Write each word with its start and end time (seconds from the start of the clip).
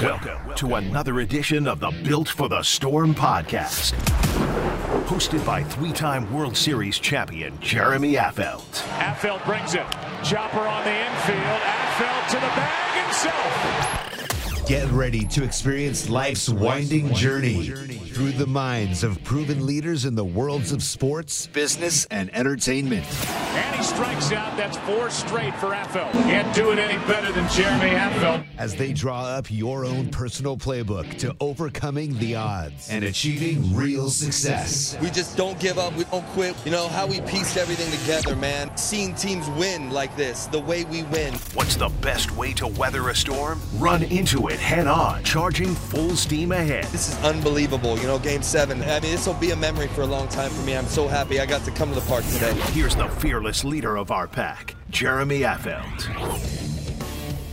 Welcome 0.00 0.54
to 0.56 0.76
another 0.76 1.20
edition 1.20 1.68
of 1.68 1.78
the 1.78 1.90
Built 2.02 2.26
for 2.26 2.48
the 2.48 2.62
Storm 2.62 3.14
podcast. 3.14 3.92
Hosted 5.04 5.44
by 5.44 5.62
three 5.64 5.92
time 5.92 6.32
World 6.32 6.56
Series 6.56 6.98
champion 6.98 7.60
Jeremy 7.60 8.14
Affeldt. 8.14 8.84
Affeldt 8.98 9.44
brings 9.44 9.74
it. 9.74 9.84
Chopper 10.24 10.60
on 10.60 10.82
the 10.84 10.90
infield. 10.90 11.60
Affeldt 11.60 12.26
to 12.28 12.36
the 12.36 12.40
bag 12.40 13.04
himself. 13.04 14.66
Get 14.66 14.90
ready 14.92 15.26
to 15.26 15.44
experience 15.44 16.08
life's 16.08 16.48
winding 16.48 17.12
journey 17.12 17.74
through 18.22 18.30
the 18.30 18.46
minds 18.46 19.02
of 19.02 19.20
proven 19.24 19.66
leaders 19.66 20.04
in 20.04 20.14
the 20.14 20.24
worlds 20.24 20.70
of 20.70 20.80
sports, 20.80 21.48
business, 21.48 22.04
and 22.12 22.32
entertainment. 22.32 23.04
And 23.26 23.74
he 23.74 23.82
strikes 23.82 24.30
out. 24.30 24.56
That's 24.56 24.76
four 24.78 25.10
straight 25.10 25.52
for 25.56 25.70
Affeldt. 25.70 26.12
Can't 26.12 26.54
do 26.54 26.70
it 26.70 26.78
any 26.78 27.04
better 27.08 27.32
than 27.32 27.50
Jeremy 27.50 27.90
Affeldt. 27.90 28.46
As 28.58 28.76
they 28.76 28.92
draw 28.92 29.24
up 29.24 29.50
your 29.50 29.84
own 29.84 30.08
personal 30.10 30.56
playbook 30.56 31.18
to 31.18 31.34
overcoming 31.40 32.16
the 32.20 32.36
odds 32.36 32.88
and 32.90 33.04
achieving 33.04 33.74
real 33.74 34.08
success. 34.08 34.96
We 35.02 35.10
just 35.10 35.36
don't 35.36 35.58
give 35.58 35.76
up. 35.76 35.92
We 35.96 36.04
don't 36.04 36.24
quit. 36.26 36.54
You 36.64 36.70
know 36.70 36.86
how 36.86 37.08
we 37.08 37.20
pieced 37.22 37.56
everything 37.56 37.90
together, 37.98 38.36
man. 38.36 38.70
Seeing 38.76 39.16
teams 39.16 39.50
win 39.58 39.90
like 39.90 40.16
this, 40.16 40.46
the 40.46 40.60
way 40.60 40.84
we 40.84 41.02
win. 41.04 41.34
What's 41.54 41.74
the 41.74 41.88
best 42.02 42.30
way 42.36 42.52
to 42.52 42.68
weather 42.68 43.08
a 43.08 43.16
storm? 43.16 43.60
Run 43.78 44.04
into 44.04 44.46
it 44.46 44.60
head 44.60 44.86
on, 44.86 45.24
charging 45.24 45.74
full 45.74 46.10
steam 46.10 46.52
ahead. 46.52 46.84
This 46.84 47.08
is 47.08 47.24
unbelievable. 47.24 47.98
You 47.98 48.06
know, 48.06 48.11
game 48.18 48.42
seven. 48.42 48.82
I 48.82 49.00
mean, 49.00 49.12
this 49.12 49.26
will 49.26 49.34
be 49.34 49.50
a 49.50 49.56
memory 49.56 49.88
for 49.88 50.02
a 50.02 50.06
long 50.06 50.28
time 50.28 50.50
for 50.50 50.62
me. 50.62 50.76
I'm 50.76 50.86
so 50.86 51.08
happy 51.08 51.40
I 51.40 51.46
got 51.46 51.64
to 51.64 51.70
come 51.70 51.88
to 51.90 51.94
the 51.94 52.06
park 52.06 52.24
today. 52.26 52.52
Here's 52.72 52.96
the 52.96 53.08
fearless 53.08 53.64
leader 53.64 53.96
of 53.96 54.10
our 54.10 54.26
pack, 54.26 54.74
Jeremy 54.90 55.40
Affeldt. 55.40 56.08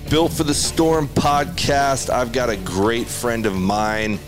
Built 0.10 0.34
for 0.34 0.44
the 0.44 0.54
Storm 0.54 1.08
podcast. 1.10 2.10
I've 2.10 2.32
got 2.32 2.50
a 2.50 2.58
great 2.58 3.08
friend 3.08 3.46
of 3.46 3.56
mine. 3.56 4.20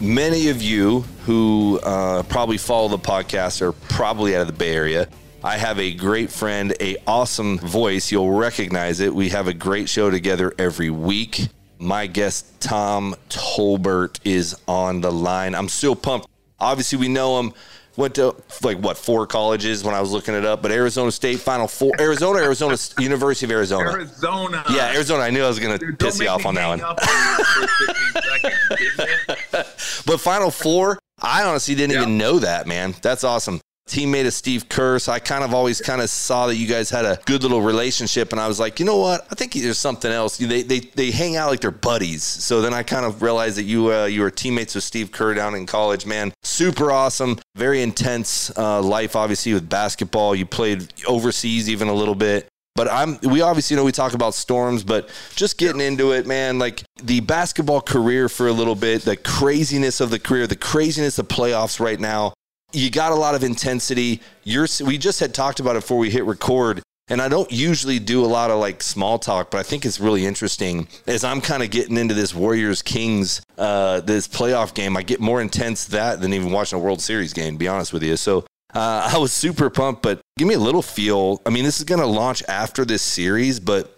Many 0.00 0.48
of 0.48 0.60
you 0.60 1.00
who 1.24 1.80
uh, 1.82 2.24
probably 2.24 2.58
follow 2.58 2.88
the 2.88 2.98
podcast 2.98 3.62
are 3.62 3.72
probably 3.72 4.36
out 4.36 4.42
of 4.42 4.48
the 4.48 4.52
Bay 4.52 4.74
Area. 4.74 5.08
I 5.42 5.56
have 5.56 5.78
a 5.78 5.92
great 5.92 6.30
friend, 6.30 6.74
a 6.80 6.96
awesome 7.06 7.58
voice. 7.58 8.10
You'll 8.10 8.32
recognize 8.32 9.00
it. 9.00 9.14
We 9.14 9.28
have 9.30 9.46
a 9.46 9.54
great 9.54 9.88
show 9.88 10.10
together 10.10 10.52
every 10.58 10.90
week. 10.90 11.48
My 11.84 12.06
guest, 12.06 12.62
Tom 12.62 13.14
Tolbert, 13.28 14.18
is 14.24 14.56
on 14.66 15.02
the 15.02 15.12
line. 15.12 15.54
I'm 15.54 15.68
still 15.68 15.94
pumped. 15.94 16.26
Obviously, 16.58 16.96
we 16.96 17.08
know 17.08 17.38
him. 17.38 17.52
Went 17.96 18.14
to 18.16 18.34
like 18.62 18.78
what 18.78 18.96
four 18.96 19.26
colleges 19.26 19.84
when 19.84 19.94
I 19.94 20.00
was 20.00 20.10
looking 20.10 20.34
it 20.34 20.46
up, 20.46 20.62
but 20.62 20.72
Arizona 20.72 21.12
State 21.12 21.40
Final 21.40 21.68
Four, 21.68 21.92
Arizona, 22.00 22.40
Arizona 22.40 22.76
University 22.98 23.46
of 23.46 23.52
Arizona. 23.52 23.90
Arizona. 23.90 24.64
Yeah, 24.70 24.94
Arizona. 24.94 25.22
I 25.22 25.30
knew 25.30 25.44
I 25.44 25.48
was 25.48 25.60
going 25.60 25.78
to 25.78 25.92
piss 25.92 26.18
you 26.18 26.26
off 26.26 26.44
on 26.44 26.56
that 26.56 26.66
one. 26.66 26.80
but 30.06 30.20
Final 30.20 30.50
Four, 30.50 30.98
I 31.20 31.44
honestly 31.44 31.76
didn't 31.76 31.94
even 31.96 32.18
know 32.18 32.40
that, 32.40 32.66
man. 32.66 32.96
That's 33.02 33.22
awesome 33.22 33.60
teammate 33.88 34.26
of 34.26 34.32
Steve 34.32 34.68
Kerr. 34.68 34.98
So 34.98 35.12
I 35.12 35.18
kind 35.18 35.44
of 35.44 35.54
always 35.54 35.80
kind 35.80 36.00
of 36.00 36.10
saw 36.10 36.46
that 36.46 36.56
you 36.56 36.66
guys 36.66 36.90
had 36.90 37.04
a 37.04 37.18
good 37.26 37.42
little 37.42 37.62
relationship, 37.62 38.32
and 38.32 38.40
I 38.40 38.48
was 38.48 38.58
like, 38.58 38.78
you 38.78 38.86
know 38.86 38.98
what? 38.98 39.26
I 39.30 39.34
think 39.34 39.52
there's 39.52 39.78
something 39.78 40.10
else. 40.10 40.38
They 40.38 40.62
they, 40.62 40.80
they 40.80 41.10
hang 41.10 41.36
out 41.36 41.50
like 41.50 41.60
they're 41.60 41.70
buddies. 41.70 42.22
So 42.22 42.60
then 42.60 42.74
I 42.74 42.82
kind 42.82 43.04
of 43.04 43.22
realized 43.22 43.56
that 43.58 43.64
you 43.64 43.92
uh, 43.92 44.06
you 44.06 44.22
were 44.22 44.30
teammates 44.30 44.74
with 44.74 44.84
Steve 44.84 45.12
Kerr 45.12 45.34
down 45.34 45.54
in 45.54 45.66
college. 45.66 46.06
Man, 46.06 46.32
super 46.42 46.90
awesome, 46.90 47.38
very 47.56 47.82
intense 47.82 48.56
uh, 48.56 48.80
life. 48.80 49.16
Obviously 49.16 49.54
with 49.54 49.68
basketball, 49.68 50.34
you 50.34 50.46
played 50.46 50.92
overseas 51.06 51.68
even 51.68 51.88
a 51.88 51.94
little 51.94 52.14
bit. 52.14 52.48
But 52.76 52.90
I'm 52.90 53.18
we 53.22 53.40
obviously 53.40 53.76
know 53.76 53.84
we 53.84 53.92
talk 53.92 54.14
about 54.14 54.34
storms, 54.34 54.82
but 54.82 55.08
just 55.36 55.58
getting 55.58 55.80
into 55.80 56.10
it, 56.10 56.26
man, 56.26 56.58
like 56.58 56.82
the 57.00 57.20
basketball 57.20 57.80
career 57.80 58.28
for 58.28 58.48
a 58.48 58.52
little 58.52 58.74
bit, 58.74 59.02
the 59.02 59.16
craziness 59.16 60.00
of 60.00 60.10
the 60.10 60.18
career, 60.18 60.48
the 60.48 60.56
craziness 60.56 61.20
of 61.20 61.28
playoffs 61.28 61.78
right 61.78 62.00
now 62.00 62.32
you 62.74 62.90
got 62.90 63.12
a 63.12 63.14
lot 63.14 63.34
of 63.34 63.44
intensity. 63.44 64.20
You're, 64.42 64.66
we 64.84 64.98
just 64.98 65.20
had 65.20 65.34
talked 65.34 65.60
about 65.60 65.76
it 65.76 65.82
before 65.82 65.98
we 65.98 66.10
hit 66.10 66.24
record. 66.24 66.82
And 67.08 67.20
I 67.20 67.28
don't 67.28 67.50
usually 67.52 67.98
do 67.98 68.24
a 68.24 68.26
lot 68.26 68.50
of 68.50 68.58
like 68.58 68.82
small 68.82 69.18
talk, 69.18 69.50
but 69.50 69.58
I 69.58 69.62
think 69.62 69.84
it's 69.84 70.00
really 70.00 70.24
interesting 70.24 70.88
as 71.06 71.22
I'm 71.22 71.42
kind 71.42 71.62
of 71.62 71.70
getting 71.70 71.98
into 71.98 72.14
this 72.14 72.34
Warriors 72.34 72.80
Kings, 72.80 73.42
uh, 73.58 74.00
this 74.00 74.26
playoff 74.26 74.72
game. 74.72 74.96
I 74.96 75.02
get 75.02 75.20
more 75.20 75.42
intense 75.42 75.84
that 75.86 76.22
than 76.22 76.32
even 76.32 76.50
watching 76.50 76.78
a 76.78 76.82
World 76.82 77.02
Series 77.02 77.34
game, 77.34 77.58
be 77.58 77.68
honest 77.68 77.92
with 77.92 78.02
you. 78.02 78.16
So 78.16 78.46
uh, 78.74 79.10
I 79.14 79.18
was 79.18 79.34
super 79.34 79.68
pumped, 79.68 80.02
but 80.02 80.20
give 80.38 80.48
me 80.48 80.54
a 80.54 80.58
little 80.58 80.80
feel. 80.80 81.42
I 81.44 81.50
mean, 81.50 81.64
this 81.64 81.78
is 81.78 81.84
going 81.84 82.00
to 82.00 82.06
launch 82.06 82.42
after 82.48 82.86
this 82.86 83.02
series, 83.02 83.60
but 83.60 83.93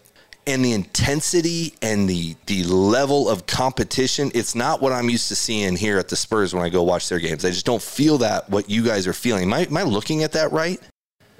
and 0.46 0.64
the 0.64 0.72
intensity 0.72 1.74
and 1.82 2.08
the 2.08 2.36
the 2.46 2.62
level 2.64 3.28
of 3.28 3.46
competition 3.46 4.30
it's 4.34 4.54
not 4.54 4.80
what 4.80 4.92
i'm 4.92 5.10
used 5.10 5.28
to 5.28 5.36
seeing 5.36 5.76
here 5.76 5.98
at 5.98 6.08
the 6.08 6.16
spurs 6.16 6.54
when 6.54 6.64
i 6.64 6.68
go 6.68 6.82
watch 6.82 7.08
their 7.08 7.18
games. 7.18 7.44
I 7.44 7.50
just 7.50 7.66
don't 7.66 7.82
feel 7.82 8.18
that 8.18 8.48
what 8.48 8.70
you 8.70 8.84
guys 8.84 9.06
are 9.06 9.12
feeling. 9.12 9.44
Am 9.44 9.52
i, 9.52 9.60
am 9.60 9.76
I 9.76 9.82
looking 9.82 10.22
at 10.22 10.32
that 10.32 10.52
right? 10.52 10.80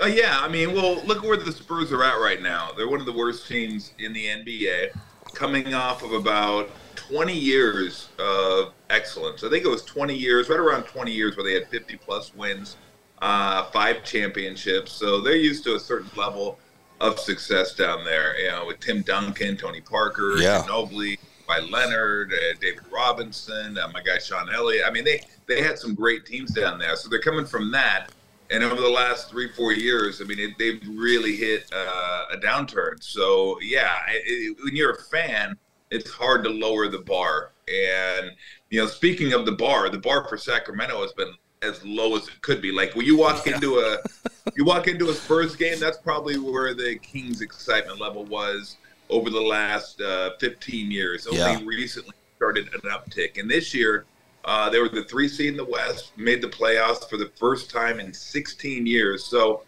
Uh, 0.02 0.06
yeah 0.06 0.38
i 0.40 0.48
mean 0.48 0.74
well 0.74 1.02
look 1.04 1.22
where 1.22 1.36
the 1.36 1.52
spurs 1.52 1.92
are 1.92 2.02
at 2.02 2.20
right 2.20 2.42
now. 2.42 2.70
They're 2.76 2.88
one 2.88 3.00
of 3.00 3.06
the 3.06 3.12
worst 3.12 3.48
teams 3.48 3.92
in 3.98 4.12
the 4.12 4.26
nba 4.26 4.90
coming 5.34 5.74
off 5.74 6.02
of 6.02 6.12
about 6.12 6.70
20 6.96 7.32
years 7.32 8.08
of 8.18 8.72
excellence. 8.90 9.44
I 9.44 9.50
think 9.50 9.64
it 9.64 9.68
was 9.68 9.84
20 9.84 10.14
years 10.14 10.48
right 10.48 10.58
around 10.58 10.84
20 10.84 11.12
years 11.12 11.36
where 11.36 11.44
they 11.44 11.54
had 11.54 11.68
50 11.68 11.96
plus 11.98 12.34
wins 12.34 12.76
uh, 13.22 13.64
five 13.70 14.04
championships. 14.04 14.92
So 14.92 15.20
they're 15.20 15.36
used 15.36 15.64
to 15.64 15.74
a 15.74 15.80
certain 15.80 16.10
level 16.16 16.58
of 17.00 17.18
success 17.18 17.74
down 17.74 18.04
there. 18.04 18.38
You 18.38 18.48
know, 18.48 18.66
with 18.66 18.80
Tim 18.80 19.02
Duncan, 19.02 19.56
Tony 19.56 19.80
Parker, 19.80 20.36
yeah. 20.38 20.62
Ginobili, 20.62 21.18
Kawhi 21.46 21.70
Leonard, 21.70 22.32
uh, 22.32 22.58
David 22.60 22.84
Robinson, 22.90 23.78
uh, 23.78 23.88
my 23.92 24.02
guy 24.02 24.18
Sean 24.18 24.48
Elliott. 24.52 24.84
I 24.86 24.90
mean, 24.90 25.04
they 25.04 25.20
they 25.46 25.62
had 25.62 25.78
some 25.78 25.94
great 25.94 26.26
teams 26.26 26.52
down 26.52 26.78
there. 26.78 26.96
So 26.96 27.08
they're 27.08 27.20
coming 27.20 27.46
from 27.46 27.70
that. 27.72 28.08
And 28.48 28.62
over 28.62 28.80
the 28.80 28.88
last 28.88 29.28
three, 29.28 29.48
four 29.48 29.72
years, 29.72 30.20
I 30.20 30.24
mean, 30.24 30.38
it, 30.38 30.56
they've 30.56 30.80
really 30.88 31.34
hit 31.34 31.68
uh, 31.74 32.26
a 32.32 32.36
downturn. 32.36 33.02
So, 33.02 33.58
yeah, 33.60 33.98
it, 34.08 34.22
it, 34.24 34.56
when 34.62 34.76
you're 34.76 34.92
a 34.92 35.02
fan, 35.02 35.56
it's 35.90 36.10
hard 36.10 36.44
to 36.44 36.50
lower 36.50 36.86
the 36.88 36.98
bar. 36.98 37.52
And, 37.66 38.30
you 38.70 38.80
know, 38.80 38.86
speaking 38.86 39.32
of 39.32 39.46
the 39.46 39.52
bar, 39.52 39.88
the 39.90 39.98
bar 39.98 40.28
for 40.28 40.36
Sacramento 40.36 41.02
has 41.02 41.12
been 41.12 41.34
as 41.62 41.84
low 41.84 42.16
as 42.16 42.28
it 42.28 42.40
could 42.42 42.60
be. 42.60 42.72
Like 42.72 42.94
when 42.94 43.06
you 43.06 43.16
walk 43.16 43.46
into 43.46 43.78
a 43.78 43.98
you 44.56 44.64
walk 44.64 44.88
into 44.88 45.08
a 45.08 45.14
Spurs 45.14 45.56
game, 45.56 45.78
that's 45.80 45.98
probably 45.98 46.38
where 46.38 46.74
the 46.74 46.96
Kings' 46.96 47.40
excitement 47.40 48.00
level 48.00 48.24
was 48.24 48.76
over 49.08 49.30
the 49.30 49.40
last 49.40 50.00
uh, 50.00 50.30
15 50.40 50.90
years. 50.90 51.26
Only 51.26 51.38
yeah. 51.38 51.60
recently 51.64 52.14
started 52.36 52.68
an 52.74 52.80
uptick, 52.90 53.38
and 53.38 53.50
this 53.50 53.74
year 53.74 54.04
uh, 54.46 54.70
they 54.70 54.78
were 54.78 54.88
the 54.88 55.04
three 55.04 55.28
seed 55.28 55.48
in 55.48 55.56
the 55.56 55.64
West, 55.64 56.16
made 56.16 56.40
the 56.40 56.48
playoffs 56.48 57.08
for 57.08 57.16
the 57.16 57.30
first 57.36 57.68
time 57.68 57.98
in 57.98 58.12
16 58.12 58.86
years. 58.86 59.24
So 59.24 59.62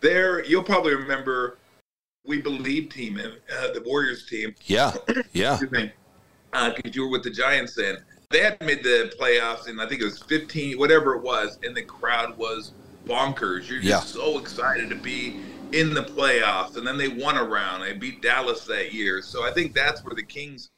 there, 0.00 0.44
you'll 0.44 0.62
probably 0.62 0.94
remember 0.94 1.58
we 2.24 2.40
believe 2.40 2.90
team, 2.90 3.18
uh, 3.18 3.72
the 3.72 3.82
Warriors 3.84 4.26
team. 4.26 4.54
Yeah, 4.66 4.92
yeah. 5.32 5.58
Because 5.60 5.90
uh, 6.52 6.72
you 6.92 7.02
were 7.02 7.10
with 7.10 7.24
the 7.24 7.30
Giants 7.30 7.74
then 7.74 7.98
they 8.30 8.40
had 8.40 8.60
made 8.60 8.82
the 8.84 9.12
playoffs 9.20 9.66
and 9.66 9.80
I 9.80 9.86
think 9.86 10.00
it 10.00 10.04
was 10.04 10.22
15, 10.22 10.78
whatever 10.78 11.14
it 11.16 11.22
was, 11.22 11.58
and 11.64 11.76
the 11.76 11.82
crowd 11.82 12.38
was 12.38 12.72
bonkers. 13.06 13.68
You're 13.68 13.80
just 13.80 13.84
yeah. 13.84 14.00
so 14.22 14.38
excited 14.38 14.88
to 14.90 14.96
be 14.96 15.40
in 15.72 15.92
the 15.94 16.02
playoffs, 16.02 16.76
and 16.76 16.86
then 16.86 16.96
they 16.96 17.08
won 17.08 17.36
a 17.36 17.44
round. 17.44 17.82
They 17.82 17.92
beat 17.92 18.22
Dallas 18.22 18.64
that 18.66 18.94
year, 18.94 19.20
so 19.20 19.44
I 19.44 19.52
think 19.52 19.74
that's 19.74 20.04
where 20.04 20.14
the 20.14 20.22
Kings 20.22 20.70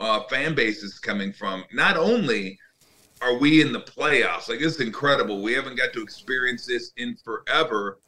uh, 0.00 0.22
fan 0.24 0.54
base 0.54 0.82
is 0.82 0.98
coming 0.98 1.32
from. 1.32 1.64
Not 1.72 1.96
only 1.96 2.58
are 3.22 3.38
we 3.38 3.62
in 3.62 3.72
the 3.72 3.80
playoffs, 3.80 4.48
like 4.48 4.58
this 4.58 4.74
is 4.74 4.80
incredible. 4.80 5.42
We 5.42 5.52
haven't 5.52 5.76
got 5.76 5.92
to 5.94 6.02
experience 6.02 6.66
this 6.66 6.92
in 6.96 7.16
forever 7.16 7.98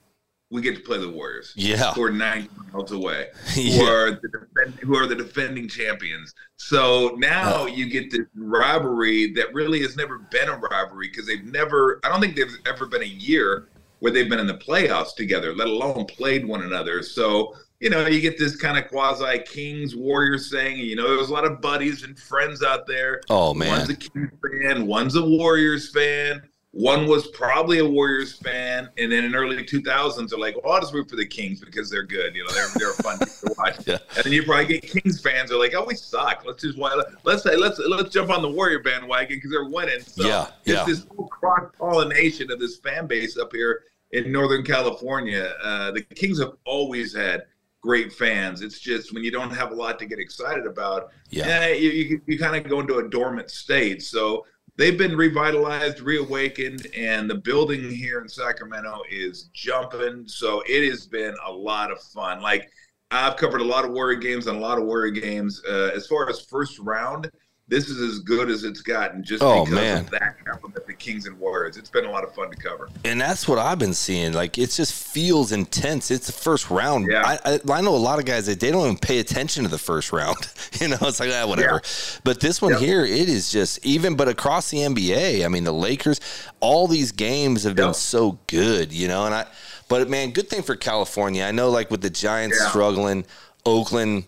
we 0.50 0.62
get 0.62 0.76
to 0.76 0.82
play 0.82 0.98
the 0.98 1.09
Warriors. 1.09 1.53
Yeah, 1.56 1.92
who 1.92 2.03
are 2.03 2.10
nine 2.10 2.48
miles 2.72 2.92
away, 2.92 3.28
yeah. 3.54 3.78
who 3.78 3.84
are 3.84 4.10
the 4.12 4.28
defend, 4.28 4.81
who 4.81 4.97
are 4.97 5.06
the 5.06 5.14
defending 5.14 5.69
champions. 5.69 6.34
So 6.56 7.14
now 7.19 7.67
you 7.67 7.88
get 7.88 8.11
this 8.11 8.26
rivalry 8.34 9.32
that 9.34 9.52
really 9.52 9.81
has 9.82 9.96
never 9.96 10.19
been 10.31 10.49
a 10.49 10.56
rivalry 10.56 11.08
because 11.08 11.26
they've 11.26 11.44
never. 11.44 12.00
I 12.05 12.08
don't 12.08 12.20
think 12.20 12.37
there's 12.37 12.58
ever 12.67 12.87
been 12.87 13.02
a 13.02 13.06
year 13.06 13.69
where 14.00 14.12
they've 14.12 14.28
been 14.28 14.38
in 14.38 14.46
the 14.46 14.55
playoffs 14.55 15.14
together, 15.14 15.55
let 15.55 15.69
alone 15.69 16.06
played 16.06 16.46
one 16.46 16.62
another. 16.62 17.02
So 17.02 17.55
you 17.81 17.90
know 17.90 18.06
you 18.06 18.20
get 18.22 18.38
this 18.38 18.56
kind 18.56 18.78
of 18.78 18.88
quasi 18.88 19.40
Kings 19.40 19.94
Warriors 19.94 20.50
thing. 20.50 20.78
You 20.78 20.96
know, 20.96 21.14
there's 21.14 21.28
a 21.28 21.32
lot 21.32 21.44
of 21.44 21.61
buddies 21.61 22.05
and 22.05 22.19
friends 22.19 22.62
out 22.62 22.87
there. 22.87 23.20
Oh 23.28 23.52
man, 23.52 23.69
one's 23.69 23.90
a 23.90 23.96
Kings 23.96 24.31
fan, 24.62 24.87
one's 24.87 25.14
a 25.14 25.22
Warriors 25.22 25.93
fan 25.93 26.43
one 26.78 27.08
was 27.08 27.26
probably 27.28 27.80
a 27.80 27.84
Warriors 27.84 28.34
fan, 28.34 28.88
and 28.98 29.10
then 29.10 29.25
in 29.25 29.34
early 29.34 29.56
2000s, 29.64 30.28
they're 30.30 30.38
like, 30.38 30.54
"Well, 30.62 30.75
I'll 30.75 30.80
just 30.80 30.94
root 30.94 31.10
for 31.10 31.16
the 31.16 31.26
Kings 31.26 31.58
because 31.58 31.90
they're 31.90 32.04
good. 32.04 32.36
You 32.36 32.44
know, 32.44 32.52
they're 32.52 32.69
they're 32.76 32.92
fun 32.92 33.19
to 33.19 33.54
watch." 33.58 33.84
yeah. 33.84 33.98
And 34.14 34.25
then 34.25 34.32
you 34.32 34.44
probably 34.44 34.66
get 34.78 34.82
Kings 34.82 35.20
fans 35.20 35.50
are 35.50 35.58
like, 35.58 35.75
"Oh, 35.75 35.84
we 35.84 35.96
suck. 35.96 36.44
Let's 36.46 36.62
just 36.62 36.78
why 36.78 36.94
let's 37.25 37.42
say 37.42 37.56
let's 37.56 37.80
let's 37.80 38.10
jump 38.10 38.30
on 38.30 38.42
the 38.42 38.48
Warrior 38.48 38.78
bandwagon 38.78 39.38
because 39.38 39.50
they're 39.50 39.69
winning." 39.69 40.00
So 40.02 40.25
yeah, 40.28 40.50
yeah. 40.64 40.84
It's 40.86 41.00
this 41.00 41.06
whole 41.16 41.26
cross 41.26 41.69
pollination 41.76 42.52
of 42.52 42.60
this 42.60 42.76
fan 42.76 43.08
base 43.08 43.36
up 43.36 43.52
here 43.52 43.82
in 44.12 44.31
Northern 44.31 44.62
California. 44.64 45.54
Uh, 45.60 45.90
the 45.90 46.02
Kings 46.02 46.38
have 46.38 46.52
always 46.64 47.12
had 47.12 47.42
great 47.81 48.12
fans. 48.12 48.62
It's 48.62 48.78
just 48.78 49.12
when 49.12 49.24
you 49.24 49.32
don't 49.32 49.50
have 49.50 49.72
a 49.72 49.74
lot 49.74 49.98
to 49.98 50.06
get 50.06 50.19
excited 50.20 50.66
about, 50.66 51.10
Yeah. 51.31 51.46
yeah, 51.46 51.66
you, 51.74 51.90
you, 51.90 52.20
you 52.26 52.38
kind 52.38 52.54
of 52.56 52.69
go 52.70 52.81
into 52.81 52.98
a 52.98 53.08
dormant 53.08 53.50
state. 53.50 54.02
So 54.02 54.44
they've 54.78 54.96
been 54.96 55.16
revitalized, 55.16 56.00
reawakened, 56.00 56.86
and 56.96 57.28
the 57.28 57.34
building 57.34 57.90
here 57.90 58.20
in 58.20 58.28
Sacramento 58.28 59.02
is 59.10 59.50
jumping. 59.52 60.26
So 60.26 60.62
it 60.66 60.88
has 60.88 61.06
been 61.06 61.34
a 61.46 61.52
lot 61.52 61.90
of 61.90 62.00
fun. 62.00 62.40
Like 62.40 62.70
I've 63.10 63.36
covered 63.36 63.60
a 63.60 63.64
lot 63.64 63.84
of 63.84 63.90
Warrior 63.90 64.19
games 64.19 64.46
and 64.46 64.56
a 64.56 64.60
lot 64.60 64.78
of 64.78 64.84
Warrior 64.84 65.10
games. 65.10 65.60
Uh, 65.69 65.90
as 65.94 66.06
far 66.06 66.30
as 66.30 66.40
first 66.40 66.78
round, 66.78 67.30
this 67.69 67.88
is 67.91 68.00
as 68.00 68.20
good 68.20 68.49
as 68.50 68.65
it's 68.65 68.81
gotten 68.81 69.23
just 69.23 69.43
Oh, 69.43 69.65
because 69.65 69.75
man. 69.75 69.99
of 70.05 70.11
that 70.11 70.43
compliment, 70.44 70.87
the 70.87 70.94
Kings 70.94 71.26
and 71.26 71.38
Warriors. 71.38 71.76
It's 71.76 71.91
been 71.91 72.06
a 72.06 72.11
lot 72.11 72.25
of 72.25 72.35
fun 72.35 72.50
to 72.50 72.56
cover. 72.56 72.88
And 73.05 73.20
that's 73.20 73.47
what 73.47 73.59
I've 73.59 73.79
been 73.79 73.93
seeing. 73.93 74.32
Like 74.32 74.56
it 74.56 74.70
just 74.70 74.93
feels 74.94 75.53
intense. 75.53 76.11
It's 76.11 76.26
the 76.26 76.32
first 76.32 76.70
round. 76.70 77.09
Yeah. 77.11 77.38
I, 77.44 77.53
I, 77.55 77.61
I 77.70 77.81
know 77.82 77.94
a 77.94 77.97
lot 77.97 78.19
of 78.19 78.25
guys 78.25 78.47
that 78.47 78.59
they 78.61 78.70
don't 78.70 78.85
even 78.85 78.97
pay 78.99 79.19
attention 79.19 79.65
to 79.65 79.69
the 79.70 79.79
first 79.79 80.12
round. 80.12 80.37
you 80.81 80.88
know, 80.88 80.97
it's 81.03 81.20
like 81.20 81.31
ah, 81.32 81.47
whatever. 81.47 81.82
But 82.25 82.41
this 82.41 82.62
one 82.62 82.73
Yep. 82.73 82.81
here, 82.81 83.05
it 83.05 83.29
is 83.29 83.50
just 83.53 83.85
even. 83.85 84.17
But 84.17 84.29
across 84.29 84.70
the 84.70 84.79
NBA, 84.79 85.44
I 85.44 85.49
mean, 85.49 85.65
the 85.65 85.73
Lakers, 85.73 86.20
all 86.61 86.88
these 86.88 87.12
games 87.12 87.65
have 87.65 87.76
been 87.76 87.93
so 87.94 88.38
good. 88.47 88.93
You 88.93 89.09
know, 89.09 89.26
and 89.26 89.35
I. 89.35 89.47
But 89.88 90.09
man, 90.09 90.31
good 90.32 90.49
thing 90.49 90.62
for 90.62 90.75
California. 90.76 91.44
I 91.44 91.50
know, 91.50 91.69
like 91.70 91.91
with 91.91 92.00
the 92.00 92.11
Giants 92.11 92.59
Yeah. 92.61 92.69
struggling, 92.69 93.25
Oakland 93.67 94.25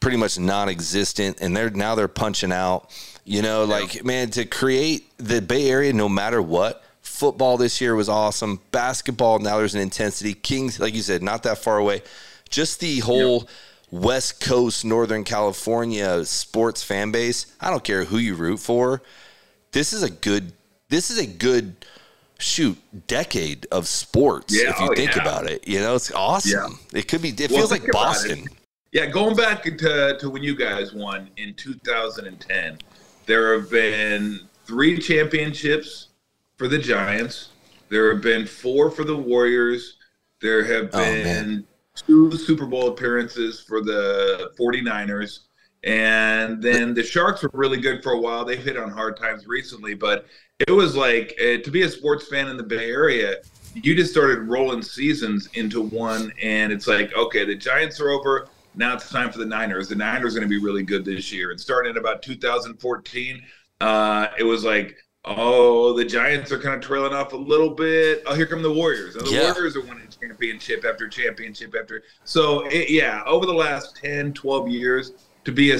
pretty 0.00 0.16
much 0.16 0.38
non-existent, 0.38 1.38
and 1.40 1.56
they're 1.56 1.70
now 1.70 1.94
they're 1.94 2.08
punching 2.08 2.52
out. 2.52 2.90
You 3.24 3.42
know, 3.42 3.64
like 3.64 4.04
man, 4.04 4.30
to 4.30 4.44
create 4.44 5.10
the 5.18 5.40
Bay 5.40 5.70
Area, 5.70 5.92
no 5.92 6.08
matter 6.08 6.42
what. 6.42 6.82
Football 7.02 7.58
this 7.58 7.80
year 7.80 7.94
was 7.94 8.08
awesome. 8.08 8.60
Basketball 8.72 9.40
now 9.40 9.58
there's 9.58 9.74
an 9.74 9.80
intensity. 9.80 10.32
Kings, 10.32 10.80
like 10.80 10.94
you 10.94 11.02
said, 11.02 11.22
not 11.22 11.42
that 11.42 11.58
far 11.58 11.76
away. 11.76 12.02
Just 12.48 12.80
the 12.80 13.00
whole 13.00 13.46
West 13.90 14.40
Coast, 14.40 14.84
Northern 14.84 15.24
California 15.24 16.24
sports 16.24 16.82
fan 16.82 17.10
base. 17.10 17.54
I 17.60 17.70
don't 17.70 17.84
care 17.84 18.04
who 18.04 18.16
you 18.16 18.34
root 18.34 18.58
for. 18.58 19.02
This 19.72 19.92
is 19.92 20.02
a 20.02 20.10
good. 20.10 20.52
This 20.88 21.10
is 21.10 21.18
a 21.18 21.26
good 21.26 21.76
shoot 22.38 22.78
decade 23.06 23.66
of 23.70 23.86
sports 23.86 24.54
Yeah, 24.54 24.70
if 24.70 24.80
you 24.80 24.88
oh, 24.90 24.94
think 24.94 25.14
yeah. 25.14 25.22
about 25.22 25.48
it. 25.48 25.68
You 25.68 25.80
know, 25.80 25.94
it's 25.94 26.10
awesome. 26.12 26.78
It 26.92 27.06
could 27.06 27.22
be. 27.22 27.28
It 27.28 27.50
Well, 27.50 27.58
feels 27.60 27.70
like 27.70 27.90
Boston. 27.92 28.48
Yeah, 28.92 29.06
going 29.06 29.36
back 29.36 29.62
to, 29.62 30.16
to 30.18 30.30
when 30.30 30.42
you 30.42 30.56
guys 30.56 30.92
won 30.92 31.30
in 31.36 31.54
2010, 31.54 32.78
there 33.26 33.54
have 33.58 33.70
been 33.70 34.40
three 34.64 34.98
championships 34.98 36.08
for 36.56 36.66
the 36.66 36.78
Giants. 36.78 37.50
There 37.88 38.12
have 38.12 38.22
been 38.22 38.46
four 38.46 38.90
for 38.90 39.04
the 39.04 39.16
Warriors. 39.16 39.96
There 40.42 40.64
have 40.64 40.90
Oh, 40.92 40.98
been 40.98 41.24
man. 41.24 41.66
two 41.94 42.32
Super 42.36 42.66
Bowl 42.66 42.88
appearances 42.88 43.60
for 43.60 43.80
the 43.80 44.50
49ers. 44.58 45.40
And 45.84 46.60
then 46.60 46.92
the 46.92 47.02
Sharks 47.04 47.42
were 47.42 47.50
really 47.54 47.80
good 47.80 48.02
for 48.02 48.12
a 48.12 48.18
while. 48.20 48.44
They've 48.44 48.62
hit 48.62 48.76
on 48.76 48.90
hard 48.90 49.16
times 49.16 49.46
recently, 49.46 49.94
but 49.94 50.26
it 50.66 50.72
was 50.72 50.96
like 50.96 51.34
uh, 51.40 51.62
to 51.62 51.70
be 51.70 51.82
a 51.82 51.88
sports 51.88 52.26
fan 52.26 52.48
in 52.48 52.56
the 52.56 52.62
Bay 52.62 52.90
Area, 52.90 53.36
you 53.74 53.94
just 53.94 54.10
started 54.10 54.40
rolling 54.48 54.82
seasons 54.82 55.48
into 55.54 55.80
one, 55.80 56.32
and 56.42 56.72
it's 56.72 56.86
like, 56.88 57.14
okay, 57.16 57.44
the 57.44 57.54
Giants 57.54 58.00
are 58.00 58.10
over. 58.10 58.48
Now 58.74 58.94
it's 58.94 59.08
time 59.10 59.30
for 59.32 59.38
the 59.38 59.46
Niners. 59.46 59.88
The 59.88 59.94
Niners 59.96 60.36
are 60.36 60.40
going 60.40 60.48
to 60.50 60.54
be 60.58 60.62
really 60.64 60.82
good 60.82 61.04
this 61.04 61.32
year. 61.32 61.50
And 61.50 61.60
starting 61.60 61.90
in 61.90 61.96
about 61.98 62.22
2014, 62.22 63.42
uh, 63.80 64.28
it 64.38 64.44
was 64.44 64.64
like, 64.64 64.96
oh, 65.24 65.92
the 65.92 66.04
Giants 66.04 66.50
are 66.52 66.58
kind 66.58 66.74
of 66.76 66.80
trailing 66.80 67.12
off 67.12 67.32
a 67.32 67.36
little 67.36 67.70
bit. 67.70 68.22
Oh, 68.26 68.34
here 68.34 68.46
come 68.46 68.62
the 68.62 68.72
Warriors. 68.72 69.16
And 69.16 69.26
the 69.26 69.30
Yeah. 69.30 69.52
Warriors 69.52 69.76
are 69.76 69.80
winning 69.82 70.08
championship 70.20 70.84
after 70.84 71.08
championship 71.08 71.74
after. 71.78 72.02
So, 72.24 72.66
it, 72.68 72.90
yeah, 72.90 73.22
over 73.26 73.44
the 73.46 73.52
last 73.54 73.96
10, 73.96 74.32
12 74.32 74.68
years, 74.68 75.12
to 75.44 75.52
be 75.52 75.72
a, 75.72 75.76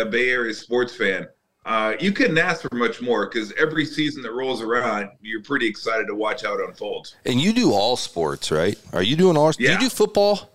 a 0.00 0.04
Bay 0.06 0.30
Area 0.30 0.52
sports 0.54 0.94
fan, 0.96 1.26
uh, 1.64 1.94
you 2.00 2.10
couldn't 2.12 2.38
ask 2.38 2.62
for 2.62 2.74
much 2.74 3.00
more 3.00 3.26
because 3.26 3.52
every 3.52 3.84
season 3.86 4.20
that 4.22 4.32
rolls 4.32 4.60
around, 4.60 5.08
you're 5.20 5.42
pretty 5.42 5.66
excited 5.68 6.06
to 6.08 6.14
watch 6.14 6.42
how 6.42 6.54
it 6.58 6.68
unfolds. 6.68 7.14
And 7.24 7.40
you 7.40 7.52
do 7.52 7.72
all 7.72 7.96
sports, 7.96 8.50
right? 8.50 8.76
Are 8.92 9.02
you 9.02 9.14
doing 9.14 9.36
all? 9.36 9.52
Do 9.52 9.62
Yeah. 9.62 9.74
you 9.74 9.78
do 9.78 9.88
football? 9.88 10.51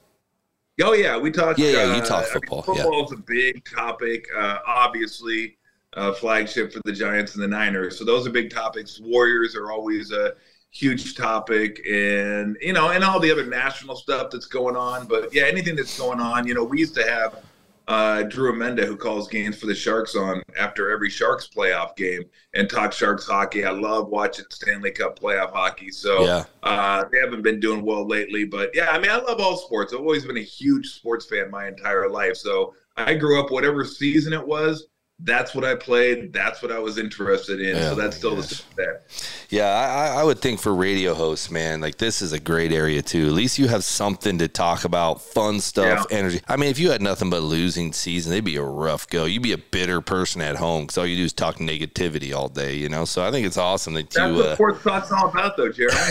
Oh 0.81 0.93
yeah, 0.93 1.17
we 1.17 1.31
talked. 1.31 1.59
Yeah, 1.59 1.71
yeah, 1.71 1.95
you 1.95 2.01
uh, 2.01 2.05
talk 2.05 2.23
I 2.23 2.23
mean, 2.25 2.33
football, 2.33 2.63
yeah. 2.67 2.83
football 2.83 3.05
is 3.05 3.11
a 3.11 3.17
big 3.17 3.63
topic. 3.65 4.27
Uh, 4.35 4.59
obviously, 4.65 5.57
uh, 5.93 6.13
flagship 6.13 6.71
for 6.71 6.81
the 6.85 6.93
Giants 6.93 7.33
and 7.33 7.43
the 7.43 7.47
Niners. 7.47 7.97
So 7.97 8.05
those 8.05 8.27
are 8.27 8.29
big 8.29 8.51
topics. 8.51 8.99
Warriors 8.99 9.55
are 9.55 9.71
always 9.71 10.11
a 10.11 10.33
huge 10.71 11.15
topic, 11.15 11.81
and 11.89 12.57
you 12.61 12.73
know, 12.73 12.91
and 12.91 13.03
all 13.03 13.19
the 13.19 13.31
other 13.31 13.45
national 13.45 13.95
stuff 13.95 14.29
that's 14.31 14.45
going 14.45 14.75
on. 14.75 15.07
But 15.07 15.33
yeah, 15.33 15.43
anything 15.43 15.75
that's 15.75 15.97
going 15.97 16.19
on. 16.19 16.47
You 16.47 16.53
know, 16.53 16.63
we 16.63 16.79
used 16.79 16.95
to 16.95 17.03
have 17.03 17.43
uh, 17.87 18.23
Drew 18.23 18.51
Remenda 18.51 18.83
who 18.85 18.97
calls 18.97 19.27
games 19.29 19.57
for 19.57 19.65
the 19.65 19.75
Sharks 19.75 20.15
on 20.15 20.41
after 20.57 20.91
every 20.91 21.09
Sharks 21.09 21.47
playoff 21.47 21.95
game 21.95 22.23
and 22.53 22.69
talk 22.69 22.91
Sharks 22.91 23.25
hockey. 23.25 23.63
I 23.65 23.71
love 23.71 24.09
watching 24.09 24.45
Stanley 24.49 24.91
Cup 24.91 25.17
playoff 25.19 25.51
hockey. 25.53 25.89
So 25.91 26.23
Yeah. 26.25 26.43
uh, 26.63 27.05
they 27.11 27.19
haven't 27.19 27.43
been 27.43 27.59
doing 27.59 27.83
well 27.85 28.05
lately, 28.07 28.43
but 28.45 28.71
yeah, 28.73 28.89
I 28.91 28.99
mean, 28.99 29.11
I 29.11 29.17
love 29.17 29.39
all 29.39 29.57
sports. 29.57 29.93
I've 29.93 29.99
always 30.01 30.25
been 30.25 30.37
a 30.37 30.41
huge 30.41 30.87
sports 30.87 31.25
fan 31.25 31.49
my 31.49 31.67
entire 31.67 32.09
life. 32.09 32.35
So 32.37 32.73
I 32.97 33.13
grew 33.13 33.39
up, 33.39 33.51
whatever 33.51 33.85
season 33.85 34.33
it 34.33 34.45
was, 34.45 34.87
that's 35.19 35.55
what 35.55 35.65
I 35.65 35.73
played. 35.73 36.31
That's 36.31 36.61
what 36.61 36.71
I 36.71 36.77
was 36.77 36.99
interested 36.99 37.59
in. 37.59 37.75
Yeah, 37.75 37.89
so 37.89 37.95
that's 37.95 38.15
still 38.17 38.35
the 38.35 38.43
same 38.43 38.65
there. 38.75 39.01
Yeah, 39.49 39.65
I, 39.65 40.07
I- 40.09 40.21
I 40.21 40.23
would 40.23 40.39
think 40.39 40.59
for 40.59 40.73
radio 40.75 41.13
hosts, 41.15 41.49
man, 41.49 41.81
like 41.81 41.97
this 41.97 42.21
is 42.21 42.33
a 42.33 42.39
great 42.39 42.71
area 42.71 43.01
too. 43.01 43.25
At 43.27 43.33
least 43.33 43.57
you 43.57 43.67
have 43.67 43.83
something 43.83 44.37
to 44.39 44.47
talk 44.47 44.83
about, 44.85 45.21
fun 45.21 45.59
stuff, 45.59 46.05
Yeah. 46.11 46.17
energy. 46.17 46.41
I 46.47 46.55
mean, 46.55 46.69
if 46.69 46.77
you 46.79 46.91
had 46.91 47.01
nothing 47.01 47.29
but 47.31 47.41
losing 47.41 47.93
season, 47.93 48.31
it'd 48.33 48.45
be 48.45 48.57
a 48.57 48.63
rough 48.63 49.07
go. 49.09 49.25
You'd 49.25 49.41
be 49.43 49.53
a 49.53 49.57
bitter 49.57 50.01
person 50.01 50.41
at 50.41 50.55
home 50.57 50.83
because 50.83 50.97
all 50.99 51.05
you 51.07 51.17
do 51.17 51.23
is 51.23 51.33
talk 51.33 51.55
negativity 51.57 52.35
all 52.35 52.47
day, 52.49 52.75
you 52.75 52.87
know. 52.89 53.05
So 53.05 53.25
I 53.25 53.31
think 53.31 53.47
it's 53.47 53.57
awesome 53.57 53.95
that 53.95 54.09
That's 54.11 54.29
you. 54.31 54.35
what 54.35 54.45
Uh, 54.45 54.53
sports 54.55 54.83
talk's 54.83 55.11
all 55.11 55.29
about, 55.29 55.57
though, 55.57 55.71
Jeremy. 55.71 55.95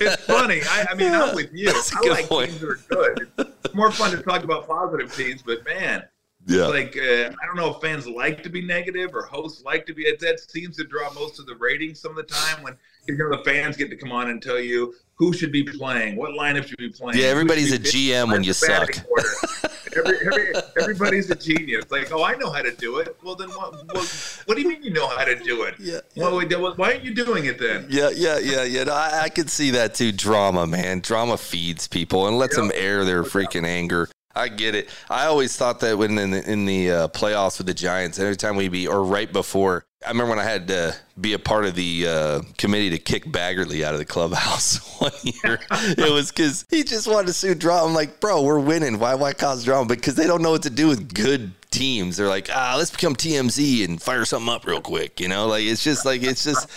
it's 0.00 0.22
funny. 0.24 0.60
I, 0.68 0.86
I 0.90 0.94
mean, 0.94 1.12
I'm 1.12 1.34
with 1.34 1.50
you. 1.52 1.66
That's 1.72 1.92
a 1.92 1.96
I 1.98 2.00
good 2.02 2.10
like 2.12 2.28
point. 2.28 2.50
teams 2.50 2.60
that 2.60 2.68
are 2.68 2.78
good. 2.88 3.28
It's 3.64 3.74
more 3.74 3.90
fun 3.90 4.10
to 4.16 4.22
talk 4.22 4.44
about 4.44 4.66
positive 4.66 5.14
teams, 5.14 5.42
but 5.42 5.64
man, 5.64 6.04
yeah, 6.46 6.66
like 6.66 6.96
uh, 6.96 7.30
I 7.40 7.46
don't 7.46 7.56
know 7.56 7.74
if 7.74 7.80
fans 7.80 8.06
like 8.06 8.42
to 8.42 8.48
be 8.50 8.60
negative 8.62 9.10
or 9.14 9.22
hosts 9.22 9.62
like 9.64 9.86
to 9.86 9.94
be. 9.94 10.04
That 10.20 10.40
seems 10.40 10.76
to 10.76 10.84
draw 10.84 11.12
most 11.12 11.38
of 11.38 11.46
the 11.46 11.54
ratings 11.56 12.00
some 12.00 12.10
of 12.10 12.16
the 12.16 12.34
time 12.34 12.62
when 12.62 12.76
you 13.08 13.16
know 13.16 13.30
the 13.36 13.42
fans 13.44 13.76
get 13.76 13.90
to 13.90 13.96
come 13.96 14.12
on 14.12 14.30
and 14.30 14.42
tell 14.42 14.58
you 14.60 14.94
who 15.14 15.32
should 15.32 15.52
be 15.52 15.62
playing, 15.62 16.16
what 16.16 16.32
lineup 16.32 16.66
should 16.66 16.78
be 16.78 16.88
playing. 16.88 17.18
Yeah, 17.20 17.26
everybody's 17.26 17.72
a 17.72 17.78
GM 17.78 18.30
when 18.32 18.42
you 18.42 18.52
suck. 18.52 18.90
Every, 19.94 20.16
every, 20.26 20.52
everybody's 20.80 21.30
a 21.30 21.34
genius. 21.34 21.84
Like, 21.90 22.10
oh, 22.12 22.24
I 22.24 22.34
know 22.36 22.50
how 22.50 22.62
to 22.62 22.74
do 22.74 22.96
it. 23.00 23.14
Well, 23.22 23.34
then 23.34 23.50
what? 23.50 23.74
What, 23.92 24.42
what 24.46 24.54
do 24.56 24.62
you 24.62 24.68
mean 24.70 24.82
you 24.82 24.90
know 24.90 25.06
how 25.06 25.22
to 25.22 25.36
do 25.36 25.64
it? 25.64 25.74
Yeah, 25.78 26.00
we- 26.14 26.46
well, 26.46 26.72
why 26.76 26.92
aren't 26.92 27.04
you 27.04 27.14
doing 27.14 27.44
it 27.44 27.58
then? 27.58 27.86
Yeah, 27.90 28.08
yeah, 28.14 28.38
yeah, 28.38 28.62
yeah. 28.62 28.84
No, 28.84 28.94
I, 28.94 29.24
I 29.24 29.28
could 29.28 29.50
see 29.50 29.70
that 29.72 29.94
too. 29.94 30.10
Drama, 30.10 30.66
man. 30.66 31.00
Drama 31.00 31.36
feeds 31.36 31.88
people 31.88 32.26
and 32.26 32.38
lets 32.38 32.56
Yeah. 32.56 32.62
them 32.62 32.72
air 32.74 33.04
their 33.04 33.22
freaking 33.22 33.66
anger. 33.66 34.08
I 34.34 34.48
get 34.48 34.74
it. 34.74 34.88
I 35.10 35.26
always 35.26 35.56
thought 35.56 35.80
that 35.80 35.98
when 35.98 36.18
in 36.18 36.30
the, 36.30 36.50
in 36.50 36.64
the 36.64 36.90
uh, 36.90 37.08
playoffs 37.08 37.58
with 37.58 37.66
the 37.66 37.74
Giants, 37.74 38.18
every 38.18 38.36
time 38.36 38.56
we 38.56 38.68
be 38.68 38.86
or 38.86 39.04
right 39.04 39.30
before, 39.32 39.84
I 40.04 40.08
remember 40.08 40.30
when 40.30 40.38
I 40.38 40.44
had 40.44 40.68
to 40.68 40.96
be 41.20 41.34
a 41.34 41.38
part 41.38 41.64
of 41.64 41.74
the 41.74 42.06
uh, 42.08 42.40
committee 42.58 42.90
to 42.90 42.98
kick 42.98 43.24
Baggarly 43.26 43.84
out 43.84 43.92
of 43.94 43.98
the 43.98 44.04
clubhouse 44.04 44.78
one 45.00 45.12
year. 45.22 45.60
it 45.70 46.12
was 46.12 46.32
because 46.32 46.64
he 46.70 46.82
just 46.82 47.06
wanted 47.06 47.28
to 47.28 47.32
sue 47.32 47.54
drama. 47.54 47.86
I'm 47.86 47.94
like, 47.94 48.18
bro, 48.20 48.42
we're 48.42 48.58
winning. 48.58 48.98
Why 48.98 49.14
why 49.14 49.32
cause 49.32 49.64
drama? 49.64 49.86
Because 49.88 50.14
they 50.14 50.26
don't 50.26 50.42
know 50.42 50.50
what 50.50 50.62
to 50.62 50.70
do 50.70 50.88
with 50.88 51.14
good 51.14 51.52
teams. 51.70 52.16
They're 52.16 52.28
like, 52.28 52.48
ah, 52.52 52.74
let's 52.76 52.90
become 52.90 53.14
TMZ 53.14 53.84
and 53.84 54.02
fire 54.02 54.24
something 54.24 54.52
up 54.52 54.66
real 54.66 54.80
quick. 54.80 55.20
You 55.20 55.28
know, 55.28 55.46
like 55.46 55.64
it's 55.64 55.84
just 55.84 56.04
like 56.04 56.22
it's 56.22 56.44
just. 56.44 56.68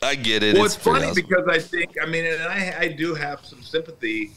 I 0.00 0.14
get 0.14 0.44
it. 0.44 0.54
Well, 0.54 0.64
it's, 0.64 0.76
pretty 0.76 1.00
funny 1.00 1.10
awesome. 1.10 1.26
because 1.28 1.48
I 1.48 1.58
think, 1.58 1.96
I 2.00 2.06
mean, 2.06 2.24
and 2.24 2.42
I, 2.42 2.76
I 2.82 2.88
do 2.88 3.14
have 3.14 3.44
some 3.44 3.60
sympathy 3.62 4.30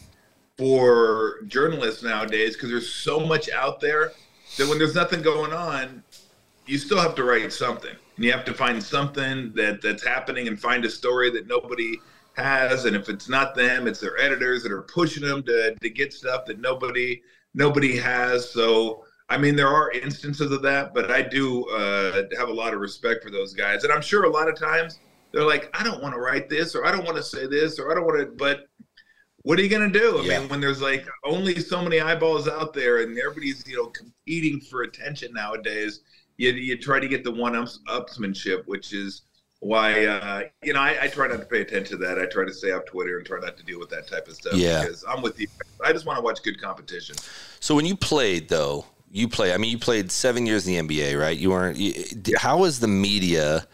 for 0.62 1.42
journalists 1.48 2.04
nowadays 2.04 2.54
because 2.54 2.70
there's 2.70 2.94
so 2.94 3.20
much 3.20 3.50
out 3.50 3.80
there 3.80 4.12
that 4.60 4.70
when 4.70 4.78
there's 4.78 4.94
nothing 4.94 5.24
going 5.24 5.52
on, 5.52 6.04
you 6.68 6.78
still 6.78 7.00
have 7.00 7.16
to 7.16 7.24
write 7.24 7.52
something. 7.52 7.96
And 8.16 8.24
you 8.24 8.32
have 8.32 8.46
to 8.46 8.54
find 8.54 8.82
something 8.82 9.54
that 9.56 9.82
that's 9.82 10.06
happening 10.06 10.48
and 10.48 10.60
find 10.60 10.86
a 10.86 10.90
story 10.92 11.32
that 11.32 11.48
nobody 11.48 12.00
has. 12.34 12.86
And 12.86 12.96
if 12.96 13.10
it's 13.10 13.28
not 13.28 13.56
them, 13.56 13.88
it's 13.88 14.00
their 14.00 14.20
editors 14.20 14.62
that 14.62 14.72
are 14.72 14.84
pushing 14.84 15.28
them 15.28 15.42
to, 15.44 15.74
to 15.74 15.90
get 15.90 16.14
stuff 16.14 16.46
that 16.46 16.60
nobody 16.60 17.24
nobody 17.56 17.98
has. 17.98 18.48
So 18.52 19.04
I 19.30 19.40
mean, 19.40 19.56
there 19.56 19.68
are 19.68 19.90
instances 19.90 20.52
of 20.52 20.62
that, 20.62 20.94
but 20.94 21.10
I 21.10 21.24
do 21.24 21.68
uh, 21.70 22.24
have 22.38 22.50
a 22.50 22.54
lot 22.54 22.76
of 22.76 22.82
respect 22.82 23.24
for 23.24 23.32
those 23.32 23.56
guys. 23.56 23.84
And 23.84 23.92
I'm 23.92 24.02
sure 24.04 24.26
a 24.26 24.30
lot 24.30 24.48
of 24.48 24.60
times 24.60 25.00
they're 25.32 25.44
like, 25.44 25.72
I 25.74 25.84
don't 25.84 26.04
want 26.04 26.14
to 26.14 26.22
write 26.22 26.50
this, 26.50 26.76
or 26.76 26.86
I 26.86 26.92
don't 26.92 27.04
want 27.04 27.18
to 27.18 27.24
say 27.24 27.48
this, 27.48 27.80
or 27.80 27.92
I 27.92 27.96
don't 27.96 28.06
want 28.06 28.20
to. 28.20 28.26
But 28.28 28.68
what 29.44 29.58
are 29.60 29.62
you 29.62 29.70
going 29.70 29.92
to 29.92 30.00
do? 30.00 30.20
I 30.20 30.24
Yeah. 30.24 30.40
mean, 30.40 30.50
when 30.50 30.62
there's 30.62 30.82
like 30.82 31.08
only 31.24 31.60
so 31.60 31.82
many 31.82 32.00
eyeballs 32.00 32.48
out 32.48 32.74
there, 32.74 33.02
and 33.02 33.18
everybody's 33.18 33.64
you 33.68 33.78
know 33.78 33.88
competing 33.88 34.60
for 34.62 34.84
attention 34.84 35.34
nowadays, 35.34 36.02
you 36.38 36.52
you 36.52 36.78
try 36.78 37.00
to 37.00 37.08
get 37.08 37.24
the 37.24 37.32
one 37.32 37.56
ups, 37.56 37.80
upsmanship, 37.88 38.66
which 38.66 38.94
is 38.94 39.24
why 39.60 40.06
uh, 40.06 40.44
you 40.64 40.74
know 40.74 40.80
I, 40.80 41.04
I, 41.04 41.08
try 41.08 41.28
not 41.28 41.40
to 41.40 41.46
pay 41.46 41.62
attention 41.62 42.00
to 42.00 42.06
that. 42.06 42.20
I 42.20 42.26
try 42.26 42.46
to 42.46 42.54
stay 42.54 42.72
off 42.72 42.86
Twitter 42.86 43.18
and 43.18 43.26
try 43.26 43.40
not 43.40 43.58
to 43.58 43.64
deal 43.64 43.80
with 43.80 43.90
that 43.90 44.08
type 44.08 44.28
of 44.28 44.36
stuff. 44.36 44.54
Yeah, 44.54 44.82
because 44.82 45.04
I'm 45.08 45.22
with 45.22 45.40
you. 45.40 45.48
I 45.84 45.94
just 45.94 46.06
want 46.06 46.18
to 46.18 46.24
watch 46.24 46.42
good 46.44 46.60
competition. 46.62 47.16
So 47.60 47.76
when 47.76 47.86
you 47.86 47.96
played 47.96 48.50
though, 48.50 48.86
you 49.12 49.28
play. 49.28 49.54
I 49.54 49.58
mean, 49.58 49.72
you 49.72 49.78
played 49.78 50.12
seven 50.12 50.46
years 50.46 50.68
in 50.68 50.88
the 50.88 50.98
NBA, 50.98 51.20
right? 51.20 51.38
You 51.38 51.52
weren't. 51.52 51.78
You, 51.78 51.94
how 52.38 52.60
was 52.60 52.80
the 52.80 52.88
media? 52.88 53.68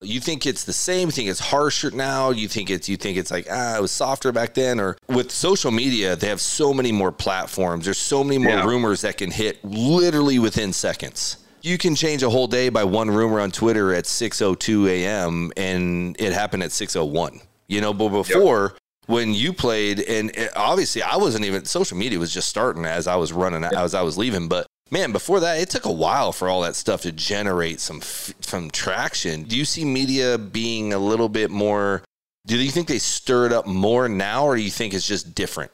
You 0.00 0.20
think 0.20 0.46
it's 0.46 0.64
the 0.64 0.72
same? 0.72 1.08
You 1.08 1.12
think 1.12 1.28
it's 1.28 1.40
harsher 1.40 1.90
now? 1.90 2.30
You 2.30 2.46
think 2.46 2.70
it's 2.70 2.88
you 2.88 2.96
think 2.96 3.18
it's 3.18 3.30
like 3.30 3.46
ah, 3.50 3.76
it 3.76 3.82
was 3.82 3.90
softer 3.90 4.30
back 4.30 4.54
then? 4.54 4.78
Or 4.78 4.96
with 5.08 5.30
social 5.30 5.70
media, 5.70 6.14
they 6.14 6.28
have 6.28 6.40
so 6.40 6.72
many 6.72 6.92
more 6.92 7.10
platforms. 7.10 7.84
There's 7.84 7.98
so 7.98 8.22
many 8.22 8.38
more 8.38 8.52
yeah. 8.52 8.64
rumors 8.64 9.00
that 9.00 9.16
can 9.16 9.30
hit 9.30 9.64
literally 9.64 10.38
within 10.38 10.72
seconds 10.72 11.38
you 11.62 11.78
can 11.78 11.94
change 11.94 12.22
a 12.22 12.30
whole 12.30 12.46
day 12.46 12.68
by 12.68 12.84
one 12.84 13.10
rumor 13.10 13.40
on 13.40 13.50
Twitter 13.50 13.92
at 13.92 14.04
6:02 14.04 14.88
a.m. 14.88 15.52
and 15.56 16.16
it 16.18 16.32
happened 16.32 16.62
at 16.62 16.70
6:01. 16.70 17.40
You 17.66 17.80
know, 17.80 17.92
but 17.92 18.08
before 18.08 18.62
yep. 18.62 18.78
when 19.06 19.34
you 19.34 19.52
played, 19.52 20.00
and 20.00 20.32
obviously 20.56 21.02
I 21.02 21.16
wasn't 21.16 21.44
even 21.44 21.64
social 21.64 21.98
media 21.98 22.18
was 22.18 22.32
just 22.32 22.48
starting 22.48 22.84
as 22.84 23.06
I 23.06 23.16
was 23.16 23.32
running 23.32 23.62
yep. 23.62 23.72
as 23.74 23.94
I 23.94 24.02
was 24.02 24.16
leaving, 24.16 24.48
but. 24.48 24.66
Man, 24.90 25.12
before 25.12 25.40
that, 25.40 25.60
it 25.60 25.68
took 25.68 25.84
a 25.84 25.92
while 25.92 26.32
for 26.32 26.48
all 26.48 26.62
that 26.62 26.74
stuff 26.74 27.02
to 27.02 27.12
generate 27.12 27.80
some 27.80 28.00
some 28.00 28.70
traction. 28.70 29.42
Do 29.42 29.56
you 29.56 29.64
see 29.64 29.84
media 29.84 30.38
being 30.38 30.92
a 30.92 30.98
little 30.98 31.28
bit 31.28 31.50
more? 31.50 32.02
Do 32.46 32.56
you 32.56 32.70
think 32.70 32.88
they 32.88 32.98
stir 32.98 33.46
it 33.46 33.52
up 33.52 33.66
more 33.66 34.08
now, 34.08 34.46
or 34.46 34.56
do 34.56 34.62
you 34.62 34.70
think 34.70 34.94
it's 34.94 35.06
just 35.06 35.34
different? 35.34 35.70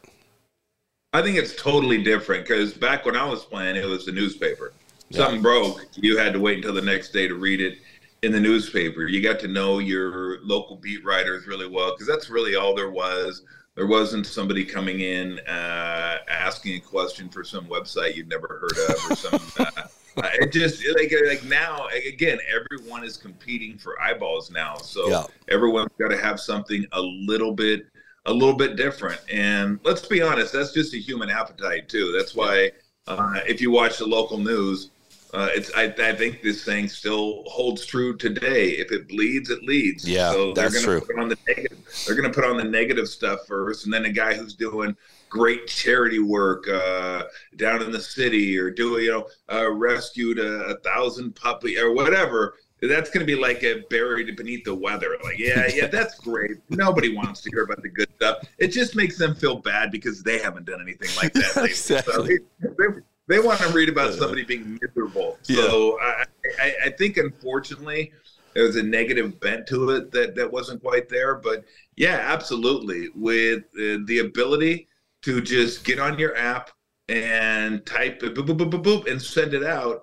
I 1.13 1.23
think 1.23 1.39
it's 1.39 1.55
totally 1.55 2.03
different 2.03 2.45
because 2.45 2.75
back 2.75 3.07
when 3.07 3.15
I 3.15 3.25
was 3.25 3.45
playing, 3.45 3.77
it 3.77 3.85
was 3.85 4.05
the 4.05 4.13
newspaper 4.13 4.73
something 5.15 5.43
broke, 5.43 5.87
you 5.95 6.17
had 6.17 6.33
to 6.33 6.41
wait 6.41 6.59
until 6.59 6.75
the 6.75 6.83
next 6.83 7.11
day 7.11 7.29
to 7.29 7.35
read 7.35 7.61
it 7.61 7.79
in 8.23 8.33
the 8.33 8.41
newspaper. 8.41 9.07
You 9.07 9.23
got 9.23 9.39
to 9.41 9.49
know 9.49 9.79
your 9.79 10.41
local 10.43 10.77
beat 10.77 11.05
writers 11.05 11.47
really 11.47 11.69
well 11.69 11.93
because 11.93 12.07
that's 12.07 12.31
really 12.31 12.57
all 12.57 12.75
there 12.75 12.91
was. 12.91 13.43
There 13.77 13.87
wasn't 13.87 14.27
somebody 14.27 14.65
coming 14.65 15.01
in 15.01 15.41
uh, 15.41 16.19
asking 16.29 16.77
a 16.77 16.81
question 16.81 17.29
for 17.29 17.43
some 17.43 17.67
website 17.67 18.15
you'd 18.15 18.29
never 18.29 18.47
heard 18.47 18.91
of 18.91 19.11
or 19.11 19.17
some. 19.17 19.67
Uh, 19.67 19.83
uh, 20.23 20.29
it 20.35 20.53
just 20.53 20.85
like 20.95 21.13
like 21.27 21.45
now 21.45 21.89
again, 21.89 22.39
everyone 22.49 23.03
is 23.03 23.17
competing 23.17 23.77
for 23.77 24.01
eyeballs 24.01 24.51
now, 24.51 24.77
so 24.77 25.09
yeah. 25.09 25.25
everyone's 25.49 25.91
got 25.99 26.09
to 26.09 26.17
have 26.17 26.39
something 26.39 26.87
a 26.93 27.01
little 27.01 27.53
bit 27.53 27.87
a 28.27 28.33
little 28.33 28.55
bit 28.55 28.77
different. 28.77 29.21
And 29.31 29.81
let's 29.83 30.07
be 30.07 30.23
honest, 30.23 30.53
that's 30.53 30.73
just 30.73 30.95
a 30.95 30.99
human 30.99 31.29
appetite 31.29 31.89
too. 31.89 32.13
That's 32.17 32.35
why 32.35 32.71
uh, 33.09 33.41
if 33.47 33.61
you 33.61 33.71
watch 33.71 33.99
the 33.99 34.07
local 34.07 34.39
news, 34.39 34.91
uh, 35.35 35.49
it's 35.51 35.73
I, 35.75 35.85
I, 35.85 36.15
think 36.15 36.43
this 36.43 36.65
thing 36.65 36.89
still 36.89 37.43
holds 37.47 37.85
true 37.85 38.17
today. 38.17 38.71
If 38.71 38.93
it 38.93 39.09
bleeds, 39.09 39.51
it 39.51 39.65
leads. 39.65 40.09
Yeah, 40.09 40.31
so 40.31 40.53
they're 40.53 40.71
that's 40.71 40.85
gonna 40.85 41.01
true. 41.01 41.07
Put 41.07 41.19
on 41.21 41.29
the 41.29 41.39
negative. 41.49 42.05
They're 42.07 42.15
going 42.15 42.31
to 42.31 42.35
put 42.35 42.49
on 42.49 42.57
the 42.57 42.65
negative 42.65 43.09
stuff 43.09 43.41
first, 43.49 43.85
and 43.85 43.93
then 43.93 44.05
a 44.05 44.13
guy 44.13 44.35
who's 44.35 44.55
doing 44.55 44.97
great 45.29 45.67
charity 45.67 46.21
work 46.21 46.69
uh, 46.69 47.25
down 47.57 47.83
in 47.83 47.91
the 47.91 48.01
city 48.01 48.57
or 48.57 48.71
doing 48.71 49.05
you 49.05 49.11
know 49.11 49.27
uh, 49.53 49.69
rescued 49.69 50.39
a, 50.39 50.67
a 50.67 50.79
thousand 50.79 51.35
puppy 51.35 51.79
or 51.79 51.93
whatever. 51.93 52.55
That's 52.81 53.11
going 53.11 53.27
to 53.27 53.33
be 53.33 53.41
like 53.41 53.65
a 53.65 53.83
buried 53.91 54.37
beneath 54.37 54.65
the 54.65 54.75
weather. 54.75 55.17
Like, 55.25 55.39
yeah, 55.39 55.67
yeah, 55.73 55.87
that's 55.93 56.17
great. 56.17 56.59
Nobody 56.69 57.17
wants 57.17 57.41
to 57.43 57.51
hear 57.51 57.65
about 57.65 57.83
the 57.83 57.89
good 57.89 58.09
stuff. 58.17 58.47
It 58.59 58.69
just 58.69 58.95
makes 58.95 59.19
them 59.19 59.35
feel 59.35 59.57
bad 59.57 59.91
because 59.91 60.23
they 60.23 60.39
haven't 60.39 60.67
done 60.67 60.81
anything 60.81 61.09
like 61.17 61.33
that 61.33 61.57
exactly. 61.65 62.13
So 62.13 62.23
they 62.23 63.01
want 63.29 63.61
to 63.61 63.69
read 63.69 63.89
about 63.89 64.15
somebody 64.15 64.45
being 64.45 64.79
miserable. 64.81 65.39
So 65.43 65.99
yeah. 66.01 66.25
I, 66.61 66.67
I, 66.67 66.75
I, 66.87 66.91
think 66.91 67.17
unfortunately 67.17 68.13
there's 68.55 68.77
a 68.77 68.83
negative 68.83 69.41
bent 69.41 69.67
to 69.69 69.91
it 69.91 70.11
that 70.13 70.35
that 70.37 70.51
wasn't 70.51 70.83
quite 70.83 71.09
there. 71.09 71.35
But 71.37 71.65
yeah, 71.97 72.21
absolutely, 72.23 73.09
with 73.15 73.65
uh, 73.75 74.05
the 74.07 74.21
ability 74.25 74.89
to 75.23 75.41
just 75.41 75.85
get 75.85 75.99
on 75.99 76.19
your 76.19 76.37
app 76.37 76.71
and 77.09 77.85
type 77.85 78.21
boop, 78.21 78.35
boop, 78.35 78.59
boop, 78.59 78.71
boop, 78.71 78.83
boop, 78.83 79.11
and 79.11 79.21
send 79.21 79.55
it 79.55 79.65
out. 79.65 80.03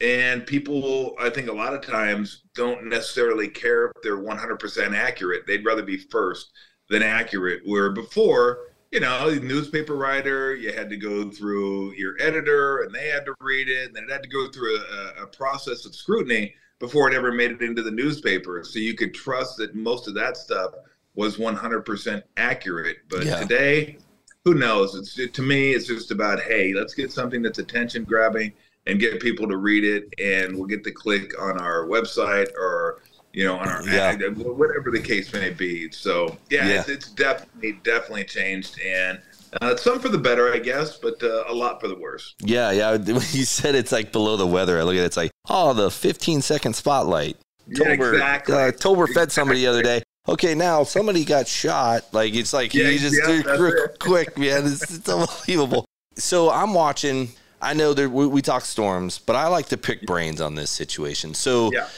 And 0.00 0.46
people, 0.46 1.14
I 1.20 1.30
think 1.30 1.48
a 1.48 1.52
lot 1.52 1.72
of 1.72 1.86
times 1.86 2.42
don't 2.54 2.88
necessarily 2.88 3.48
care 3.48 3.86
if 3.86 3.92
they're 4.02 4.18
100% 4.18 4.94
accurate. 4.94 5.46
They'd 5.46 5.64
rather 5.64 5.82
be 5.82 5.96
first 5.96 6.50
than 6.90 7.02
accurate. 7.02 7.62
Where 7.64 7.90
before, 7.90 8.58
you 8.94 9.00
know, 9.00 9.28
newspaper 9.42 9.96
writer, 9.96 10.54
you 10.54 10.72
had 10.72 10.88
to 10.88 10.96
go 10.96 11.28
through 11.28 11.92
your 11.94 12.14
editor 12.20 12.82
and 12.82 12.94
they 12.94 13.08
had 13.08 13.24
to 13.24 13.34
read 13.40 13.68
it, 13.68 13.88
and 13.88 13.96
then 13.96 14.04
it 14.04 14.10
had 14.10 14.22
to 14.22 14.28
go 14.28 14.48
through 14.48 14.78
a, 14.78 15.24
a, 15.24 15.26
process 15.26 15.84
of 15.84 15.96
scrutiny 15.96 16.54
before 16.78 17.10
it 17.10 17.14
ever 17.14 17.32
made 17.32 17.50
it 17.50 17.60
into 17.60 17.82
the 17.82 17.90
newspaper. 17.90 18.62
So 18.62 18.78
you 18.78 18.94
could 18.94 19.12
trust 19.12 19.56
that 19.56 19.74
most 19.74 20.06
of 20.06 20.14
that 20.14 20.36
stuff 20.36 20.74
was 21.16 21.38
100% 21.38 22.22
accurate. 22.36 22.98
But 23.08 23.24
yeah. 23.24 23.40
today, 23.40 23.98
who 24.44 24.54
knows? 24.54 24.94
It's 24.94 25.32
to 25.32 25.42
me, 25.42 25.72
it's 25.72 25.88
just 25.88 26.12
about 26.12 26.40
hey, 26.40 26.72
let's 26.72 26.94
get 26.94 27.10
something 27.10 27.42
that's 27.42 27.58
attention 27.58 28.04
grabbing 28.04 28.52
and 28.86 29.00
get 29.00 29.18
people 29.18 29.48
to 29.48 29.56
read 29.56 29.82
it, 29.82 30.14
and 30.20 30.56
we'll 30.56 30.68
get 30.68 30.84
the 30.84 30.92
click 30.92 31.32
on 31.42 31.60
our 31.60 31.88
website 31.88 32.52
or 32.54 33.02
you 33.34 33.44
know, 33.44 33.56
on 33.56 33.68
our 33.68 33.86
yeah. 33.86 34.14
whatever 34.14 34.90
the 34.92 35.00
case 35.00 35.32
may 35.32 35.50
be. 35.50 35.90
So 35.90 36.36
yeah, 36.50 36.68
yeah. 36.68 36.80
It's, 36.80 36.88
it's, 36.88 37.08
definitely 37.10 37.80
definitely 37.82 38.24
changed, 38.24 38.80
and 38.80 39.20
uh, 39.60 39.76
some 39.76 39.98
for 39.98 40.08
the 40.08 40.18
better, 40.18 40.52
I 40.52 40.58
guess, 40.58 40.96
but 40.96 41.20
uh, 41.22 41.44
a 41.48 41.52
lot 41.52 41.80
for 41.80 41.88
the 41.88 41.96
worse. 41.96 42.34
Yeah, 42.40 42.70
yeah. 42.70 42.96
When 42.96 43.14
you 43.14 43.44
said 43.44 43.74
it's 43.74 43.92
like 43.92 44.12
below 44.12 44.36
the 44.36 44.46
weather, 44.46 44.78
I 44.78 44.84
look 44.84 44.94
at 44.94 45.02
it, 45.02 45.06
it's 45.06 45.16
like 45.16 45.32
oh, 45.48 45.74
the 45.74 45.90
15 45.90 46.42
second 46.42 46.74
spotlight. 46.74 47.36
Tober, 47.76 47.90
yeah, 47.90 48.10
exactly. 48.12 48.54
Uh, 48.54 48.72
Tober 48.72 49.06
fed 49.08 49.32
somebody 49.32 49.60
the 49.60 49.66
other 49.66 49.82
day. 49.82 50.02
Okay, 50.28 50.54
now 50.54 50.84
somebody 50.84 51.24
got 51.24 51.48
shot. 51.48 52.04
Like 52.12 52.34
it's 52.34 52.52
like 52.52 52.72
yeah, 52.72 52.88
you 52.88 52.98
just 53.00 53.16
yeah, 53.20 53.42
do 53.56 53.86
quick, 53.98 54.38
man. 54.38 54.66
It's, 54.66 54.94
it's 54.94 55.08
unbelievable. 55.08 55.84
So 56.16 56.50
I'm 56.50 56.72
watching. 56.72 57.30
I 57.60 57.72
know 57.72 57.94
that 57.94 58.10
we, 58.10 58.26
we, 58.26 58.42
talk 58.42 58.64
storms, 58.64 59.18
but 59.18 59.36
I 59.36 59.46
like 59.46 59.66
to 59.66 59.78
pick 59.78 60.02
brains 60.06 60.40
on 60.40 60.54
this 60.54 60.70
situation. 60.70 61.34
So. 61.34 61.72
Yeah 61.72 61.88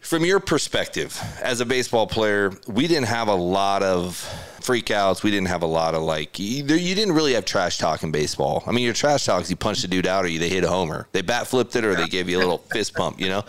from 0.00 0.24
your 0.24 0.40
perspective 0.40 1.20
as 1.42 1.60
a 1.60 1.66
baseball 1.66 2.06
player, 2.06 2.52
we 2.68 2.86
didn't 2.86 3.06
have 3.06 3.28
a 3.28 3.34
lot 3.34 3.82
of 3.82 4.14
freakouts. 4.60 5.22
We 5.22 5.30
didn't 5.30 5.48
have 5.48 5.62
a 5.62 5.66
lot 5.66 5.94
of 5.94 6.02
like 6.02 6.38
you, 6.38 6.64
you 6.64 6.94
didn't 6.94 7.14
really 7.14 7.34
have 7.34 7.44
trash 7.44 7.78
talk 7.78 8.02
in 8.02 8.10
baseball. 8.10 8.64
I 8.66 8.72
mean, 8.72 8.84
your 8.84 8.94
trash 8.94 9.24
talks, 9.24 9.48
you 9.48 9.56
punched 9.56 9.84
a 9.84 9.88
dude 9.88 10.06
out 10.06 10.24
or 10.24 10.28
you 10.28 10.38
they 10.38 10.48
hit 10.48 10.64
a 10.64 10.68
homer. 10.68 11.06
They 11.12 11.22
bat 11.22 11.46
flipped 11.46 11.76
it 11.76 11.84
or 11.84 11.94
they 11.94 12.08
gave 12.08 12.28
you 12.28 12.38
a 12.38 12.40
little 12.40 12.58
fist 12.58 12.94
pump. 12.94 13.20
You 13.20 13.28
know, 13.28 13.44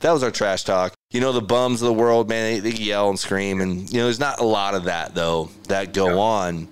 that 0.00 0.12
was 0.12 0.22
our 0.22 0.30
trash 0.30 0.64
talk. 0.64 0.94
You 1.10 1.20
know, 1.20 1.32
the 1.32 1.42
bums 1.42 1.82
of 1.82 1.86
the 1.86 1.92
world, 1.92 2.28
man, 2.28 2.62
they, 2.62 2.70
they 2.70 2.76
yell 2.76 3.08
and 3.08 3.18
scream, 3.18 3.60
and 3.60 3.90
you 3.92 3.98
know, 3.98 4.04
there's 4.04 4.20
not 4.20 4.40
a 4.40 4.44
lot 4.44 4.74
of 4.74 4.84
that 4.84 5.14
though 5.14 5.50
that 5.68 5.92
go 5.92 6.20
on. 6.20 6.68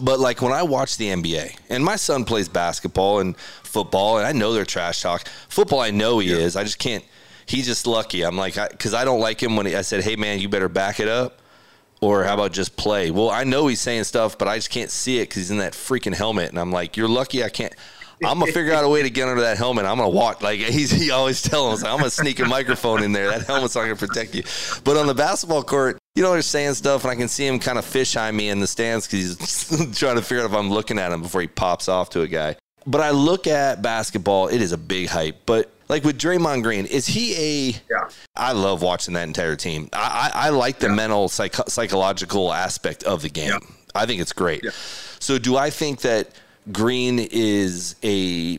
But 0.00 0.20
like 0.20 0.40
when 0.40 0.52
I 0.52 0.62
watch 0.62 0.96
the 0.96 1.08
NBA, 1.08 1.56
and 1.68 1.84
my 1.84 1.96
son 1.96 2.24
plays 2.24 2.48
basketball 2.48 3.20
and 3.20 3.36
football, 3.36 4.18
and 4.18 4.26
I 4.26 4.32
know 4.32 4.52
they're 4.52 4.64
trash 4.64 5.02
talk. 5.02 5.26
Football, 5.48 5.80
I 5.80 5.90
know 5.90 6.18
he 6.18 6.30
yeah. 6.30 6.36
is. 6.36 6.56
I 6.56 6.64
just 6.64 6.78
can't 6.78 7.04
he's 7.46 7.66
just 7.66 7.86
lucky. 7.86 8.22
I'm 8.22 8.36
like, 8.36 8.54
because 8.70 8.94
I, 8.94 9.02
I, 9.02 9.04
don't 9.04 9.20
like 9.20 9.42
him 9.42 9.56
when 9.56 9.66
he, 9.66 9.76
I 9.76 9.82
said, 9.82 10.02
hey, 10.02 10.16
man, 10.16 10.38
you 10.38 10.48
better 10.48 10.68
back 10.68 11.00
it 11.00 11.08
up. 11.08 11.40
Or 12.00 12.24
how 12.24 12.34
about 12.34 12.52
just 12.52 12.76
play? 12.76 13.12
Well, 13.12 13.30
I 13.30 13.44
know 13.44 13.68
he's 13.68 13.80
saying 13.80 14.04
stuff, 14.04 14.36
but 14.36 14.48
I 14.48 14.56
just 14.56 14.70
can't 14.70 14.90
see 14.90 15.18
it 15.18 15.28
because 15.28 15.36
he's 15.36 15.50
in 15.52 15.58
that 15.58 15.72
freaking 15.72 16.14
helmet. 16.14 16.48
And 16.48 16.58
I'm 16.58 16.72
like, 16.72 16.96
you're 16.96 17.08
lucky 17.08 17.44
I 17.44 17.48
can't. 17.48 17.72
I'm 18.24 18.38
gonna 18.38 18.52
figure 18.52 18.72
out 18.72 18.84
a 18.84 18.88
way 18.88 19.02
to 19.02 19.10
get 19.10 19.28
under 19.28 19.42
that 19.42 19.56
helmet. 19.56 19.84
I'm 19.84 19.96
gonna 19.96 20.08
walk 20.08 20.42
like 20.42 20.58
he 20.60 21.10
always 21.10 21.42
tells. 21.42 21.82
us. 21.82 21.88
I'm 21.88 21.98
gonna 21.98 22.10
sneak 22.10 22.40
a 22.40 22.44
microphone 22.44 23.02
in 23.02 23.12
there. 23.12 23.28
That 23.28 23.42
helmet's 23.42 23.74
not 23.74 23.82
gonna 23.82 23.96
protect 23.96 24.34
you. 24.34 24.42
But 24.84 24.96
on 24.96 25.06
the 25.06 25.14
basketball 25.14 25.62
court, 25.62 25.98
you 26.14 26.22
know, 26.22 26.32
they're 26.32 26.42
saying 26.42 26.74
stuff, 26.74 27.04
and 27.04 27.10
I 27.10 27.16
can 27.16 27.28
see 27.28 27.46
him 27.46 27.58
kind 27.58 27.78
of 27.78 27.84
fisheye 27.84 28.34
me 28.34 28.48
in 28.48 28.60
the 28.60 28.66
stands 28.66 29.06
because 29.06 29.38
he's 29.38 29.98
trying 29.98 30.16
to 30.16 30.22
figure 30.22 30.44
out 30.44 30.50
if 30.50 30.56
I'm 30.56 30.70
looking 30.70 30.98
at 30.98 31.12
him 31.12 31.22
before 31.22 31.40
he 31.40 31.46
pops 31.46 31.88
off 31.88 32.10
to 32.10 32.22
a 32.22 32.28
guy. 32.28 32.56
But 32.86 33.00
I 33.00 33.10
look 33.10 33.46
at 33.46 33.82
basketball; 33.82 34.48
it 34.48 34.60
is 34.60 34.72
a 34.72 34.78
big 34.78 35.08
hype. 35.08 35.46
But 35.46 35.70
like 35.92 36.04
with 36.04 36.18
Draymond 36.18 36.62
Green, 36.62 36.86
is 36.86 37.06
he 37.06 37.34
a? 37.36 37.76
Yeah. 37.90 38.08
I 38.34 38.52
love 38.52 38.80
watching 38.80 39.12
that 39.12 39.28
entire 39.28 39.56
team. 39.56 39.90
I 39.92 40.32
I, 40.34 40.46
I 40.46 40.48
like 40.48 40.78
the 40.78 40.88
yeah. 40.88 40.94
mental 40.94 41.28
psych- 41.28 41.68
psychological 41.68 42.50
aspect 42.50 43.04
of 43.04 43.20
the 43.20 43.28
game. 43.28 43.50
Yeah. 43.50 43.58
I 43.94 44.06
think 44.06 44.22
it's 44.22 44.32
great. 44.32 44.64
So 45.20 45.38
do 45.38 45.58
I 45.58 45.68
think 45.68 46.00
that 46.00 46.30
Green 46.72 47.18
is 47.18 47.96
a? 48.02 48.58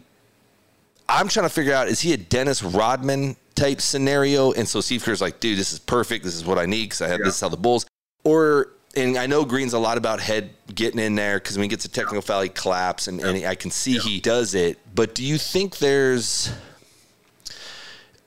I'm 1.10 1.28
trying 1.28 1.48
to 1.48 1.54
figure 1.54 1.74
out 1.74 1.88
is 1.88 2.02
he 2.02 2.14
a 2.14 2.18
Dennis 2.18 2.62
Rodman 2.62 3.36
type 3.56 3.82
scenario? 3.82 4.52
And 4.52 4.68
so 4.68 4.80
Steve 4.80 5.04
Kerr's 5.04 5.20
like, 5.20 5.40
dude, 5.40 5.58
this 5.58 5.74
is 5.74 5.80
perfect. 5.80 6.24
This 6.24 6.36
is 6.36 6.46
what 6.46 6.60
I 6.60 6.68
need 6.68 6.84
because 6.84 7.02
I 7.02 7.08
have 7.08 7.20
this 7.20 7.36
is 7.36 7.42
how 7.42 7.50
the 7.50 7.58
Bulls. 7.58 7.88
Or 8.24 8.70
and 8.96 9.18
I 9.18 9.26
know 9.26 9.44
Green's 9.44 9.74
a 9.74 9.80
lot 9.80 9.98
about 9.98 10.20
head 10.20 10.52
getting 10.76 11.00
in 11.00 11.16
there 11.16 11.40
because 11.40 11.58
when 11.58 11.64
he 11.64 11.70
gets 11.70 11.86
a 11.86 11.90
technical 11.90 12.22
foul, 12.22 12.44
he 12.44 12.50
claps, 12.50 13.08
and, 13.08 13.20
and 13.22 13.44
I 13.44 13.56
can 13.56 13.72
see 13.72 13.98
he 13.98 14.20
does 14.20 14.54
it. 14.54 14.78
But 14.94 15.16
do 15.16 15.24
you 15.24 15.40
think 15.40 15.80
there's 15.80 16.54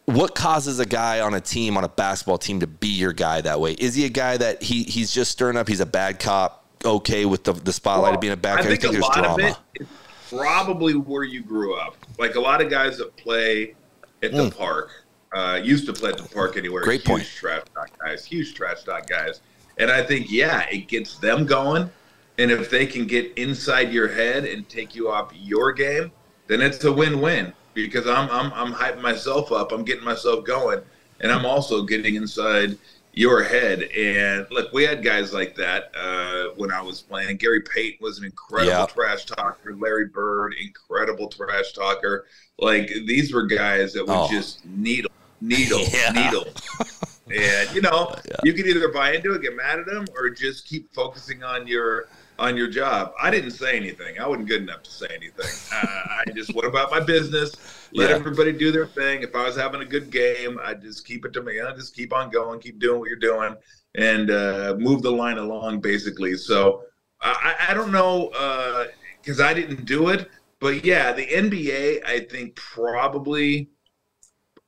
what 0.07 0.35
causes 0.35 0.81
a 0.81 0.87
guy 0.87 1.21
on 1.21 1.35
a 1.35 1.41
team 1.41 1.77
on 1.77 1.85
a 1.85 1.89
basketball 1.89 2.39
team 2.39 2.61
to 2.61 2.67
be 2.67 2.89
your 2.89 3.13
guy 3.13 3.41
that 3.41 3.61
way? 3.61 3.73
Is 3.73 3.95
he 3.95 4.07
a 4.07 4.09
guy 4.09 4.37
that 4.37 4.63
he 4.63 4.85
he's 4.85 5.13
just 5.13 5.31
stirring 5.31 5.57
up? 5.57 5.69
He's 5.69 5.81
a 5.81 5.87
bad 5.87 6.19
cop, 6.19 6.65
okay 6.85 7.27
with 7.27 7.45
the 7.45 7.53
the 7.53 7.73
spotlight 7.73 8.11
well, 8.11 8.15
of 8.15 8.21
being 8.21 8.33
a 8.33 8.37
bad 8.37 8.57
cop. 8.57 8.67
I 8.67 8.69
think, 8.69 8.81
think 8.83 8.93
there's 8.95 9.09
drama. 9.09 9.59
probably 10.29 10.95
where 10.95 11.25
you 11.25 11.43
grew 11.43 11.75
up. 11.75 11.97
Like 12.19 12.37
a 12.37 12.41
lot 12.41 12.63
of 12.63 12.71
guys 12.71 12.99
that 12.99 13.17
play 13.17 13.75
at 14.23 14.33
the 14.33 14.49
mm. 14.49 14.57
park 14.57 14.91
uh, 15.33 15.61
used 15.63 15.87
to 15.87 15.93
play 15.93 16.11
at 16.11 16.19
the 16.19 16.29
park 16.29 16.57
anywhere. 16.57 16.83
Great 16.83 17.05
point. 17.05 17.25
Trash 17.25 17.63
talk 17.75 17.91
guys, 17.99 18.25
huge 18.25 18.55
trash 18.55 18.85
talk 18.85 19.07
guys. 19.07 19.41
And 19.79 19.91
I 19.91 20.03
think, 20.03 20.31
yeah, 20.31 20.67
it 20.71 20.89
gets 20.89 21.19
them 21.19 21.45
going. 21.45 21.91
And 22.39 22.51
if 22.51 22.71
they 22.71 22.87
can 22.87 23.07
get 23.07 23.37
inside 23.37 23.93
your 23.93 24.09
head 24.09 24.45
and 24.45 24.67
take 24.69 24.95
you 24.95 25.11
off 25.11 25.33
your 25.35 25.73
game, 25.73 26.13
then 26.47 26.63
it's 26.63 26.83
a 26.85 26.93
win-win 26.93 27.53
because 27.85 28.07
I'm 28.07 28.29
I'm 28.31 28.53
I'm 28.55 28.73
hyping 28.73 29.03
myself 29.03 29.53
up. 29.53 29.71
I'm 29.73 29.85
getting 29.85 30.05
myself 30.05 30.45
going, 30.45 30.81
and 31.21 31.31
I'm 31.31 31.45
also 31.45 31.83
getting 31.83 32.15
inside 32.17 32.77
your 33.13 33.43
head. 33.43 33.83
And 33.83 34.47
look, 34.51 34.73
we 34.73 34.85
had 34.85 35.03
guys 35.05 35.33
like 35.33 35.55
that 35.57 35.91
uh, 35.97 36.55
when 36.57 36.71
I 36.73 36.81
was 36.81 37.01
playing. 37.03 37.37
Gary 37.37 37.61
Payton 37.63 37.99
was 38.01 38.19
an 38.19 38.25
incredible 38.25 38.71
Yeah. 38.73 38.87
trash 38.87 39.25
talker. 39.27 39.75
Larry 39.77 40.07
Bird, 40.07 40.55
incredible 40.61 41.29
trash 41.29 41.73
talker. 41.73 42.27
Like 42.59 42.89
these 43.07 43.33
were 43.33 43.47
guys 43.47 43.93
that 43.93 44.07
would 44.07 44.17
Oh. 44.17 44.29
just 44.31 44.65
needle, 44.65 45.11
needle, 45.41 45.81
Yeah. 45.93 46.11
needle. 46.13 46.47
And 47.31 47.75
you 47.75 47.81
know, 47.83 48.15
you 48.45 48.53
can 48.55 48.67
either 48.67 48.89
buy 48.89 49.13
into 49.13 49.35
it, 49.35 49.43
get 49.43 49.55
mad 49.57 49.79
at 49.79 49.87
them, 49.87 50.07
or 50.17 50.31
just 50.31 50.67
keep 50.67 50.93
focusing 50.95 51.43
on 51.43 51.67
your 51.67 52.09
on 52.39 52.57
your 52.57 52.69
job. 52.69 53.13
I 53.21 53.31
didn't 53.31 53.53
say 53.53 53.77
anything. 53.77 54.19
I 54.19 54.27
wasn't 54.27 54.49
good 54.49 54.63
enough 54.63 54.83
to 54.83 54.91
say 54.91 55.07
anything. 55.11 55.47
Uh, 55.73 55.87
I 55.87 56.25
just 56.35 56.55
went 56.55 56.67
about 56.67 56.91
my 56.91 57.01
business, 57.01 57.55
let 57.93 58.11
Yeah. 58.11 58.17
everybody 58.17 58.53
do 58.53 58.71
their 58.71 58.87
thing. 58.87 59.23
If 59.23 59.35
I 59.35 59.45
was 59.45 59.57
having 59.57 59.81
a 59.81 59.85
good 59.87 60.11
game, 60.11 60.59
I 60.63 60.75
just 60.75 61.07
keep 61.07 61.25
it 61.25 61.33
to 61.35 61.43
me. 61.43 61.61
I 61.61 61.73
just 61.75 61.95
keep 61.95 62.13
on 62.13 62.31
going, 62.31 62.61
keep 62.61 62.79
doing 62.79 63.01
what 63.01 63.09
you're 63.09 63.19
doing, 63.19 63.57
and 63.95 64.31
uh, 64.31 64.77
move 64.79 65.03
the 65.03 65.11
line 65.11 65.39
along, 65.39 65.81
basically. 65.81 66.35
So 66.37 66.83
I, 67.23 67.55
I 67.71 67.75
don't 67.75 67.93
know 67.93 68.29
because 69.23 69.41
I 69.41 69.55
didn't 69.55 69.87
do 69.87 70.11
it, 70.11 70.29
but 70.61 70.85
yeah, 70.85 71.13
the 71.13 71.27
NBA, 71.27 72.05
I 72.07 72.21
think 72.21 72.55
probably. 72.57 73.71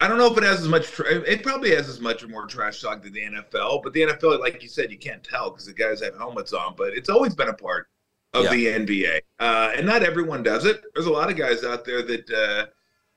I 0.01 0.07
don't 0.07 0.19
know 0.19 0.31
if 0.31 0.39
it 0.39 0.45
has 0.45 0.61
as 0.61 0.69
much. 0.69 0.87
Tra- 0.93 1.07
it 1.13 1.43
probably 1.43 1.75
has 1.75 1.89
as 1.89 2.01
much 2.01 2.23
or 2.23 2.29
more 2.29 2.47
trash 2.47 2.81
talk 2.81 3.03
than 3.03 3.13
the 3.13 3.23
NFL. 3.23 3.83
But 3.83 3.93
the 3.93 4.03
NFL, 4.03 4.39
like 4.41 4.63
you 4.63 4.69
said, 4.69 4.93
you 4.93 4.99
can't 4.99 5.25
tell 5.25 5.51
because 5.51 5.67
the 5.67 5.73
guys 5.73 6.01
have 6.03 6.17
helmets 6.17 6.53
on. 6.53 6.75
But 6.77 6.93
it's 6.93 7.09
always 7.09 7.35
been 7.35 7.49
a 7.49 7.55
part 7.55 7.89
of 8.35 8.45
Yeah. 8.45 8.51
the 8.51 8.67
NBA, 8.67 9.21
uh, 9.41 9.73
and 9.77 9.87
not 9.87 10.03
everyone 10.03 10.43
does 10.43 10.67
it. 10.67 10.83
There's 10.95 11.07
a 11.07 11.11
lot 11.11 11.31
of 11.31 11.37
guys 11.37 11.65
out 11.65 11.85
there 11.85 12.03
that 12.03 12.31
uh, 12.31 12.67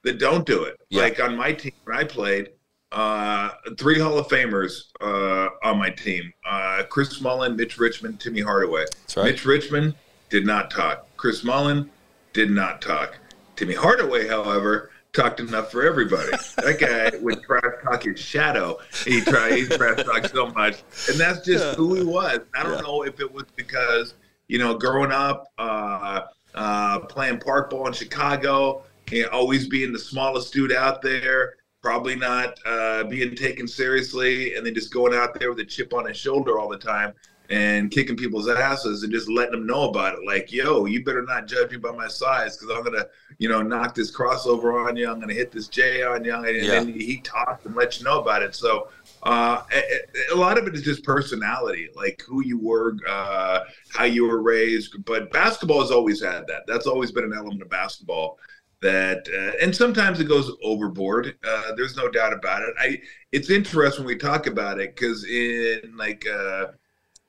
that 0.04 0.18
don't 0.20 0.46
do 0.46 0.64
it. 0.64 0.78
Yeah. 0.90 1.04
Like 1.04 1.20
on 1.20 1.36
my 1.38 1.52
team 1.54 1.74
when 1.84 1.98
I 1.98 2.04
played, 2.04 2.50
uh, 2.92 3.50
three 3.78 4.00
Hall 4.00 4.18
of 4.18 4.28
Famers 4.28 4.86
uh, 5.02 5.50
on 5.64 5.78
my 5.78 5.90
team: 5.92 6.32
uh, 6.50 6.84
Chris 6.90 7.20
Mullin, 7.22 7.56
Mitch 7.56 7.78
Richmond, 7.78 8.20
Timmy 8.20 8.42
Hardaway. 8.42 8.86
That's 9.02 9.18
right. 9.18 9.26
Mitch 9.26 9.46
Richmond 9.46 9.94
did 10.30 10.46
not 10.46 10.72
talk. 10.72 11.06
Chris 11.18 11.44
Mullin 11.44 11.92
did 12.34 12.50
not 12.50 12.82
talk. 12.82 13.18
Timmy 13.58 13.76
Hardaway, 13.76 14.28
however, 14.28 14.91
talked 15.14 15.40
enough 15.40 15.72
for 15.72 15.84
everybody. 15.84 16.32
That 16.58 16.78
guy 16.80 17.18
would 17.20 17.44
trash 17.44 17.64
talk 17.84 18.04
his 18.04 18.20
shadow. 18.20 18.78
He 19.06 19.22
tried 19.22 19.54
he 19.54 19.66
trash 19.66 20.04
talked 20.04 20.32
so 20.32 20.48
much, 20.48 20.84
and 21.10 21.20
that's 21.20 21.46
just 21.46 21.76
who 21.76 21.96
he 21.96 22.04
was. 22.04 22.40
I 22.56 22.64
don't 22.64 22.74
Yeah. 22.76 22.82
know 22.82 23.04
if 23.04 23.20
it 23.20 23.32
was 23.32 23.46
because 23.56 24.14
you 24.48 24.58
know 24.58 24.78
growing 24.78 25.12
up, 25.12 25.48
uh, 25.58 26.22
uh, 26.56 27.00
playing 27.02 27.40
park 27.40 27.70
ball 27.70 27.88
in 27.88 27.94
Chicago, 27.94 28.84
you 29.10 29.24
know, 29.24 29.30
always 29.30 29.68
being 29.68 29.92
the 29.94 30.00
smallest 30.00 30.54
dude 30.54 30.72
out 30.72 31.02
there. 31.02 31.56
Probably 31.82 32.16
not 32.16 32.60
uh, 32.66 33.06
being 33.06 33.36
taken 33.36 33.68
seriously, 33.68 34.56
and 34.56 34.66
then 34.66 34.76
just 34.76 34.94
going 34.94 35.16
out 35.16 35.40
there 35.40 35.50
with 35.50 35.60
a 35.60 35.66
chip 35.66 35.94
on 35.94 36.06
his 36.06 36.16
shoulder 36.16 36.60
all 36.60 36.70
the 36.70 36.78
time 36.78 37.14
and 37.50 37.92
kicking 37.92 38.16
people's 38.16 38.48
asses 38.48 39.04
and 39.04 39.12
just 39.12 39.30
letting 39.30 39.52
them 39.52 39.66
know 39.68 39.90
about 39.90 40.14
it. 40.14 40.26
Like, 40.26 40.52
yo, 40.52 40.86
you 40.86 41.04
better 41.04 41.24
not 41.24 41.48
judge 41.48 41.72
me 41.72 41.78
by 41.78 41.92
my 41.92 42.08
size 42.08 42.58
because 42.58 42.76
I'm 42.76 42.84
gonna, 42.84 43.06
you 43.40 43.50
know, 43.50 43.62
knock 43.62 43.94
this 43.96 44.16
crossover 44.16 44.88
on 44.88 44.96
you. 44.96 45.10
I'm 45.12 45.20
gonna 45.20 45.34
hit 45.34 45.52
this 45.52 45.68
J 45.68 46.04
on 46.04 46.24
you, 46.24 46.34
and 46.34 46.56
Yeah. 46.56 46.80
then 46.80 46.88
he 46.88 47.22
talks 47.22 47.66
and 47.66 47.76
lets 47.76 48.00
you 48.00 48.06
know 48.06 48.20
about 48.22 48.44
it. 48.44 48.56
So. 48.56 48.90
Uh, 49.24 49.62
a, 49.72 50.34
a 50.34 50.36
lot 50.36 50.58
of 50.58 50.66
it 50.66 50.74
is 50.74 50.82
just 50.82 51.04
personality, 51.04 51.90
like 51.96 52.24
who 52.28 52.44
you 52.44 52.58
were, 52.60 52.96
uh, 53.08 53.60
how 53.90 54.04
you 54.04 54.26
were 54.26 54.42
raised. 54.42 54.96
But 55.06 55.32
basketball 55.32 55.82
has 55.82 55.92
always 55.92 56.24
had 56.24 56.48
that. 56.48 56.64
That's 56.66 56.88
always 56.88 57.12
been 57.12 57.26
an 57.26 57.34
element 57.36 57.62
of 57.62 57.70
basketball 57.70 58.40
that, 58.82 59.28
uh, 59.32 59.64
and 59.64 59.76
sometimes 59.76 60.20
it 60.20 60.24
goes 60.28 60.52
overboard. 60.64 61.36
Uh, 61.48 61.76
there's 61.76 61.96
no 61.96 62.10
doubt 62.10 62.34
about 62.34 62.64
it. 62.64 62.74
I, 62.80 63.00
it's 63.32 63.52
interesting 63.52 64.06
when 64.06 64.16
we 64.16 64.18
talk 64.20 64.48
about 64.48 64.80
it 64.80 64.96
because 64.96 65.24
in 65.26 65.94
like, 65.96 66.26
uh, 66.28 66.70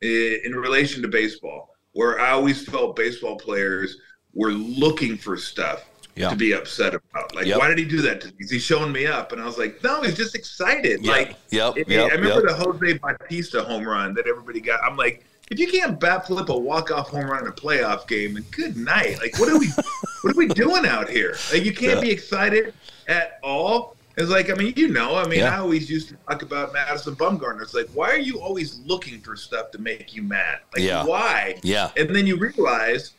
Eh, 0.03 0.39
in 0.45 0.53
relation 0.55 1.01
to 1.03 1.09
baseball, 1.09 1.75
where 1.93 2.19
I 2.19 2.31
always 2.31 2.65
felt 2.67 2.97
baseball 2.97 3.37
players 3.37 3.97
were 4.35 4.51
looking 4.51 5.17
for 5.17 5.37
stuff 5.37 5.85
Yeah. 6.17 6.31
to 6.31 6.37
be 6.37 6.53
upset 6.55 6.95
about. 6.95 7.35
Like, 7.37 7.47
Yep. 7.47 7.59
why 7.59 7.69
did 7.69 7.79
he 7.79 7.85
do 7.85 8.03
that 8.03 8.21
to 8.23 8.27
me? 8.29 8.35
Is 8.41 8.51
he 8.51 8.59
showing 8.59 8.91
me 8.93 9.07
up? 9.07 9.31
And 9.33 9.41
I 9.41 9.45
was 9.47 9.59
like, 9.59 9.83
no, 9.85 10.03
he's 10.03 10.17
just 10.17 10.35
excited. 10.35 11.05
Yep. 11.05 11.17
Like, 11.17 11.37
Yep. 11.51 11.77
it- 11.79 11.89
Yep. 11.89 12.11
I 12.11 12.15
remember 12.17 12.49
the 12.49 12.55
Jose 12.55 12.99
Bautista 12.99 13.63
home 13.63 13.85
run 13.85 14.15
that 14.15 14.27
everybody 14.27 14.61
got. 14.61 14.83
I'm 14.83 14.97
like, 14.97 15.25
if 15.51 15.59
you 15.61 15.69
can't 15.69 16.01
bat 16.01 16.27
flip 16.27 16.49
a 16.49 16.59
walk 16.59 16.91
off 16.91 17.09
home 17.11 17.27
run 17.31 17.43
in 17.43 17.49
a 17.49 17.53
playoff 17.53 18.09
game, 18.09 18.35
then 18.35 18.45
good 18.51 18.77
night. 18.77 19.19
Like, 19.21 19.39
what 19.39 19.49
are 19.51 19.59
we, 19.59 19.69
what 20.23 20.35
are 20.35 20.39
we 20.39 20.49
doing 20.49 20.85
out 20.87 21.09
here? 21.11 21.37
Like, 21.53 21.65
you 21.65 21.73
can't 21.73 21.97
Yeah. 21.97 22.01
be 22.01 22.11
excited 22.11 22.75
at 23.07 23.39
all. 23.43 23.97
It's 24.17 24.31
like, 24.31 24.51
I 24.51 24.55
mean, 24.55 24.75
you 24.77 24.89
know, 24.89 25.17
I 25.17 25.27
mean, 25.27 25.41
Yeah. 25.41 25.55
I 25.57 25.59
always 25.61 25.91
used 25.91 26.09
to 26.11 26.17
talk 26.29 26.43
about 26.43 26.73
Madison 26.73 27.17
Bumgarner. 27.17 27.63
It's 27.63 27.75
like, 27.75 27.89
why 27.95 28.11
are 28.11 28.19
you 28.19 28.41
always 28.41 28.79
looking 28.81 29.21
for 29.21 29.37
stuff 29.37 29.71
to 29.73 29.79
make 29.79 30.15
you 30.15 30.23
mad? 30.23 30.59
Like, 30.75 30.85
Yeah. 30.85 31.05
why? 31.05 31.59
Yeah. 31.63 31.91
And 31.97 32.15
then 32.15 32.27
you 32.27 32.37
realize 32.37 33.13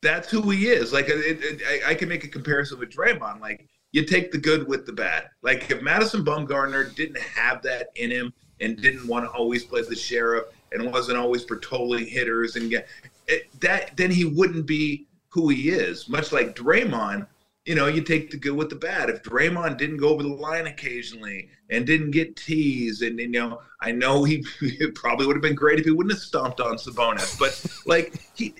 that's 0.00 0.30
who 0.30 0.48
he 0.50 0.68
is. 0.68 0.92
Like, 0.92 1.08
it, 1.08 1.42
it, 1.42 1.62
I, 1.86 1.90
I 1.90 1.94
can 1.94 2.08
make 2.08 2.24
a 2.24 2.28
comparison 2.28 2.78
with 2.78 2.90
Draymond. 2.90 3.40
Like, 3.40 3.66
you 3.92 4.04
take 4.04 4.30
the 4.30 4.38
good 4.38 4.68
with 4.68 4.86
the 4.86 4.92
bad. 4.92 5.28
Like, 5.42 5.70
if 5.70 5.82
Madison 5.82 6.24
Bumgarner 6.24 6.94
didn't 6.94 7.18
have 7.18 7.62
that 7.62 7.88
in 7.96 8.10
him 8.10 8.32
and 8.60 8.80
didn't 8.80 9.08
want 9.08 9.24
to 9.24 9.30
always 9.30 9.64
play 9.64 9.82
the 9.82 9.96
sheriff 9.96 10.44
and 10.72 10.92
wasn't 10.92 11.18
always 11.18 11.44
patrolling 11.44 12.06
hitters 12.06 12.54
and 12.56 12.70
get 12.70 12.86
it, 13.26 13.48
that, 13.60 13.96
then 13.96 14.10
he 14.10 14.24
wouldn't 14.24 14.66
be 14.66 15.06
who 15.30 15.48
he 15.48 15.70
is. 15.70 16.08
Much 16.08 16.32
like 16.32 16.54
Draymond, 16.54 17.26
you 17.68 17.74
know, 17.74 17.86
you 17.86 18.00
take 18.00 18.30
the 18.30 18.38
good 18.38 18.56
with 18.56 18.70
the 18.70 18.76
bad. 18.76 19.10
If 19.10 19.22
Draymond 19.22 19.76
didn't 19.76 19.98
go 19.98 20.08
over 20.08 20.22
the 20.22 20.30
line 20.30 20.66
occasionally 20.66 21.50
and 21.68 21.84
didn't 21.86 22.12
get 22.12 22.34
teased, 22.34 23.02
and 23.02 23.20
you 23.20 23.28
know, 23.28 23.60
I 23.82 23.92
know 23.92 24.24
he 24.24 24.42
probably 24.94 25.26
would 25.26 25.36
have 25.36 25.42
been 25.42 25.54
great 25.54 25.78
if 25.78 25.84
he 25.84 25.90
wouldn't 25.90 26.14
have 26.14 26.22
stomped 26.22 26.60
on 26.60 26.76
Sabonis, 26.76 27.38
but 27.38 27.62
like 27.86 28.18
he. 28.34 28.54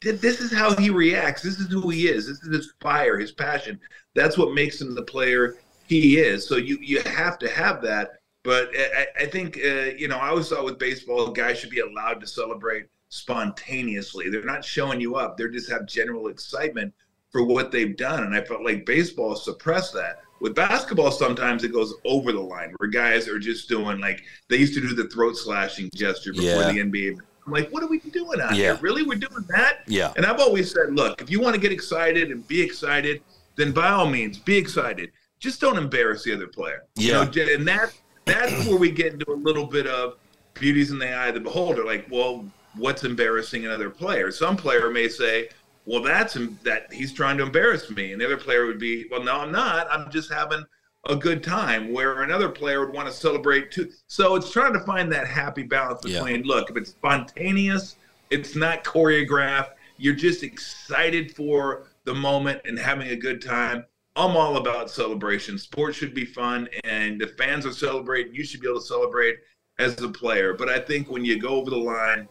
This 0.00 0.40
is 0.40 0.52
how 0.52 0.74
he 0.76 0.90
reacts. 0.90 1.42
This 1.42 1.58
is 1.58 1.70
who 1.70 1.88
he 1.88 2.08
is. 2.08 2.26
This 2.26 2.42
is 2.42 2.54
his 2.54 2.72
fire, 2.80 3.18
his 3.18 3.32
passion. 3.32 3.80
That's 4.14 4.36
what 4.36 4.52
makes 4.52 4.78
him 4.78 4.94
the 4.94 5.02
player 5.02 5.56
he 5.86 6.18
is. 6.18 6.46
So 6.46 6.56
you 6.56 6.78
you 6.80 7.00
have 7.02 7.38
to 7.40 7.48
have 7.48 7.82
that. 7.82 8.12
But 8.44 8.70
I, 8.74 9.06
I 9.20 9.26
think 9.26 9.58
uh, 9.58 9.92
you 9.96 10.08
know 10.08 10.16
I 10.16 10.28
always 10.28 10.48
thought 10.48 10.64
with 10.64 10.78
baseball, 10.78 11.30
guys 11.32 11.58
should 11.58 11.70
be 11.70 11.80
allowed 11.80 12.20
to 12.20 12.26
celebrate 12.26 12.86
spontaneously. 13.10 14.30
They're 14.30 14.42
not 14.42 14.64
showing 14.64 15.00
you 15.00 15.16
up. 15.16 15.36
They 15.36 15.48
just 15.48 15.70
have 15.70 15.86
general 15.86 16.28
excitement 16.28 16.94
for 17.34 17.42
what 17.42 17.72
they've 17.72 17.96
done. 17.96 18.22
And 18.22 18.32
I 18.32 18.44
felt 18.44 18.62
like 18.62 18.86
baseball 18.86 19.34
suppressed 19.34 19.92
that. 19.94 20.20
With 20.40 20.54
basketball, 20.54 21.10
sometimes 21.10 21.64
it 21.64 21.72
goes 21.72 21.92
over 22.04 22.30
the 22.30 22.40
line 22.40 22.72
where 22.76 22.88
guys 22.88 23.26
are 23.26 23.40
just 23.40 23.68
doing 23.68 23.98
like 24.00 24.22
they 24.48 24.56
used 24.56 24.72
to 24.74 24.80
do 24.80 24.94
the 24.94 25.08
throat 25.08 25.36
slashing 25.36 25.90
gesture 25.96 26.32
before 26.32 26.46
Yeah. 26.62 26.70
the 26.72 26.78
NBA. 26.78 27.18
I'm 27.44 27.52
like, 27.52 27.70
what 27.70 27.82
are 27.82 27.88
we 27.88 27.98
doing 27.98 28.40
out 28.40 28.52
Yeah. 28.52 28.74
here? 28.74 28.78
Really, 28.80 29.02
we're 29.02 29.18
doing 29.18 29.44
that? 29.48 29.80
Yeah. 29.88 30.12
And 30.16 30.24
I've 30.24 30.38
always 30.38 30.70
said, 30.72 30.94
look, 30.94 31.20
if 31.20 31.28
you 31.28 31.40
want 31.40 31.56
to 31.56 31.60
get 31.60 31.72
excited 31.72 32.30
and 32.30 32.46
be 32.46 32.62
excited, 32.62 33.20
then 33.56 33.72
by 33.72 33.88
all 33.88 34.08
means, 34.08 34.38
be 34.38 34.56
excited. 34.56 35.10
Just 35.40 35.60
don't 35.60 35.76
embarrass 35.76 36.22
the 36.22 36.32
other 36.32 36.46
player. 36.46 36.84
You 36.96 37.08
Yeah. 37.08 37.24
know, 37.24 37.52
and 37.54 37.66
that 37.66 37.92
that's 38.24 38.66
where 38.68 38.76
we 38.78 38.92
get 38.92 39.12
into 39.12 39.28
a 39.32 39.34
little 39.34 39.66
bit 39.66 39.88
of 39.88 40.18
beauties 40.54 40.92
in 40.92 40.98
the 41.00 41.12
eye 41.12 41.28
of 41.28 41.34
the 41.34 41.40
beholder. 41.40 41.84
Like, 41.84 42.06
well, 42.10 42.48
what's 42.76 43.02
embarrassing 43.02 43.64
another 43.66 43.90
player? 43.90 44.30
Some 44.30 44.56
player 44.56 44.88
may 44.88 45.08
say, 45.08 45.48
well, 45.86 46.02
that's 46.02 46.34
that 46.62 46.92
he's 46.92 47.12
trying 47.12 47.36
to 47.38 47.44
embarrass 47.44 47.90
me, 47.90 48.12
and 48.12 48.20
the 48.20 48.26
other 48.26 48.36
player 48.36 48.66
would 48.66 48.78
be, 48.78 49.06
well, 49.10 49.22
no, 49.22 49.40
I'm 49.40 49.52
not. 49.52 49.86
I'm 49.90 50.10
just 50.10 50.32
having 50.32 50.64
a 51.08 51.16
good 51.16 51.42
time. 51.42 51.92
Where 51.92 52.22
another 52.22 52.48
player 52.48 52.80
would 52.84 52.94
want 52.94 53.06
to 53.08 53.12
celebrate 53.14 53.70
too. 53.70 53.90
So 54.06 54.34
it's 54.36 54.50
trying 54.50 54.72
to 54.72 54.80
find 54.80 55.12
that 55.12 55.26
happy 55.26 55.62
balance 55.62 56.00
Yeah. 56.04 56.20
between 56.22 56.42
look, 56.44 56.70
if 56.70 56.76
it's 56.76 56.90
spontaneous, 56.90 57.96
it's 58.30 58.56
not 58.56 58.84
choreographed. 58.84 59.72
You're 59.98 60.14
just 60.14 60.42
excited 60.42 61.36
for 61.36 61.86
the 62.04 62.14
moment 62.14 62.62
and 62.64 62.78
having 62.78 63.08
a 63.08 63.16
good 63.16 63.42
time. 63.42 63.84
I'm 64.16 64.36
all 64.36 64.56
about 64.56 64.90
celebration. 64.90 65.58
Sports 65.58 65.96
should 65.98 66.14
be 66.14 66.24
fun, 66.24 66.68
and 66.84 67.20
the 67.20 67.26
fans 67.38 67.66
are 67.66 67.72
celebrating. 67.72 68.34
You 68.34 68.44
should 68.44 68.60
be 68.60 68.68
able 68.68 68.80
to 68.80 68.86
celebrate 68.86 69.38
as 69.78 70.00
a 70.00 70.08
player. 70.08 70.54
But 70.54 70.68
I 70.68 70.78
think 70.78 71.10
when 71.10 71.24
you 71.24 71.38
go 71.38 71.48
over 71.48 71.68
the 71.70 71.76
line, 71.76 72.28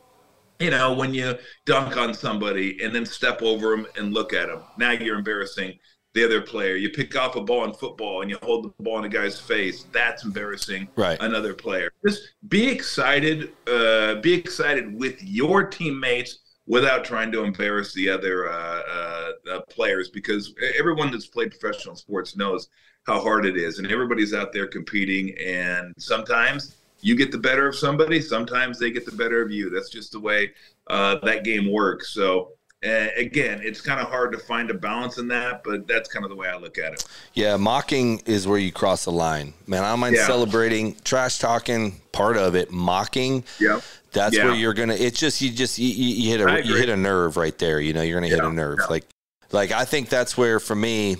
you 0.63 0.69
know, 0.71 0.93
when 0.93 1.13
you 1.13 1.35
dunk 1.65 1.97
on 1.97 2.13
somebody 2.13 2.77
and 2.83 2.95
then 2.95 3.05
step 3.05 3.41
over 3.41 3.71
them 3.75 3.85
and 3.97 4.13
look 4.13 4.33
at 4.33 4.47
them, 4.47 4.61
now 4.77 4.91
you're 4.91 5.17
embarrassing 5.17 5.77
the 6.13 6.23
other 6.23 6.41
player. 6.41 6.75
You 6.75 6.89
pick 6.89 7.15
off 7.17 7.35
a 7.35 7.41
ball 7.41 7.65
in 7.65 7.73
football 7.73 8.21
and 8.21 8.29
you 8.29 8.37
hold 8.43 8.65
the 8.77 8.83
ball 8.83 8.99
in 8.99 9.05
a 9.05 9.09
guy's 9.09 9.39
face. 9.39 9.85
That's 9.91 10.23
embarrassing 10.23 10.87
Right. 10.95 11.17
another 11.21 11.53
player. 11.53 11.91
Just 12.07 12.21
be 12.47 12.69
excited. 12.69 13.51
Uh, 13.67 14.15
be 14.21 14.33
excited 14.33 14.97
with 14.97 15.21
your 15.21 15.63
teammates 15.65 16.39
without 16.65 17.03
trying 17.03 17.31
to 17.33 17.43
embarrass 17.43 17.93
the 17.93 18.07
other 18.09 18.49
uh, 18.49 18.53
uh, 18.89 19.31
uh, 19.51 19.59
players 19.69 20.09
because 20.09 20.53
everyone 20.79 21.11
that's 21.11 21.27
played 21.27 21.51
professional 21.51 21.95
sports 21.95 22.37
knows 22.37 22.69
how 23.05 23.19
hard 23.19 23.45
it 23.45 23.57
is 23.57 23.79
and 23.79 23.91
everybody's 23.91 24.33
out 24.33 24.53
there 24.53 24.65
competing 24.67 25.35
and 25.45 25.93
sometimes 25.97 26.77
you 27.03 27.15
get 27.15 27.31
the 27.31 27.37
better 27.37 27.67
of 27.67 27.75
somebody, 27.75 28.21
sometimes 28.21 28.79
they 28.79 28.89
get 28.89 29.05
the 29.05 29.11
better 29.11 29.41
of 29.41 29.51
you. 29.51 29.69
That's 29.69 29.89
just 29.89 30.13
the 30.13 30.19
way 30.19 30.51
uh, 30.87 31.17
that 31.23 31.43
game 31.43 31.71
works. 31.71 32.13
So 32.13 32.53
uh, 32.85 33.07
again, 33.17 33.61
it's 33.63 33.79
kind 33.81 33.99
of 33.99 34.07
hard 34.07 34.31
to 34.31 34.37
find 34.37 34.69
a 34.69 34.73
balance 34.73 35.17
in 35.17 35.27
that, 35.29 35.63
but 35.63 35.87
that's 35.87 36.09
kind 36.09 36.25
of 36.25 36.29
the 36.29 36.35
way 36.35 36.47
I 36.47 36.57
look 36.57 36.77
at 36.77 36.93
it. 36.93 37.05
Yeah, 37.33 37.55
mocking 37.57 38.19
is 38.25 38.47
where 38.47 38.57
you 38.57 38.71
cross 38.71 39.05
the 39.05 39.11
line. 39.11 39.53
Man, 39.67 39.83
I 39.83 39.89
don't 39.91 39.99
mind 39.99 40.15
Yeah. 40.15 40.27
celebrating, 40.27 40.95
trash 41.03 41.39
talking, 41.39 42.01
part 42.11 42.35
of 42.37 42.55
it. 42.55 42.71
Mocking, 42.71 43.43
Yeah. 43.59 43.79
that's 44.11 44.35
Yeah. 44.35 44.45
where 44.45 44.55
you're 44.55 44.73
gonna. 44.73 44.95
It's 44.95 45.19
just 45.19 45.41
you 45.41 45.51
just 45.51 45.77
you, 45.79 45.87
you 45.89 46.29
hit 46.37 46.41
a 46.41 46.65
you 46.65 46.75
hit 46.75 46.89
a 46.89 46.97
nerve 46.97 47.37
right 47.37 47.57
there. 47.57 47.79
You 47.79 47.93
know, 47.93 48.01
you're 48.01 48.19
gonna 48.19 48.27
hit 48.33 48.43
a 48.43 48.51
nerve. 48.51 48.79
yeah. 48.81 48.87
Like, 48.89 49.05
like 49.51 49.71
I 49.71 49.85
think 49.85 50.09
that's 50.09 50.37
where 50.37 50.59
for 50.59 50.75
me. 50.75 51.17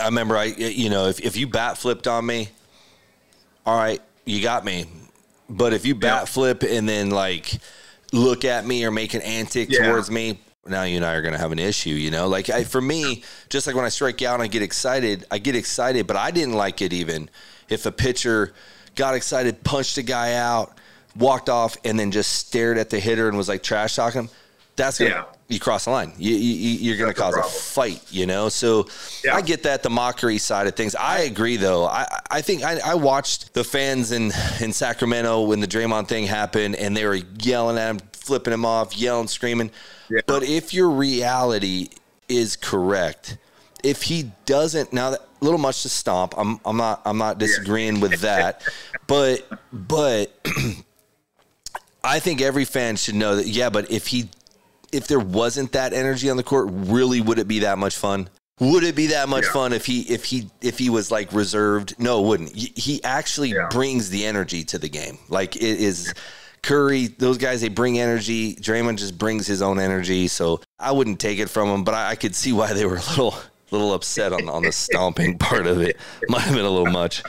I 0.00 0.04
remember 0.06 0.36
I 0.36 0.44
you 0.44 0.88
know 0.90 1.06
if 1.06 1.20
if 1.20 1.36
you 1.36 1.46
bat 1.48 1.76
flipped 1.78 2.06
on 2.08 2.24
me, 2.26 2.48
all 3.66 3.76
right, 3.76 4.00
you 4.30 4.42
got 4.42 4.64
me. 4.64 4.86
But 5.48 5.72
if 5.72 5.84
you 5.84 5.94
bat 5.94 6.28
flip 6.28 6.62
and 6.62 6.88
then 6.88 7.10
like 7.10 7.58
look 8.12 8.44
at 8.44 8.64
me 8.66 8.84
or 8.84 8.90
make 8.90 9.14
an 9.14 9.22
antic 9.22 9.70
Yeah. 9.70 9.88
towards 9.88 10.10
me, 10.10 10.40
now 10.66 10.82
you 10.84 10.96
and 10.96 11.04
I 11.04 11.14
are 11.14 11.22
going 11.22 11.32
to 11.32 11.38
have 11.40 11.52
an 11.52 11.58
issue, 11.58 11.90
you 11.90 12.10
know? 12.10 12.28
Like 12.28 12.50
I, 12.50 12.64
for 12.64 12.80
me, 12.80 13.24
just 13.48 13.66
like 13.66 13.74
when 13.74 13.84
I 13.84 13.88
strike 13.88 14.22
out 14.22 14.34
and 14.34 14.42
I 14.42 14.46
get 14.46 14.62
excited, 14.62 15.24
I 15.30 15.38
get 15.38 15.56
excited, 15.56 16.06
but 16.06 16.16
I 16.16 16.30
didn't 16.30 16.54
like 16.54 16.82
it 16.82 16.92
even 16.92 17.28
if 17.68 17.86
a 17.86 17.92
pitcher 17.92 18.52
got 18.94 19.14
excited, 19.14 19.62
punched 19.64 19.96
a 19.98 20.02
guy 20.02 20.34
out, 20.34 20.76
walked 21.16 21.48
off, 21.48 21.76
and 21.84 21.98
then 21.98 22.10
just 22.10 22.32
stared 22.32 22.78
at 22.78 22.90
the 22.90 23.00
hitter 23.00 23.28
and 23.28 23.36
was 23.36 23.48
like 23.48 23.62
trash 23.62 23.96
talking. 23.96 24.28
That's 24.76 24.98
gonna 24.98 25.10
Yeah. 25.10 25.24
You 25.50 25.60
cross 25.60 25.84
the 25.84 25.90
line. 25.90 26.12
You, 26.16 26.34
you, 26.34 26.70
you're 26.78 26.96
going 26.96 27.12
to 27.12 27.20
cause 27.20 27.34
the 27.34 27.40
a 27.40 27.44
fight, 27.44 28.02
you 28.10 28.24
know. 28.24 28.48
So 28.48 28.86
Yeah. 29.24 29.34
I 29.34 29.40
get 29.42 29.64
that 29.64 29.82
the 29.82 29.90
mockery 29.90 30.38
side 30.38 30.66
of 30.66 30.76
things. 30.76 30.94
I 30.94 31.20
agree, 31.20 31.56
though. 31.56 31.84
I 31.86 32.06
I 32.30 32.40
think 32.40 32.62
I, 32.62 32.78
I 32.84 32.94
watched 32.94 33.52
the 33.54 33.64
fans 33.64 34.12
in 34.12 34.32
in 34.60 34.72
Sacramento 34.72 35.42
when 35.42 35.60
the 35.60 35.66
Draymond 35.66 36.06
thing 36.08 36.26
happened, 36.26 36.76
and 36.76 36.96
they 36.96 37.04
were 37.04 37.18
yelling 37.40 37.76
at 37.78 37.90
him, 37.90 37.98
flipping 38.12 38.52
him 38.52 38.64
off, 38.64 38.96
yelling, 38.96 39.28
screaming. 39.28 39.70
Yeah. 40.08 40.20
But 40.26 40.44
if 40.44 40.72
your 40.72 40.88
reality 40.90 41.88
is 42.28 42.56
correct, 42.56 43.36
if 43.82 44.02
he 44.02 44.30
doesn't 44.46 44.92
now 44.92 45.10
that 45.10 45.20
little 45.40 45.58
much 45.58 45.82
to 45.82 45.88
stomp, 45.88 46.34
I'm 46.36 46.60
I'm 46.64 46.76
not 46.76 47.02
I'm 47.04 47.18
not 47.18 47.38
disagreeing 47.38 47.98
with 48.00 48.20
that, 48.20 48.62
but 49.06 49.46
but 49.72 50.32
I 52.04 52.18
think 52.18 52.40
every 52.40 52.64
fan 52.64 52.96
should 52.96 53.14
know 53.14 53.36
that. 53.36 53.46
Yeah, 53.46 53.70
but 53.70 53.90
if 53.90 54.06
he 54.06 54.30
if 54.92 55.06
there 55.06 55.20
wasn't 55.20 55.72
that 55.72 55.92
energy 55.92 56.30
on 56.30 56.36
the 56.36 56.42
court, 56.42 56.68
really 56.70 57.20
would 57.20 57.38
it 57.38 57.48
be 57.48 57.60
that 57.60 57.78
much 57.78 57.96
fun? 57.96 58.28
Would 58.60 58.84
it 58.84 58.94
be 58.94 59.06
that 59.08 59.28
much 59.28 59.44
Yeah. 59.46 59.52
fun 59.52 59.72
if 59.72 59.86
he 59.86 60.02
if 60.02 60.26
he 60.26 60.50
if 60.60 60.78
he 60.78 60.90
was 60.90 61.10
like 61.10 61.32
reserved? 61.32 61.94
No, 61.98 62.22
it 62.22 62.26
wouldn't. 62.28 62.54
He, 62.54 63.02
actually 63.02 63.50
Yeah. 63.50 63.68
brings 63.70 64.10
the 64.10 64.26
energy 64.26 64.64
to 64.64 64.78
the 64.78 64.88
game. 64.88 65.18
Like 65.30 65.56
it 65.56 65.62
is 65.80 66.12
Curry, 66.62 67.06
those 67.06 67.38
guys 67.38 67.62
they 67.62 67.68
bring 67.68 67.98
energy. 67.98 68.54
Draymond 68.56 68.98
just 68.98 69.16
brings 69.16 69.46
his 69.46 69.62
own 69.62 69.80
energy. 69.80 70.28
So 70.28 70.60
I 70.78 70.92
wouldn't 70.92 71.18
take 71.18 71.38
it 71.38 71.48
from 71.48 71.68
him, 71.68 71.84
but 71.84 71.94
I, 71.94 72.10
I 72.10 72.14
could 72.16 72.34
see 72.34 72.52
why 72.52 72.74
they 72.74 72.84
were 72.84 72.96
a 72.96 73.10
little 73.10 73.34
little 73.70 73.92
upset 73.94 74.32
on 74.32 74.48
on 74.48 74.62
the 74.62 74.72
stomping 74.72 75.38
part 75.38 75.66
of 75.66 75.80
it. 75.80 75.96
Might 76.28 76.40
have 76.42 76.54
been 76.54 76.64
a 76.64 76.70
little 76.70 76.90
much. 76.92 77.22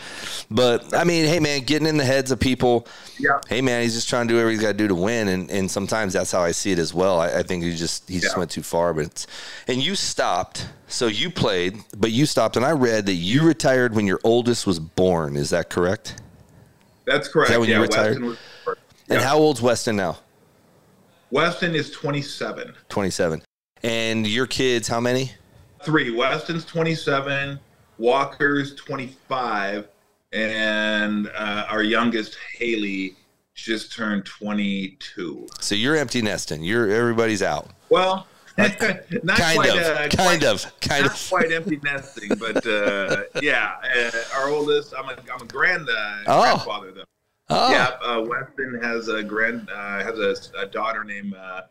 But 0.49 0.93
I 0.95 1.03
mean, 1.03 1.25
hey 1.25 1.39
man, 1.39 1.61
getting 1.61 1.87
in 1.87 1.97
the 1.97 2.05
heads 2.05 2.31
of 2.31 2.39
people 2.39 2.87
Yeah. 3.17 3.39
hey 3.47 3.61
man, 3.61 3.83
he's 3.83 3.93
just 3.93 4.09
trying 4.09 4.27
to 4.27 4.31
do 4.31 4.35
whatever 4.35 4.51
he's 4.51 4.61
got 4.61 4.69
to 4.69 4.73
do 4.73 4.87
to 4.87 4.95
win, 4.95 5.27
and 5.27 5.49
and 5.51 5.69
sometimes 5.69 6.13
that's 6.13 6.31
how 6.31 6.41
I 6.41 6.51
see 6.51 6.71
it 6.71 6.79
as 6.79 6.93
well. 6.93 7.19
I, 7.19 7.39
I 7.39 7.43
think 7.43 7.63
he 7.63 7.75
just 7.75 8.09
he 8.09 8.19
just 8.19 8.35
Yeah. 8.35 8.39
went 8.39 8.51
too 8.51 8.63
far, 8.63 8.93
but 8.93 9.05
it's, 9.05 9.27
and 9.67 9.83
you 9.83 9.95
stopped, 9.95 10.67
so 10.87 11.07
you 11.07 11.29
played, 11.29 11.77
but 11.97 12.11
you 12.11 12.25
stopped, 12.25 12.55
and 12.57 12.65
I 12.65 12.71
read 12.71 13.05
that 13.05 13.13
you 13.13 13.43
retired 13.43 13.95
when 13.95 14.07
your 14.07 14.19
oldest 14.23 14.65
was 14.67 14.79
born. 14.79 15.35
Is 15.37 15.49
that 15.51 15.69
correct? 15.69 16.21
That's 17.05 17.27
correct. 17.27 17.51
that 17.51 17.59
when 17.59 17.67
you 17.69 17.75
yeah, 17.75 17.81
retired? 17.81 18.21
Weston 18.21 18.25
was 18.25 18.37
And 19.09 19.19
Yeah. 19.19 19.25
how 19.27 19.37
old's 19.37 19.61
Weston 19.61 19.95
now? 19.95 20.19
Weston 21.31 21.75
is 21.75 21.91
27. 21.91 22.73
Twenty 22.89 23.09
seven. 23.09 23.41
And 23.83 24.27
your 24.27 24.45
kids, 24.47 24.87
how 24.87 24.99
many? 24.99 25.31
Three. 25.83 26.11
Weston's 26.11 26.65
27. 26.65 27.59
Walker's 27.97 28.75
25. 28.75 29.87
And 30.33 31.27
uh, 31.35 31.65
our 31.69 31.83
youngest, 31.83 32.37
Haley, 32.57 33.15
just 33.53 33.91
turned 33.93 34.25
22. 34.25 35.47
So 35.59 35.75
you're 35.75 35.95
empty 35.97 36.21
nesting. 36.21 36.63
You're 36.63 36.89
everybody's 36.89 37.41
out. 37.43 37.69
Well, 37.89 38.27
not 38.57 38.77
Kind 38.77 39.57
quite, 39.57 39.69
of, 39.69 39.75
uh, 39.77 39.97
kind 40.07 40.11
quite- 40.17 40.43
of, 40.43 40.79
kind 40.81 41.03
not 41.05 41.13
of. 41.15 41.29
quite 41.29 41.51
empty 41.51 41.79
nesting, 41.83 42.29
but 42.37 42.65
uh, 42.65 43.23
yeah, 43.41 43.75
uh, 43.95 44.11
our 44.39 44.49
oldest. 44.49 44.93
I'm 44.97 45.05
a 45.09 45.13
I'm 45.33 45.41
a 45.41 45.45
grand 45.45 45.87
uh, 45.89 46.17
Oh. 46.27 46.41
grandfather 46.43 46.91
though. 46.91 47.03
Oh, 47.49 47.71
Yeah, 47.71 47.87
uh, 48.01 48.21
Weston 48.21 48.79
has 48.81 49.07
a 49.09 49.21
grand 49.23 49.69
uh, 49.69 50.03
has 50.03 50.17
a, 50.19 50.59
a 50.61 50.65
daughter 50.65 51.03
named 51.03 51.33
uh, 51.35 51.63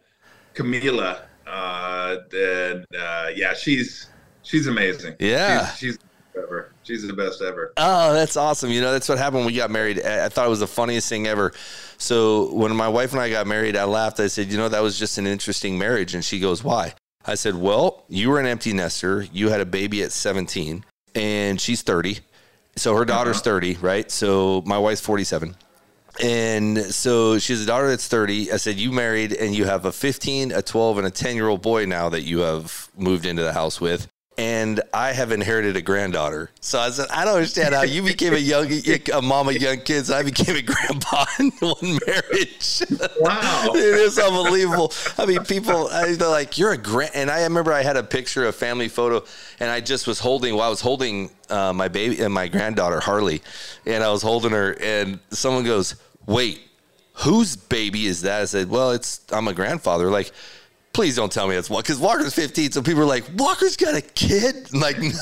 Camila. 0.55 1.23
Uh, 1.51 2.17
and 2.33 2.87
uh, 2.99 3.29
yeah, 3.35 3.55
she's 3.55 4.07
she's 4.43 4.67
amazing. 4.67 5.17
Yeah. 5.19 5.67
she's, 5.73 5.79
she's 5.79 5.99
the 5.99 6.05
best 6.05 6.37
ever. 6.37 6.73
She's 6.83 7.07
the 7.07 7.13
best 7.13 7.43
ever. 7.43 7.73
Oh, 7.77 8.13
that's 8.13 8.37
awesome. 8.37 8.71
You 8.71 8.81
know, 8.81 8.93
that's 8.93 9.09
what 9.09 9.19
happened 9.19 9.41
when 9.41 9.47
we 9.47 9.55
got 9.55 9.71
married. 9.71 10.05
I 10.05 10.27
I 10.27 10.29
thought 10.29 10.47
it 10.47 10.51
was 10.51 10.61
the 10.61 10.67
funniest 10.67 11.09
thing 11.09 11.27
ever. 11.27 11.53
So 11.99 12.53
when 12.55 12.75
my 12.75 12.89
wife 12.89 13.13
and 13.13 13.21
I 13.21 13.31
got 13.31 13.47
married, 13.47 13.77
I 13.77 13.85
laughed. 13.85 14.21
I 14.21 14.29
said, 14.29 14.51
you 14.51 14.57
know, 14.57 14.69
that 14.69 14.83
was 14.83 14.99
just 14.99 15.19
an 15.19 15.27
interesting 15.27 15.79
marriage. 15.79 16.15
And 16.15 16.25
she 16.25 16.41
goes, 16.41 16.65
why? 16.65 16.95
I 17.27 17.35
said, 17.35 17.55
well, 17.55 18.05
you 18.09 18.31
were 18.31 18.41
an 18.41 18.47
empty 18.47 18.73
nester. 18.73 19.27
You 19.33 19.51
had 19.51 19.61
a 19.61 19.67
baby 19.67 20.03
at 20.03 20.13
17 20.13 20.85
and 21.15 21.61
she's 21.61 21.83
30. 21.83 22.21
So 22.77 22.97
her 22.97 23.05
daughter's 23.05 23.43
30, 23.43 23.75
right? 23.83 24.11
So 24.11 24.63
my 24.65 24.79
wife's 24.79 25.03
47. 25.03 25.55
And 26.23 26.79
so 26.79 27.39
she 27.39 27.55
has 27.55 27.63
a 27.63 27.67
daughter 27.67 27.89
that's 27.89 28.07
30. 28.07 28.53
I 28.53 28.57
said, 28.57 28.77
You 28.77 28.93
married 28.93 29.33
and 29.33 29.55
you 29.55 29.65
have 29.65 29.85
a 29.87 29.93
15, 29.93 30.53
a 30.53 30.63
12, 30.63 30.99
and 30.99 31.07
a 31.07 31.11
10 31.11 31.35
year 31.35 31.49
old 31.49 31.63
boy 31.63 31.87
now 31.87 32.09
that 32.11 32.23
you 32.23 32.41
have 32.41 32.89
moved 32.97 33.25
into 33.25 33.43
the 33.43 33.53
house 33.53 33.81
with. 33.81 34.09
And 34.39 34.81
I 34.95 35.13
have 35.13 35.33
inherited 35.33 35.77
a 35.77 35.83
granddaughter. 35.83 36.51
So 36.61 36.79
I 36.79 36.91
said, 36.91 37.09
I 37.11 37.27
don't 37.27 37.35
understand 37.35 37.75
how 37.75 37.83
you 37.83 38.03
became 38.03 38.33
a 38.33 38.39
young, 38.39 38.71
a 39.13 39.21
mom 39.21 39.49
of 39.49 39.57
young 39.57 39.81
kids. 39.81 40.09
And 40.09 40.19
I 40.19 40.23
became 40.23 40.57
a 40.57 40.63
grandpa 40.63 41.27
in 41.39 41.51
one 41.59 41.99
marriage. 42.07 42.83
Wow. 43.21 43.67
it 43.75 43.77
is 43.77 44.19
unbelievable. 44.19 44.93
I 45.19 45.27
mean, 45.27 45.45
people, 45.45 45.89
they're 45.89 46.29
like, 46.29 46.57
you're 46.57 46.73
a 46.73 46.79
grand. 46.79 47.11
And 47.15 47.31
I 47.31 47.43
remember 47.43 47.73
I 47.73 47.83
had 47.83 47.99
a 47.99 48.03
picture, 48.03 48.47
a 48.47 48.53
family 48.53 48.89
photo, 48.89 49.25
and 49.59 49.71
I 49.71 49.81
just 49.81 50.07
was 50.07 50.19
holding, 50.19 50.55
while 50.55 50.69
I 50.69 50.71
was 50.71 50.81
holding 50.81 51.31
uh, 51.51 51.75
my 51.75 51.89
baby 51.89 52.21
and 52.23 52.33
my 52.33 52.49
granddaughter, 52.49 53.01
Harley, 53.01 53.43
and 53.85 54.03
I 54.03 54.11
was 54.11 54.23
holding 54.23 54.53
her, 54.53 54.75
and 54.81 55.19
someone 55.31 55.65
goes, 55.65 55.97
wait, 56.27 56.61
whose 57.15 57.57
baby 57.57 58.07
is 58.07 58.23
that? 58.23 58.43
I 58.43 58.45
said, 58.47 58.71
well, 58.71 58.93
it's, 58.93 59.21
I'm 59.33 59.49
a 59.49 59.55
grandfather. 59.55 60.11
Like, 60.11 60.33
please 60.93 61.17
don't 61.17 61.31
tell 61.31 61.47
me 61.49 61.55
it's 61.55 61.71
Walker, 61.71 61.83
because 61.83 61.99
Walker's 61.99 62.35
15. 62.35 62.73
So 62.73 62.83
people 62.83 63.03
are 63.03 63.07
like, 63.07 63.25
Walker's 63.37 63.77
got 63.77 63.95
a 63.95 64.01
kid? 64.01 64.69
I'm 64.73 64.81
like, 64.81 64.99
no. 64.99 65.11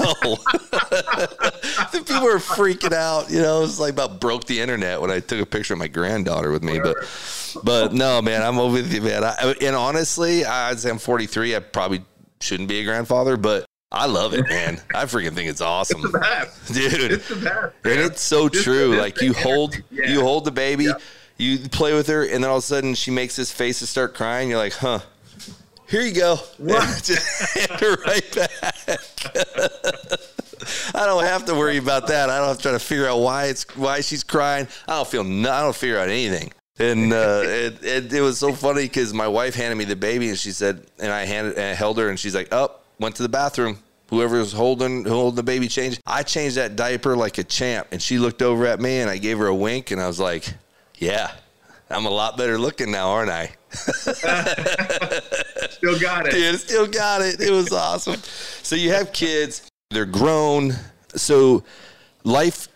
the 1.93 2.03
people 2.07 2.23
were 2.23 2.39
freaking 2.39 2.93
out. 2.93 3.31
You 3.31 3.41
know, 3.41 3.59
it 3.59 3.63
was 3.63 3.81
like 3.81 3.93
about 3.93 4.21
broke 4.21 4.45
the 4.45 4.61
internet 4.61 5.01
when 5.01 5.11
I 5.11 5.21
took 5.21 5.41
a 5.41 5.47
picture 5.47 5.75
of 5.75 5.79
my 5.79 5.89
granddaughter 5.89 6.51
with 6.51 6.63
me. 6.63 6.79
But, 6.79 6.97
but 7.65 7.93
no, 7.93 8.23
man, 8.23 8.43
I'm 8.43 8.59
over 8.59 8.75
with 8.75 8.93
you, 8.93 9.03
man. 9.03 9.25
I, 9.25 9.55
and 9.61 9.77
honestly, 9.77 10.45
I'd 10.45 10.79
say 10.79 10.91
I'm 10.91 10.99
43. 10.99 11.57
I 11.57 11.61
probably 11.61 12.03
shouldn't 12.41 12.69
be 12.69 12.81
a 12.81 12.85
grandfather, 12.85 13.37
but 13.37 13.67
I 13.91 14.07
love 14.07 14.35
it, 14.35 14.47
man. 14.49 14.81
I 14.95 15.05
freaking 15.05 15.35
think 15.35 15.49
it's 15.49 15.61
awesome, 15.63 16.03
the 16.03 16.19
best. 16.19 16.73
dude. 16.75 17.13
It's 17.13 17.29
the 17.29 17.37
best. 17.37 17.75
And 17.85 18.01
it's 18.01 18.21
so 18.21 18.49
Just- 18.49 18.65
true. 18.65 18.97
Like 18.97 19.21
you 19.23 19.33
hold, 19.33 19.77
Yeah. 19.91 20.11
you 20.11 20.21
hold 20.21 20.45
the 20.45 20.51
baby, 20.51 20.85
Yeah. 20.85 20.93
you 21.39 21.59
play 21.71 21.95
with 21.95 22.07
her, 22.09 22.23
and 22.23 22.45
then 22.45 22.51
all 22.51 22.59
of 22.59 22.63
a 22.65 22.67
sudden 22.67 22.95
she 22.95 23.11
makes 23.11 23.37
this 23.37 23.51
face 23.51 23.79
to 23.79 23.87
start 23.87 24.15
crying. 24.15 24.51
You're 24.51 24.59
like, 24.59 24.75
huh? 24.75 25.01
Here 25.89 26.03
you 26.03 26.13
go. 26.13 26.37
Her 26.59 27.97
right 28.05 28.35
back. 28.35 28.75
I 30.95 31.07
don't 31.07 31.25
have 31.25 31.47
to 31.47 31.55
worry 31.55 31.79
about 31.79 32.09
that. 32.09 32.29
I 32.29 32.39
don't 32.39 32.49
have 32.49 32.57
to 32.59 32.63
try 32.63 32.73
to 32.73 32.79
figure 32.79 33.07
out 33.07 33.21
why 33.21 33.47
it's 33.47 33.65
why 33.75 34.01
she's 34.03 34.23
crying. 34.23 34.69
I 34.87 34.97
don't 34.97 35.09
feel 35.09 35.25
no, 35.25 35.51
I 35.51 35.63
don't 35.63 35.75
figure 35.75 35.99
out 35.99 36.11
anything. 36.11 36.53
And 36.79 37.13
uh, 37.13 37.41
it, 37.45 37.83
it 37.83 38.13
it 38.13 38.21
was 38.21 38.39
so 38.39 38.53
funny 38.53 38.83
because 38.83 39.15
my 39.15 39.29
wife 39.29 39.55
handed 39.55 39.77
me 39.77 39.85
the 39.85 39.97
baby 39.97 40.29
and 40.29 40.39
she 40.39 40.53
said, 40.53 40.85
and 40.99 41.11
I 41.11 41.25
handed 41.25 41.55
and 41.55 41.65
I 41.65 41.73
held 41.75 41.97
her 41.99 42.11
and 42.11 42.19
she's 42.19 42.35
like, 42.35 42.53
up, 42.53 42.78
went 42.99 43.17
to 43.17 43.23
the 43.23 43.29
bathroom. 43.29 43.79
Whoever 44.11 44.39
was 44.39 44.53
holding 44.53 45.05
holding 45.05 45.37
the 45.37 45.43
baby 45.43 45.69
changed. 45.69 46.01
I 46.07 46.23
changed 46.23 46.57
that 46.57 46.77
diaper 46.77 47.15
like 47.15 47.39
a 47.39 47.45
champ, 47.45 47.89
and 47.93 48.01
she 48.01 48.19
looked 48.19 48.41
over 48.41 48.67
at 48.67 48.81
me 48.81 49.01
and 49.01 49.11
I 49.11 49.19
gave 49.19 49.39
her 49.39 49.47
a 49.47 49.55
wink 49.55 49.91
and 49.91 50.01
I 50.01 50.07
was 50.07 50.19
like, 50.19 50.55
yeah, 50.97 51.31
I'm 51.91 52.07
a 52.07 52.11
lot 52.11 52.37
better 52.37 52.59
looking 52.59 52.91
now, 52.91 53.11
aren't 53.11 53.31
I? 53.31 53.51
Still 55.71 55.99
got 55.99 56.27
it. 56.27 56.33
Dude, 56.33 56.59
still 56.59 56.87
got 56.87 57.23
it. 57.23 57.41
It 57.41 57.51
was 57.51 57.73
awesome. 57.73 58.21
So 58.63 58.77
you 58.77 58.93
have 58.93 59.13
kids, 59.13 59.69
they're 59.91 60.07
grown. 60.07 60.73
So 61.15 61.65
life, 62.25 62.69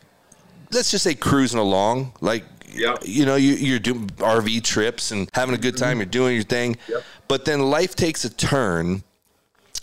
let's 0.71 0.91
just 0.91 1.05
say 1.05 1.15
cruising 1.15 1.59
along. 1.59 2.13
Like, 2.21 2.45
Yep. 2.75 3.01
you 3.05 3.27
know, 3.27 3.37
you, 3.37 3.53
you're 3.55 3.79
doing 3.79 4.07
RV 4.09 4.63
trips 4.65 5.11
and 5.11 5.29
having 5.35 5.55
a 5.55 5.59
good 5.59 5.75
mm-hmm. 5.75 5.85
time. 5.85 5.99
You're 5.99 6.07
doing 6.07 6.35
your 6.35 6.45
thing. 6.45 6.77
Yep. 6.89 7.03
But 7.29 7.45
then 7.45 7.61
life 7.61 7.95
takes 7.95 8.25
a 8.25 8.31
turn 8.31 9.03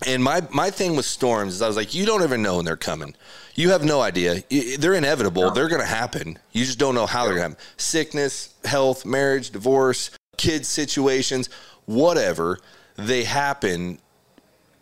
And 0.08 0.24
my 0.24 0.42
my 0.52 0.70
thing 0.70 0.96
with 0.96 1.06
storms 1.06 1.56
is 1.56 1.62
I 1.62 1.68
was 1.68 1.76
like, 1.76 1.94
you 1.94 2.06
don't 2.06 2.24
ever 2.24 2.38
know 2.38 2.58
when 2.58 2.66
they're 2.66 2.78
coming. 2.78 3.16
You 3.56 3.72
have 3.72 3.84
no 3.84 4.00
idea. 4.02 4.42
They're 4.80 4.94
inevitable. 4.94 5.52
They're 5.52 5.68
going 5.68 5.82
to 5.82 5.88
happen. 5.88 6.40
You 6.54 6.64
just 6.64 6.80
don't 6.80 6.96
know 6.96 7.06
how 7.06 7.26
they're 7.26 7.36
going 7.36 7.52
to 7.52 7.58
happen. 7.58 7.66
Sickness, 7.78 8.54
health, 8.64 9.06
marriage, 9.06 9.50
divorce, 9.52 10.12
kids 10.38 10.70
situations, 10.70 11.50
whatever. 11.86 12.60
They 12.96 13.26
happen. 13.26 14.00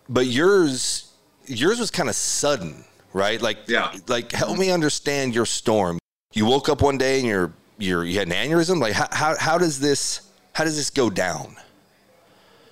But 0.08 0.28
yours 0.28 1.12
yours 1.48 1.80
was 1.80 1.90
kind 1.90 2.10
of 2.10 2.16
sudden, 2.16 2.84
right? 3.14 3.42
Like 3.42 3.60
Yeah. 3.68 3.92
like 4.08 4.32
help 4.32 4.58
me 4.60 4.70
understand 4.70 5.34
your 5.34 5.46
storm. 5.48 5.98
You 6.34 6.46
woke 6.46 6.70
up 6.70 6.82
one 6.82 6.98
day 7.00 7.18
and 7.20 7.28
you're 7.28 7.52
you're 7.80 8.06
you 8.06 8.20
had 8.20 8.28
an 8.28 8.34
aneurysm. 8.34 8.80
Like 8.80 8.94
how 8.94 9.08
how, 9.12 9.36
how 9.40 9.58
does 9.58 9.80
this 9.80 10.22
how 10.54 10.64
does 10.64 10.76
this 10.76 10.92
go 10.92 11.10
down? 11.10 11.56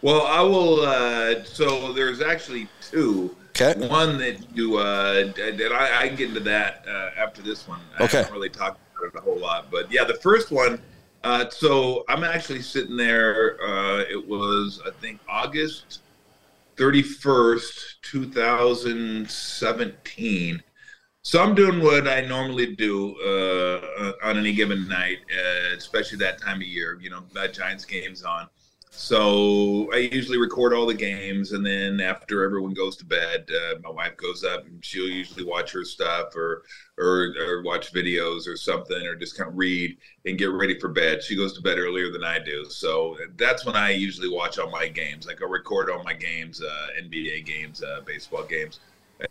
Well, 0.06 0.22
I 0.28 0.42
will. 0.42 0.82
Uh, 0.82 1.44
so 1.46 1.92
there's 1.92 2.22
actually 2.22 2.68
two. 2.80 3.36
Okay. 3.60 3.88
One 3.88 4.20
that 4.20 4.56
you 4.56 4.78
uh, 4.78 5.32
that 5.36 5.72
I, 5.74 6.04
I 6.04 6.08
can 6.10 6.16
get 6.16 6.28
into 6.30 6.42
that 6.42 6.86
uh, 6.88 7.10
after 7.18 7.42
this 7.42 7.68
one. 7.68 7.80
I 7.98 8.04
Okay. 8.04 8.18
haven't 8.18 8.34
really 8.34 8.52
talked 8.52 8.80
about 8.96 9.08
it 9.08 9.16
a 9.18 9.22
whole 9.22 9.40
lot, 9.40 9.72
but 9.72 9.92
yeah, 9.92 10.04
the 10.04 10.14
first 10.14 10.52
one. 10.52 10.80
Uh, 11.24 11.50
so 11.50 12.06
I'm 12.08 12.24
actually 12.24 12.62
sitting 12.62 12.96
there. 12.96 13.60
Uh, 13.64 14.02
it 14.02 14.28
was 14.28 14.80
I 14.86 14.92
think 14.92 15.20
August 15.28 16.02
31st, 16.78 17.96
2017. 18.04 20.62
So 21.24 21.42
I'm 21.42 21.56
doing 21.56 21.82
what 21.82 22.08
I 22.08 22.22
normally 22.22 22.76
do 22.76 23.16
uh, 23.24 24.12
on 24.24 24.38
any 24.38 24.54
given 24.54 24.88
night, 24.88 25.18
uh, 25.36 25.74
especially 25.76 26.20
that 26.20 26.40
time 26.40 26.58
of 26.58 26.68
year. 26.68 27.00
You 27.02 27.10
know, 27.10 27.24
that 27.34 27.56
Giants 27.56 27.86
game's 27.86 28.22
on. 28.22 28.48
So 28.98 29.92
I 29.94 29.98
usually 29.98 30.38
record 30.38 30.74
all 30.74 30.86
the 30.86 30.94
games, 30.94 31.52
and 31.52 31.66
then 31.66 32.00
after 32.00 32.44
everyone 32.44 32.74
goes 32.74 32.96
to 32.98 33.06
bed, 33.06 33.48
uh, 33.52 33.80
my 33.84 33.90
wife 33.90 34.16
goes 34.16 34.44
up 34.44 34.66
and 34.66 34.84
she'll 34.84 35.10
usually 35.10 35.44
watch 35.44 35.72
her 35.74 35.84
stuff 35.84 36.34
or, 36.36 36.64
or 36.98 37.36
or 37.38 37.62
watch 37.64 37.94
videos 37.94 38.48
or 38.48 38.56
something, 38.56 39.06
or 39.06 39.16
just 39.16 39.38
kind 39.38 39.50
of 39.50 39.58
read 39.58 39.98
and 40.26 40.38
get 40.38 40.50
ready 40.50 40.80
for 40.80 40.88
bed. 40.88 41.22
She 41.22 41.36
goes 41.36 41.54
to 41.54 41.62
bed 41.62 41.78
earlier 41.78 42.10
than 42.10 42.24
I 42.24 42.40
do, 42.40 42.66
so 42.66 43.18
that's 43.36 43.66
when 43.66 43.76
I 43.76 43.92
usually 43.92 44.30
watch 44.30 44.58
all 44.58 44.72
my 44.72 44.88
games. 44.88 45.28
Like 45.28 45.42
I 45.42 45.46
record 45.46 45.90
all 45.90 46.04
my 46.04 46.14
games, 46.14 46.62
uh, 46.64 46.88
NBA 47.04 47.46
games, 47.46 47.84
uh, 47.84 48.02
baseball 48.06 48.46
games, 48.46 48.80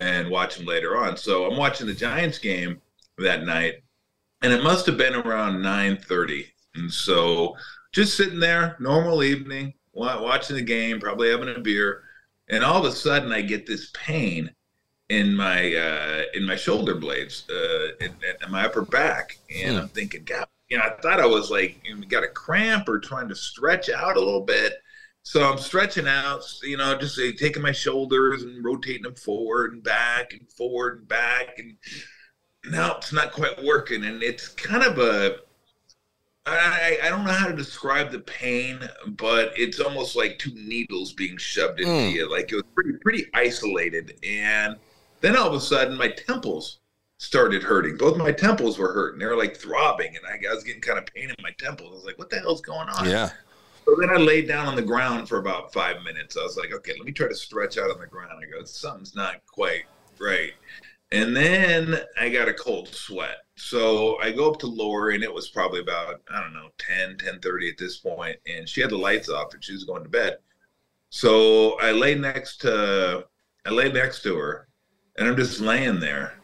and 0.01 0.29
watch 0.31 0.57
them 0.57 0.67
later 0.67 0.97
on. 0.97 1.17
So 1.17 1.51
I'm 1.51 1.57
watching 1.57 1.87
the 1.87 1.95
Giants 1.95 2.39
game 2.39 2.83
that 3.17 3.45
night, 3.45 3.83
and 4.43 4.53
it 4.53 4.63
must 4.63 4.85
have 4.87 4.99
been 4.99 5.15
around 5.15 5.63
9:30, 5.63 6.47
and 6.75 6.93
so 6.93 7.57
just 7.95 8.17
sitting 8.17 8.41
there, 8.41 8.77
normal 8.81 9.23
evening, 9.23 9.73
watching 9.93 10.57
the 10.57 10.63
game, 10.63 10.99
probably 10.99 11.31
having 11.31 11.55
a 11.55 11.61
beer, 11.61 12.03
and 12.51 12.65
all 12.65 12.85
of 12.85 12.93
a 12.93 12.95
sudden 12.95 13.33
I 13.33 13.41
get 13.41 13.67
this 13.67 13.93
pain 13.95 14.51
in 15.09 15.35
my 15.35 15.73
uh, 15.75 16.23
in 16.35 16.45
my 16.45 16.57
shoulder 16.57 16.97
blades, 16.97 17.49
uh, 17.49 17.95
in, 18.01 18.11
in 18.45 18.51
my 18.51 18.65
upper 18.65 18.83
back, 18.83 19.39
and 19.55 19.79
I'm 19.79 19.89
thinking, 19.89 20.25
God, 20.25 20.47
you 20.69 20.77
know, 20.77 20.83
I 20.83 21.01
thought 21.01 21.21
I 21.21 21.27
was 21.27 21.53
like 21.53 21.81
you 21.85 21.95
know, 21.95 22.07
got 22.09 22.25
a 22.25 22.29
cramp 22.29 22.89
or 22.89 22.99
trying 22.99 23.29
to 23.29 23.37
stretch 23.37 23.89
out 23.89 24.17
a 24.17 24.21
little 24.21 24.45
bit. 24.45 24.75
So 25.23 25.51
I'm 25.51 25.57
stretching 25.57 26.09
out, 26.09 26.43
you 26.63 26.77
know, 26.77 26.99
just 26.99 27.19
uh, 27.19 27.31
taking 27.39 27.63
my 27.63 27.73
shoulders 27.73 28.43
and 28.43 28.63
rotating 28.63 29.05
them 29.05 29.15
forward 29.15 29.73
and 29.73 29.83
back 29.83 30.33
and 30.33 30.51
forward 30.51 30.99
and 30.99 31.09
back, 31.09 31.59
and 31.59 31.77
now 32.65 32.97
it's 32.97 33.13
not 33.13 33.31
quite 33.31 33.63
working, 33.63 34.05
and 34.05 34.21
it's 34.21 34.49
kind 34.49 34.83
of 34.83 34.99
a 34.99 35.37
I, 36.47 36.99
I 37.03 37.09
don't 37.09 37.25
know 37.25 37.33
how 37.33 37.47
to 37.47 37.57
describe 37.57 38.11
the 38.11 38.19
pain, 38.21 38.79
but 39.09 39.53
it's 39.57 39.81
almost 39.81 40.15
like 40.15 40.39
two 40.39 40.53
needles 40.55 41.13
being 41.15 41.37
shoved 41.39 41.81
into 41.81 41.91
Mm. 41.91 42.13
you. 42.13 42.31
Like 42.31 42.53
it 42.53 42.57
was 42.57 42.65
pretty 42.75 42.93
pretty 42.99 43.27
isolated. 43.33 44.19
And 44.23 44.77
then 45.21 45.37
all 45.37 45.49
of 45.49 45.55
a 45.55 45.61
sudden 45.61 45.97
my 45.97 46.09
temples 46.09 46.81
started 47.19 47.63
hurting. 47.63 47.97
Both 47.97 48.19
my 48.19 48.31
temples 48.33 48.79
were 48.79 48.93
hurting. 48.93 49.21
They 49.21 49.27
were 49.27 49.37
like 49.37 49.57
throbbing 49.57 50.17
and 50.17 50.27
I, 50.27 50.51
I 50.51 50.55
was 50.55 50.65
getting 50.65 50.83
kind 50.83 50.99
of 50.99 51.07
pain 51.07 51.31
in 51.31 51.37
my 51.43 51.53
temples. 51.59 51.91
I 51.93 51.95
was 51.95 52.05
like, 52.05 52.19
what 52.19 52.29
the 52.29 52.41
hell's 52.41 52.61
going 52.61 52.89
on? 52.91 53.09
Yeah. 53.09 53.31
So 53.87 53.97
then 54.01 54.11
I 54.11 54.17
laid 54.17 54.47
down 54.49 54.67
on 54.67 54.77
the 54.77 54.83
ground 54.83 55.29
for 55.29 55.39
about 55.39 55.73
five 55.73 56.03
minutes. 56.03 56.37
I 56.37 56.43
was 56.43 56.57
like, 56.59 56.73
okay, 56.73 56.93
let 56.97 57.05
me 57.07 57.13
try 57.13 57.29
to 57.29 57.35
stretch 57.35 57.79
out 57.79 57.91
on 57.91 58.01
the 58.01 58.07
ground. 58.07 58.33
I 58.43 58.51
go, 58.51 58.65
something's 58.65 59.15
not 59.15 59.45
quite 59.47 59.85
right. 60.19 60.53
And 61.13 61.35
then 61.37 61.97
I 62.19 62.29
got 62.29 62.49
a 62.49 62.55
cold 62.55 62.89
sweat. 62.89 63.44
So 63.57 64.19
I 64.21 64.33
go 64.33 64.51
up 64.51 64.59
to 64.61 64.67
Lori, 64.67 65.15
and 65.15 65.23
it 65.23 65.33
was 65.33 65.49
probably 65.49 65.81
about, 65.81 66.21
I 66.33 66.41
don't 66.41 66.53
know, 66.55 66.69
10, 66.79 67.19
10 67.19 67.41
30 67.41 67.71
at 67.71 67.79
this 67.79 67.99
point, 67.99 68.37
And 68.47 68.69
she 68.69 68.81
had 68.81 68.91
the 68.91 68.99
lights 68.99 69.29
off 69.29 69.55
and 69.55 69.63
she 69.63 69.73
was 69.73 69.85
going 69.85 70.03
to 70.03 70.09
bed. 70.09 70.39
So 71.11 71.79
I 71.81 71.93
lay 71.93 72.17
next 72.17 72.61
to 72.63 73.27
I 73.65 73.71
lay 73.71 73.91
next 73.91 74.23
to 74.25 74.37
her 74.37 74.69
and 75.17 75.29
I'm 75.29 75.37
just 75.37 75.61
laying 75.61 76.01
there. 76.01 76.35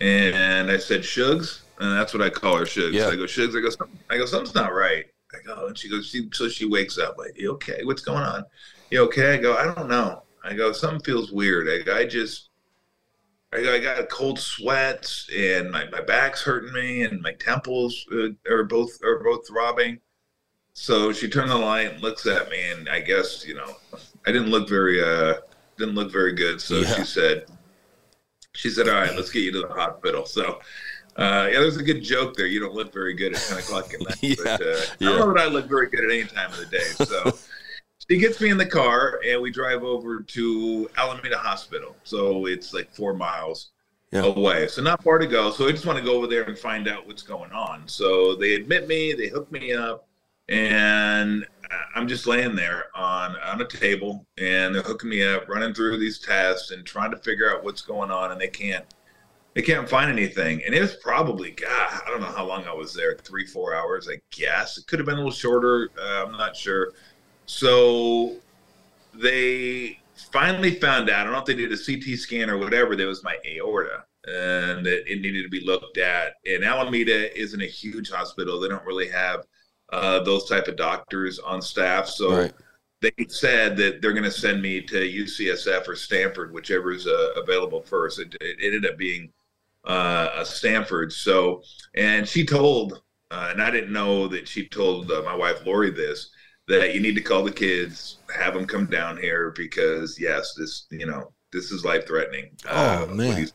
And 0.00 0.70
I 0.70 0.76
said, 0.76 1.02
Shugs, 1.02 1.60
and 1.78 1.92
that's 1.96 2.12
what 2.12 2.22
I 2.22 2.28
call 2.28 2.56
her 2.56 2.64
Shugs. 2.64 2.92
Yeah. 2.92 3.06
I 3.06 3.16
go, 3.16 3.22
Shugs, 3.22 3.56
I 3.56 3.62
go, 3.62 3.70
"Some- 3.70 3.88
I 4.10 4.18
go, 4.18 4.26
something's 4.26 4.54
not 4.54 4.74
right. 4.74 5.06
I 5.32 5.38
go, 5.46 5.68
and 5.68 5.78
she 5.78 5.88
goes, 5.88 6.06
she, 6.08 6.28
so 6.32 6.48
she 6.48 6.66
wakes 6.66 6.98
up 6.98 7.16
like, 7.18 7.38
you 7.38 7.52
okay? 7.52 7.82
What's 7.84 8.02
going 8.02 8.22
on? 8.24 8.44
You 8.90 9.02
okay? 9.04 9.34
I 9.34 9.36
go, 9.38 9.56
I 9.56 9.72
don't 9.72 9.88
know. 9.88 10.24
I 10.44 10.52
go, 10.54 10.72
something 10.72 11.00
feels 11.00 11.32
weird. 11.32 11.88
I, 11.88 11.98
I 12.00 12.04
just, 12.04 12.50
I, 13.56 13.74
I 13.74 13.78
got 13.78 14.08
cold 14.08 14.38
sweats 14.38 15.28
and 15.36 15.70
my, 15.70 15.86
my 15.90 16.00
back's 16.00 16.42
hurting 16.42 16.72
me 16.72 17.02
and 17.02 17.22
my 17.22 17.32
temples 17.32 18.06
uh, 18.12 18.28
are 18.50 18.64
both 18.64 19.02
are 19.02 19.22
both 19.22 19.46
throbbing. 19.48 19.98
So 20.74 21.12
she 21.12 21.28
turned 21.28 21.50
the 21.50 21.56
light 21.56 21.92
and 21.92 22.02
looks 22.02 22.26
at 22.26 22.50
me, 22.50 22.62
and 22.70 22.88
I 22.90 23.00
guess 23.00 23.46
you 23.46 23.54
know, 23.54 23.76
I 24.26 24.32
didn't 24.32 24.50
look 24.50 24.68
very 24.68 25.02
uh 25.02 25.36
didn't 25.78 25.94
look 25.94 26.12
very 26.12 26.32
good. 26.32 26.60
So 26.60 26.76
Yeah. 26.80 26.94
she 26.96 27.04
said, 27.04 27.46
she 28.54 28.68
said, 28.70 28.88
all 28.88 29.00
right, 29.00 29.14
let's 29.14 29.30
get 29.30 29.40
you 29.42 29.52
to 29.52 29.60
the 29.62 29.68
hospital. 29.74 30.24
So. 30.26 30.60
Uh, 31.18 31.48
yeah, 31.50 31.60
there's 31.60 31.78
a 31.78 31.82
good 31.82 32.02
joke 32.02 32.36
there. 32.36 32.44
You 32.44 32.60
don't 32.60 32.74
look 32.74 32.92
very 32.92 33.14
good 33.14 33.34
at 33.34 33.40
10 33.40 33.56
o'clock 33.56 33.94
at 33.94 34.00
night. 34.02 34.18
Yeah, 34.20 34.34
but, 34.36 34.60
uh, 34.60 34.76
I 35.00 35.04
don't 35.04 35.18
know 35.18 35.32
that 35.32 35.42
I 35.44 35.46
look 35.46 35.66
very 35.66 35.88
good 35.88 36.04
at 36.04 36.10
any 36.10 36.24
time 36.24 36.50
of 36.52 36.58
the 36.58 36.66
day. 36.66 36.84
So 37.06 37.32
she 38.10 38.18
gets 38.18 38.40
me 38.40 38.50
in 38.50 38.58
the 38.58 38.66
car 38.66 39.20
and 39.26 39.40
we 39.40 39.50
drive 39.50 39.82
over 39.82 40.20
to 40.20 40.88
Alameda 40.96 41.38
Hospital. 41.38 41.96
So 42.04 42.46
it's 42.46 42.72
like 42.72 42.90
four 42.94 43.14
miles 43.14 43.70
Yeah. 44.12 44.24
away. 44.24 44.68
So 44.68 44.82
not 44.82 45.02
far 45.02 45.18
to 45.18 45.26
go. 45.26 45.50
So 45.50 45.66
I 45.68 45.72
just 45.72 45.86
want 45.86 45.98
to 45.98 46.04
go 46.04 46.16
over 46.16 46.26
there 46.26 46.44
and 46.44 46.56
find 46.58 46.88
out 46.88 47.06
what's 47.06 47.22
going 47.22 47.50
on. 47.52 47.82
So 47.88 48.36
they 48.36 48.54
admit 48.54 48.86
me, 48.86 49.12
they 49.12 49.28
hook 49.28 49.50
me 49.50 49.72
up, 49.72 50.06
and 50.48 51.44
I'm 51.96 52.06
just 52.06 52.26
laying 52.28 52.54
there 52.54 52.84
on 52.94 53.36
on 53.38 53.60
a 53.60 53.66
table 53.66 54.24
and 54.38 54.72
they're 54.74 54.82
hooking 54.82 55.10
me 55.10 55.24
up, 55.26 55.48
running 55.48 55.74
through 55.74 55.98
these 55.98 56.20
tests 56.20 56.70
and 56.70 56.84
trying 56.86 57.10
to 57.10 57.16
figure 57.16 57.50
out 57.50 57.64
what's 57.64 57.82
going 57.82 58.12
on 58.12 58.30
and 58.30 58.40
they 58.40 58.46
can't 58.48 58.84
they 59.54 59.62
can't 59.62 59.88
find 59.88 60.10
anything. 60.10 60.62
And 60.64 60.74
it 60.74 60.82
was 60.82 60.94
probably, 60.96 61.50
God, 61.50 62.02
I 62.06 62.10
don't 62.10 62.20
know 62.20 62.26
how 62.26 62.44
long 62.46 62.64
I 62.66 62.74
was 62.74 62.92
there, 62.92 63.16
three, 63.16 63.46
four 63.46 63.74
hours, 63.74 64.06
I 64.06 64.20
guess. 64.30 64.76
It 64.76 64.86
could 64.86 64.98
have 64.98 65.06
been 65.06 65.14
a 65.14 65.18
little 65.18 65.30
shorter. 65.32 65.88
Uh, 65.98 66.26
I'm 66.26 66.32
not 66.32 66.54
sure. 66.54 66.92
So 67.46 68.36
they 69.14 69.98
finally 70.32 70.74
found 70.74 71.08
out. 71.10 71.20
I 71.20 71.24
don't 71.24 71.32
know 71.32 71.38
if 71.38 71.44
they 71.46 71.54
did 71.54 71.72
a 71.72 71.76
CT 71.76 72.18
scan 72.18 72.50
or 72.50 72.58
whatever. 72.58 72.96
That 72.96 73.06
was 73.06 73.24
my 73.24 73.36
aorta, 73.46 74.04
and 74.26 74.84
that 74.84 75.10
it 75.10 75.20
needed 75.20 75.42
to 75.42 75.48
be 75.48 75.64
looked 75.64 75.98
at. 75.98 76.34
And 76.44 76.64
Alameda 76.64 77.38
isn't 77.38 77.62
a 77.62 77.66
huge 77.66 78.10
hospital. 78.10 78.60
They 78.60 78.68
don't 78.68 78.84
really 78.84 79.08
have 79.08 79.44
uh, 79.92 80.20
those 80.24 80.48
type 80.48 80.68
of 80.68 80.76
doctors 80.76 81.38
on 81.38 81.62
staff. 81.62 82.08
So 82.08 82.36
Right. 82.36 82.52
they 83.00 83.26
said 83.28 83.76
that 83.76 84.02
they're 84.02 84.12
going 84.12 84.24
to 84.24 84.30
send 84.30 84.60
me 84.60 84.80
to 84.82 84.96
UCSF 84.96 85.86
or 85.86 85.94
Stanford, 85.94 86.52
whichever 86.52 86.92
is 86.92 87.06
uh, 87.06 87.32
available 87.36 87.82
first. 87.82 88.18
It, 88.18 88.36
it 88.40 88.56
ended 88.60 88.84
up 88.90 88.98
being 88.98 89.32
uh, 89.84 90.30
a 90.34 90.44
Stanford. 90.44 91.12
So, 91.12 91.62
and 91.94 92.26
she 92.26 92.44
told, 92.44 93.00
uh, 93.30 93.50
and 93.52 93.62
I 93.62 93.70
didn't 93.70 93.92
know 93.92 94.26
that 94.28 94.48
she 94.48 94.68
told 94.68 95.12
uh, 95.12 95.22
my 95.22 95.34
wife 95.34 95.64
Lori 95.64 95.90
this 95.92 96.30
that 96.68 96.94
you 96.94 97.00
need 97.00 97.14
to 97.14 97.20
call 97.20 97.44
the 97.44 97.50
kids, 97.52 98.18
have 98.34 98.54
them 98.54 98.66
come 98.66 98.86
down 98.86 99.16
here 99.16 99.52
because 99.56 100.18
yes, 100.20 100.54
this 100.54 100.86
you 100.90 101.06
know 101.06 101.32
this 101.52 101.70
is 101.70 101.84
life 101.84 102.06
threatening. 102.06 102.50
Oh, 102.68 103.06
man. 103.06 103.48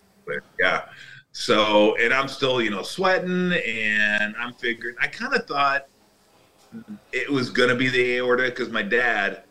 yeah. 0.60 0.86
So, 1.34 1.96
and 1.98 2.14
I'm 2.14 2.28
still 2.28 2.62
you 2.62 2.70
know 2.70 2.84
sweating, 2.84 3.52
and 3.54 4.36
I'm 4.38 4.54
figuring. 4.54 4.96
I 5.02 5.08
kind 5.08 5.34
of 5.34 5.46
thought 5.46 5.88
it 7.12 7.30
was 7.30 7.50
gonna 7.50 7.76
be 7.76 7.90
the 7.90 8.18
aorta 8.18 8.44
because 8.44 8.70
my 8.70 8.82
dad, 8.84 9.44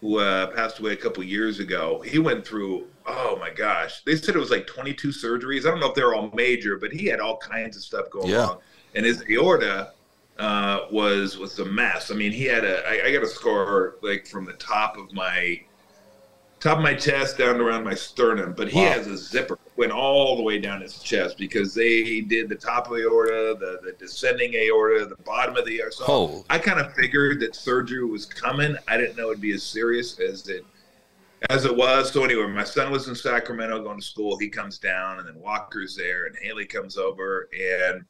who 0.00 0.18
uh, 0.18 0.48
passed 0.48 0.78
away 0.78 0.92
a 0.92 0.96
couple 0.96 1.22
years 1.22 1.60
ago, 1.60 2.00
he 2.06 2.18
went 2.18 2.46
through. 2.46 2.86
Oh 3.04 3.36
my 3.40 3.50
gosh, 3.50 4.02
they 4.04 4.14
said 4.16 4.36
it 4.36 4.38
was 4.38 4.50
like 4.50 4.66
22 4.66 5.08
surgeries. 5.08 5.66
I 5.66 5.70
don't 5.70 5.80
know 5.80 5.88
if 5.88 5.94
they're 5.94 6.14
all 6.14 6.30
major, 6.34 6.78
but 6.78 6.92
he 6.92 7.06
had 7.06 7.18
all 7.20 7.36
kinds 7.38 7.76
of 7.76 7.82
stuff 7.82 8.08
going 8.10 8.28
Yeah. 8.30 8.46
on, 8.46 8.58
and 8.94 9.04
his 9.04 9.24
aorta 9.30 9.92
uh, 10.38 10.86
was 10.90 11.38
was 11.38 11.58
a 11.58 11.64
mess. 11.64 12.10
I 12.10 12.14
mean, 12.14 12.32
he 12.32 12.44
had 12.44 12.64
a. 12.64 12.86
I, 12.88 13.08
I 13.08 13.12
got 13.12 13.22
a 13.22 13.28
scar 13.28 13.96
like 14.02 14.26
from 14.26 14.44
the 14.44 14.54
top 14.54 14.96
of 14.96 15.12
my 15.12 15.60
top 16.60 16.78
of 16.78 16.84
my 16.84 16.94
chest 16.94 17.38
down 17.38 17.60
around 17.60 17.84
my 17.84 17.94
sternum, 17.94 18.54
but 18.56 18.68
he 18.68 18.78
Wow. 18.80 18.92
has 18.92 19.06
a 19.08 19.16
zipper 19.16 19.58
went 19.76 19.90
all 19.90 20.36
the 20.36 20.42
way 20.42 20.58
down 20.58 20.80
his 20.80 20.98
chest 20.98 21.36
because 21.38 21.74
they 21.74 22.20
did 22.20 22.48
the 22.48 22.54
top 22.54 22.86
of 22.88 22.92
the 22.96 23.02
aorta, 23.04 23.56
the, 23.58 23.80
the 23.82 23.92
descending 23.98 24.54
aorta, 24.54 25.06
the 25.06 25.16
bottom 25.24 25.56
of 25.56 25.64
the 25.64 25.80
aorta. 25.80 25.96
So 25.96 26.04
Oh. 26.06 26.44
I 26.50 26.58
kind 26.58 26.78
of 26.78 26.92
figured 26.94 27.40
that 27.40 27.56
surgery 27.56 28.04
was 28.04 28.26
coming. 28.26 28.76
I 28.86 28.96
didn't 28.98 29.16
know 29.16 29.30
it'd 29.30 29.40
be 29.40 29.52
as 29.52 29.62
serious 29.62 30.20
as 30.20 30.48
it 30.48 30.64
as 31.50 31.64
it 31.64 31.76
was. 31.76 32.12
So 32.12 32.22
anyway, 32.24 32.46
my 32.46 32.62
son 32.64 32.92
was 32.92 33.08
in 33.08 33.16
Sacramento 33.16 33.82
going 33.82 33.98
to 33.98 34.06
school. 34.06 34.38
He 34.38 34.48
comes 34.48 34.78
down, 34.78 35.18
and 35.18 35.26
then 35.26 35.40
Walker's 35.40 35.96
there, 35.96 36.26
and 36.26 36.36
Haley 36.40 36.66
comes 36.66 36.96
over, 36.96 37.48
and 37.52 38.04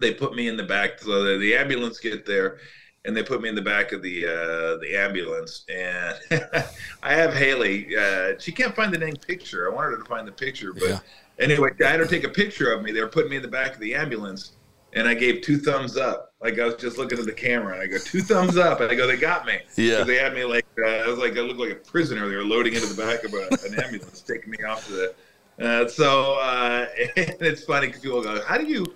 they 0.00 0.14
put 0.14 0.34
me 0.34 0.48
in 0.48 0.56
the 0.56 0.64
back. 0.64 0.98
So 1.00 1.22
the, 1.22 1.38
the 1.38 1.54
ambulance 1.54 1.98
get 2.00 2.26
there, 2.26 2.58
and 3.04 3.16
they 3.16 3.22
put 3.22 3.40
me 3.40 3.48
in 3.48 3.54
the 3.54 3.62
back 3.62 3.92
of 3.92 4.02
the 4.02 4.26
uh, 4.26 4.76
the 4.78 4.96
ambulance. 4.96 5.64
And 5.68 6.16
I 7.02 7.14
have 7.14 7.34
Haley. 7.34 7.96
Uh, 7.96 8.32
she 8.38 8.52
can't 8.52 8.74
find 8.74 8.92
the 8.92 8.98
dang 8.98 9.16
picture. 9.16 9.70
I 9.70 9.74
wanted 9.74 9.92
her 9.92 9.98
to 9.98 10.04
find 10.08 10.26
the 10.26 10.32
picture, 10.32 10.72
but 10.72 10.88
Yeah. 10.88 10.98
anyway, 11.38 11.70
I 11.84 11.88
had 11.88 12.00
her 12.00 12.06
take 12.06 12.24
a 12.24 12.28
picture 12.28 12.72
of 12.72 12.82
me. 12.82 12.92
They 12.92 13.00
were 13.00 13.08
putting 13.08 13.30
me 13.30 13.36
in 13.36 13.42
the 13.42 13.48
back 13.48 13.74
of 13.74 13.80
the 13.80 13.94
ambulance, 13.94 14.52
and 14.94 15.06
I 15.06 15.14
gave 15.14 15.42
two 15.42 15.58
thumbs 15.58 15.96
up. 15.96 16.34
Like 16.40 16.58
I 16.58 16.64
was 16.64 16.76
just 16.76 16.98
looking 16.98 17.18
at 17.18 17.26
the 17.26 17.32
camera, 17.32 17.74
and 17.74 17.82
I 17.82 17.86
go 17.86 17.98
two 17.98 18.22
thumbs 18.22 18.56
up, 18.56 18.80
and 18.80 18.90
I 18.90 18.94
go, 18.94 19.06
they 19.06 19.16
got 19.16 19.46
me. 19.46 19.58
Yeah, 19.76 20.04
they 20.04 20.16
had 20.16 20.34
me 20.34 20.44
like 20.44 20.66
uh, 20.82 20.86
I 20.86 21.06
was 21.06 21.18
like 21.18 21.36
I 21.36 21.40
looked 21.40 21.60
like 21.60 21.72
a 21.72 21.74
prisoner. 21.90 22.28
They 22.28 22.36
were 22.36 22.44
loading 22.44 22.74
into 22.74 22.86
the 22.86 23.02
back 23.02 23.24
of 23.24 23.34
a, 23.34 23.48
an 23.66 23.78
ambulance, 23.78 24.22
taking 24.22 24.50
me 24.50 24.58
off 24.66 24.86
to 24.86 24.92
the. 24.92 25.14
Uh, 25.60 25.86
so 25.88 26.34
uh, 26.40 26.86
and 27.16 27.36
it's 27.42 27.64
funny 27.64 27.88
because 27.88 28.00
people 28.02 28.22
go, 28.22 28.42
"How 28.42 28.56
do 28.56 28.64
you 28.64 28.86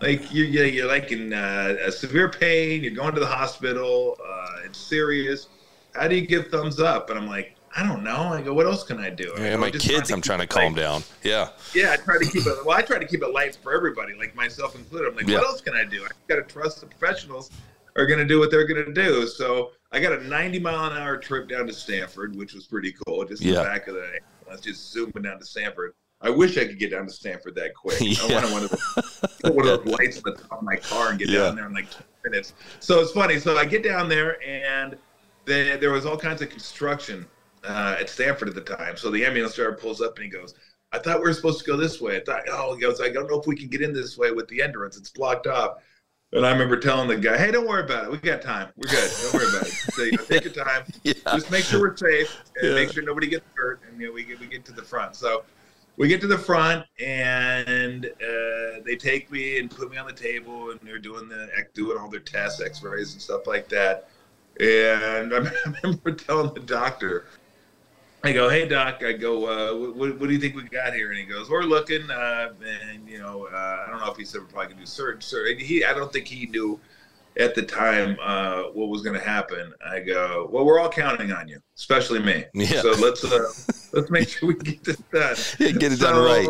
like 0.00 0.32
you're 0.32 0.46
you're, 0.46 0.66
you're 0.66 0.86
like 0.88 1.12
in 1.12 1.32
uh, 1.32 1.76
a 1.84 1.92
severe 1.92 2.28
pain? 2.28 2.82
You're 2.82 2.94
going 2.94 3.14
to 3.14 3.20
the 3.20 3.26
hospital. 3.26 4.16
Uh, 4.24 4.60
it's 4.64 4.78
serious. 4.78 5.48
How 5.94 6.08
do 6.08 6.16
you 6.16 6.26
give 6.26 6.48
thumbs 6.48 6.80
up?" 6.80 7.10
And 7.10 7.18
I'm 7.18 7.28
like, 7.28 7.54
"I 7.76 7.86
don't 7.86 8.02
know." 8.02 8.32
I 8.32 8.42
go, 8.42 8.54
"What 8.54 8.66
else 8.66 8.84
can 8.84 8.98
I 8.98 9.10
do?" 9.10 9.32
I 9.36 9.40
Yeah, 9.40 9.50
go, 9.54 9.58
my 9.58 9.70
"Just 9.70 9.86
kids, 9.88 10.10
I'm 10.10 10.20
trying 10.20 10.40
to 10.40 10.46
calm 10.46 10.74
light." 10.74 10.82
down. 10.82 11.02
Yeah. 11.22 11.50
Yeah, 11.74 11.92
I 11.92 11.96
try 11.96 12.18
to 12.18 12.24
keep 12.24 12.46
it. 12.46 12.64
Well, 12.64 12.76
I 12.76 12.82
try 12.82 12.98
to 12.98 13.06
keep 13.06 13.22
it 13.22 13.28
light 13.32 13.56
for 13.62 13.74
everybody, 13.74 14.14
like 14.14 14.34
myself 14.34 14.74
included. 14.74 15.08
I'm 15.08 15.16
like, 15.16 15.26
Yeah. 15.28 15.38
what 15.38 15.46
else 15.46 15.60
can 15.60 15.74
I 15.74 15.84
do? 15.84 16.04
I 16.04 16.08
got 16.28 16.36
to 16.36 16.42
trust 16.52 16.80
the 16.80 16.86
professionals 16.86 17.50
are 17.94 18.06
going 18.06 18.18
to 18.18 18.24
do 18.24 18.38
what 18.38 18.50
they're 18.50 18.66
going 18.66 18.86
to 18.86 18.92
do. 18.92 19.26
So 19.26 19.72
I 19.92 20.00
got 20.00 20.12
a 20.14 20.24
90 20.26 20.58
mile 20.60 20.90
an 20.90 20.96
hour 20.96 21.18
trip 21.18 21.46
down 21.46 21.66
to 21.66 21.74
Stanford, 21.74 22.34
which 22.36 22.54
was 22.54 22.64
pretty 22.66 22.94
cool. 23.06 23.22
Just 23.26 23.42
in 23.42 23.48
the 23.52 23.60
back 23.62 23.86
of 23.86 23.94
the, 23.96 24.18
I 24.48 24.52
was 24.52 24.62
just 24.62 24.90
zooming 24.92 25.22
down 25.22 25.38
to 25.38 25.44
Stanford. 25.44 25.92
I 26.22 26.30
wish 26.30 26.56
I 26.56 26.64
could 26.66 26.78
get 26.78 26.90
down 26.92 27.06
to 27.06 27.12
Stanford 27.12 27.54
that 27.56 27.74
quick. 27.74 28.00
I 28.00 28.04
Yeah. 28.04 28.34
wanted 28.34 28.52
one 28.52 28.62
of 28.64 28.70
those, 28.70 28.80
put 29.42 29.54
one 29.54 29.68
of 29.68 29.84
those 29.84 29.94
lights 29.98 30.16
on 30.18 30.22
the 30.24 30.36
top 30.36 30.58
of 30.58 30.62
my 30.62 30.76
car 30.76 31.10
and 31.10 31.18
get 31.18 31.28
Yeah. 31.28 31.40
down 31.46 31.56
there 31.56 31.66
in 31.66 31.72
like 31.74 31.90
20 31.90 32.06
minutes. 32.24 32.54
So 32.80 33.00
it's 33.00 33.12
funny. 33.12 33.38
So 33.38 33.56
I 33.58 33.64
get 33.64 33.82
down 33.82 34.08
there 34.08 34.42
and 34.46 34.96
there, 35.46 35.76
there 35.76 35.90
was 35.90 36.06
all 36.06 36.16
kinds 36.16 36.40
of 36.42 36.48
construction 36.50 37.26
uh, 37.64 37.96
at 37.98 38.08
Stanford 38.08 38.48
at 38.48 38.54
the 38.54 38.60
time. 38.60 38.96
So 38.96 39.10
the 39.10 39.24
ambulance 39.24 39.54
driver 39.56 39.74
pulls 39.74 40.00
up 40.00 40.14
and 40.16 40.24
he 40.24 40.30
goes, 40.30 40.54
I 40.92 40.98
thought 40.98 41.18
we 41.18 41.24
were 41.24 41.32
supposed 41.32 41.58
to 41.60 41.64
go 41.64 41.76
this 41.76 42.00
way. 42.00 42.16
I 42.16 42.20
thought, 42.24 42.42
oh, 42.50 42.74
he 42.74 42.80
goes, 42.80 43.00
I 43.00 43.08
don't 43.08 43.28
know 43.28 43.40
if 43.40 43.46
we 43.46 43.56
can 43.56 43.68
get 43.68 43.80
in 43.82 43.92
this 43.92 44.16
way 44.16 44.30
with 44.30 44.46
the 44.48 44.62
entrance. 44.62 44.96
It's 44.96 45.10
blocked 45.10 45.46
off. 45.46 45.78
And 46.32 46.46
I 46.46 46.50
remember 46.52 46.78
telling 46.78 47.08
the 47.08 47.16
guy, 47.16 47.36
hey, 47.36 47.50
don't 47.50 47.66
worry 47.66 47.82
about 47.82 48.04
it. 48.04 48.10
We 48.10 48.18
got 48.18 48.40
time. 48.42 48.68
We're 48.76 48.88
good. 48.88 49.10
Don't 49.20 49.34
worry 49.34 49.48
about 49.48 49.66
it. 49.66 49.74
So, 49.90 50.02
you 50.02 50.12
know, 50.12 50.24
take 50.24 50.44
your 50.44 50.52
time. 50.64 50.84
Yeah. 51.02 51.12
Just 51.34 51.50
make 51.50 51.64
sure 51.64 51.80
we're 51.80 51.96
safe 51.96 52.28
and 52.56 52.68
Yeah. 52.68 52.74
make 52.74 52.90
sure 52.90 53.02
nobody 53.02 53.26
gets 53.26 53.44
hurt. 53.56 53.82
And 53.88 54.00
you 54.00 54.06
know, 54.08 54.12
we 54.12 54.24
get 54.24 54.38
we 54.40 54.46
get 54.48 54.64
to 54.66 54.72
the 54.72 54.82
front. 54.82 55.16
So 55.16 55.44
we 55.96 56.08
get 56.08 56.20
to 56.22 56.26
the 56.26 56.38
front 56.38 56.86
and 57.00 58.06
uh, 58.06 58.80
they 58.84 58.96
take 58.96 59.30
me 59.30 59.58
and 59.58 59.70
put 59.70 59.90
me 59.90 59.96
on 59.98 60.06
the 60.06 60.12
table 60.12 60.70
and 60.70 60.80
they're 60.82 60.98
doing 60.98 61.28
the 61.28 61.48
doing 61.74 61.98
all 61.98 62.08
their 62.08 62.20
tests, 62.20 62.60
X-rays 62.60 63.12
and 63.12 63.22
stuff 63.22 63.46
like 63.46 63.68
that. 63.68 64.08
And 64.60 65.34
I 65.34 65.50
remember 65.82 66.12
telling 66.12 66.54
the 66.54 66.60
doctor, 66.60 67.26
I 68.24 68.32
go, 68.32 68.48
hey 68.48 68.68
doc, 68.68 69.02
I 69.04 69.12
go, 69.12 69.46
uh, 69.46 69.90
what, 69.92 70.18
what 70.20 70.28
do 70.28 70.32
you 70.32 70.38
think 70.38 70.54
we 70.54 70.62
got 70.62 70.94
here? 70.94 71.10
And 71.10 71.18
he 71.18 71.24
goes, 71.24 71.50
we're 71.50 71.64
looking, 71.64 72.08
uh, 72.10 72.52
and 72.64 73.08
you 73.08 73.18
know, 73.18 73.48
uh, 73.52 73.84
I 73.86 73.90
don't 73.90 74.00
know 74.00 74.10
if 74.10 74.16
he 74.16 74.24
said 74.24 74.42
we're 74.42 74.46
probably 74.46 74.68
gonna 74.68 74.80
do 74.80 74.86
surgery. 74.86 75.22
Sur- 75.22 75.54
he, 75.58 75.84
I 75.84 75.92
don't 75.92 76.12
think 76.12 76.26
he 76.28 76.46
knew 76.46 76.78
at 77.38 77.54
the 77.54 77.62
time 77.62 78.16
uh, 78.22 78.64
what 78.74 78.88
was 78.88 79.02
going 79.02 79.18
to 79.18 79.24
happen. 79.24 79.72
I 79.86 80.00
go, 80.00 80.48
well, 80.52 80.64
we're 80.64 80.78
all 80.78 80.90
counting 80.90 81.32
on 81.32 81.48
you, 81.48 81.60
especially 81.76 82.20
me. 82.20 82.44
Yeah. 82.54 82.82
So 82.82 82.90
let's 82.92 83.24
uh, 83.24 83.50
let's 83.92 84.10
make 84.10 84.28
sure 84.28 84.48
we 84.48 84.54
get 84.54 84.84
this 84.84 84.96
done. 85.12 85.36
Yeah, 85.58 85.70
get 85.72 85.92
it 85.92 86.00
done 86.00 86.22
right. 86.22 86.48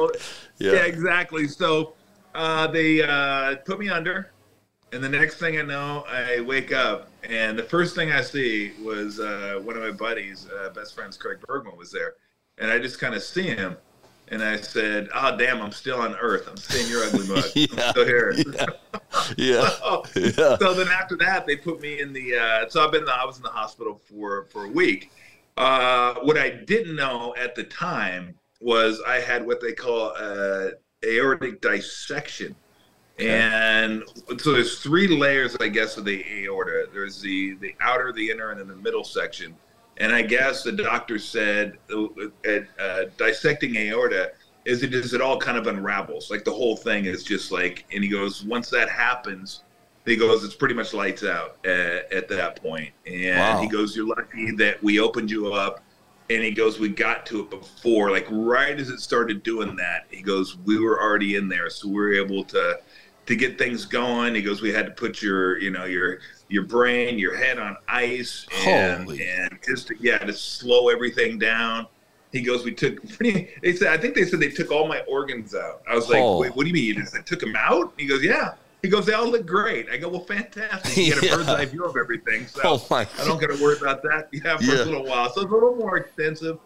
Yeah, 0.59 0.73
Yeah. 0.73 0.79
exactly. 0.85 1.47
So 1.49 1.95
uh, 2.35 2.67
they 2.69 3.03
uh, 3.03 3.57
put 3.65 3.79
me 3.79 3.89
under, 3.89 4.33
and 4.93 5.03
the 5.03 5.09
next 5.09 5.37
thing 5.37 5.59
I 5.59 5.63
know, 5.63 6.05
I 6.09 6.41
wake 6.41 6.73
up, 6.73 7.09
and 7.23 7.59
the 7.59 7.63
first 7.63 7.95
thing 7.95 8.11
I 8.13 8.21
see 8.23 8.73
was 8.83 9.21
uh, 9.21 9.61
one 9.63 9.77
of 9.77 9.83
my 9.83 9.91
buddies, 9.93 10.49
uh, 10.51 10.71
best 10.71 10.95
friends, 10.95 11.17
Craig 11.17 11.39
Bergman, 11.47 11.77
was 11.77 11.93
there, 11.93 12.15
and 12.59 12.71
I 12.71 12.79
just 12.79 12.99
kind 12.99 13.15
of 13.15 13.23
see 13.23 13.43
him, 13.43 13.77
and 14.33 14.43
I 14.43 14.57
said, 14.57 15.09
"Oh, 15.15 15.37
damn, 15.37 15.61
I'm 15.63 15.71
still 15.73 16.01
on 16.01 16.17
Earth. 16.17 16.49
I'm 16.49 16.57
seeing 16.57 16.89
your 16.91 17.05
ugly 17.05 17.27
mug. 17.33 17.45
Yeah. 17.55 17.67
I'm 17.79 17.91
still 17.91 18.07
here." 18.07 18.35
Yeah. 19.37 19.69
So- 19.79 20.05
Yeah. 20.17 20.57
so 20.59 20.75
then 20.75 20.89
after 20.89 21.17
that, 21.19 21.47
they 21.47 21.55
put 21.57 21.81
me 21.81 22.01
in 22.01 22.13
the. 22.13 22.37
Uh, 22.37 22.69
so 22.69 22.85
I've 22.85 22.91
been. 22.93 23.09
I 23.09 23.25
was 23.25 23.37
in 23.37 23.43
the 23.43 23.51
hospital 23.51 24.01
for 24.09 24.47
for 24.51 24.65
a 24.65 24.69
week. 24.69 25.11
Uh, 25.57 26.15
what 26.23 26.39
I 26.39 26.49
didn't 26.51 26.97
know 26.97 27.35
at 27.39 27.55
the 27.55 27.63
time 27.65 28.35
was 28.61 29.01
I 29.07 29.21
had 29.21 29.47
what 29.47 29.61
they 29.61 29.73
call 29.73 30.13
uh, 30.19 30.69
aortic 31.05 31.61
dissection, 31.61 32.57
and 33.19 34.03
so 34.39 34.53
there's 34.53 34.79
three 34.81 35.09
layers, 35.09 35.57
I 35.61 35.69
guess, 35.69 35.97
of 35.99 36.05
the 36.07 36.25
aorta. 36.45 36.87
There's 36.93 37.21
the 37.21 37.55
the 37.61 37.75
outer, 37.81 38.13
the 38.13 38.31
inner, 38.31 38.51
and 38.51 38.61
then 38.61 38.69
the 38.69 38.77
middle 38.77 39.05
section. 39.05 39.55
And 40.03 40.13
I 40.13 40.23
guess 40.23 40.65
the 40.65 40.73
doctor 40.73 41.17
said 41.17 41.79
uh, 41.95 42.07
uh, 42.81 43.05
dissecting 43.17 43.77
aorta 43.77 44.33
is 44.65 44.83
it 44.83 44.93
is 44.95 45.15
it 45.15 45.21
all 45.21 45.39
kind 45.39 45.57
of 45.57 45.69
unravels, 45.69 46.29
like 46.29 46.45
the 46.45 46.53
whole 46.53 46.77
thing 46.77 47.05
is 47.05 47.23
just 47.23 47.53
like. 47.53 47.85
And 47.93 48.03
he 48.03 48.11
goes, 48.11 48.43
once 48.45 48.69
that 48.71 48.89
happens, 48.89 49.63
he 50.05 50.17
goes, 50.17 50.43
it's 50.43 50.57
pretty 50.57 50.75
much 50.75 50.93
lights 50.93 51.23
out 51.23 51.65
at, 51.65 52.13
at 52.13 52.29
that 52.29 52.61
point. 52.61 52.91
And 53.07 53.39
Wow. 53.39 53.63
he 53.63 53.69
goes, 53.69 53.95
you're 53.95 54.09
lucky 54.09 54.51
that 54.57 54.83
we 54.83 54.99
opened 54.99 55.31
you 55.31 55.53
up. 55.53 55.85
And 56.31 56.43
he 56.43 56.51
goes, 56.51 56.81
we 56.81 56.89
got 56.89 57.25
to 57.27 57.41
it 57.41 57.51
before, 57.51 58.11
like 58.11 58.27
right 58.29 58.79
as 58.81 58.89
it 58.89 58.99
started 58.99 59.45
doing 59.45 59.77
that. 59.77 60.07
He 60.11 60.23
goes, 60.23 60.57
we 60.65 60.81
were 60.81 61.01
already 61.01 61.37
in 61.37 61.49
there, 61.49 61.71
so 61.71 61.87
we 61.89 61.95
were 61.95 62.15
able 62.15 62.43
to 62.45 62.81
to 63.27 63.37
get 63.37 63.57
things 63.57 63.85
going. 63.85 64.35
He 64.35 64.43
goes, 64.43 64.63
we 64.63 64.73
had 64.73 64.87
to 64.87 64.93
put 64.93 65.23
your, 65.23 65.59
you 65.59 65.71
know, 65.71 65.85
your 65.85 66.19
your 66.53 66.65
brain, 66.65 67.19
your 67.19 67.35
head 67.35 67.59
on 67.59 67.77
ice, 67.89 68.47
and 68.67 69.09
and 69.11 69.59
just 69.67 69.87
to, 69.89 69.95
yeah, 69.99 70.19
to 70.19 70.33
slow 70.33 70.91
everything 70.91 71.39
down. 71.39 71.87
He 72.31 72.43
goes, 72.43 72.65
we 72.65 72.75
took. 72.75 72.99
They 73.21 73.75
said, 73.75 73.89
I 73.89 73.97
think 73.97 74.15
they 74.15 74.25
said 74.25 74.39
they 74.41 74.51
took 74.51 74.71
all 74.71 74.87
my 74.87 75.01
organs 75.09 75.55
out. 75.55 75.83
I 75.89 75.95
was 75.95 76.09
like, 76.09 76.21
Oh. 76.23 76.39
wait, 76.41 76.55
what 76.55 76.63
do 76.65 76.69
you 76.69 76.75
mean? 76.75 76.85
You 76.85 76.95
just 76.95 77.15
took 77.27 77.41
them 77.41 77.55
out? 77.57 77.93
He 77.99 78.07
goes, 78.07 78.23
yeah. 78.23 78.55
He 78.83 78.89
goes, 78.89 79.07
they 79.07 79.13
all 79.13 79.29
look 79.29 79.47
great. 79.47 79.89
I 79.91 79.97
go, 79.97 80.09
well, 80.09 80.25
fantastic. 80.25 80.97
You 80.97 81.15
get 81.15 81.23
a 81.23 81.27
Yeah. 81.31 81.37
bird's 81.37 81.49
eye 81.49 81.65
view 81.67 81.85
of 81.85 81.97
everything. 81.97 82.47
So 82.47 82.61
Oh. 82.65 82.87
I 82.95 83.07
don't 83.25 83.41
got 83.41 83.49
to 83.57 83.63
worry 83.63 83.77
about 83.79 84.03
that. 84.03 84.29
Yeah, 84.33 84.57
for 84.59 84.65
Yeah. 84.65 84.83
a 84.83 84.85
little 84.85 85.05
while. 85.05 85.33
So 85.33 85.43
it's 85.43 85.51
a 85.51 85.55
little 85.55 85.77
more 85.77 85.97
extensive 85.99 86.59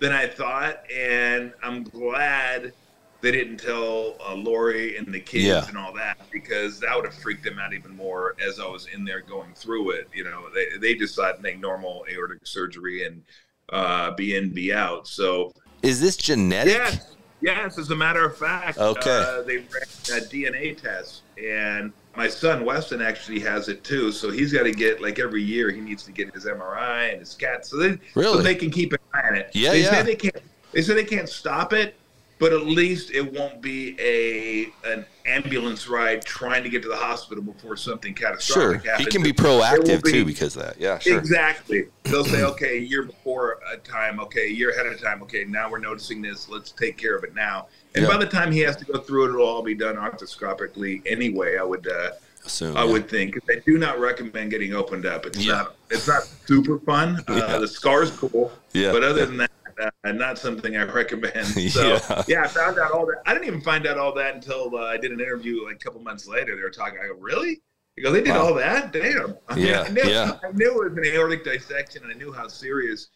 than 0.00 0.12
I 0.12 0.26
thought, 0.28 0.82
and 0.92 1.52
I'm 1.62 1.82
glad 1.84 2.72
they 3.20 3.32
didn't 3.32 3.56
tell 3.58 4.14
uh, 4.26 4.34
Lori 4.34 4.96
and 4.96 5.12
the 5.12 5.20
kids 5.20 5.44
Yeah. 5.44 5.66
and 5.68 5.76
all 5.76 5.92
that 5.94 6.18
because 6.30 6.78
that 6.80 6.94
would 6.94 7.04
have 7.04 7.14
freaked 7.14 7.44
them 7.44 7.58
out 7.58 7.72
even 7.74 7.94
more 7.96 8.36
as 8.44 8.60
I 8.60 8.66
was 8.66 8.86
in 8.94 9.04
there 9.04 9.20
going 9.20 9.52
through 9.54 9.90
it. 9.90 10.08
You 10.14 10.24
know, 10.24 10.44
they 10.54 10.78
they 10.78 10.94
just 10.94 11.16
thought 11.16 11.42
make 11.42 11.58
normal 11.60 12.04
aortic 12.10 12.46
surgery 12.46 13.06
and 13.06 13.22
uh, 13.70 14.12
be 14.12 14.36
in, 14.36 14.50
be 14.54 14.72
out. 14.72 15.08
So 15.08 15.52
Is 15.82 16.00
this 16.00 16.16
genetic? 16.16 16.74
Yes, 16.74 17.16
yes. 17.40 17.76
As 17.78 17.90
a 17.90 17.96
matter 17.96 18.24
of 18.24 18.36
fact, 18.36 18.78
Okay. 18.78 19.10
uh, 19.10 19.42
they 19.42 19.56
ran 19.58 19.82
a 20.10 20.20
DNA 20.24 20.80
test, 20.80 21.22
and 21.42 21.92
my 22.16 22.28
son 22.28 22.64
Weston 22.64 23.02
actually 23.02 23.40
has 23.40 23.68
it 23.68 23.82
too. 23.84 24.10
So 24.12 24.30
he's 24.30 24.52
got 24.52 24.62
to 24.62 24.72
get 24.72 25.02
like 25.02 25.18
every 25.18 25.42
year 25.42 25.70
he 25.70 25.80
needs 25.80 26.02
to 26.04 26.12
get 26.12 26.32
his 26.34 26.44
MRI 26.46 27.10
and 27.10 27.20
his 27.20 27.34
CAT, 27.34 27.66
so 27.66 27.76
they 27.78 27.98
so 28.14 28.36
they 28.38 28.54
can 28.54 28.70
keep 28.70 28.92
an 28.92 28.98
eye 29.12 29.26
on 29.28 29.34
it. 29.36 29.50
Yeah, 29.54 29.72
they 29.72 29.82
yeah. 29.82 29.90
Say 29.90 30.02
they 30.04 30.14
can't. 30.16 30.36
They 30.72 30.82
say 30.82 30.94
they 30.94 31.04
can't 31.04 31.28
stop 31.28 31.72
it, 31.72 31.94
but 32.38 32.52
at 32.52 32.66
least 32.66 33.10
it 33.10 33.32
won't 33.32 33.60
be 33.60 33.96
a 34.00 34.72
an 34.88 35.04
ambulance 35.26 35.88
ride 35.88 36.24
trying 36.24 36.62
to 36.62 36.68
get 36.70 36.82
to 36.82 36.88
the 36.88 36.96
hospital 36.96 37.42
before 37.42 37.76
something 37.76 38.14
catastrophic 38.14 38.84
happens. 38.84 38.84
Sure. 38.84 38.96
catastrophic 38.96 39.06
He 39.06 39.10
can 39.10 39.22
be 39.22 39.32
proactive 39.32 40.02
be- 40.02 40.12
too 40.12 40.24
because 40.24 40.56
of 40.56 40.62
that. 40.62 40.80
Yeah, 40.80 40.98
sure. 40.98 41.18
Exactly. 41.18 41.86
They'll 42.04 42.24
say, 42.24 42.42
okay, 42.44 42.78
a 42.78 42.80
year 42.80 43.02
before 43.02 43.58
a 43.70 43.76
time, 43.76 44.20
okay, 44.20 44.46
a 44.46 44.50
year 44.50 44.70
ahead 44.70 44.86
of 44.86 45.00
time, 45.00 45.22
okay, 45.24 45.44
now 45.44 45.70
we're 45.70 45.78
noticing 45.78 46.22
this, 46.22 46.48
let's 46.48 46.70
take 46.72 46.96
care 46.96 47.14
of 47.16 47.24
it 47.24 47.34
now. 47.34 47.66
And 47.94 48.04
Yeah. 48.04 48.10
by 48.10 48.16
the 48.16 48.26
time 48.26 48.50
he 48.52 48.60
has 48.60 48.76
to 48.76 48.84
go 48.86 48.98
through 48.98 49.26
it, 49.26 49.28
it'll 49.34 49.46
all 49.46 49.62
be 49.62 49.74
done 49.74 49.96
arthroscopically 49.96 51.02
anyway. 51.06 51.56
I 51.58 51.62
would, 51.64 51.86
uh, 51.86 52.10
Assume. 52.46 52.76
I 52.76 52.84
yeah. 52.84 52.92
would 52.92 53.08
think. 53.10 53.36
I 53.50 53.56
do 53.66 53.76
not 53.78 53.98
recommend 54.00 54.50
getting 54.50 54.72
opened 54.72 55.04
up. 55.04 55.26
It's 55.26 55.38
Yeah. 55.44 55.52
not, 55.54 55.74
it's 55.90 56.08
not 56.08 56.22
super 56.46 56.78
fun. 56.78 57.22
Uh, 57.28 57.58
the 57.58 57.68
scar's 57.68 58.10
cool, 58.12 58.50
Yeah. 58.72 58.92
but 58.92 59.02
other 59.04 59.26
than 59.26 59.36
that, 59.38 59.50
uh, 59.80 60.12
not 60.12 60.38
something 60.38 60.76
I 60.76 60.84
recommend. 60.92 61.46
So 61.70 61.82
Yeah. 61.88 62.24
yeah. 62.28 62.42
I 62.42 62.48
found 62.48 62.78
out 62.78 62.92
all 62.92 63.06
that. 63.06 63.22
I 63.26 63.32
didn't 63.34 63.46
even 63.48 63.60
find 63.60 63.86
out 63.86 63.98
all 63.98 64.12
that 64.14 64.34
until 64.34 64.74
uh, 64.76 64.84
I 64.86 64.96
did 64.96 65.12
an 65.12 65.20
interview 65.20 65.64
like 65.66 65.76
a 65.76 65.78
couple 65.78 66.00
months 66.00 66.26
later. 66.26 66.56
They 66.56 66.62
were 66.62 66.70
talking. 66.70 66.98
I 67.02 67.08
go, 67.08 67.14
really? 67.14 67.60
They 67.96 68.02
go, 68.02 68.12
they 68.12 68.22
did 68.22 68.30
Wow. 68.30 68.46
all 68.48 68.54
that? 68.54 68.92
Damn. 68.92 69.36
I 69.48 69.54
mean, 69.56 69.66
Yeah, 69.66 69.82
I 69.82 69.88
knew, 69.90 70.02
yeah. 70.04 70.38
I 70.44 70.52
knew 70.52 70.82
it 70.82 70.90
was 70.90 70.98
an 70.98 71.04
aortic 71.14 71.44
dissection, 71.44 72.02
and 72.04 72.12
I 72.12 72.16
knew 72.16 72.32
how 72.32 72.48
serious 72.48 73.08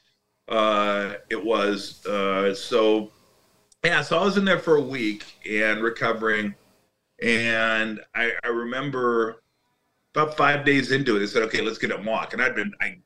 uh, 0.49 1.15
it 1.31 1.43
was. 1.43 2.05
Uh, 2.07 2.55
so 2.55 3.11
yeah, 3.85 4.03
so 4.03 4.19
I 4.19 4.25
was 4.25 4.37
in 4.37 4.45
there 4.45 4.59
for 4.59 4.77
a 4.77 4.81
week 4.81 5.25
and 5.49 5.83
recovering, 5.83 6.55
and 7.23 8.01
I, 8.15 8.33
I 8.45 8.49
remember 8.49 9.43
about 10.15 10.37
five 10.37 10.65
days 10.65 10.93
into 10.93 11.17
it, 11.17 11.21
they 11.21 11.27
said, 11.27 11.43
okay, 11.45 11.63
let's 11.63 11.79
get 11.79 11.91
up 11.91 11.99
and 11.99 12.07
walk, 12.07 12.33
and 12.33 12.43
I'd 12.43 12.55
been 12.55 12.73
I. 12.81 12.99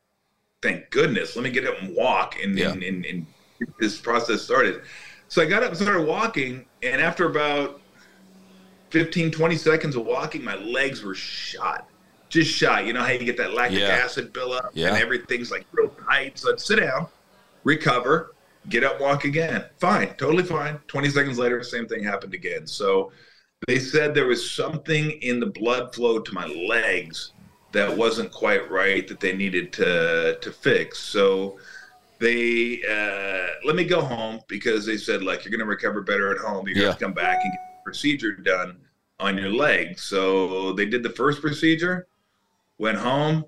Thank 0.63 0.89
goodness. 0.91 1.37
Let 1.37 1.43
me 1.45 1.51
get 1.51 1.67
up 1.67 1.81
and 1.83 1.95
walk 1.95 2.37
and, 2.43 2.59
Yeah. 2.59 2.73
and, 2.73 2.83
and, 2.83 3.05
and 3.05 3.27
this 3.79 3.99
process 3.99 4.43
started. 4.43 4.83
So 5.29 5.43
I 5.43 5.47
got 5.47 5.63
up 5.63 5.71
and 5.71 5.79
started 5.79 6.07
walking, 6.07 6.65
and 6.83 7.01
after 7.01 7.29
about 7.29 7.81
15, 8.91 9.31
20 9.31 9.57
seconds 9.57 9.97
of 9.97 10.07
walking, 10.07 10.45
my 10.45 10.55
legs 10.57 11.03
were 11.03 11.15
shot. 11.15 11.89
Just 12.29 12.51
shot. 12.51 12.87
You 12.87 12.93
know 12.93 13.01
how 13.03 13.11
you 13.13 13.25
get 13.25 13.37
that 13.39 13.55
lactic 13.55 13.81
Yeah. 13.81 13.89
acid 13.89 14.33
buildup 14.33 14.71
Yeah. 14.75 14.89
and 14.89 14.99
everything's 14.99 15.51
like 15.51 15.67
real 15.73 15.89
tight. 16.09 16.39
So 16.39 16.53
I'd 16.53 16.61
sit 16.61 16.81
down, 16.81 17.09
recover, 17.65 18.35
get 18.69 18.85
up, 18.85 19.01
walk 19.01 19.25
again. 19.25 19.65
Fine, 19.79 20.15
totally 20.15 20.43
fine. 20.45 20.79
20 20.89 21.09
seconds 21.11 21.39
later, 21.39 21.63
same 21.63 21.87
thing 21.87 22.03
happened 22.05 22.35
again. 22.35 22.67
So 22.67 23.13
they 23.67 23.79
said 23.79 24.15
there 24.15 24.27
was 24.27 24.51
something 24.51 25.11
in 25.23 25.41
the 25.41 25.47
blood 25.47 25.95
flow 25.95 26.19
to 26.21 26.35
my 26.35 26.47
legs 26.47 27.33
that 27.73 27.95
wasn't 27.97 28.31
quite 28.33 28.71
right 28.71 29.07
that 29.09 29.21
they 29.21 29.35
needed 29.35 29.73
to 29.75 30.39
to 30.41 30.53
fix. 30.53 30.99
So 30.99 31.59
they 32.19 32.81
uh, 32.89 33.67
let 33.67 33.77
me 33.77 33.85
go 33.85 34.01
home 34.01 34.41
because 34.49 34.87
they 34.87 34.97
said 34.97 35.23
like 35.23 35.45
you're 35.45 35.51
going 35.51 35.61
to 35.61 35.67
recover 35.67 36.01
better 36.01 36.31
at 36.33 36.39
home. 36.39 36.67
You're 36.67 36.75
going 36.77 36.87
to 36.95 37.05
come 37.05 37.12
back 37.12 37.41
and 37.43 37.53
get 37.53 37.61
the 37.77 37.83
procedure 37.85 38.33
done 38.33 38.79
on 39.21 39.37
your 39.39 39.51
leg. 39.51 39.99
So 39.99 40.73
they 40.73 40.87
did 40.87 41.03
the 41.03 41.11
first 41.11 41.41
procedure, 41.41 42.07
went 42.79 42.99
home, 42.99 43.45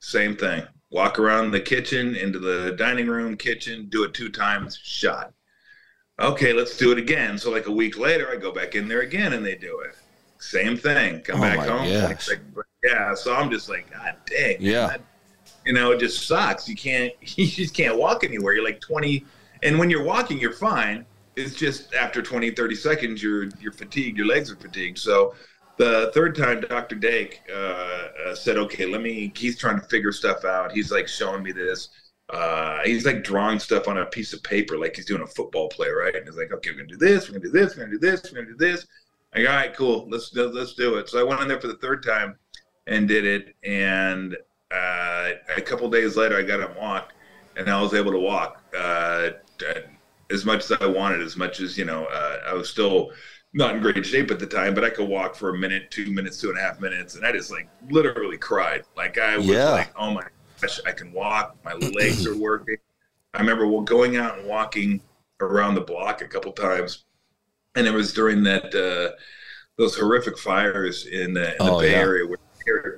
same 0.00 0.36
thing. 0.36 0.62
Walk 0.90 1.18
around 1.18 1.50
the 1.50 1.60
kitchen 1.60 2.16
into 2.16 2.38
the 2.38 2.72
dining 2.78 3.08
room, 3.08 3.36
kitchen, 3.36 3.86
do 3.90 4.04
it 4.04 4.14
two 4.14 4.30
times, 4.30 4.78
shot. 4.82 5.32
Okay, 6.20 6.52
let's 6.52 6.76
do 6.76 6.90
it 6.92 6.98
again. 6.98 7.36
So 7.38 7.50
like 7.50 7.66
a 7.66 7.72
week 7.72 7.98
later, 7.98 8.28
I 8.30 8.36
go 8.36 8.50
back 8.50 8.74
in 8.74 8.88
there 8.88 9.02
again 9.02 9.34
and 9.34 9.44
they 9.44 9.54
do 9.54 9.80
it. 9.80 9.94
Same 10.38 10.76
thing. 10.76 11.20
Come 11.20 11.38
Oh 11.40 11.42
back 11.42 11.58
home. 11.68 11.86
like, 12.28 12.40
yeah. 12.84 13.14
So 13.14 13.34
I'm 13.34 13.50
just 13.50 13.68
like, 13.68 13.90
God 13.92 14.16
dang. 14.26 14.56
Yeah. 14.60 14.86
that- 14.88 15.00
you 15.68 15.74
know, 15.74 15.90
it 15.90 16.00
just 16.00 16.26
sucks. 16.26 16.66
You 16.66 16.74
can't, 16.74 17.12
you 17.38 17.46
just 17.46 17.74
can't 17.74 17.98
walk 17.98 18.24
anywhere. 18.24 18.54
You're 18.54 18.64
like 18.64 18.80
20, 18.80 19.24
and 19.62 19.78
when 19.78 19.90
you're 19.90 20.02
walking, 20.02 20.38
you're 20.38 20.54
fine. 20.54 21.04
It's 21.36 21.54
just 21.54 21.94
after 21.94 22.22
20, 22.22 22.52
30 22.52 22.74
seconds, 22.74 23.22
you're 23.22 23.44
you're 23.60 23.72
fatigued. 23.72 24.16
Your 24.16 24.26
legs 24.26 24.50
are 24.50 24.56
fatigued. 24.56 24.98
So 24.98 25.34
the 25.76 26.10
third 26.14 26.34
time, 26.34 26.62
Dr. 26.62 26.96
Dake 26.96 27.42
uh, 27.54 28.08
uh, 28.26 28.34
said, 28.34 28.56
"Okay, 28.56 28.86
let 28.86 29.02
me." 29.02 29.30
He's 29.36 29.58
trying 29.58 29.78
to 29.78 29.86
figure 29.86 30.10
stuff 30.10 30.44
out. 30.44 30.72
He's 30.72 30.90
like 30.90 31.06
showing 31.06 31.42
me 31.44 31.52
this. 31.52 31.90
Uh, 32.30 32.80
he's 32.84 33.06
like 33.06 33.22
drawing 33.22 33.58
stuff 33.58 33.86
on 33.88 33.98
a 33.98 34.06
piece 34.06 34.32
of 34.32 34.42
paper, 34.42 34.76
like 34.76 34.96
he's 34.96 35.06
doing 35.06 35.22
a 35.22 35.26
football 35.26 35.68
play, 35.68 35.90
right? 35.90 36.16
And 36.16 36.24
he's 36.26 36.36
like, 36.36 36.50
"Okay, 36.50 36.70
we're 36.70 36.78
gonna 36.78 36.88
do 36.88 36.96
this. 36.96 37.28
We're 37.28 37.38
gonna 37.38 37.52
do 37.52 37.58
this. 37.60 37.76
We're 37.76 37.84
gonna 37.84 37.98
do 37.98 38.10
this. 38.10 38.22
We're 38.24 38.42
gonna 38.42 38.56
do 38.56 38.66
this." 38.66 38.86
Like, 39.36 39.46
all 39.46 39.54
right, 39.54 39.76
cool. 39.76 40.08
Let's 40.10 40.34
let's 40.34 40.74
do 40.74 40.96
it. 40.96 41.08
So 41.08 41.20
I 41.20 41.22
went 41.22 41.42
in 41.42 41.46
there 41.46 41.60
for 41.60 41.68
the 41.68 41.76
third 41.76 42.02
time 42.02 42.36
and 42.88 43.06
did 43.06 43.24
it. 43.24 43.54
And 43.62 44.36
uh, 44.70 45.32
a 45.56 45.62
couple 45.62 45.88
days 45.90 46.16
later, 46.16 46.36
I 46.38 46.42
got 46.42 46.60
and 46.60 46.76
walked, 46.76 47.14
and 47.56 47.68
I 47.70 47.80
was 47.80 47.94
able 47.94 48.12
to 48.12 48.18
walk 48.18 48.62
uh, 48.76 49.30
as 50.30 50.44
much 50.44 50.70
as 50.70 50.72
I 50.80 50.86
wanted, 50.86 51.20
as 51.22 51.36
much 51.36 51.60
as 51.60 51.76
you 51.78 51.84
know. 51.84 52.04
Uh, 52.06 52.38
I 52.46 52.54
was 52.54 52.68
still 52.68 53.10
not 53.54 53.74
in 53.74 53.82
great 53.82 54.04
shape 54.04 54.30
at 54.30 54.38
the 54.38 54.46
time, 54.46 54.74
but 54.74 54.84
I 54.84 54.90
could 54.90 55.08
walk 55.08 55.34
for 55.34 55.50
a 55.50 55.58
minute, 55.58 55.90
two 55.90 56.10
minutes, 56.12 56.40
two 56.40 56.50
and 56.50 56.58
a 56.58 56.60
half 56.62 56.80
minutes, 56.80 57.14
and 57.16 57.24
I 57.26 57.32
just 57.32 57.50
like 57.50 57.70
literally 57.90 58.38
cried. 58.38 58.82
Like 58.96 59.18
I 59.18 59.38
was 59.38 59.66
Yeah. 59.66 59.70
like, 59.70 59.90
"Oh 59.96 60.12
my 60.12 60.22
gosh, 60.62 60.80
I 60.86 60.92
can 60.92 61.12
walk. 61.12 61.56
My 61.64 61.74
legs 61.74 62.26
are 62.26 62.36
working." 62.36 62.76
I 63.34 63.40
remember 63.40 63.66
going 63.82 64.16
out 64.16 64.38
and 64.38 64.48
walking 64.48 65.02
around 65.40 65.74
the 65.76 65.82
block 65.82 66.22
a 66.22 66.28
couple 66.28 66.52
times, 66.52 67.06
and 67.76 67.86
it 67.86 67.92
was 67.94 68.12
during 68.12 68.42
that 68.44 68.74
uh, 68.74 69.16
those 69.78 69.96
horrific 69.96 70.38
fires 70.38 71.06
in 71.06 71.34
the, 71.34 71.56
in 71.56 71.64
the 71.64 71.70
Oh, 71.70 71.80
Bay 71.80 71.92
yeah. 71.92 72.00
Area 72.00 72.26
where 72.26 72.38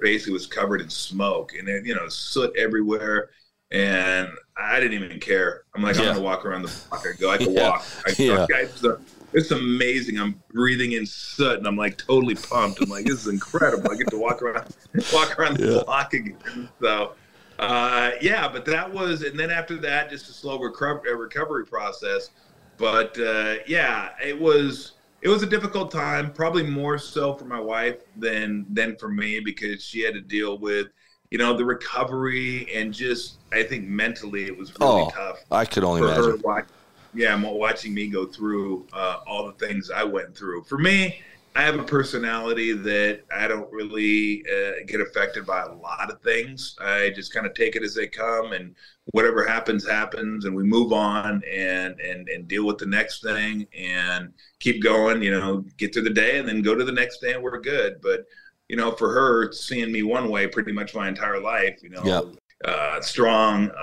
basically 0.01 0.33
was 0.33 0.47
covered 0.47 0.81
in 0.81 0.89
smoke 0.91 1.53
and 1.59 1.67
then, 1.69 1.83
you 1.85 1.95
know 1.95 2.09
soot 2.09 2.55
everywhere. 2.57 3.31
And 3.73 4.29
I 4.57 4.81
didn't 4.81 5.03
even 5.05 5.21
care. 5.21 5.63
I'm 5.75 5.83
like, 5.83 5.95
Yeah. 5.97 6.03
I'm 6.03 6.15
gonna 6.15 6.21
walk 6.21 6.45
around 6.45 6.63
the 6.63 6.73
block. 6.89 7.07
I 7.07 7.13
go, 7.21 7.31
I 7.31 7.39
can 7.39 7.53
Yeah. 7.53 7.71
walk. 7.71 7.85
I, 8.07 8.15
Yeah. 8.19 8.47
I- 8.53 8.61
it's, 8.63 8.85
uh, 8.85 8.99
it's 9.33 9.53
amazing. 9.53 10.19
I'm 10.19 10.43
breathing 10.53 10.93
in 10.93 11.07
soot 11.07 11.59
and 11.59 11.67
I'm 11.69 11.77
like 11.77 11.97
totally 11.97 12.35
pumped. 12.35 12.83
I'm 12.83 12.91
like, 12.91 13.05
this 13.05 13.21
is 13.21 13.29
incredible. 13.29 13.91
I 13.93 13.95
get 13.97 14.09
to 14.11 14.19
walk 14.19 14.43
around, 14.43 14.75
walk 15.13 15.39
around 15.39 15.57
the 15.59 15.75
Yeah. 15.77 15.83
block 15.85 16.13
again. 16.15 16.69
So, 16.81 17.13
uh, 17.61 18.11
yeah, 18.21 18.49
but 18.49 18.65
that 18.65 18.93
was, 18.93 19.23
and 19.23 19.39
then 19.39 19.51
after 19.51 19.77
that, 19.77 20.11
just 20.11 20.29
a 20.29 20.33
slow 20.33 20.59
reco- 20.59 21.05
recovery 21.05 21.65
process. 21.67 22.31
But 22.77 23.17
uh, 23.21 23.57
yeah, 23.69 24.11
it 24.25 24.37
was 24.41 24.93
it 25.23 25.29
was 25.29 25.43
a 25.43 25.47
difficult 25.47 25.91
time, 25.93 26.33
probably 26.33 26.63
more 26.63 26.99
so 26.99 27.35
for 27.35 27.45
my 27.45 27.61
wife 27.61 27.99
than 28.17 28.67
than 28.71 28.97
for 28.97 29.09
me 29.09 29.41
because 29.41 29.83
she 29.85 30.01
had 30.03 30.15
to 30.15 30.21
deal 30.21 30.59
with, 30.59 30.89
you 31.31 31.39
know, 31.39 31.57
the 31.57 31.65
recovery 31.65 32.69
and 32.75 32.93
just 32.95 33.41
I 33.53 33.63
think 33.65 33.87
mentally 33.87 34.45
it 34.47 34.57
was 34.57 34.79
really 34.79 35.05
Oh, 35.05 35.07
tough 35.07 35.45
I 35.51 35.65
could 35.65 35.85
only 35.85 36.01
imagine. 36.01 36.37
watch, 36.43 36.69
yeah 37.13 37.41
watching 37.43 37.95
me 37.95 38.09
go 38.09 38.27
through 38.27 38.87
uh, 38.93 39.19
all 39.27 39.47
the 39.47 39.67
things 39.67 39.91
i 39.91 40.05
went 40.05 40.37
through 40.37 40.63
for 40.65 40.79
me 40.79 41.21
i 41.57 41.63
have 41.63 41.77
a 41.79 41.83
personality 41.85 42.73
that 42.73 43.23
i 43.37 43.49
don't 43.49 43.71
really 43.73 44.45
uh, 44.53 44.73
get 44.87 45.01
affected 45.01 45.45
by 45.45 45.63
a 45.63 45.73
lot 45.75 46.11
of 46.11 46.21
things 46.23 46.77
i 46.81 47.11
just 47.15 47.33
kind 47.33 47.47
of 47.47 47.55
take 47.55 47.75
it 47.77 47.83
as 47.83 47.95
they 47.95 48.07
come 48.07 48.53
and 48.53 48.77
whatever 49.13 49.45
happens 49.47 49.87
happens 49.89 50.45
and 50.45 50.55
we 50.55 50.63
move 50.63 50.93
on 50.93 51.43
and 51.51 51.99
and 52.01 52.29
and 52.29 52.47
deal 52.49 52.65
with 52.67 52.79
the 52.79 52.87
next 52.87 53.23
thing 53.23 53.67
and 53.77 54.33
keep 54.61 54.83
going 54.83 55.23
you 55.23 55.31
know 55.31 55.65
get 55.77 55.93
through 55.93 56.03
the 56.03 56.11
day 56.11 56.39
and 56.39 56.49
then 56.49 56.63
go 56.63 56.75
to 56.75 56.85
the 56.85 56.93
next 56.93 57.19
day 57.21 57.33
and 57.33 57.43
we're 57.43 57.61
good 57.61 58.01
but 58.03 58.25
you 58.69 58.77
know 58.77 58.93
for 58.93 59.13
her 59.13 59.53
seeing 59.53 59.91
me 59.91 60.03
one 60.03 60.29
way 60.29 60.47
pretty 60.47 60.73
much 60.73 60.95
my 60.95 61.09
entire 61.09 61.41
life 61.41 61.79
you 61.83 61.91
know 61.91 62.05
Yep. 62.05 62.25
uh, 62.65 63.01
strong, 63.01 63.71
uh, 63.71 63.75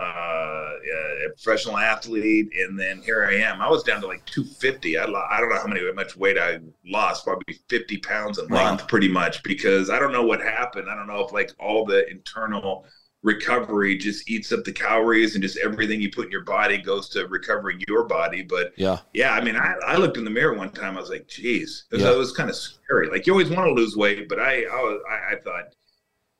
uh, 0.77 1.29
professional 1.43 1.77
athlete, 1.77 2.47
and 2.59 2.79
then 2.79 3.01
here 3.01 3.25
I 3.25 3.33
am. 3.35 3.59
I 3.59 3.67
was 3.69 3.81
down 3.83 4.01
to 4.01 4.07
like 4.07 4.23
250. 4.27 4.99
I, 4.99 5.05
lo- 5.05 5.25
I 5.31 5.39
don't 5.39 5.49
know 5.49 5.57
how 5.57 5.65
many 5.67 5.81
much 5.93 6.15
weight 6.15 6.37
I 6.37 6.59
lost, 6.85 7.23
probably 7.25 7.57
50 7.69 7.97
pounds 7.97 8.37
a 8.37 8.43
Wow. 8.47 8.69
month, 8.69 8.87
pretty 8.87 9.07
much, 9.07 9.41
because 9.41 9.89
I 9.89 9.97
don't 9.97 10.11
know 10.11 10.23
what 10.23 10.41
happened. 10.41 10.89
I 10.91 10.95
don't 10.95 11.07
know 11.07 11.25
if 11.25 11.31
like 11.33 11.51
all 11.59 11.85
the 11.85 12.07
internal 12.09 12.85
recovery 13.23 13.97
just 13.97 14.29
eats 14.29 14.51
up 14.51 14.63
the 14.63 14.71
calories 14.71 15.33
and 15.35 15.41
just 15.41 15.57
everything 15.57 15.99
you 16.01 16.09
put 16.11 16.25
in 16.25 16.31
your 16.31 16.43
body 16.43 16.77
goes 16.77 17.09
to 17.09 17.25
recovering 17.27 17.81
your 17.87 18.03
body. 18.05 18.41
But 18.41 18.73
Yeah. 18.77 18.99
yeah, 19.13 19.33
I 19.33 19.41
mean, 19.41 19.55
I, 19.55 19.73
I 19.85 19.97
looked 19.97 20.17
in 20.17 20.23
the 20.23 20.29
mirror 20.29 20.53
one 20.55 20.69
time. 20.71 20.97
I 20.97 21.01
was 21.01 21.09
like, 21.09 21.27
geez, 21.27 21.85
it 21.91 21.95
was, 21.95 22.03
Yeah. 22.03 22.13
it 22.13 22.17
was 22.17 22.31
kind 22.31 22.49
of 22.49 22.55
scary. 22.55 23.09
Like 23.09 23.25
you 23.27 23.33
always 23.33 23.49
want 23.49 23.67
to 23.67 23.73
lose 23.73 23.95
weight, 23.97 24.29
but 24.29 24.39
I, 24.39 24.63
I, 24.63 24.81
was, 24.81 25.01
I, 25.09 25.33
I 25.33 25.39
thought 25.41 25.73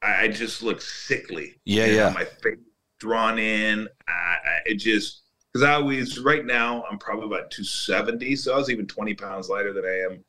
I, 0.02 0.24
I 0.24 0.28
just 0.28 0.62
looked 0.64 0.84
sickly. 0.84 1.60
Yeah, 1.66 1.86
You 1.86 1.92
know, 1.98 2.08
yeah. 2.08 2.14
My 2.14 2.26
face 2.26 2.60
drawn 3.00 3.38
in. 3.40 3.88
I, 4.08 4.12
I, 4.12 4.60
it 4.68 4.76
just 4.76 5.24
because 5.54 5.68
I 5.68 5.74
always 5.74 6.20
right 6.20 6.46
now 6.46 6.84
I'm 6.90 7.00
probably 7.00 7.26
about 7.26 7.50
270, 7.52 8.36
so 8.36 8.54
I 8.54 8.58
was 8.58 8.70
even 8.70 8.86
20 8.88 9.14
pounds 9.16 9.50
lighter 9.50 9.74
than 9.74 9.86
I 9.86 10.14
am 10.14 10.24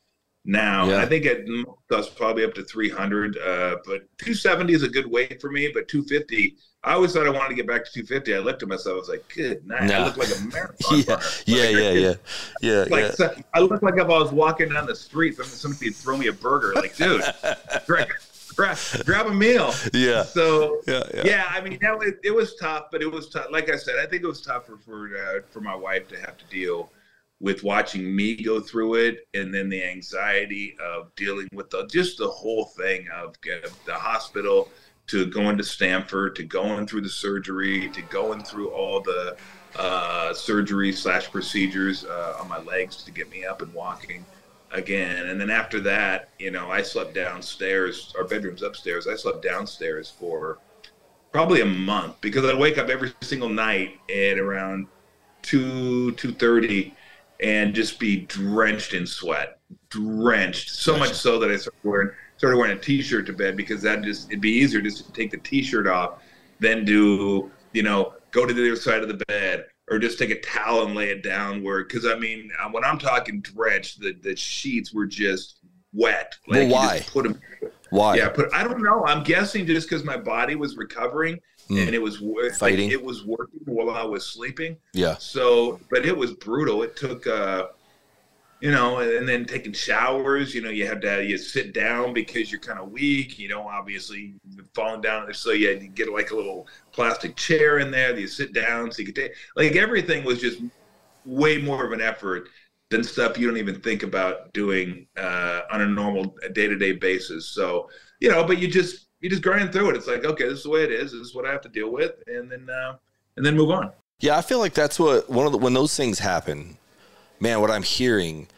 now. 0.48 0.88
Yeah. 0.88 0.96
I 0.98 1.06
think 1.06 1.26
at 1.26 1.46
most 1.46 1.78
was 1.90 2.08
probably 2.08 2.44
up 2.44 2.54
to 2.54 2.64
300, 2.64 3.36
uh, 3.38 3.76
but 3.84 4.08
270 4.18 4.72
is 4.72 4.82
a 4.82 4.88
good 4.88 5.06
weight 5.06 5.40
for 5.40 5.50
me. 5.50 5.70
But 5.72 5.88
250, 5.88 6.56
I 6.84 6.94
always 6.94 7.12
thought 7.12 7.26
I 7.26 7.30
wanted 7.30 7.50
to 7.50 7.54
get 7.54 7.66
back 7.66 7.84
to 7.84 7.92
250. 7.92 8.34
I 8.34 8.38
looked 8.38 8.62
at 8.62 8.68
myself, 8.68 8.94
I 8.94 8.98
was 8.98 9.08
like, 9.08 9.32
good 9.34 9.66
night. 9.66 9.84
Nah. 9.84 9.94
I 9.94 10.04
look 10.06 10.16
like 10.16 10.28
a 10.30 10.40
marathon 10.52 10.98
Yeah. 10.98 11.20
Yeah. 11.46 11.64
Like, 11.64 11.74
Yeah. 11.74 11.90
Yeah. 11.92 12.14
Yeah. 12.62 12.84
like 12.90 13.04
yeah. 13.04 13.10
so- 13.12 13.34
I 13.54 13.60
look 13.60 13.82
like 13.82 13.94
if 13.94 14.04
I 14.04 14.06
was 14.06 14.32
walking 14.32 14.70
down 14.70 14.86
the 14.86 14.96
street, 14.96 15.36
somebody 15.36 15.54
somebody 15.56 15.86
would 15.90 15.96
throw 15.96 16.16
me 16.16 16.26
a 16.28 16.32
burger. 16.32 16.72
Like, 16.74 16.96
dude, 16.96 17.22
grab, 17.86 18.08
grab, 18.54 18.78
grab 19.04 19.26
a 19.26 19.34
meal. 19.34 19.72
Yeah. 19.92 20.22
So 20.22 20.80
Yeah. 20.86 21.02
Yeah. 21.14 21.22
yeah, 21.24 21.44
I 21.50 21.60
mean, 21.60 21.78
that 21.82 21.98
was, 21.98 22.12
it 22.24 22.34
was 22.34 22.54
tough, 22.56 22.86
but 22.90 23.02
it 23.02 23.10
was 23.10 23.28
tough. 23.28 23.46
Like 23.50 23.70
I 23.70 23.76
said, 23.76 23.96
I 23.98 24.06
think 24.06 24.22
it 24.22 24.28
was 24.28 24.40
tough 24.40 24.66
for 24.66 24.78
for, 24.78 25.08
uh, 25.16 25.40
for 25.50 25.60
my 25.60 25.74
wife 25.74 26.08
to 26.08 26.18
have 26.20 26.38
to 26.38 26.44
deal 26.46 26.90
with 27.40 27.62
watching 27.62 28.14
me 28.14 28.34
go 28.34 28.60
through 28.60 28.94
it, 28.94 29.28
and 29.34 29.54
then 29.54 29.68
the 29.68 29.82
anxiety 29.82 30.76
of 30.84 31.14
dealing 31.14 31.48
with 31.52 31.70
the 31.70 31.86
just 31.86 32.18
the 32.18 32.28
whole 32.28 32.64
thing 32.64 33.06
of 33.14 33.34
the 33.86 33.94
hospital 33.94 34.68
to 35.06 35.26
going 35.26 35.56
to 35.56 35.64
Stanford 35.64 36.36
to 36.36 36.44
going 36.44 36.86
through 36.86 37.00
the 37.00 37.08
surgery 37.08 37.88
to 37.90 38.02
going 38.02 38.42
through 38.42 38.70
all 38.70 39.00
the 39.00 39.36
uh, 39.76 40.34
surgery 40.34 40.92
slash 40.92 41.30
procedures 41.30 42.04
uh, 42.04 42.36
on 42.40 42.48
my 42.48 42.58
legs 42.58 43.02
to 43.04 43.10
get 43.10 43.30
me 43.30 43.44
up 43.44 43.62
and 43.62 43.72
walking 43.72 44.24
again. 44.72 45.28
And 45.28 45.40
then 45.40 45.50
after 45.50 45.80
that, 45.80 46.30
you 46.38 46.50
know, 46.50 46.70
I 46.70 46.82
slept 46.82 47.14
downstairs. 47.14 48.12
Our 48.18 48.24
bedroom's 48.24 48.62
upstairs. 48.62 49.06
I 49.06 49.14
slept 49.14 49.42
downstairs 49.42 50.10
for 50.10 50.58
probably 51.32 51.60
a 51.60 51.66
month 51.66 52.20
because 52.20 52.44
I'd 52.44 52.58
wake 52.58 52.78
up 52.78 52.88
every 52.88 53.12
single 53.22 53.48
night 53.48 53.98
at 54.10 54.38
around 54.38 54.88
two 55.42 56.12
two 56.12 56.32
thirty 56.32 56.94
and 57.40 57.74
just 57.74 57.98
be 57.98 58.22
drenched 58.22 58.94
in 58.94 59.06
sweat, 59.06 59.58
drenched 59.90 60.70
so 60.70 60.96
much 60.96 61.12
so 61.14 61.38
that 61.38 61.50
I 61.50 61.56
started 61.56 61.78
wearing 61.84 62.10
started 62.36 62.56
wearing 62.56 62.76
a 62.76 62.80
t-shirt 62.80 63.26
to 63.26 63.32
bed 63.32 63.56
because 63.56 63.82
that 63.82 64.02
just 64.02 64.28
it'd 64.30 64.40
be 64.40 64.50
easier 64.50 64.80
just 64.80 65.04
to 65.04 65.12
take 65.12 65.30
the 65.30 65.38
t-shirt 65.38 65.86
off 65.86 66.22
than 66.60 66.84
do 66.84 67.50
you 67.72 67.82
know 67.82 68.14
go 68.30 68.46
to 68.46 68.54
the 68.54 68.62
other 68.62 68.76
side 68.76 69.02
of 69.02 69.08
the 69.08 69.24
bed 69.26 69.66
or 69.90 69.98
just 69.98 70.18
take 70.18 70.30
a 70.30 70.40
towel 70.40 70.84
and 70.86 70.94
lay 70.94 71.10
it 71.10 71.22
down 71.22 71.62
where 71.62 71.84
because 71.84 72.06
I 72.06 72.16
mean 72.16 72.50
uh, 72.60 72.68
when 72.70 72.84
I'm 72.84 72.98
talking 72.98 73.40
drenched 73.40 74.00
the 74.00 74.12
the 74.22 74.36
sheets 74.36 74.92
were 74.92 75.06
just 75.06 75.58
wet 75.92 76.36
Well, 76.46 76.62
you 76.62 76.68
why? 76.72 76.98
just 76.98 77.12
put 77.12 77.24
them 77.24 77.40
Why? 77.90 78.16
Yeah, 78.16 78.30
but 78.34 78.52
I 78.54 78.62
don't 78.64 78.82
know. 78.82 79.04
I'm 79.06 79.22
guessing 79.22 79.66
just 79.66 79.88
because 79.88 80.04
my 80.04 80.16
body 80.16 80.54
was 80.54 80.76
recovering 80.76 81.38
Mm. 81.70 81.86
and 81.86 81.94
it 81.94 82.00
was 82.00 82.22
Fighting. 82.58 82.90
It 82.90 83.02
was 83.02 83.24
working 83.24 83.60
while 83.66 83.90
I 83.90 84.02
was 84.02 84.26
sleeping. 84.26 84.76
Yeah. 84.94 85.16
So, 85.18 85.78
but 85.90 86.06
it 86.06 86.16
was 86.16 86.32
brutal. 86.32 86.82
It 86.82 86.96
took, 86.96 87.26
uh, 87.26 87.68
you 88.60 88.70
know, 88.70 88.98
and 88.98 89.28
then 89.28 89.44
taking 89.44 89.72
showers. 89.72 90.54
You 90.54 90.62
know, 90.62 90.70
you 90.70 90.86
have 90.86 91.00
to 91.00 91.22
you 91.22 91.36
sit 91.36 91.74
down 91.74 92.14
because 92.14 92.50
you're 92.50 92.60
kind 92.60 92.78
of 92.78 92.90
weak. 92.90 93.38
You 93.38 93.48
know, 93.48 93.68
obviously 93.68 94.34
falling 94.74 95.02
down. 95.02 95.32
So 95.34 95.50
you 95.50 95.68
had 95.68 95.80
to 95.80 95.88
get 95.88 96.10
like 96.10 96.30
a 96.30 96.36
little 96.36 96.66
plastic 96.90 97.36
chair 97.36 97.78
in 97.80 97.90
there 97.90 98.14
that 98.14 98.20
you 98.20 98.28
sit 98.28 98.54
down 98.54 98.90
so 98.90 99.00
you 99.00 99.06
could 99.06 99.16
take. 99.16 99.34
Like 99.54 99.76
everything 99.76 100.24
was 100.24 100.40
just 100.40 100.62
way 101.26 101.58
more 101.58 101.84
of 101.84 101.92
an 101.92 102.00
effort 102.00 102.48
than 102.90 103.04
stuff 103.04 103.36
you 103.36 103.46
don't 103.46 103.58
even 103.58 103.80
think 103.80 104.02
about 104.02 104.52
doing 104.54 105.06
uh, 105.18 105.60
on 105.70 105.82
a 105.82 105.86
normal 105.86 106.34
day 106.52 106.66
to 106.66 106.76
day 106.76 106.92
basis. 106.92 107.50
So, 107.50 107.90
you 108.20 108.30
know, 108.30 108.44
but 108.44 108.58
you 108.58 108.68
just 108.68 109.07
you 109.20 109.28
just 109.30 109.42
grind 109.42 109.72
through 109.72 109.90
it. 109.90 109.96
It's 109.96 110.06
like, 110.06 110.24
okay, 110.24 110.44
this 110.48 110.58
is 110.58 110.64
the 110.64 110.70
way 110.70 110.84
it 110.84 110.92
is. 110.92 111.12
This 111.12 111.20
is 111.20 111.34
what 111.34 111.44
I 111.46 111.52
have 111.52 111.62
to 111.62 111.68
deal 111.68 111.90
with, 111.90 112.12
and 112.26 112.50
then 112.50 112.68
uh, 112.70 112.96
and 113.36 113.44
then 113.44 113.56
move 113.56 113.70
on. 113.70 113.92
Yeah, 114.20 114.36
I 114.36 114.42
feel 114.42 114.58
like 114.58 114.74
that's 114.74 114.98
what 114.98 115.28
one 115.30 115.46
of 115.46 115.52
the 115.52 115.58
when 115.58 115.74
those 115.74 115.96
things 115.96 116.18
happen, 116.18 116.76
man, 117.40 117.60
what 117.60 117.70
I'm 117.70 117.82
hearing, 117.82 118.48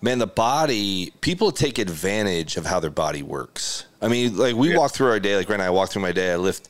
man, 0.00 0.18
the 0.18 0.26
body, 0.26 1.12
people 1.20 1.52
take 1.52 1.78
advantage 1.78 2.56
of 2.56 2.66
how 2.66 2.80
their 2.80 2.90
body 2.90 3.22
works. 3.22 3.86
I 4.02 4.08
mean, 4.08 4.36
like 4.36 4.54
we 4.54 4.70
Yeah. 4.70 4.78
walk 4.78 4.92
through 4.92 5.08
our 5.08 5.20
day, 5.20 5.36
like 5.36 5.48
right 5.48 5.58
now 5.58 5.66
I 5.66 5.70
walk 5.70 5.90
through 5.90 6.02
my 6.02 6.12
day, 6.12 6.32
I 6.32 6.36
lift 6.36 6.68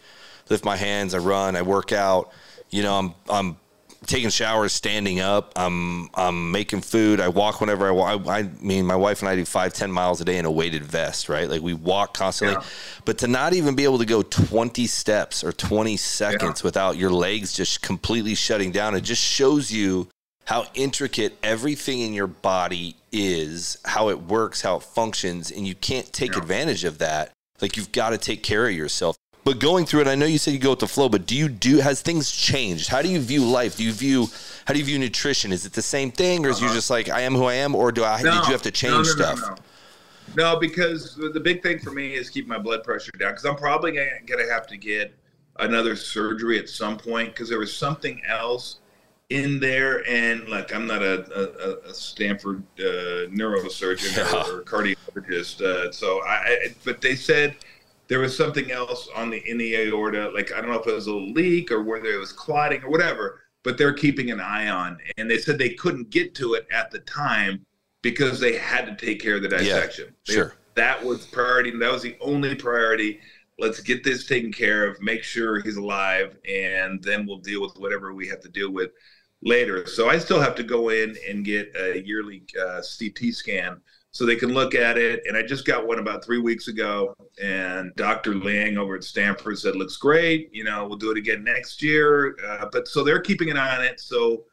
lift 0.49 0.65
my 0.65 0.77
hands, 0.77 1.15
I 1.15 1.19
run, 1.19 1.57
I 1.57 1.63
work 1.63 1.93
out, 1.93 2.31
you 2.71 2.83
know, 2.83 2.99
I'm 2.99 3.15
I'm 3.29 3.57
taking 4.07 4.31
showers 4.31 4.73
standing 4.73 5.21
up, 5.21 5.53
I'm 5.57 6.11
I'm 6.15 6.51
making 6.51 6.83
food, 6.83 7.21
I 7.21 7.29
walk 7.29 7.61
whenever 7.61 7.89
I 7.89 7.91
walk. 7.91 8.27
I, 8.27 8.39
I 8.39 8.43
mean, 8.61 8.87
my 8.87 8.97
wife 8.97 9.21
and 9.21 9.29
I 9.29 9.37
do 9.37 9.45
five, 9.45 9.73
ten 9.73 9.91
miles 9.91 10.21
a 10.21 10.25
day 10.25 10.39
in 10.39 10.45
a 10.45 10.51
weighted 10.51 10.85
vest, 10.85 11.29
right? 11.29 11.49
Like 11.49 11.63
we 11.63 11.75
walk 11.75 12.15
constantly. 12.15 12.57
Yeah. 12.57 12.67
But 13.05 13.19
to 13.19 13.29
not 13.29 13.55
even 13.55 13.75
be 13.75 13.85
able 13.85 13.99
to 13.99 14.07
go 14.07 14.23
20 14.23 14.87
steps 14.87 15.43
or 15.43 15.53
20 15.53 15.97
seconds 15.97 16.63
without 16.63 16.97
your 16.97 17.11
legs 17.11 17.53
just 17.53 17.83
completely 17.83 18.35
shutting 18.35 18.73
down, 18.73 18.95
it 18.95 19.03
just 19.03 19.23
shows 19.23 19.73
you 19.73 20.09
how 20.47 20.65
intricate 20.75 21.37
everything 21.43 22.01
in 22.01 22.13
your 22.13 22.29
body 22.29 22.97
is, 23.11 23.79
how 23.85 24.09
it 24.11 24.23
works, 24.23 24.63
how 24.63 24.77
it 24.77 24.83
functions, 24.83 25.51
and 25.51 25.67
you 25.67 25.75
can't 25.75 26.13
take 26.13 26.37
advantage 26.37 26.85
of 26.85 26.99
that. 26.99 27.33
Like 27.61 27.77
you've 27.77 27.93
got 27.93 28.11
to 28.11 28.19
take 28.19 28.43
care 28.43 28.67
of 28.67 28.73
yourself. 28.73 29.17
But 29.47 29.61
going 29.61 29.87
through 29.87 30.01
it, 30.01 30.09
I 30.09 30.17
know 30.17 30.27
you 30.27 30.39
said 30.39 30.55
you 30.55 30.59
go 30.59 30.71
with 30.71 30.81
the 30.81 30.89
flow, 30.89 31.09
but 31.09 31.25
do 31.25 31.37
you 31.37 31.49
do 31.49 31.79
has 31.79 32.03
things 32.03 32.33
changed? 32.33 32.89
How 32.89 33.01
do 33.01 33.09
you 33.09 33.21
view 33.21 33.45
life? 33.45 33.77
Do 33.77 33.85
you 33.85 33.93
view 33.93 34.27
how 34.67 34.75
do 34.75 34.81
you 34.81 34.85
view 34.85 34.99
nutrition? 34.99 35.53
Is 35.53 35.65
it 35.65 35.73
the 35.73 35.83
same 35.83 36.11
thing, 36.11 36.45
or 36.45 36.49
is 36.49 36.61
you 36.61 36.69
just 36.71 36.91
like 36.91 37.09
I 37.09 37.21
am 37.21 37.33
who 37.33 37.45
I 37.45 37.55
am, 37.55 37.77
or 37.77 37.93
do 37.93 38.03
I 38.03 38.21
did 38.21 38.35
you 38.35 38.53
have 38.53 38.63
to 38.63 38.73
change 38.73 38.93
Uh-huh. 38.93 39.03
no, 39.05 39.29
no, 39.31 39.35
stuff? 39.37 39.41
No, 39.41 39.55
no. 40.43 40.53
No, 40.55 40.59
because 40.59 41.15
the 41.15 41.39
big 41.39 41.63
thing 41.63 41.79
for 41.79 41.93
me 41.93 42.15
is 42.15 42.29
keep 42.29 42.49
my 42.49 42.59
blood 42.59 42.83
pressure 42.83 43.13
down. 43.13 43.31
Because 43.31 43.45
I'm 43.45 43.55
probably 43.55 43.93
going 43.93 44.09
to 44.27 44.53
have 44.53 44.67
to 44.67 44.77
get 44.77 45.15
another 45.61 45.95
surgery 45.95 46.59
at 46.59 46.69
some 46.69 46.99
point 46.99 47.29
because 47.29 47.49
there 47.49 47.61
was 47.61 47.73
something 47.75 48.21
else 48.27 48.81
in 49.31 49.61
there. 49.61 50.07
And 50.09 50.49
like, 50.49 50.75
I'm 50.75 50.89
not 50.89 51.03
a, 51.03 51.25
a, 51.87 51.91
a 51.91 51.95
Stanford 51.95 52.65
uh, 52.81 53.31
neurosurgeon 53.31 54.17
Yeah. 54.17 54.51
or, 54.53 54.59
or 54.59 54.63
cardiologist, 54.65 55.63
uh, 55.63 55.93
so 55.93 56.21
I, 56.25 56.35
I. 56.35 56.75
But 56.85 57.01
they 57.01 57.15
said 57.15 57.55
there 58.09 58.21
was 58.21 58.37
something 58.37 58.71
else 58.71 59.09
on 59.15 59.31
the 59.31 59.39
in 59.49 59.59
the 59.59 59.75
aorta. 59.77 60.31
Like 60.35 60.53
I 60.53 60.61
don't 60.61 60.71
know 60.71 60.79
if 60.81 60.87
it 60.87 60.95
was 60.95 61.07
a 61.07 61.15
leak 61.15 61.71
or 61.71 61.83
whether 61.83 62.07
it 62.07 62.19
was 62.19 62.33
clotting 62.33 62.83
or 62.83 62.91
whatever. 62.91 63.41
But 63.63 63.79
they're 63.79 63.95
keeping 63.95 64.31
an 64.31 64.41
eye 64.41 64.69
on, 64.69 64.99
and 65.19 65.29
they 65.29 65.39
said 65.39 65.59
they 65.59 65.71
couldn't 65.71 66.11
get 66.11 66.37
to 66.37 66.55
it 66.55 66.69
at 66.71 66.93
the 66.93 67.01
time 67.01 67.67
because 68.01 68.39
they 68.39 68.57
had 68.57 68.87
to 68.87 69.07
take 69.07 69.21
care 69.21 69.35
of 69.37 69.43
the 69.43 69.49
dissection. 69.49 70.15
They- 70.29 70.35
sure. 70.35 70.55
that 70.77 71.05
was 71.05 71.27
priority. 71.27 71.73
That 71.77 71.91
was 71.91 72.03
the 72.03 72.17
only 72.21 72.55
priority. 72.55 73.19
Let's 73.59 73.81
get 73.81 74.05
this 74.05 74.25
taken 74.27 74.53
care 74.53 74.87
of, 74.87 75.01
make 75.03 75.25
sure 75.25 75.61
he's 75.61 75.77
alive, 75.79 76.37
and 76.49 77.03
then 77.03 77.27
we'll 77.27 77.39
deal 77.39 77.61
with 77.61 77.77
whatever 77.79 78.15
we 78.15 78.29
have 78.29 78.41
to 78.43 78.49
deal 78.49 78.71
with 78.71 78.91
later. 79.43 79.87
So 79.87 80.09
I 80.09 80.19
still 80.19 80.41
have 80.41 80.55
to 80.57 80.63
go 80.63 80.91
in 80.91 81.17
and 81.29 81.45
get 81.45 81.75
a 81.75 82.01
yearly 82.07 82.45
uh, 82.61 82.83
CT 82.83 83.33
scan 83.35 83.81
so 84.17 84.25
they 84.25 84.37
can 84.37 84.53
look 84.55 84.75
at 84.75 84.97
it. 84.97 85.23
And 85.27 85.37
I 85.37 85.43
just 85.43 85.65
got 85.67 85.87
one 85.87 85.99
about 85.99 86.25
three 86.25 86.39
weeks 86.39 86.69
ago, 86.69 87.15
and 87.43 87.93
Dr. 87.97 88.35
Liang 88.35 88.79
over 88.79 88.97
at 88.97 89.05
Stanford 89.05 89.59
said 89.59 89.77
looks 89.77 89.97
great. 89.97 90.49
You 90.53 90.65
know, 90.65 90.87
we'll 90.87 90.99
do 90.99 91.11
it 91.11 91.19
again 91.19 91.45
next 91.45 91.83
year. 91.83 92.37
Uh, 92.47 92.67
but 92.73 92.89
so 92.89 93.05
they're 93.05 93.21
keeping 93.21 93.51
an 93.51 93.57
eye 93.57 93.77
on 93.77 93.85
it. 93.85 94.01
So 94.01 94.45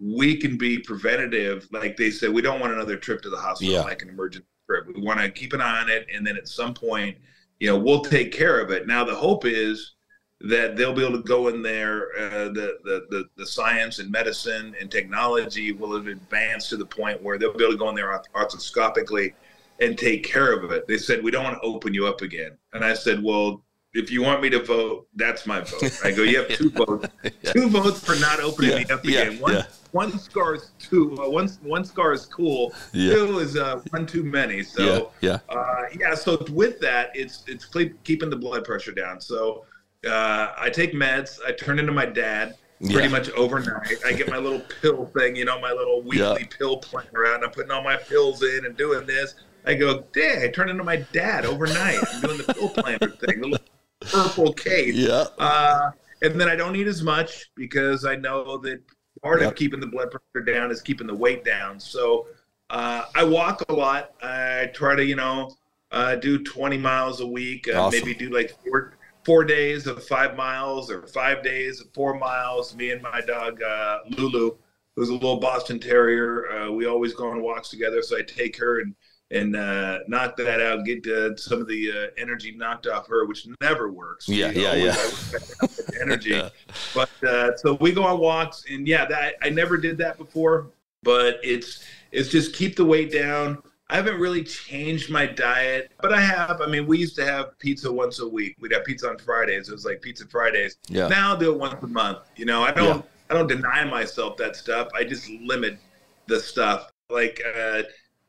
we 0.00 0.36
can 0.36 0.56
be 0.56 0.78
preventative. 0.78 1.66
Like 1.72 1.96
they 1.96 2.10
said, 2.10 2.30
we 2.32 2.42
don't 2.42 2.60
want 2.60 2.72
another 2.72 2.96
trip 2.96 3.20
to 3.22 3.30
the 3.30 3.36
hospital, 3.36 3.74
Yeah. 3.74 3.80
like 3.82 4.02
an 4.02 4.08
emergency 4.08 4.46
trip. 4.68 4.86
We 4.86 5.02
want 5.02 5.18
to 5.20 5.28
keep 5.30 5.52
an 5.52 5.60
eye 5.60 5.80
on 5.80 5.88
it, 5.90 6.06
and 6.14 6.24
then 6.26 6.36
at 6.36 6.46
some 6.46 6.72
point, 6.74 7.16
you 7.58 7.66
know, 7.68 7.76
we'll 7.78 8.02
take 8.02 8.30
care 8.30 8.60
of 8.60 8.70
it. 8.70 8.86
Now 8.86 9.02
the 9.02 9.14
hope 9.16 9.44
is 9.44 9.94
that 10.40 10.76
they'll 10.76 10.94
be 10.94 11.04
able 11.04 11.16
to 11.20 11.26
go 11.26 11.48
in 11.48 11.62
there. 11.62 12.10
Uh, 12.16 12.44
the, 12.50 12.78
the 12.84 13.06
the 13.10 13.28
the 13.36 13.46
science 13.46 13.98
and 13.98 14.10
medicine 14.10 14.74
and 14.80 14.90
technology 14.90 15.72
will 15.72 15.96
have 15.96 16.06
advanced 16.06 16.70
to 16.70 16.76
the 16.76 16.86
point 16.86 17.22
where 17.22 17.38
they'll 17.38 17.56
be 17.56 17.64
able 17.64 17.72
to 17.72 17.78
go 17.78 17.88
in 17.88 17.94
there 17.94 18.12
arth- 18.12 18.32
arthroscopically 18.34 19.34
and 19.80 19.98
take 19.98 20.24
care 20.24 20.52
of 20.52 20.70
it. 20.70 20.86
They 20.86 20.98
said 20.98 21.22
we 21.22 21.30
don't 21.30 21.44
want 21.44 21.60
to 21.60 21.66
open 21.66 21.92
you 21.92 22.06
up 22.06 22.20
again, 22.22 22.56
and 22.72 22.84
I 22.84 22.94
said, 22.94 23.22
well. 23.22 23.62
If 23.94 24.10
you 24.10 24.22
want 24.22 24.42
me 24.42 24.50
to 24.50 24.62
vote, 24.62 25.08
that's 25.16 25.46
my 25.46 25.60
vote. 25.62 25.98
I 26.04 26.10
go, 26.10 26.22
you 26.22 26.36
have 26.36 26.48
two 26.48 26.68
votes. 26.86 27.08
Two 27.54 27.70
votes 27.70 28.04
for 28.04 28.16
not 28.16 28.38
opening 28.38 28.76
me 28.76 28.84
up 28.84 29.02
yeah, 29.02 29.22
again. 29.22 29.40
One, 29.40 29.54
yeah. 29.54 29.62
one 29.92 30.18
scar 30.18 30.56
is 30.56 30.72
two. 30.78 31.16
Uh, 31.18 31.30
one 31.30 31.48
one 31.62 31.86
scar 31.86 32.12
is 32.12 32.26
cool. 32.26 32.74
Yeah. 32.92 33.14
Two 33.14 33.38
is 33.38 33.56
uh, 33.56 33.80
one 33.88 34.06
too 34.06 34.22
many. 34.22 34.62
So 34.62 35.10
yeah, 35.22 35.38
uh, 35.48 35.84
yeah. 35.98 36.14
So 36.14 36.44
with 36.50 36.78
that, 36.80 37.10
it's 37.14 37.44
it's 37.46 37.64
keeping 38.04 38.28
the 38.28 38.36
blood 38.36 38.64
pressure 38.64 38.92
down. 38.92 39.22
So 39.22 39.64
uh, 40.06 40.52
I 40.56 40.70
take 40.70 40.92
meds. 40.92 41.38
I 41.46 41.52
turn 41.52 41.78
into 41.78 41.92
my 41.92 42.06
dad 42.06 42.54
pretty 42.80 42.94
Yeah. 43.02 43.08
much 43.08 43.30
overnight. 43.30 43.96
I 44.06 44.12
get 44.12 44.28
my 44.30 44.38
little 44.38 44.60
pill 44.80 45.06
thing, 45.06 45.34
you 45.34 45.44
know, 45.44 45.60
my 45.60 45.72
little 45.72 46.02
weekly 46.02 46.18
Yeah. 46.42 46.46
pill 46.56 46.76
planner 46.76 47.26
out, 47.26 47.36
and 47.36 47.44
I'm 47.44 47.50
putting 47.50 47.70
all 47.72 47.82
my 47.82 47.96
pills 47.96 48.42
in 48.42 48.64
and 48.64 48.76
doing 48.76 49.06
this. 49.06 49.34
I 49.66 49.74
go, 49.74 50.04
dang, 50.12 50.42
I 50.44 50.48
turn 50.48 50.68
into 50.70 50.84
my 50.84 50.96
dad 51.12 51.44
overnight. 51.44 51.98
I'm 52.14 52.20
doing 52.20 52.38
the 52.38 52.54
pill 52.54 52.68
planner 52.70 53.10
thing, 53.10 53.40
the 53.40 53.48
little 53.48 53.66
purple 54.00 54.52
case. 54.52 54.94
yeah. 54.94 55.24
Uh, 55.38 55.90
and 56.22 56.40
then 56.40 56.48
I 56.48 56.54
don't 56.56 56.76
eat 56.76 56.86
as 56.86 57.02
much 57.02 57.50
because 57.56 58.04
I 58.04 58.14
know 58.16 58.58
that 58.58 58.80
part 59.22 59.42
of 59.42 59.54
keeping 59.56 59.80
the 59.80 59.86
blood 59.88 60.10
pressure 60.12 60.44
down 60.44 60.70
is 60.70 60.80
keeping 60.80 61.06
the 61.08 61.14
weight 61.14 61.44
down. 61.44 61.80
So 61.80 62.28
uh, 62.70 63.06
I 63.14 63.24
walk 63.24 63.64
a 63.68 63.72
lot. 63.72 64.12
I 64.22 64.70
try 64.72 64.94
to, 64.94 65.04
you 65.04 65.16
know, 65.16 65.56
uh, 65.90 66.14
do 66.16 66.42
20 66.44 66.78
miles 66.78 67.20
a 67.20 67.26
week. 67.26 67.68
Uh, 67.68 67.82
Awesome. 67.82 68.00
Maybe 68.00 68.14
do 68.14 68.30
like 68.30 68.56
four 68.64 68.94
four 69.28 69.44
days 69.44 69.86
of 69.86 70.02
five 70.04 70.36
miles 70.36 70.90
or 70.90 71.06
five 71.06 71.42
days 71.42 71.82
of 71.82 71.86
four 71.92 72.14
miles. 72.18 72.74
Me 72.74 72.92
and 72.92 73.02
my 73.02 73.20
dog 73.20 73.62
uh, 73.62 73.98
Lulu, 74.16 74.56
who's 74.96 75.10
a 75.10 75.12
little 75.12 75.36
Boston 75.38 75.78
Terrier. 75.78 76.50
Uh, 76.50 76.72
we 76.72 76.86
always 76.86 77.12
go 77.12 77.28
on 77.28 77.42
walks 77.42 77.68
together. 77.68 78.00
So 78.00 78.16
I 78.16 78.22
take 78.22 78.56
her 78.58 78.80
and 78.80 78.94
and 79.30 79.54
uh, 79.54 79.98
knock 80.08 80.34
that 80.38 80.62
out, 80.62 80.86
get 80.86 81.06
uh, 81.06 81.36
some 81.36 81.60
of 81.60 81.68
the 81.68 81.90
uh, 81.92 82.06
energy 82.16 82.52
knocked 82.56 82.86
off 82.86 83.06
her, 83.08 83.26
which 83.26 83.46
never 83.60 83.92
works. 83.92 84.26
Yeah, 84.26 84.50
You 84.52 84.62
yeah, 84.62 84.68
always- 84.70 84.84
yeah. 84.84 84.90
I 84.92 85.04
wish 85.04 85.34
I 85.34 85.38
could 85.38 85.60
have 85.60 85.76
the 85.76 85.98
energy. 86.00 86.30
Yeah. 86.30 86.48
But 86.94 87.10
uh, 87.28 87.56
so 87.58 87.74
we 87.82 87.92
go 87.92 88.04
on 88.04 88.18
walks, 88.20 88.64
and 88.70 88.88
yeah, 88.88 89.04
that 89.04 89.34
I 89.42 89.50
never 89.50 89.76
did 89.76 89.98
that 89.98 90.16
before. 90.16 90.68
But 91.02 91.38
it's 91.42 91.84
it's 92.12 92.30
just 92.30 92.54
keep 92.54 92.76
the 92.76 92.84
weight 92.86 93.12
down. 93.12 93.62
I 93.90 93.96
haven't 93.96 94.20
really 94.20 94.44
changed 94.44 95.10
my 95.10 95.24
diet, 95.24 95.92
but 96.02 96.12
I 96.12 96.20
have. 96.20 96.60
I 96.60 96.66
mean, 96.66 96.86
we 96.86 96.98
used 96.98 97.16
to 97.16 97.24
have 97.24 97.58
pizza 97.58 97.90
once 97.90 98.20
a 98.20 98.28
week. 98.28 98.54
We'd 98.60 98.72
have 98.72 98.84
pizza 98.84 99.08
on 99.08 99.16
Fridays. 99.18 99.68
It 99.70 99.72
was 99.72 99.86
like 99.86 100.02
pizza 100.02 100.26
Fridays. 100.26 100.76
Yeah. 100.88 101.08
Now 101.08 101.30
I'll 101.30 101.38
do 101.38 101.52
it 101.54 101.58
once 101.58 101.82
a 101.82 101.86
month. 101.86 102.18
You 102.36 102.44
know, 102.44 102.62
I 102.62 102.70
don't 102.70 103.04
I 103.30 103.34
don't 103.34 103.46
deny 103.46 103.84
myself 103.84 104.36
that 104.38 104.56
stuff. 104.56 104.88
I 104.94 105.04
just 105.04 105.28
limit 105.30 105.78
the 106.26 106.38
stuff. 106.38 106.90
Like 107.08 107.40
uh, 107.56 107.82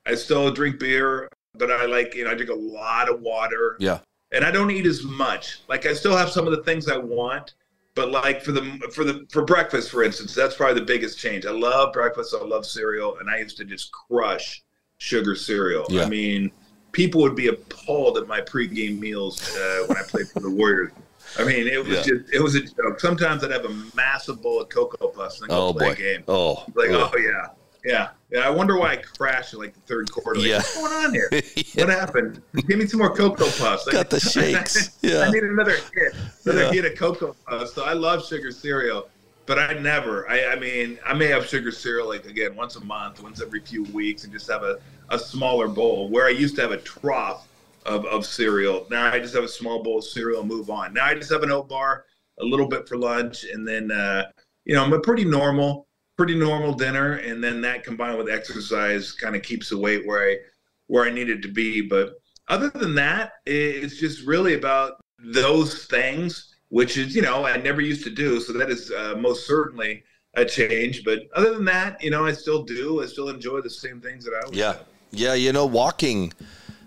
I 0.06 0.16
still 0.16 0.50
drink 0.52 0.80
beer, 0.80 1.28
but 1.56 1.70
I 1.70 1.86
like 1.88 2.16
you 2.16 2.24
know 2.24 2.32
I 2.32 2.36
drink 2.36 2.52
a 2.52 2.56
lot 2.56 3.10
of 3.10 3.20
water 3.22 3.76
Yeah. 3.80 4.00
and 4.32 4.46
I 4.46 4.52
don't 4.52 4.72
eat 4.72 4.86
as 4.86 5.04
much. 5.04 5.60
Like 5.68 5.86
I 5.86 5.94
still 5.94 6.16
have 6.16 6.30
some 6.30 6.48
of 6.48 6.52
the 6.56 6.64
things 6.64 6.88
I 6.88 6.96
want, 6.98 7.56
but 7.96 8.12
like 8.12 8.42
for 8.42 8.54
the 8.54 8.62
for 8.94 9.04
the 9.04 9.26
for 9.30 9.44
breakfast, 9.44 9.92
for 9.92 10.04
instance, 10.04 10.34
that's 10.34 10.56
probably 10.56 10.80
the 10.80 10.86
biggest 10.86 11.20
change. 11.20 11.46
I 11.46 11.52
love 11.52 11.92
breakfast. 11.92 12.34
I 12.34 12.46
love 12.46 12.66
cereal, 12.66 13.18
and 13.20 13.30
I 13.30 13.40
used 13.40 13.58
to 13.58 13.66
just 13.66 13.92
crush 13.92 14.64
sugar 15.00 15.34
cereal. 15.36 15.86
Yeah. 15.90 16.04
I 16.04 16.10
mean, 16.10 16.52
people 16.92 17.22
would 17.22 17.36
be 17.36 17.48
appalled 17.48 18.18
at 18.18 18.28
my 18.28 18.42
pregame 18.42 19.00
meals 19.00 19.56
uh, 19.56 19.86
when 19.88 19.98
I 19.98 20.04
played 20.04 20.28
for 20.30 20.42
the 20.42 20.50
Warriors. 20.52 20.92
I 21.38 21.44
mean, 21.44 21.68
it 21.68 21.80
was 21.80 21.90
Yeah. 21.90 22.04
just 22.04 22.34
it 22.34 22.42
was 22.42 22.56
a 22.56 22.62
joke. 22.62 23.00
Sometimes 23.00 23.44
I'd 23.44 23.52
have 23.52 23.66
a 23.66 23.76
massive 23.96 24.42
bowl 24.42 24.62
of 24.62 24.70
cocoa 24.70 25.08
puffs 25.10 25.42
and 25.42 25.50
then 25.50 25.56
go 25.58 25.68
Oh 25.68 25.74
play 25.74 25.88
boy. 25.88 25.92
a 25.94 25.96
game. 25.96 26.24
Oh. 26.28 26.66
Like, 26.76 26.90
oh. 26.90 27.12
oh 27.14 27.18
yeah, 27.18 27.48
yeah, 27.86 28.10
yeah. 28.32 28.40
I 28.40 28.50
wonder 28.50 28.78
why 28.78 28.94
I 28.94 28.96
crashed 28.98 29.54
in 29.54 29.60
like 29.60 29.74
the 29.74 29.80
third 29.82 30.12
quarter. 30.12 30.40
Like, 30.40 30.50
Yeah. 30.50 30.58
What's 30.58 30.76
going 30.78 30.92
on 30.94 31.14
here? 31.14 31.30
Yeah. 31.56 31.86
What 31.86 31.90
happened? 31.94 32.42
Give 32.68 32.80
me 32.80 32.88
some 32.88 32.98
more 33.00 33.16
cocoa 33.16 33.46
puffs. 33.52 33.88
I- 33.88 33.92
Got 33.92 34.10
the 34.10 34.20
shakes. 34.36 34.98
Yeah. 35.04 35.20
I 35.20 35.30
need 35.30 35.44
another 35.44 35.76
hit, 35.94 36.14
another 36.46 36.64
Yeah. 36.64 36.72
hit 36.72 36.86
of 36.86 36.98
cocoa 36.98 37.36
puffs. 37.48 37.74
So 37.74 37.84
I 37.86 37.94
love 37.94 38.26
sugar 38.26 38.52
cereal, 38.52 39.08
but 39.50 39.58
I 39.58 39.74
never. 39.74 40.30
I, 40.30 40.52
I 40.52 40.56
mean, 40.60 41.00
I 41.04 41.16
may 41.16 41.26
have 41.26 41.48
sugar 41.48 41.72
cereal 41.72 42.08
like 42.08 42.28
again 42.28 42.56
once 42.56 42.76
a 42.76 42.86
month, 42.86 43.24
once 43.24 43.42
every 43.42 43.62
few 43.62 43.84
weeks, 43.86 44.24
and 44.24 44.32
just 44.32 44.48
have 44.48 44.62
a, 44.62 44.78
a 45.10 45.18
smaller 45.18 45.68
bowl. 45.68 46.08
Where 46.08 46.28
I 46.28 46.30
used 46.30 46.56
to 46.58 46.62
have 46.62 46.72
a 46.72 46.78
trough 46.78 47.48
of, 47.84 48.06
of 48.06 48.28
cereal. 48.28 48.86
Now 48.92 49.12
I 49.12 49.18
just 49.18 49.34
have 49.34 49.44
a 49.44 49.50
small 49.50 49.82
bowl 49.82 49.98
of 49.98 50.04
cereal, 50.04 50.42
and 50.42 50.48
move 50.48 50.70
on. 50.70 50.94
Now 50.94 51.06
I 51.06 51.16
just 51.16 51.32
have 51.32 51.42
an 51.42 51.50
oat 51.50 51.68
bar, 51.68 52.06
a 52.40 52.46
little 52.46 52.68
bit 52.68 52.88
for 52.88 52.96
lunch, 52.96 53.44
and 53.44 53.68
then 53.68 53.90
uh, 53.90 54.30
you 54.66 54.76
know 54.76 54.84
I'm 54.84 54.94
a 54.94 55.00
pretty 55.00 55.26
normal, 55.26 55.88
pretty 56.16 56.36
normal 56.36 56.74
dinner, 56.74 57.14
and 57.14 57.44
then 57.44 57.60
that 57.62 57.84
combined 57.84 58.20
with 58.20 58.30
exercise 58.30 59.14
kind 59.14 59.36
of 59.36 59.42
keeps 59.42 59.70
the 59.70 59.80
weight 59.80 60.06
where 60.06 60.30
I 60.30 60.38
where 60.86 61.06
I 61.06 61.10
needed 61.10 61.42
to 61.42 61.48
be. 61.48 61.82
But 61.82 62.22
other 62.50 62.70
than 62.70 62.94
that, 62.96 63.32
it's 63.48 63.98
just 63.98 64.28
really 64.28 64.54
about 64.54 65.04
those 65.18 65.86
things, 65.86 66.49
which 66.70 66.98
is 66.98 67.16
you 67.16 67.22
know 67.22 67.46
I 67.46 67.58
never 67.58 67.82
used 67.82 68.04
to 68.06 68.10
do. 68.10 68.40
So 68.40 68.54
that 68.54 68.70
is 68.70 68.92
uh, 68.92 69.16
most 69.20 69.46
certainly 69.48 70.04
a 70.36 70.46
change. 70.46 71.04
But 71.04 71.24
other 71.36 71.54
than 71.56 71.66
that, 71.66 72.02
you 72.04 72.10
know 72.12 72.26
I 72.26 72.32
still 72.32 72.64
do. 72.64 73.02
I 73.04 73.06
still 73.08 73.30
enjoy 73.30 73.62
the 73.62 73.70
same 73.70 74.00
things 74.02 74.24
that 74.26 74.34
I 74.34 74.42
always 74.46 74.58
Yeah, 74.58 74.74
have. 74.74 74.86
yeah. 75.12 75.34
You 75.34 75.52
know, 75.54 75.66
walking, 75.66 76.34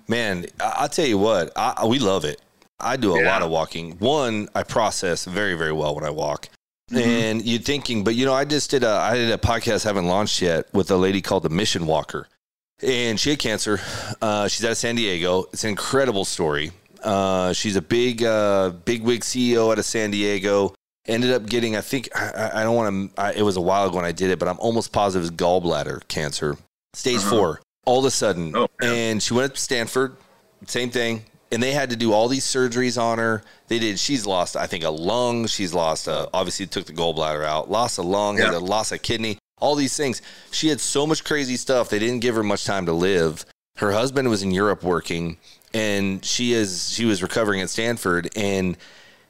man. 0.08 0.46
I, 0.60 0.74
I'll 0.78 0.88
tell 0.88 1.06
you 1.06 1.18
what, 1.18 1.52
I, 1.56 1.84
we 1.86 1.98
love 1.98 2.24
it. 2.24 2.40
I 2.80 2.96
do 2.96 3.14
a 3.14 3.22
Yeah. 3.22 3.30
lot 3.30 3.42
of 3.42 3.50
walking. 3.50 3.92
One, 3.98 4.48
I 4.54 4.64
process 4.64 5.24
very, 5.24 5.54
very 5.54 5.72
well 5.72 5.94
when 5.94 6.04
I 6.04 6.10
walk. 6.10 6.48
Mm-hmm. 6.90 6.98
And 7.08 7.44
you're 7.44 7.60
thinking, 7.60 8.02
but 8.04 8.14
you 8.16 8.26
know, 8.26 8.34
I 8.34 8.44
just 8.44 8.70
did 8.70 8.82
a 8.84 8.88
I 8.90 9.14
did 9.16 9.30
a 9.30 9.38
podcast 9.38 9.84
haven't 9.84 10.06
launched 10.06 10.42
yet 10.42 10.66
with 10.74 10.90
a 10.90 10.96
lady 10.96 11.20
called 11.22 11.42
the 11.44 11.48
Mission 11.48 11.86
Walker, 11.86 12.28
and 12.82 13.18
she 13.18 13.30
had 13.30 13.38
cancer. 13.38 13.80
Uh, 14.20 14.46
she's 14.48 14.64
out 14.64 14.72
of 14.72 14.76
San 14.76 14.96
Diego. 14.96 15.44
It's 15.52 15.64
an 15.64 15.70
incredible 15.70 16.24
story. 16.24 16.72
Uh, 17.03 17.53
she's 17.53 17.76
a 17.76 17.82
big 17.82 18.22
uh, 18.22 18.70
big 18.84 19.03
wig 19.03 19.20
CEO 19.22 19.70
out 19.72 19.78
of 19.78 19.84
San 19.84 20.11
Diego. 20.11 20.74
Ended 21.07 21.32
up 21.32 21.46
getting, 21.46 21.74
I 21.74 21.80
think, 21.80 22.09
I, 22.14 22.50
I- 22.61 22.62
don't 22.62 22.76
want 22.76 23.16
to. 23.16 23.38
It 23.38 23.42
was 23.42 23.57
a 23.57 23.61
while 23.61 23.86
ago 23.88 23.96
when 23.96 24.05
I 24.05 24.12
did 24.12 24.30
it, 24.30 24.38
but 24.38 24.46
I'm 24.46 24.59
almost 24.61 24.92
positive 24.92 25.26
it's 25.26 25.36
gallbladder 25.36 26.07
cancer, 26.09 26.57
stage 26.94 27.20
four. 27.22 27.61
All 27.84 27.98
of 27.98 28.05
a 28.05 28.11
sudden, 28.12 28.53
Oh, 28.57 28.68
and 28.80 29.20
she 29.20 29.34
went 29.34 29.46
up 29.50 29.55
to 29.57 29.61
Stanford, 29.61 30.16
same 30.66 30.90
thing, 30.90 31.24
and 31.50 31.61
they 31.61 31.72
had 31.72 31.90
to 31.90 31.96
do 31.96 32.12
all 32.12 32.28
these 32.28 32.44
surgeries 32.44 33.00
on 33.03 33.18
her. 33.18 33.42
They 33.66 33.80
did. 33.80 33.98
She's 33.98 34.24
lost, 34.24 34.57
I 34.57 34.68
think, 34.68 34.84
a 34.84 34.90
lung. 34.90 35.48
She's 35.48 35.74
lost. 35.74 36.07
A, 36.07 36.28
obviously, 36.32 36.66
took 36.68 36.84
the 36.86 36.92
gallbladder 36.92 37.44
out. 37.44 37.68
Lost 37.68 37.98
a 37.98 38.03
lung. 38.03 38.36
Had 38.36 38.55
a 38.55 38.61
lost 38.61 38.92
a 38.92 38.98
kidney. 38.98 39.38
All 39.61 39.74
these 39.74 39.96
things. 39.96 40.22
She 40.53 40.68
had 40.68 40.78
so 40.80 41.05
much 41.05 41.24
crazy 41.24 41.57
stuff. 41.57 41.88
They 41.88 41.98
didn't 41.98 42.20
give 42.20 42.36
her 42.36 42.44
much 42.44 42.64
time 42.64 42.86
to 42.86 42.92
live. 42.92 43.44
Her 43.78 43.90
husband 43.90 44.28
was 44.28 44.44
in 44.44 44.53
Europe 44.53 44.84
working, 44.84 45.38
and 45.74 46.24
she 46.24 46.52
is 46.52 46.90
she 46.90 47.04
was 47.04 47.22
recovering 47.22 47.60
at 47.60 47.70
Stanford. 47.70 48.30
And 48.36 48.76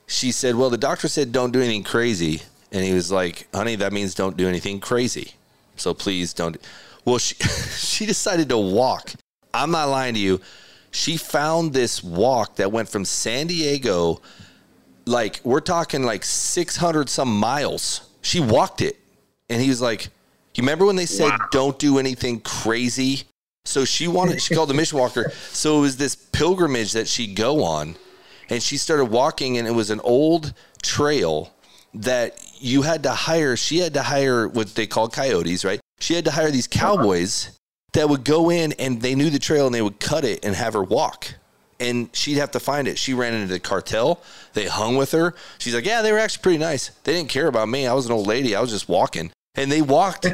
she 0.06 0.32
said, 0.32 0.56
"Well, 0.56 0.70
the 0.70 0.78
doctor 0.78 1.08
said 1.08 1.32
don't 1.32 1.52
do 1.52 1.60
anything 1.60 1.84
crazy." 1.84 2.42
And 2.70 2.84
he 2.84 2.92
was 2.92 3.12
like, 3.12 3.48
"Honey, 3.54 3.76
that 3.76 3.92
means 3.92 4.14
don't 4.14 4.36
do 4.36 4.48
anything 4.48 4.80
crazy. 4.80 5.34
So 5.76 5.94
please 5.94 6.32
don't." 6.32 6.56
Well, 7.04 7.18
she 7.18 7.34
she 7.76 8.06
decided 8.06 8.48
to 8.48 8.58
walk. 8.58 9.12
I'm 9.54 9.70
not 9.70 9.86
lying 9.86 10.14
to 10.14 10.20
you. 10.20 10.40
She 10.90 11.16
found 11.16 11.72
this 11.72 12.02
walk 12.02 12.56
that 12.56 12.70
went 12.70 12.88
from 12.88 13.04
San 13.04 13.46
Diego, 13.46 14.20
like 15.06 15.40
we're 15.42 15.60
talking 15.60 16.02
like 16.02 16.24
600 16.24 17.08
some 17.08 17.34
miles. 17.34 18.02
She 18.20 18.40
walked 18.40 18.82
it, 18.82 18.98
and 19.48 19.60
he 19.60 19.68
was 19.68 19.80
like, 19.80 20.08
"You 20.54 20.62
remember 20.62 20.84
when 20.84 20.96
they 20.96 21.06
said 21.06 21.32
don't 21.50 21.78
do 21.78 21.98
anything 21.98 22.40
crazy?" 22.40 23.24
So 23.64 23.84
she 23.84 24.08
wanted. 24.08 24.42
She 24.42 24.54
called 24.54 24.70
the 24.70 24.74
mission 24.74 24.98
walker. 24.98 25.30
So 25.50 25.78
it 25.78 25.80
was 25.82 25.96
this 25.96 26.14
pilgrimage 26.14 26.92
that 26.92 27.08
she'd 27.08 27.36
go 27.36 27.64
on, 27.64 27.96
and 28.48 28.62
she 28.62 28.76
started 28.76 29.06
walking, 29.06 29.56
and 29.56 29.68
it 29.68 29.70
was 29.70 29.90
an 29.90 30.00
old 30.00 30.52
trail 30.82 31.52
that 31.94 32.38
you 32.58 32.82
had 32.82 33.02
to 33.04 33.10
hire. 33.10 33.56
She 33.56 33.78
had 33.78 33.94
to 33.94 34.02
hire 34.02 34.48
what 34.48 34.74
they 34.74 34.86
call 34.86 35.08
coyotes, 35.08 35.64
right? 35.64 35.80
She 36.00 36.14
had 36.14 36.24
to 36.24 36.30
hire 36.32 36.50
these 36.50 36.66
cowboys 36.66 37.58
that 37.92 38.08
would 38.08 38.24
go 38.24 38.50
in 38.50 38.72
and 38.72 39.02
they 39.02 39.14
knew 39.14 39.30
the 39.30 39.38
trail 39.38 39.66
and 39.66 39.74
they 39.74 39.82
would 39.82 40.00
cut 40.00 40.24
it 40.24 40.44
and 40.44 40.54
have 40.54 40.72
her 40.72 40.82
walk. 40.82 41.34
And 41.78 42.08
she'd 42.12 42.38
have 42.38 42.52
to 42.52 42.60
find 42.60 42.88
it. 42.88 42.98
She 42.98 43.12
ran 43.12 43.34
into 43.34 43.52
the 43.52 43.60
cartel. 43.60 44.22
They 44.54 44.66
hung 44.66 44.96
with 44.96 45.12
her. 45.12 45.34
She's 45.58 45.74
like, 45.74 45.84
Yeah, 45.84 46.00
they 46.00 46.12
were 46.12 46.18
actually 46.18 46.42
pretty 46.42 46.58
nice. 46.58 46.88
They 47.04 47.12
didn't 47.12 47.28
care 47.28 47.48
about 47.48 47.68
me. 47.68 47.86
I 47.86 47.92
was 47.92 48.06
an 48.06 48.12
old 48.12 48.26
lady. 48.26 48.56
I 48.56 48.60
was 48.60 48.70
just 48.70 48.88
walking. 48.88 49.30
And 49.54 49.70
they 49.70 49.82
walked 49.82 50.26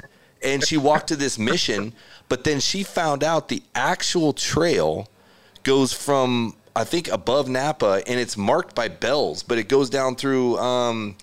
and 0.42 0.64
she 0.64 0.76
walked 0.76 1.08
to 1.08 1.16
this 1.16 1.38
mission. 1.38 1.92
But 2.28 2.44
then 2.44 2.60
she 2.60 2.82
found 2.82 3.24
out 3.24 3.48
the 3.48 3.62
actual 3.74 4.32
trail 4.32 5.08
goes 5.62 5.92
from 5.92 6.54
I 6.76 6.84
think 6.84 7.08
above 7.08 7.48
Napa 7.48 8.02
and 8.06 8.20
it's 8.20 8.36
marked 8.36 8.74
by 8.74 8.88
bells, 8.88 9.42
but 9.42 9.58
it 9.58 9.68
goes 9.68 9.90
down 9.90 10.14
through 10.16 10.58
um 10.58 11.16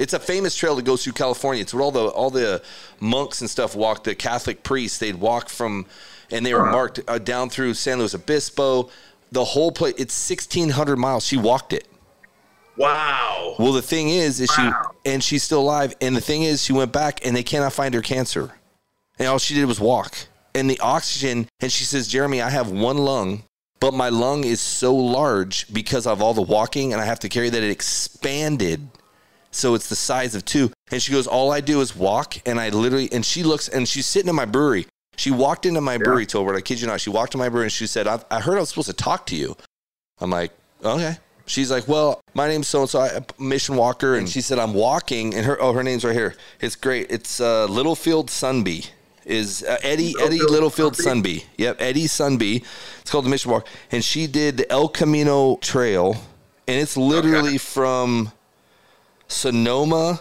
it's 0.00 0.14
a 0.14 0.18
famous 0.18 0.56
trail 0.56 0.76
that 0.76 0.84
goes 0.86 1.04
through 1.04 1.12
California. 1.12 1.60
It's 1.60 1.74
where 1.74 1.82
all 1.82 1.90
the 1.90 2.06
all 2.06 2.30
the 2.30 2.62
monks 3.00 3.42
and 3.42 3.50
stuff 3.50 3.76
walk. 3.76 4.04
The 4.04 4.14
Catholic 4.14 4.62
priests 4.62 4.98
they'd 4.98 5.16
walk 5.16 5.50
from, 5.50 5.84
and 6.30 6.44
they 6.44 6.54
were 6.54 6.64
marked 6.64 7.00
uh, 7.06 7.18
down 7.18 7.50
through 7.50 7.74
San 7.74 7.98
Luis 7.98 8.14
Obispo. 8.14 8.88
The 9.30 9.44
whole 9.44 9.70
place. 9.70 9.94
It's 9.98 10.14
sixteen 10.14 10.70
hundred 10.70 10.96
miles. 10.96 11.26
She 11.26 11.36
walked 11.36 11.74
it. 11.74 11.86
Wow. 12.80 13.56
Well, 13.58 13.72
the 13.72 13.82
thing 13.82 14.08
is, 14.08 14.40
is 14.40 14.48
Wow. 14.56 14.92
she 15.04 15.10
and 15.10 15.22
she's 15.22 15.42
still 15.42 15.60
alive. 15.60 15.94
And 16.00 16.16
the 16.16 16.20
thing 16.20 16.44
is, 16.44 16.62
she 16.62 16.72
went 16.72 16.92
back 16.92 17.24
and 17.26 17.36
they 17.36 17.42
cannot 17.42 17.74
find 17.74 17.92
her 17.92 18.00
cancer. 18.00 18.52
And 19.18 19.28
all 19.28 19.38
she 19.38 19.54
did 19.54 19.66
was 19.66 19.78
walk. 19.78 20.16
And 20.54 20.68
the 20.68 20.80
oxygen. 20.80 21.46
And 21.60 21.70
she 21.70 21.84
says, 21.84 22.08
Jeremy, 22.08 22.40
I 22.40 22.48
have 22.48 22.70
one 22.70 22.96
lung, 22.98 23.42
but 23.80 23.92
my 23.92 24.08
lung 24.08 24.44
is 24.44 24.60
so 24.60 24.94
large 24.94 25.72
because 25.72 26.06
of 26.06 26.22
all 26.22 26.32
the 26.32 26.42
walking, 26.42 26.92
and 26.92 27.02
I 27.02 27.04
have 27.04 27.20
to 27.20 27.28
carry 27.28 27.50
that 27.50 27.62
it 27.62 27.70
expanded 27.70 28.88
so 29.50 29.74
it's 29.74 29.88
the 29.88 29.96
size 29.96 30.34
of 30.34 30.44
two. 30.44 30.72
And 30.90 31.02
she 31.02 31.12
goes, 31.12 31.26
All 31.26 31.52
I 31.52 31.60
do 31.60 31.80
is 31.82 31.94
walk. 31.94 32.36
And 32.46 32.58
I 32.58 32.70
literally, 32.70 33.12
and 33.12 33.24
she 33.26 33.42
looks, 33.42 33.68
and 33.68 33.86
she's 33.86 34.06
sitting 34.06 34.28
in 34.30 34.34
my 34.34 34.46
brewery. 34.46 34.86
She 35.16 35.30
walked 35.30 35.66
into 35.66 35.82
my 35.82 35.98
brewery, 35.98 36.24
Tolbert. 36.24 36.56
I 36.56 36.62
kid 36.62 36.80
you 36.80 36.86
not. 36.86 37.00
She 37.02 37.10
walked 37.10 37.32
to 37.32 37.38
my 37.38 37.50
brewery 37.50 37.66
and 37.66 37.72
she 37.72 37.86
said, 37.86 38.06
I, 38.06 38.20
I 38.30 38.40
heard 38.40 38.56
I 38.56 38.60
was 38.60 38.70
supposed 38.70 38.88
to 38.88 38.94
talk 38.94 39.26
to 39.26 39.36
you. 39.36 39.54
I'm 40.18 40.30
like, 40.30 40.52
Okay. 40.82 41.18
She's 41.50 41.68
like, 41.68 41.88
Well, 41.88 42.20
my 42.32 42.46
name's 42.46 42.68
so 42.68 42.82
and 42.82 42.88
so, 42.88 43.24
Mission 43.36 43.74
Walker. 43.74 44.14
And 44.14 44.28
she 44.28 44.40
said, 44.40 44.60
I'm 44.60 44.72
walking. 44.72 45.34
And 45.34 45.44
her, 45.44 45.60
oh, 45.60 45.72
her 45.72 45.82
name's 45.82 46.04
right 46.04 46.14
here. 46.14 46.36
It's 46.60 46.76
great. 46.76 47.10
It's 47.10 47.40
uh, 47.40 47.66
Littlefield 47.66 48.28
Sundby. 48.28 48.88
Is 49.26 49.64
uh, 49.64 49.76
Eddie 49.82 50.14
Eddie 50.20 50.38
Littlefield 50.38 50.96
Littlefield 50.96 51.24
Sundby? 51.24 51.44
Yep, 51.58 51.76
Eddie 51.80 52.06
Sundby. 52.06 52.64
It's 53.00 53.10
called 53.10 53.24
the 53.24 53.28
Mission 53.28 53.50
Walk, 53.50 53.66
and 53.90 54.04
she 54.04 54.26
did 54.26 54.56
the 54.58 54.72
El 54.72 54.88
Camino 54.88 55.56
Trail, 55.56 56.14
and 56.66 56.80
it's 56.80 56.96
literally 56.96 57.58
from 57.58 58.32
Sonoma 59.28 60.20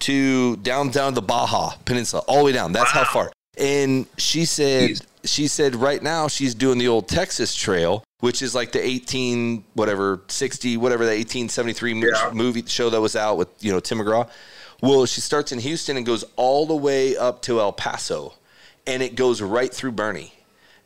to 0.00 0.56
down 0.56 0.90
down 0.90 1.14
the 1.14 1.22
Baja 1.22 1.76
Peninsula, 1.84 2.22
all 2.28 2.38
the 2.40 2.44
way 2.44 2.52
down. 2.52 2.72
That's 2.72 2.90
how 2.90 3.04
far. 3.04 3.32
And 3.58 4.06
she 4.18 4.44
said 4.44 4.90
Jeez. 4.90 5.06
she 5.24 5.48
said 5.48 5.74
right 5.74 6.02
now 6.02 6.28
she's 6.28 6.54
doing 6.54 6.78
the 6.78 6.88
old 6.88 7.08
Texas 7.08 7.54
Trail, 7.54 8.04
which 8.22 8.40
is 8.40 8.54
like 8.54 8.70
the 8.70 8.80
18 8.84 9.64
whatever 9.74 10.22
60 10.28 10.76
whatever 10.76 11.04
the 11.04 11.10
1873 11.10 11.94
Yeah. 12.00 12.30
movie 12.32 12.62
show 12.66 12.88
that 12.88 13.00
was 13.00 13.16
out 13.16 13.36
with 13.36 13.48
you 13.60 13.72
know 13.72 13.80
Tim 13.80 13.98
McGraw. 13.98 14.28
Well, 14.80 15.06
she 15.06 15.20
starts 15.20 15.50
in 15.50 15.58
Houston 15.58 15.96
and 15.96 16.06
goes 16.06 16.24
all 16.36 16.64
the 16.66 16.76
way 16.76 17.16
up 17.16 17.42
to 17.42 17.60
El 17.60 17.72
Paso, 17.72 18.34
and 18.86 19.02
it 19.02 19.16
goes 19.16 19.42
right 19.42 19.72
through 19.74 19.92
Boerne. 19.92 20.30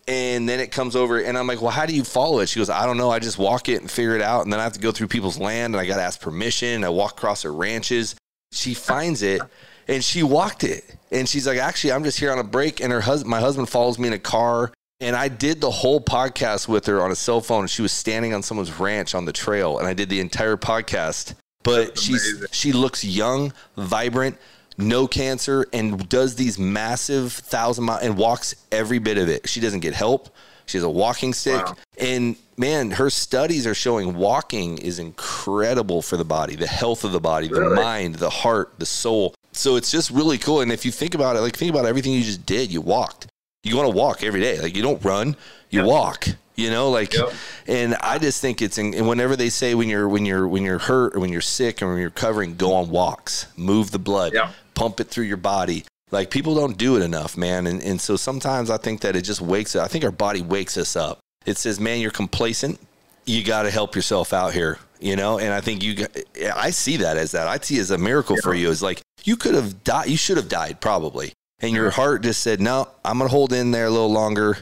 And 0.08 0.48
then 0.48 0.60
it 0.60 0.70
comes 0.70 0.94
over, 0.96 1.18
and 1.18 1.36
I'm 1.36 1.46
like, 1.46 1.60
well, 1.60 1.70
how 1.72 1.84
do 1.84 1.94
you 1.94 2.04
follow 2.04 2.38
it? 2.40 2.48
She 2.48 2.60
goes, 2.60 2.70
I 2.70 2.86
don't 2.86 2.96
know. 2.96 3.10
I 3.10 3.18
just 3.18 3.38
walk 3.38 3.68
it 3.68 3.80
and 3.80 3.90
figure 3.90 4.14
it 4.14 4.22
out. 4.22 4.44
And 4.44 4.52
then 4.52 4.60
I 4.60 4.62
have 4.62 4.74
to 4.74 4.80
go 4.80 4.92
through 4.92 5.08
people's 5.08 5.38
land, 5.38 5.74
and 5.74 5.80
I 5.80 5.86
got 5.86 5.96
to 5.96 6.02
ask 6.02 6.20
permission. 6.20 6.84
I 6.84 6.90
walk 6.90 7.12
across 7.18 7.42
their 7.42 7.52
ranches. 7.52 8.14
She 8.52 8.72
finds 8.72 9.22
it, 9.22 9.42
and 9.88 10.04
she 10.04 10.22
walked 10.22 10.62
it. 10.62 10.84
And 11.10 11.28
she's 11.28 11.46
like, 11.46 11.58
actually, 11.58 11.92
I'm 11.92 12.04
just 12.04 12.20
here 12.20 12.30
on 12.30 12.38
a 12.38 12.44
break. 12.44 12.80
And 12.80 12.92
her 12.92 13.00
husband, 13.00 13.30
my 13.30 13.40
husband, 13.40 13.68
follows 13.68 13.98
me 13.98 14.06
in 14.08 14.14
a 14.14 14.18
car. 14.18 14.72
And 15.00 15.14
I 15.14 15.28
did 15.28 15.60
the 15.60 15.70
whole 15.70 16.00
podcast 16.00 16.68
with 16.68 16.86
her 16.86 17.02
on 17.02 17.10
a 17.10 17.16
cell 17.16 17.40
phone. 17.42 17.66
She 17.66 17.82
was 17.82 17.92
standing 17.92 18.32
on 18.32 18.42
someone's 18.42 18.78
ranch 18.78 19.14
on 19.14 19.26
the 19.26 19.32
trail, 19.32 19.78
and 19.78 19.86
I 19.86 19.92
did 19.92 20.08
the 20.08 20.20
entire 20.20 20.56
podcast. 20.56 21.34
But 21.62 21.98
she's 21.98 22.46
she 22.52 22.72
looks 22.72 23.04
young, 23.04 23.52
vibrant, 23.76 24.38
no 24.78 25.06
cancer, 25.06 25.66
and 25.72 26.08
does 26.08 26.36
these 26.36 26.58
massive 26.58 27.32
thousand 27.32 27.84
mile 27.84 27.98
and 28.00 28.16
walks 28.16 28.54
every 28.72 28.98
bit 28.98 29.18
of 29.18 29.28
it. 29.28 29.48
She 29.48 29.60
doesn't 29.60 29.80
get 29.80 29.92
help. 29.92 30.30
She 30.66 30.78
has 30.78 30.84
a 30.84 30.90
walking 30.90 31.32
stick. 31.32 31.64
Wow. 31.64 31.76
And 31.98 32.36
man, 32.56 32.92
her 32.92 33.10
studies 33.10 33.66
are 33.66 33.74
showing 33.74 34.16
walking 34.16 34.78
is 34.78 34.98
incredible 34.98 36.02
for 36.02 36.16
the 36.16 36.24
body, 36.24 36.56
the 36.56 36.66
health 36.66 37.04
of 37.04 37.12
the 37.12 37.20
body, 37.20 37.48
the 37.48 37.70
mind, 37.70 38.16
the 38.16 38.30
heart, 38.30 38.72
the 38.78 38.86
soul. 38.86 39.34
So 39.52 39.76
it's 39.76 39.90
just 39.90 40.10
really 40.10 40.38
cool. 40.38 40.60
And 40.60 40.72
if 40.72 40.84
you 40.84 40.92
think 40.92 41.14
about 41.14 41.36
it, 41.36 41.40
like 41.40 41.56
think 41.56 41.70
about 41.70 41.86
everything 41.86 42.12
you 42.12 42.22
just 42.22 42.46
did, 42.46 42.72
you 42.72 42.80
walked. 42.80 43.28
You 43.66 43.76
want 43.76 43.90
to 43.90 43.96
walk 43.96 44.22
every 44.22 44.40
day. 44.40 44.60
Like 44.60 44.76
you 44.76 44.82
don't 44.82 45.02
run, 45.04 45.36
you 45.70 45.84
walk. 45.84 46.26
You 46.54 46.70
know, 46.70 46.88
like, 46.88 47.12
Yep. 47.12 47.32
and 47.66 47.94
I 47.96 48.18
just 48.18 48.40
think 48.40 48.62
it's. 48.62 48.78
In, 48.78 48.94
and 48.94 49.06
whenever 49.06 49.36
they 49.36 49.50
say 49.50 49.74
when 49.74 49.88
you're 49.90 50.08
when 50.08 50.24
you're 50.24 50.48
when 50.48 50.62
you're 50.62 50.78
hurt 50.78 51.14
or 51.14 51.20
when 51.20 51.30
you're 51.30 51.42
sick 51.42 51.82
or 51.82 51.88
when 51.88 51.98
you're 51.98 52.08
recovering, 52.08 52.56
go 52.56 52.72
on 52.72 52.88
walks, 52.88 53.46
move 53.56 53.90
the 53.90 53.98
blood, 53.98 54.32
Yeah. 54.32 54.52
pump 54.74 54.98
it 55.00 55.08
through 55.08 55.24
your 55.26 55.36
body. 55.36 55.84
Like 56.10 56.30
people 56.30 56.54
don't 56.54 56.78
do 56.78 56.96
it 56.96 57.02
enough, 57.02 57.36
man. 57.36 57.66
And 57.66 57.82
and 57.82 58.00
so 58.00 58.16
sometimes 58.16 58.70
I 58.70 58.78
think 58.78 59.02
that 59.02 59.14
it 59.16 59.22
just 59.22 59.42
wakes. 59.42 59.76
I 59.76 59.86
think 59.88 60.02
our 60.04 60.10
body 60.10 60.40
wakes 60.40 60.78
us 60.78 60.96
up. 60.96 61.18
It 61.44 61.58
says, 61.58 61.78
man, 61.78 62.00
you're 62.00 62.10
complacent. 62.10 62.80
You 63.26 63.44
got 63.44 63.64
to 63.64 63.70
help 63.70 63.94
yourself 63.94 64.32
out 64.32 64.54
here. 64.54 64.78
You 64.98 65.14
know, 65.16 65.38
and 65.38 65.52
I 65.52 65.60
think 65.60 65.82
you. 65.82 66.06
I 66.54 66.70
see 66.70 66.96
that 66.98 67.18
as 67.18 67.32
that. 67.32 67.48
I 67.48 67.58
see 67.58 67.76
it 67.76 67.80
as 67.80 67.90
a 67.90 67.98
miracle 67.98 68.36
for 68.42 68.54
you. 68.54 68.70
It's 68.70 68.80
like 68.80 69.02
you 69.24 69.36
could 69.36 69.54
have 69.54 69.84
died. 69.84 70.08
You 70.08 70.16
should 70.16 70.38
have 70.38 70.48
died 70.48 70.80
probably, 70.80 71.32
and 71.60 71.72
your 71.72 71.90
heart 71.90 72.22
just 72.22 72.42
said, 72.42 72.60
no, 72.60 72.88
I'm 73.04 73.18
gonna 73.18 73.30
hold 73.30 73.52
in 73.52 73.70
there 73.70 73.86
a 73.86 73.90
little 73.90 74.12
longer. 74.12 74.58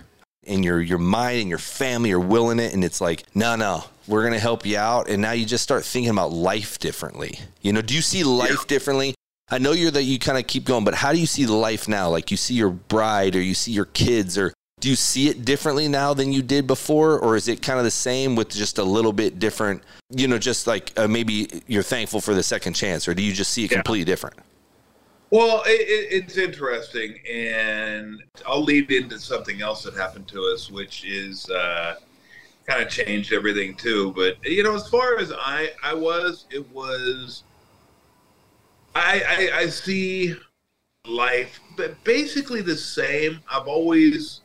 and 0.46 0.64
your 0.64 0.80
your 0.80 0.98
mind 0.98 1.40
and 1.40 1.48
your 1.48 1.58
family 1.58 2.12
are 2.12 2.20
willing 2.20 2.58
it 2.58 2.74
and 2.74 2.84
it's 2.84 3.00
like 3.00 3.24
no 3.34 3.56
no 3.56 3.84
we're 4.06 4.20
going 4.20 4.34
to 4.34 4.38
help 4.38 4.66
you 4.66 4.76
out. 4.76 5.08
And 5.08 5.22
now 5.22 5.32
you 5.32 5.46
just 5.46 5.64
start 5.64 5.82
thinking 5.82 6.10
about 6.10 6.30
life 6.30 6.78
differently. 6.78 7.38
You 7.62 7.72
know 7.72 7.82
do 7.82 7.94
you 7.94 8.02
see 8.02 8.24
life 8.24 8.50
yeah. 8.50 8.68
differently? 8.68 9.14
I 9.50 9.58
know 9.58 9.72
you're 9.72 9.90
that 9.90 10.02
you 10.02 10.18
kind 10.18 10.38
of 10.38 10.46
keep 10.46 10.64
going 10.64 10.84
but 10.84 10.94
how 10.94 11.12
do 11.12 11.18
you 11.18 11.26
see 11.26 11.46
life 11.46 11.88
now? 11.88 12.10
Like 12.10 12.30
you 12.30 12.36
see 12.36 12.54
your 12.54 12.70
bride 12.70 13.36
or 13.36 13.42
you 13.42 13.54
see 13.54 13.72
your 13.72 13.86
kids 13.86 14.36
or 14.36 14.52
do 14.80 14.90
you 14.90 14.96
see 14.96 15.28
it 15.30 15.44
differently 15.46 15.88
now 15.88 16.12
than 16.12 16.32
you 16.32 16.42
did 16.42 16.66
before? 16.66 17.18
Or 17.18 17.36
is 17.36 17.48
it 17.48 17.62
kind 17.62 17.78
of 17.78 17.84
the 17.84 17.90
same 17.90 18.36
with 18.36 18.50
just 18.50 18.76
a 18.76 18.84
little 18.84 19.12
bit 19.12 19.38
different? 19.38 19.82
You 20.10 20.28
know 20.28 20.38
just 20.38 20.66
like 20.66 20.92
uh, 20.98 21.08
maybe 21.08 21.62
you're 21.66 21.82
thankful 21.82 22.20
for 22.20 22.34
the 22.34 22.42
second 22.42 22.74
chance 22.74 23.08
or 23.08 23.14
do 23.14 23.22
you 23.22 23.32
just 23.32 23.52
see 23.52 23.64
it 23.64 23.70
yeah. 23.70 23.78
completely 23.78 24.04
different 24.04 24.36
well, 25.34 25.64
it, 25.66 26.12
it's 26.12 26.36
interesting, 26.36 27.18
and 27.28 28.22
I'll 28.46 28.62
lead 28.62 28.92
into 28.92 29.18
something 29.18 29.62
else 29.62 29.82
that 29.82 29.94
happened 29.94 30.28
to 30.28 30.44
us, 30.54 30.70
which 30.70 31.04
is 31.04 31.50
uh, 31.50 31.96
kind 32.68 32.80
of 32.80 32.88
changed 32.88 33.32
everything 33.32 33.74
too. 33.74 34.12
But 34.12 34.36
you 34.44 34.62
know, 34.62 34.76
as 34.76 34.88
far 34.88 35.18
as 35.18 35.32
I 35.36 35.72
I 35.82 35.92
was, 35.92 36.46
it 36.52 36.64
was 36.72 37.42
I, 38.94 39.50
I, 39.52 39.58
I 39.62 39.66
see 39.66 40.36
life, 41.04 41.58
but 41.76 42.02
basically 42.04 42.62
the 42.62 42.76
same. 42.76 43.40
I've 43.50 43.66
always 43.66 44.42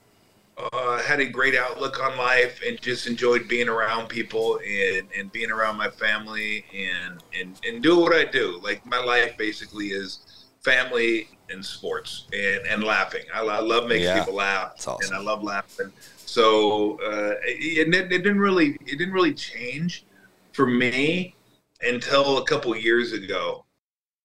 uh, 0.58 1.04
had 1.04 1.20
a 1.20 1.26
great 1.26 1.54
outlook 1.56 2.02
on 2.02 2.18
life 2.18 2.62
and 2.66 2.82
just 2.82 3.06
enjoyed 3.06 3.48
being 3.48 3.70
around 3.70 4.08
people 4.08 4.60
and, 4.68 5.08
and 5.16 5.32
being 5.32 5.52
around 5.52 5.78
my 5.78 5.92
family 5.92 6.66
and, 6.76 7.24
and, 7.40 7.60
and 7.64 7.84
do 7.84 8.00
what 8.00 8.16
I 8.16 8.26
do. 8.26 8.60
Like 8.64 8.84
my 8.88 8.98
life 8.98 9.38
basically 9.38 9.90
is 9.90 10.26
family 10.70 11.28
and 11.50 11.66
sports 11.66 12.26
and, 12.34 12.66
and 12.68 12.84
laughing. 12.84 13.24
I, 13.34 13.42
I 13.42 13.60
love 13.60 13.88
making 13.88 14.06
yeah, 14.06 14.20
people 14.20 14.36
laugh 14.36 14.74
awesome. 14.88 14.98
and 15.04 15.16
I 15.16 15.20
love 15.20 15.44
laughing. 15.44 15.92
So 16.26 17.00
uh, 17.02 17.36
it, 17.44 17.94
it, 17.94 18.10
didn't 18.10 18.40
really 18.40 18.78
it 18.86 18.98
didn't 18.98 19.14
really 19.14 19.34
change 19.34 20.06
for 20.54 20.68
me 20.68 21.36
until 21.82 22.38
a 22.38 22.46
couple 22.46 22.76
years 22.76 23.14
ago. 23.14 23.66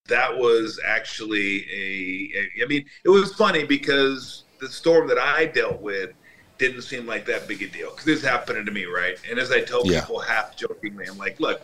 That 0.09 0.37
was 0.37 0.79
actually 0.85 1.65
a, 1.73 2.39
a 2.39 2.65
I 2.65 2.67
mean 2.67 2.85
it 3.05 3.09
was 3.09 3.33
funny 3.35 3.65
because 3.65 4.45
the 4.61 4.69
storm 4.69 5.09
that 5.09 5.19
I 5.19 5.47
dealt 5.47 5.81
with 5.81 6.11
didn't 6.59 6.83
seem 6.83 7.07
like 7.07 7.25
that 7.27 7.49
big 7.49 7.63
a 7.63 7.69
deal 7.69 7.91
because 7.91 8.05
this 8.05 8.23
happened 8.23 8.67
to 8.67 8.73
me 8.73 8.85
right. 8.85 9.19
And 9.29 9.39
as 9.39 9.51
I 9.51 9.63
tell 9.63 9.87
yeah. 9.87 10.01
people 10.01 10.21
half 10.21 10.57
jokingly, 10.57 11.07
I'm 11.07 11.19
like, 11.19 11.41
look, 11.41 11.63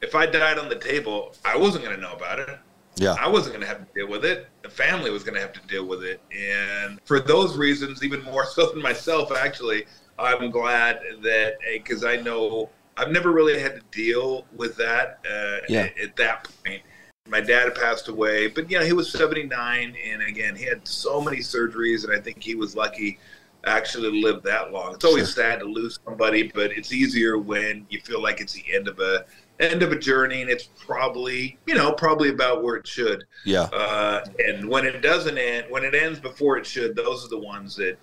if 0.00 0.14
I 0.14 0.26
died 0.26 0.58
on 0.58 0.68
the 0.68 0.78
table, 0.78 1.34
I 1.44 1.56
wasn't 1.56 1.84
going 1.84 1.96
to 1.96 2.02
know 2.02 2.14
about 2.14 2.38
it. 2.40 2.58
Yeah. 2.96 3.14
I 3.20 3.28
wasn't 3.28 3.54
going 3.54 3.60
to 3.60 3.68
have 3.68 3.86
to 3.86 3.94
deal 3.94 4.08
with 4.08 4.24
it. 4.24 4.48
The 4.62 4.70
family 4.70 5.10
was 5.10 5.22
going 5.22 5.34
to 5.34 5.40
have 5.40 5.52
to 5.52 5.60
deal 5.68 5.84
with 5.84 6.02
it. 6.02 6.20
And 6.34 6.98
for 7.04 7.20
those 7.20 7.56
reasons, 7.56 8.02
even 8.02 8.22
more 8.24 8.46
so 8.46 8.70
than 8.70 8.82
myself, 8.82 9.30
actually, 9.32 9.84
I'm 10.18 10.50
glad 10.50 11.00
that, 11.22 11.56
because 11.74 12.04
I 12.04 12.16
know 12.16 12.70
I've 12.96 13.10
never 13.10 13.32
really 13.32 13.60
had 13.60 13.74
to 13.74 13.82
deal 13.90 14.46
with 14.56 14.76
that 14.76 15.18
uh, 15.30 15.58
yeah. 15.68 15.80
at, 15.80 15.98
at, 15.98 16.16
that 16.16 16.48
point. 16.64 16.82
My 17.28 17.40
dad 17.40 17.74
passed 17.74 18.08
away, 18.08 18.46
but 18.46 18.70
you 18.70 18.78
know, 18.78 18.84
he 18.84 18.94
was 18.94 19.12
79. 19.12 19.96
And 20.08 20.22
again, 20.22 20.56
he 20.56 20.64
had 20.64 20.86
so 20.88 21.20
many 21.20 21.38
surgeries. 21.38 22.04
And 22.04 22.14
I 22.14 22.20
think 22.20 22.42
he 22.42 22.54
was 22.54 22.74
lucky 22.74 23.18
actually 23.66 24.22
live 24.22 24.42
that 24.44 24.72
long. 24.72 24.94
It's 24.94 25.04
always 25.04 25.32
sure. 25.32 25.44
sad 25.44 25.60
to 25.60 25.66
lose 25.66 25.98
somebody, 26.04 26.50
but 26.54 26.70
it's 26.70 26.92
easier 26.92 27.36
when 27.38 27.86
you 27.90 28.00
feel 28.00 28.22
like 28.22 28.40
it's 28.40 28.52
the 28.52 28.64
end 28.72 28.88
of 28.88 28.98
a 29.00 29.24
end 29.58 29.82
of 29.82 29.90
a 29.90 29.98
journey 29.98 30.42
and 30.42 30.50
it's 30.50 30.68
probably 30.78 31.58
you 31.66 31.74
know 31.74 31.90
probably 31.92 32.28
about 32.28 32.62
where 32.62 32.76
it 32.76 32.86
should. 32.86 33.24
Yeah. 33.44 33.62
Uh, 33.62 34.24
and 34.38 34.68
when 34.68 34.86
it 34.86 35.00
doesn't 35.00 35.38
end 35.38 35.66
when 35.70 35.84
it 35.84 35.94
ends 35.94 36.20
before 36.20 36.58
it 36.58 36.66
should 36.66 36.94
those 36.94 37.24
are 37.24 37.28
the 37.28 37.38
ones 37.38 37.76
that 37.76 37.98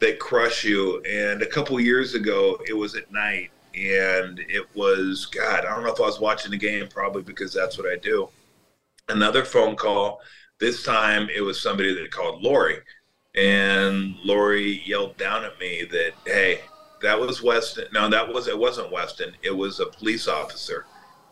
that 0.00 0.18
crush 0.18 0.64
you. 0.64 1.02
And 1.02 1.42
a 1.42 1.46
couple 1.46 1.78
years 1.80 2.14
ago 2.14 2.58
it 2.66 2.74
was 2.74 2.94
at 2.94 3.10
night 3.12 3.50
and 3.74 4.38
it 4.48 4.64
was 4.76 5.26
god 5.26 5.64
i 5.64 5.74
don't 5.74 5.82
know 5.82 5.92
if 5.92 5.98
i 5.98 6.04
was 6.04 6.20
watching 6.20 6.52
the 6.52 6.56
game 6.56 6.86
probably 6.86 7.22
because 7.22 7.52
that's 7.52 7.76
what 7.76 7.88
i 7.88 7.96
do. 7.96 8.28
Another 9.08 9.44
phone 9.44 9.76
call 9.76 10.20
this 10.60 10.82
time 10.84 11.28
it 11.34 11.40
was 11.40 11.60
somebody 11.60 11.92
that 11.92 12.10
called 12.10 12.42
lori 12.42 12.78
and 13.34 14.14
lori 14.24 14.82
yelled 14.84 15.16
down 15.16 15.44
at 15.44 15.58
me 15.58 15.84
that 15.90 16.12
hey 16.24 16.60
that 17.04 17.20
was 17.20 17.42
Weston. 17.42 17.86
No, 17.92 18.08
that 18.08 18.32
was 18.32 18.48
it. 18.48 18.58
Wasn't 18.58 18.90
Weston. 18.90 19.34
It 19.42 19.54
was 19.54 19.78
a 19.78 19.86
police 19.86 20.26
officer 20.26 20.86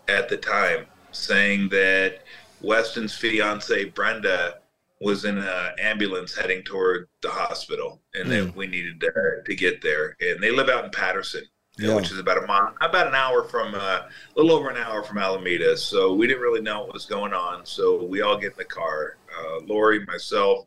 at 0.07 0.29
the 0.29 0.37
time 0.37 0.87
saying 1.11 1.71
that 1.71 2.21
Weston's 2.61 3.17
fiance 3.17 3.87
Brenda 3.87 4.59
was 5.01 5.25
in 5.25 5.39
an 5.39 5.73
ambulance 5.81 6.37
heading 6.37 6.63
toward 6.63 7.09
the 7.23 7.31
hospital, 7.31 8.01
and 8.15 8.27
mm. 8.27 8.29
that 8.29 8.51
hmm. 8.53 8.59
we 8.59 8.69
needed 8.69 9.01
to, 9.01 9.13
to 9.45 9.55
get 9.55 9.83
there. 9.83 10.17
And 10.21 10.41
they 10.41 10.53
live 10.53 10.69
out 10.69 10.85
in 10.85 10.91
Patterson, 10.91 11.43
yeah. 11.77 11.97
which 11.97 12.13
is 12.13 12.21
about 12.21 12.45
a 12.45 12.47
mile, 12.47 12.73
about 12.81 13.09
an 13.09 13.15
hour 13.15 13.43
from, 13.43 13.75
uh, 13.75 14.03
a 14.03 14.09
little 14.37 14.53
over 14.53 14.71
an 14.71 14.77
hour 14.77 15.03
from 15.03 15.19
Alameda. 15.19 15.77
So 15.77 16.15
we 16.15 16.29
didn't 16.29 16.43
really 16.43 16.61
know 16.61 16.83
what 16.83 16.93
was 16.93 17.07
going 17.07 17.33
on. 17.33 17.67
So 17.67 18.05
we 18.05 18.21
all 18.21 18.37
get 18.37 18.53
in 18.53 18.59
the 18.59 18.65
car. 18.65 19.17
Uh, 19.37 19.61
Lori, 19.67 20.05
myself, 20.07 20.67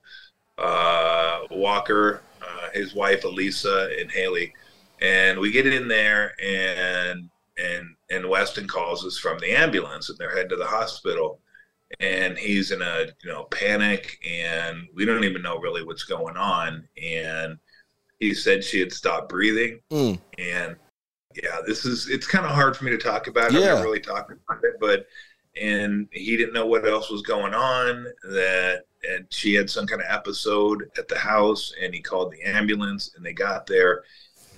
uh, 0.58 1.42
Walker, 1.52 2.22
uh, 2.42 2.70
his 2.74 2.94
wife 2.94 3.24
Elisa, 3.24 3.90
and 4.00 4.12
Haley 4.12 4.54
and 5.02 5.40
we 5.40 5.52
get 5.52 5.68
in 5.68 5.88
there 5.88 6.34
and 6.42 7.30
and 7.58 7.96
and 8.10 8.30
Weston 8.30 8.68
calls 8.68 9.06
us 9.06 9.18
from 9.18 9.40
the 9.40 9.52
ambulance 9.52 10.10
and 10.10 10.18
they're 10.18 10.36
heading 10.36 10.50
to 10.50 10.56
the 10.56 10.66
hospital 10.66 11.40
and 12.00 12.38
he's 12.38 12.72
in 12.72 12.82
a 12.82 13.06
you 13.24 13.32
know 13.32 13.44
panic 13.46 14.18
and 14.28 14.88
we 14.94 15.06
don't 15.06 15.24
even 15.24 15.42
know 15.42 15.58
really 15.60 15.84
what's 15.84 16.04
going 16.04 16.36
on 16.38 16.88
and 17.02 17.58
he 18.20 18.34
said 18.34 18.64
she 18.64 18.80
had 18.80 18.92
stopped 18.92 19.30
breathing 19.30 19.80
mm. 19.92 20.20
and 20.38 20.76
yeah 21.42 21.60
this 21.68 21.86
is 21.86 22.10
it's 22.10 22.28
kind 22.28 22.46
of 22.46 22.52
hard 22.52 22.76
for 22.76 22.86
me 22.86 22.92
to 22.92 22.98
talk 22.98 23.28
about 23.28 23.54
it. 23.54 23.60
yeah. 23.60 23.70
i'm 23.70 23.76
not 23.76 23.84
really 23.84 24.00
talking 24.00 24.38
about 24.50 24.64
it 24.64 24.76
but 24.80 25.06
and 25.62 26.08
he 26.12 26.36
didn't 26.36 26.54
know 26.54 26.66
what 26.66 26.88
else 26.88 27.10
was 27.10 27.22
going 27.22 27.54
on 27.54 28.06
that 28.24 28.84
and 29.10 29.26
she 29.30 29.54
had 29.54 29.70
some 29.70 29.88
kind 29.88 30.02
of 30.02 30.08
episode 30.10 30.90
at 30.98 31.08
the 31.08 31.18
house 31.18 31.74
and 31.82 31.94
he 31.94 32.02
called 32.02 32.32
the 32.32 32.42
ambulance 32.44 33.12
and 33.16 33.26
they 33.26 33.34
got 33.34 33.66
there 33.66 34.04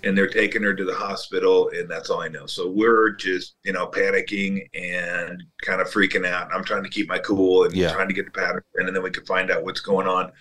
and 0.04 0.16
they're 0.16 0.30
taking 0.30 0.62
her 0.62 0.74
to 0.74 0.86
the 0.86 0.94
hospital 0.94 1.70
and 1.70 1.90
that's 1.90 2.10
all 2.10 2.22
i 2.22 2.28
know. 2.28 2.46
So 2.46 2.70
we're 2.70 3.12
just 3.12 3.56
you 3.64 3.74
know 3.74 3.88
panicking 3.88 4.68
and 4.74 5.44
kind 5.62 5.82
of 5.82 5.88
freaking 5.88 6.26
out. 6.26 6.50
I'm 6.54 6.64
trying 6.64 6.84
to 6.84 6.90
keep 6.90 7.08
my 7.08 7.20
cool 7.20 7.66
and 7.66 7.76
yeah. 7.76 7.92
trying 7.92 8.08
to 8.08 8.14
get 8.14 8.26
the 8.26 8.32
pattern 8.32 8.64
and 8.76 8.96
then 8.96 9.04
we 9.04 9.12
can 9.12 9.26
find 9.26 9.52
out 9.52 9.64
what's 9.64 9.82
going 9.82 10.08
on 10.08 10.32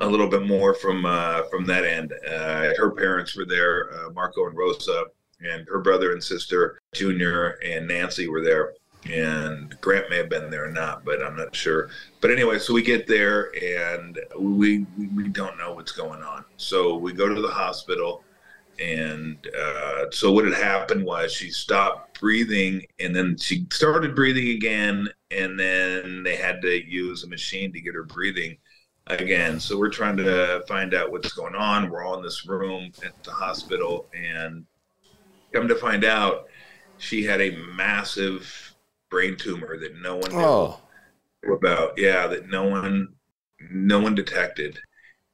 a 0.00 0.06
little 0.06 0.28
bit 0.28 0.46
more 0.46 0.74
from 0.74 1.04
uh, 1.04 1.42
from 1.50 1.66
that 1.66 1.84
end. 1.84 2.12
Uh, 2.26 2.72
her 2.78 2.90
parents 2.90 3.36
were 3.36 3.46
there 3.46 3.90
uh, 3.94 4.10
marco 4.10 4.46
and 4.46 4.56
rosa 4.56 5.04
and 5.40 5.66
her 5.68 5.80
brother 5.80 6.12
and 6.12 6.22
sister 6.22 6.78
junior 6.92 7.58
and 7.64 7.88
nancy 7.88 8.28
were 8.28 8.44
there 8.44 8.74
and 9.08 9.80
grant 9.80 10.10
may 10.10 10.18
have 10.18 10.28
been 10.28 10.50
there 10.50 10.66
or 10.66 10.70
not 10.70 11.04
but 11.04 11.22
i'm 11.22 11.36
not 11.36 11.54
sure. 11.54 11.88
But 12.20 12.30
anyway 12.30 12.58
so 12.58 12.74
we 12.74 12.82
get 12.82 13.06
there 13.06 13.50
and 13.62 14.18
we 14.38 14.86
we 15.14 15.28
don't 15.28 15.58
know 15.58 15.74
what's 15.74 15.92
going 15.92 16.22
on. 16.22 16.44
So 16.56 16.96
we 16.96 17.12
go 17.12 17.28
to 17.32 17.40
the 17.40 17.48
hospital 17.48 18.24
and 18.80 19.46
uh, 19.58 20.06
so 20.10 20.32
what 20.32 20.46
had 20.46 20.54
happened 20.54 21.04
was 21.04 21.32
she 21.32 21.50
stopped 21.50 22.18
breathing 22.20 22.82
and 22.98 23.14
then 23.14 23.36
she 23.36 23.66
started 23.70 24.14
breathing 24.14 24.50
again 24.50 25.08
and 25.30 25.58
then 25.58 26.22
they 26.22 26.36
had 26.36 26.62
to 26.62 26.90
use 26.90 27.22
a 27.22 27.28
machine 27.28 27.72
to 27.72 27.80
get 27.80 27.94
her 27.94 28.04
breathing 28.04 28.56
again. 29.06 29.60
So 29.60 29.78
we're 29.78 29.90
trying 29.90 30.16
to 30.18 30.62
find 30.66 30.94
out 30.94 31.10
what's 31.10 31.32
going 31.32 31.54
on. 31.54 31.90
We're 31.90 32.04
all 32.04 32.16
in 32.16 32.22
this 32.22 32.46
room 32.46 32.90
at 33.04 33.22
the 33.22 33.32
hospital 33.32 34.08
and 34.14 34.64
come 35.52 35.68
to 35.68 35.74
find 35.74 36.04
out 36.04 36.46
she 36.96 37.24
had 37.24 37.40
a 37.40 37.56
massive 37.74 38.69
brain 39.10 39.36
tumor 39.36 39.76
that 39.78 40.00
no 40.00 40.16
one 40.16 40.30
knew 40.30 40.38
oh. 40.38 40.80
about 41.52 41.92
yeah 41.96 42.26
that 42.26 42.48
no 42.48 42.64
one 42.64 43.08
no 43.70 44.00
one 44.00 44.14
detected 44.14 44.78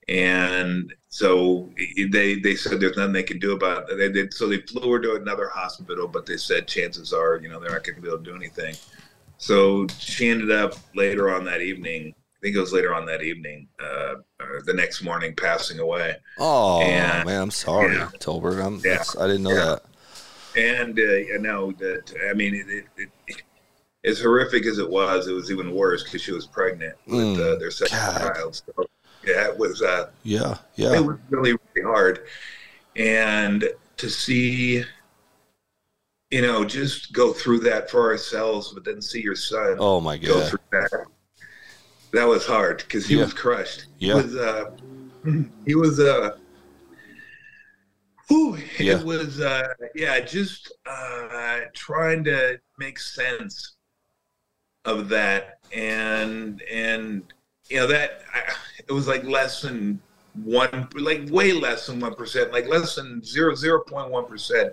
and 0.08 0.92
so 1.08 1.70
they 2.10 2.36
they 2.36 2.54
said 2.54 2.78
there's 2.78 2.96
nothing 2.96 3.12
they 3.12 3.22
can 3.22 3.38
do 3.38 3.52
about 3.52 3.90
it. 3.90 3.96
They 3.96 4.10
did 4.10 4.32
so 4.32 4.48
they 4.48 4.60
flew 4.60 4.92
her 4.92 5.00
to 5.00 5.14
another 5.14 5.48
hospital, 5.48 6.06
but 6.06 6.26
they 6.26 6.36
said 6.36 6.68
chances 6.68 7.12
are 7.12 7.38
you 7.38 7.48
know 7.48 7.58
they're 7.58 7.72
not 7.72 7.84
going 7.84 7.96
to 7.96 8.02
be 8.02 8.08
able 8.08 8.18
to 8.18 8.24
do 8.24 8.36
anything. 8.36 8.74
So 9.38 9.86
she 9.98 10.28
ended 10.28 10.52
up 10.52 10.74
later 10.94 11.34
on 11.34 11.44
that 11.46 11.60
evening. 11.60 12.14
I 12.16 12.38
think 12.42 12.56
it 12.56 12.60
was 12.60 12.72
later 12.72 12.94
on 12.94 13.06
that 13.06 13.22
evening, 13.22 13.66
uh, 13.80 14.16
the 14.64 14.74
next 14.74 15.02
morning, 15.02 15.34
passing 15.34 15.80
away. 15.80 16.16
Oh 16.38 16.82
and, 16.82 17.26
man, 17.26 17.42
I'm 17.42 17.50
sorry, 17.50 17.96
yeah, 17.96 18.10
Tolbert. 18.20 18.64
I'm, 18.64 18.80
yeah, 18.84 19.02
I 19.18 19.26
didn't 19.26 19.42
know 19.42 19.50
yeah. 19.50 19.64
that. 19.64 19.82
And 20.56 20.98
uh, 20.98 21.34
I 21.34 21.38
know 21.38 21.72
that. 21.72 22.14
I 22.30 22.34
mean, 22.34 22.54
it, 22.54 22.84
it, 22.96 23.10
it, 23.26 23.42
as 24.06 24.20
horrific 24.20 24.64
as 24.66 24.78
it 24.78 24.88
was, 24.88 25.26
it 25.26 25.32
was 25.32 25.50
even 25.50 25.74
worse 25.74 26.04
because 26.04 26.22
she 26.22 26.32
was 26.32 26.46
pregnant 26.46 26.94
with 27.06 27.38
uh, 27.38 27.56
their 27.56 27.70
second 27.70 27.98
God. 27.98 28.34
child. 28.34 28.54
So 28.54 28.86
yeah, 29.26 29.48
it 29.48 29.58
was. 29.58 29.82
Uh, 29.82 30.10
yeah, 30.22 30.58
yeah. 30.76 30.94
It 30.94 31.04
was 31.04 31.18
really, 31.28 31.52
really 31.52 31.86
hard, 31.86 32.26
and 32.94 33.68
to 33.96 34.08
see, 34.08 34.84
you 36.30 36.42
know, 36.42 36.64
just 36.64 37.12
go 37.12 37.32
through 37.32 37.60
that 37.60 37.90
for 37.90 38.10
ourselves, 38.10 38.72
but 38.72 38.84
then 38.84 39.02
see 39.02 39.20
your 39.20 39.36
son. 39.36 39.76
Oh 39.78 40.00
my 40.00 40.16
God. 40.16 40.28
Go 40.28 40.46
through 40.46 40.58
that. 40.70 41.06
That 42.12 42.24
was 42.28 42.46
hard 42.46 42.78
because 42.78 43.06
he 43.06 43.16
yeah. 43.16 43.24
was 43.24 43.34
crushed. 43.34 43.86
Yeah. 43.98 44.14
He 44.14 44.22
was. 44.22 44.36
Uh, 44.36 44.70
he 45.66 45.74
was. 45.74 46.00
Uh, 46.00 46.36
Whew, 48.28 48.58
Yeah. 48.80 48.98
It 48.98 49.06
was, 49.06 49.40
uh, 49.40 49.68
yeah, 49.94 50.18
just 50.18 50.72
uh, 50.84 51.60
trying 51.74 52.24
to 52.24 52.58
make 52.76 52.98
sense 52.98 53.75
of 54.86 55.08
that, 55.10 55.58
and 55.72 56.62
and 56.72 57.22
you 57.68 57.76
know 57.78 57.86
that 57.86 58.22
I, 58.32 58.52
it 58.88 58.92
was 58.92 59.06
like 59.08 59.24
less 59.24 59.60
than 59.62 60.00
one, 60.34 60.88
like 60.94 61.28
way 61.30 61.52
less 61.52 61.86
than 61.86 62.00
one 62.00 62.14
percent, 62.14 62.52
like 62.52 62.68
less 62.68 62.94
than 62.94 63.22
zero 63.24 63.54
zero 63.54 63.82
point 63.82 64.10
one 64.10 64.26
percent 64.26 64.72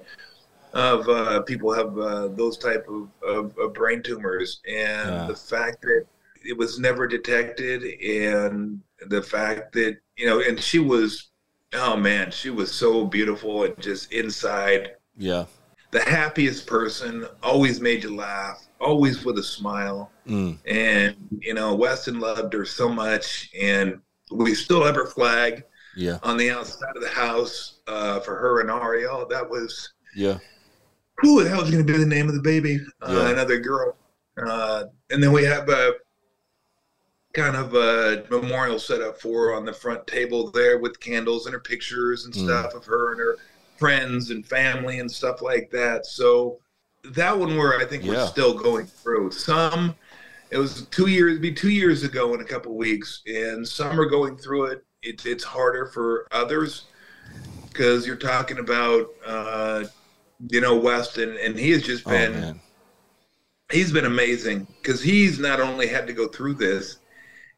of 0.73 1.07
uh, 1.07 1.41
people 1.43 1.71
have 1.73 1.97
uh, 1.99 2.29
those 2.29 2.57
type 2.57 2.87
of, 2.89 3.07
of, 3.27 3.57
of 3.57 3.73
brain 3.73 4.01
tumors, 4.01 4.61
and 4.67 5.09
Yeah. 5.09 5.25
the 5.27 5.35
fact 5.35 5.81
that 5.81 6.05
it 6.45 6.57
was 6.57 6.79
never 6.79 7.07
detected, 7.07 7.83
and 8.01 8.81
the 9.07 9.21
fact 9.21 9.73
that 9.73 9.97
you 10.17 10.25
know, 10.25 10.39
and 10.41 10.59
she 10.59 10.79
was 10.79 11.29
oh 11.73 11.97
man, 11.97 12.29
she 12.31 12.49
was 12.51 12.71
so 12.71 13.05
beautiful 13.05 13.63
and 13.63 13.79
just 13.81 14.11
inside 14.13 14.91
Yeah. 15.17 15.45
the 15.91 16.01
happiest 16.01 16.67
person, 16.67 17.25
always 17.41 17.79
made 17.81 18.03
you 18.03 18.15
laugh, 18.15 18.67
always 18.83 19.23
with 19.25 19.37
a 19.39 19.43
smile. 19.43 20.11
Mm. 20.27 20.57
And, 20.67 21.15
you 21.41 21.53
know, 21.53 21.73
Weston 21.75 22.19
loved 22.19 22.53
her 22.53 22.65
so 22.65 22.89
much. 22.89 23.49
And 23.59 23.99
we 24.31 24.53
still 24.55 24.83
have 24.83 24.95
her 24.95 25.05
flag 25.07 25.63
Yeah. 25.95 26.17
on 26.23 26.37
the 26.37 26.49
outside 26.51 26.95
of 26.95 27.01
the 27.01 27.09
house 27.09 27.79
uh, 27.87 28.19
for 28.19 28.35
her 28.35 28.61
and 28.61 28.69
Ariel. 28.69 29.25
That 29.29 29.49
was, 29.49 29.93
Yeah. 30.15 30.37
who 31.17 31.43
the 31.43 31.49
hell 31.49 31.61
is 31.61 31.71
going 31.71 31.85
to 31.85 31.91
be 31.93 31.97
the 31.97 32.05
name 32.05 32.27
of 32.27 32.35
the 32.35 32.41
baby? 32.41 32.79
Uh, 33.01 33.11
Yeah. 33.11 33.29
Another 33.29 33.59
girl. 33.59 33.95
Uh, 34.45 34.85
and 35.11 35.21
then 35.21 35.31
we 35.31 35.43
have 35.43 35.69
a 35.69 35.93
kind 37.33 37.55
of 37.55 37.73
a 37.75 38.25
memorial 38.29 38.77
set 38.79 39.01
up 39.01 39.19
for 39.19 39.47
her 39.47 39.53
on 39.55 39.65
the 39.65 39.73
front 39.73 40.05
table 40.05 40.51
there 40.51 40.77
with 40.77 40.99
candles 40.99 41.45
and 41.47 41.53
her 41.53 41.59
pictures 41.59 42.25
and 42.25 42.33
Mm. 42.33 42.45
stuff 42.45 42.73
of 42.75 42.85
her 42.85 43.11
and 43.11 43.19
her 43.19 43.37
friends 43.77 44.29
and 44.29 44.45
family 44.45 44.99
and 44.99 45.11
stuff 45.11 45.41
like 45.41 45.69
that. 45.71 46.05
So 46.05 46.59
that 47.11 47.37
one 47.37 47.57
where 47.57 47.79
I 47.79 47.85
think 47.85 48.03
Yeah. 48.03 48.11
we're 48.11 48.27
still 48.27 48.53
going 48.53 48.85
through. 48.85 49.31
Some 49.31 49.95
it 50.51 50.57
was 50.57 50.85
two 50.91 51.07
years 51.07 51.39
be 51.39 51.51
two 51.51 51.69
years 51.71 52.03
ago 52.03 52.33
in 52.33 52.41
a 52.41 52.45
couple 52.45 52.75
weeks, 52.75 53.21
and 53.25 53.67
some 53.67 53.99
are 53.99 54.05
going 54.05 54.37
through 54.37 54.65
it. 54.65 54.85
It's 55.01 55.25
it's 55.25 55.43
harder 55.43 55.87
for 55.87 56.27
others 56.31 56.85
because 57.69 58.05
you're 58.07 58.15
talking 58.15 58.59
about 58.59 59.07
uh, 59.25 59.85
you 60.49 60.61
know 60.61 60.77
Weston, 60.77 61.37
and 61.41 61.57
he 61.57 61.71
has 61.71 61.83
just 61.83 62.05
Oh 62.05 62.11
been 62.11 62.31
man. 62.33 62.61
he's 63.71 63.91
been 63.91 64.05
amazing 64.05 64.67
because 64.81 65.01
he's 65.01 65.39
not 65.39 65.59
only 65.59 65.87
had 65.87 66.07
to 66.07 66.13
go 66.13 66.27
through 66.27 66.55
this, 66.55 66.97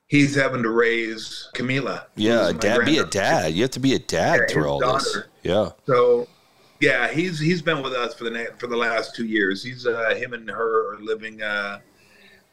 he's 0.08 0.36
having 0.36 0.64
to 0.64 0.70
raise 0.70 1.50
Camila. 1.56 2.06
Yeah, 2.16 2.52
dad. 2.54 2.86
Be 2.86 2.98
a 3.00 3.06
dad. 3.06 3.54
You 3.54 3.64
have 3.64 3.72
to 3.72 3.80
be 3.80 3.94
a 3.96 4.00
dad 4.00 4.42
Yeah, 4.42 4.54
through 4.54 4.66
all 4.68 4.80
this. 4.94 5.18
Yeah. 5.44 5.70
So, 5.86 6.28
yeah, 6.80 7.08
he's 7.10 7.40
he's 7.40 7.62
been 7.62 7.82
with 7.82 7.94
us 7.94 8.14
for 8.14 8.26
the 8.26 8.50
for 8.58 8.68
the 8.68 8.78
last 8.78 9.16
two 9.16 9.26
years. 9.26 9.64
He's 9.64 9.86
uh, 9.86 10.14
him 10.16 10.34
and 10.34 10.50
her 10.50 10.94
are 10.96 11.00
living 11.00 11.42
uh, 11.42 11.80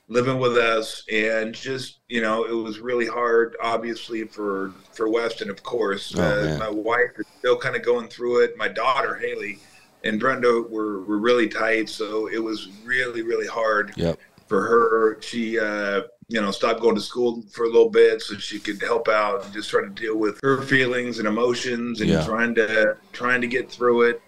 living 0.08 0.38
with 0.38 0.56
us, 0.56 1.04
and 1.10 1.54
just 1.54 1.98
you 2.08 2.20
know, 2.20 2.44
it 2.44 2.52
was 2.52 2.78
really 2.80 3.06
hard, 3.06 3.56
obviously 3.62 4.24
for 4.24 4.72
for 4.92 5.08
Weston, 5.08 5.50
of 5.50 5.62
course. 5.62 6.14
Oh, 6.16 6.22
uh, 6.22 6.58
my 6.58 6.70
wife 6.70 7.18
is 7.18 7.26
still 7.38 7.56
kind 7.56 7.76
of 7.76 7.82
going 7.84 8.08
through 8.08 8.44
it. 8.44 8.56
My 8.56 8.68
daughter 8.68 9.14
Haley 9.14 9.58
and 10.04 10.20
Brenda 10.20 10.62
were 10.68 11.02
were 11.02 11.18
really 11.18 11.48
tight, 11.48 11.88
so 11.88 12.28
it 12.28 12.42
was 12.42 12.68
really 12.84 13.22
really 13.22 13.46
hard 13.46 13.92
Yep. 13.96 14.18
for 14.46 14.60
her. 14.62 15.20
She, 15.20 15.58
uh, 15.58 16.02
you 16.28 16.40
know, 16.40 16.50
stopped 16.50 16.80
going 16.80 16.94
to 16.94 17.00
school 17.00 17.42
for 17.52 17.64
a 17.64 17.68
little 17.68 17.90
bit 17.90 18.22
so 18.22 18.36
she 18.38 18.58
could 18.58 18.80
help 18.80 19.08
out 19.08 19.44
and 19.44 19.52
just 19.52 19.68
try 19.70 19.82
to 19.82 19.90
deal 19.90 20.16
with 20.16 20.38
her 20.42 20.62
feelings 20.62 21.18
and 21.18 21.28
emotions 21.28 22.00
and 22.00 22.08
Yeah. 22.10 22.24
trying 22.24 22.54
to 22.56 22.96
trying 23.12 23.40
to 23.40 23.46
get 23.46 23.70
through 23.70 24.02
it. 24.02 24.22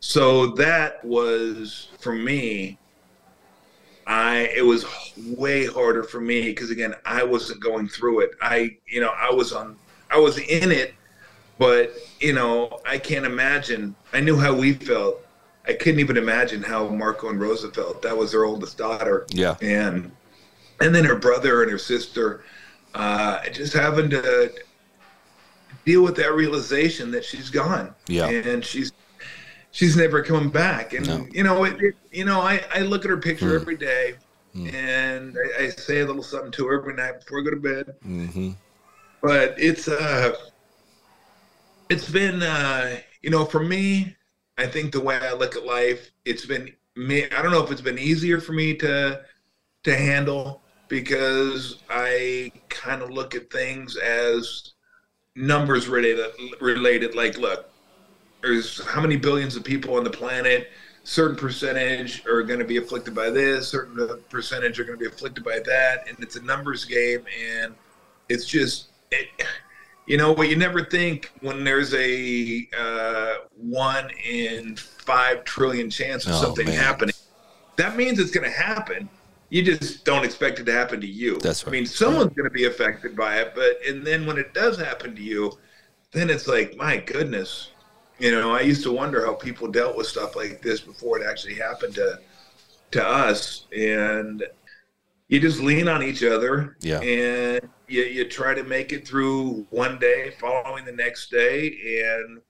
So 0.00 0.48
that 0.56 1.04
was 1.04 1.88
for 2.00 2.12
me. 2.14 2.78
I 4.06 4.50
it 4.54 4.62
was 4.62 4.84
way 5.16 5.66
harder 5.66 6.02
for 6.02 6.20
me 6.20 6.42
because 6.42 6.70
again 6.70 6.94
I 7.06 7.22
wasn't 7.22 7.60
going 7.60 7.88
through 7.88 8.20
it. 8.20 8.30
I 8.42 8.76
you 8.86 9.00
know 9.00 9.12
I 9.16 9.32
was 9.32 9.52
on 9.52 9.76
I 10.10 10.18
was 10.18 10.38
in 10.38 10.70
it, 10.72 10.94
but 11.58 11.92
you 12.20 12.32
know 12.34 12.80
I 12.86 12.98
can't 12.98 13.24
imagine. 13.24 13.94
I 14.12 14.20
knew 14.20 14.36
how 14.36 14.54
we 14.54 14.74
felt. 14.74 15.20
I 15.66 15.72
couldn't 15.72 16.00
even 16.00 16.18
imagine 16.18 16.62
how 16.62 16.86
Marco 16.88 17.30
and 17.30 17.40
Rosa 17.40 17.70
felt. 17.70 18.02
That 18.02 18.14
was 18.14 18.32
their 18.32 18.44
oldest 18.44 18.76
daughter 18.76 19.24
Yeah. 19.30 19.56
and 19.62 20.10
and 20.80 20.94
then 20.94 21.04
her 21.04 21.16
brother 21.16 21.62
and 21.62 21.70
her 21.70 21.78
sister 21.78 22.44
uh, 22.94 23.40
just 23.50 23.72
having 23.72 24.08
to 24.10 24.52
deal 25.84 26.02
with 26.02 26.16
that 26.16 26.32
realization 26.34 27.10
that 27.10 27.24
she's 27.24 27.50
gone 27.50 27.94
Yeah. 28.08 28.28
and 28.28 28.64
she's 28.64 28.92
she's 29.72 29.96
never 29.96 30.22
coming 30.22 30.50
back 30.50 30.92
and 30.94 31.06
No. 31.06 31.26
you 31.32 31.42
know 31.42 31.64
it, 31.64 31.80
it- 31.82 31.96
you 32.12 32.24
know 32.24 32.40
I, 32.40 32.62
I 32.72 32.80
look 32.80 33.04
at 33.04 33.10
her 33.10 33.16
picture 33.18 33.50
Hmm. 33.50 33.60
every 33.62 33.76
day 33.76 34.14
Hmm. 34.54 34.68
and 34.68 35.36
I, 35.58 35.64
I 35.64 35.68
say 35.70 36.00
a 36.00 36.06
little 36.06 36.22
something 36.22 36.52
to 36.52 36.66
her 36.68 36.78
every 36.80 36.94
night 36.94 37.20
before 37.20 37.40
I 37.40 37.44
go 37.44 37.50
to 37.50 37.56
bed 37.56 37.94
Mm-hmm. 38.06 38.50
but 39.20 39.54
it's 39.58 39.88
uh 39.88 40.34
it's 41.90 42.08
been 42.10 42.42
uh 42.42 42.96
you 43.22 43.30
know 43.30 43.44
for 43.44 43.60
me 43.60 44.14
i 44.58 44.66
think 44.66 44.92
the 44.92 45.00
way 45.00 45.16
i 45.16 45.32
look 45.32 45.56
at 45.56 45.64
life 45.66 46.10
it's 46.24 46.46
been 46.46 46.72
me 46.96 47.24
i 47.32 47.42
don't 47.42 47.50
know 47.50 47.62
if 47.62 47.70
it's 47.70 47.80
been 47.80 47.98
easier 47.98 48.40
for 48.40 48.52
me 48.52 48.74
to 48.74 49.20
to 49.82 49.96
handle 49.96 50.62
because 50.88 51.78
i 51.90 52.50
kind 52.68 53.02
of 53.02 53.10
look 53.10 53.34
at 53.34 53.50
things 53.50 53.96
as 53.96 54.72
numbers 55.36 55.88
related 55.88 56.26
related 56.60 57.14
like 57.14 57.36
look 57.38 57.68
there's 58.42 58.84
how 58.86 59.00
many 59.00 59.16
billions 59.16 59.56
of 59.56 59.64
people 59.64 59.96
on 59.96 60.04
the 60.04 60.10
planet 60.10 60.68
certain 61.02 61.36
percentage 61.36 62.24
are 62.26 62.42
going 62.42 62.58
to 62.58 62.64
be 62.64 62.76
afflicted 62.76 63.14
by 63.14 63.28
this 63.30 63.68
certain 63.68 64.08
percentage 64.30 64.78
are 64.78 64.84
going 64.84 64.98
to 64.98 65.02
be 65.02 65.08
afflicted 65.12 65.42
by 65.44 65.58
that 65.66 66.06
and 66.08 66.16
it's 66.20 66.36
a 66.36 66.42
numbers 66.42 66.84
game 66.84 67.24
and 67.52 67.74
it's 68.28 68.46
just 68.46 68.88
it, 69.10 69.28
you 70.06 70.16
know 70.16 70.32
what 70.32 70.48
you 70.48 70.56
never 70.56 70.84
think 70.84 71.32
when 71.40 71.64
there's 71.64 71.92
a 71.94 72.68
uh, 72.78 73.34
one 73.56 74.08
in 74.24 74.76
five 74.76 75.44
trillion 75.44 75.90
chance 75.90 76.26
of 76.26 76.32
Oh, 76.32 76.42
something 76.42 76.66
man. 76.66 76.74
happening 76.76 77.14
that 77.76 77.96
means 77.96 78.18
it's 78.18 78.30
going 78.30 78.44
to 78.48 78.56
happen 78.56 79.08
you 79.50 79.62
just 79.62 80.04
don't 80.04 80.24
expect 80.24 80.58
it 80.58 80.64
to 80.64 80.72
happen 80.72 81.00
to 81.00 81.06
you 81.06 81.38
That's 81.38 81.64
right. 81.64 81.70
i 81.70 81.72
mean 81.72 81.86
someone's 81.86 82.32
going 82.34 82.48
to 82.48 82.54
be 82.54 82.64
affected 82.64 83.14
by 83.16 83.36
it 83.40 83.52
but 83.54 83.78
and 83.86 84.04
then 84.06 84.26
when 84.26 84.38
it 84.38 84.52
does 84.54 84.78
happen 84.78 85.14
to 85.14 85.22
you 85.22 85.58
then 86.12 86.30
it's 86.30 86.46
like 86.46 86.76
my 86.76 86.96
goodness 86.96 87.70
you 88.18 88.30
know 88.30 88.52
i 88.52 88.60
used 88.60 88.82
to 88.84 88.92
wonder 88.92 89.24
how 89.24 89.34
people 89.34 89.68
dealt 89.68 89.96
with 89.96 90.06
stuff 90.06 90.36
like 90.36 90.62
this 90.62 90.80
before 90.80 91.20
it 91.20 91.26
actually 91.26 91.54
happened 91.54 91.94
to 91.94 92.18
to 92.90 93.04
us 93.04 93.66
and 93.76 94.44
you 95.28 95.40
just 95.40 95.60
lean 95.60 95.88
on 95.88 96.02
each 96.02 96.22
other 96.22 96.76
Yeah. 96.80 97.00
and 97.00 97.68
you, 97.88 98.02
you 98.02 98.28
try 98.28 98.54
to 98.54 98.62
make 98.62 98.92
it 98.92 99.06
through 99.06 99.66
one 99.70 99.98
day 99.98 100.32
following 100.38 100.84
the 100.84 100.92
next 100.92 101.30
day 101.30 102.02
and 102.04 102.40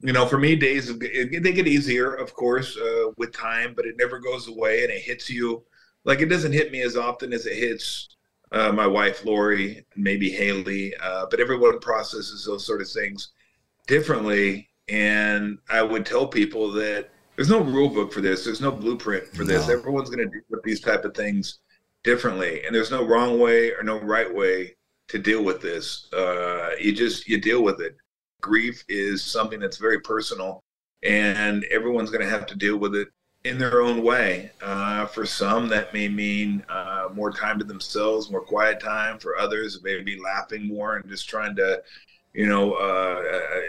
you 0.00 0.12
know 0.12 0.26
for 0.26 0.38
me 0.38 0.56
days 0.56 0.96
they 0.98 1.52
get 1.52 1.66
easier 1.66 2.14
of 2.14 2.34
course 2.34 2.76
uh, 2.76 3.10
with 3.16 3.32
time 3.32 3.72
but 3.76 3.84
it 3.86 3.96
never 3.98 4.18
goes 4.18 4.48
away 4.48 4.84
and 4.84 4.92
it 4.92 5.00
hits 5.00 5.28
you 5.30 5.62
like 6.04 6.20
it 6.20 6.26
doesn't 6.26 6.52
hit 6.52 6.72
me 6.72 6.82
as 6.82 6.96
often 6.96 7.32
as 7.32 7.46
it 7.46 7.56
hits 7.56 8.08
uh, 8.52 8.70
my 8.70 8.86
wife 8.86 9.24
lori 9.24 9.84
maybe 9.96 10.30
haley 10.30 10.94
uh, 11.02 11.26
but 11.30 11.40
everyone 11.40 11.78
processes 11.80 12.44
those 12.44 12.64
sort 12.64 12.80
of 12.80 12.88
things 12.88 13.32
differently. 13.86 14.68
And 14.88 15.58
i 15.70 15.82
would 15.82 16.04
tell 16.04 16.26
people 16.26 16.70
that 16.72 17.10
there's 17.36 17.50
no 17.50 17.60
rule 17.60 17.88
book 17.88 18.12
for 18.12 18.20
this. 18.20 18.44
There's 18.44 18.60
no 18.60 18.70
blueprint 18.70 19.26
for 19.34 19.44
this. 19.44 19.66
No. 19.66 19.74
everyone's 19.74 20.08
going 20.08 20.24
to 20.24 20.32
deal 20.32 20.44
with 20.50 20.62
these 20.62 20.80
type 20.80 21.04
of 21.04 21.14
things 21.14 21.58
differently. 22.04 22.64
And 22.64 22.74
there's 22.74 22.92
no 22.92 23.04
wrong 23.04 23.40
way 23.40 23.72
or 23.72 23.82
no 23.82 23.98
right 24.00 24.32
way 24.32 24.76
to 25.08 25.18
deal 25.18 25.42
with 25.42 25.60
this. 25.60 26.12
Uh, 26.12 26.70
you 26.80 26.92
just 26.92 27.28
you 27.28 27.40
deal 27.40 27.62
with 27.62 27.80
it. 27.80 27.96
Grief 28.40 28.84
is 28.88 29.22
something 29.24 29.58
that's 29.58 29.78
very 29.78 30.00
personal 30.00 30.62
and 31.02 31.64
everyone's 31.64 32.10
going 32.10 32.24
to 32.24 32.30
have 32.30 32.46
to 32.46 32.56
deal 32.56 32.76
with 32.76 32.94
it 32.94 33.08
in 33.44 33.58
their 33.58 33.82
own 33.82 34.02
way 34.02 34.50
uh, 34.62 35.06
for 35.06 35.26
some 35.26 35.68
that 35.68 35.92
may 35.92 36.08
mean 36.08 36.64
uh, 36.68 37.08
more 37.14 37.30
time 37.30 37.58
to 37.58 37.64
themselves 37.64 38.30
more 38.30 38.40
quiet 38.40 38.80
time 38.80 39.18
for 39.18 39.36
others 39.38 39.76
it 39.76 39.84
may 39.84 40.00
be 40.02 40.18
laughing 40.20 40.66
more 40.66 40.96
and 40.96 41.08
just 41.08 41.28
trying 41.28 41.54
to 41.54 41.82
you 42.32 42.46
know 42.46 42.72
uh, 42.72 43.22
uh, 43.36 43.60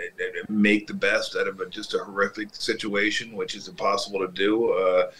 make 0.49 0.88
the 0.88 0.93
best 0.93 1.36
out 1.36 1.47
of 1.47 1.59
a, 1.59 1.65
just 1.67 1.93
a 1.93 1.99
horrific 1.99 2.55
situation 2.55 3.36
which 3.36 3.55
is 3.55 3.67
impossible 3.67 4.19
to 4.19 4.32
do 4.32 4.71
uh, 4.71 5.11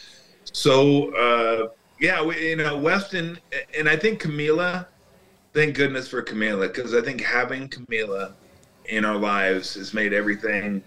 so 0.53 1.14
uh, 1.16 1.68
yeah, 1.99 2.22
we, 2.24 2.49
you 2.49 2.56
know, 2.58 2.78
Weston, 2.78 3.39
and 3.78 3.88
I 3.88 3.95
think 3.95 4.22
Camila. 4.22 4.88
Thank 5.53 5.76
goodness 5.76 6.10
for 6.10 6.22
Camila, 6.22 6.68
because 6.68 6.93
I 6.93 7.01
think 7.01 7.22
having 7.22 7.70
Camila 7.70 8.34
in 8.86 9.06
our 9.06 9.16
lives 9.16 9.76
has 9.76 9.93
made 9.93 10.12
everything 10.14 10.84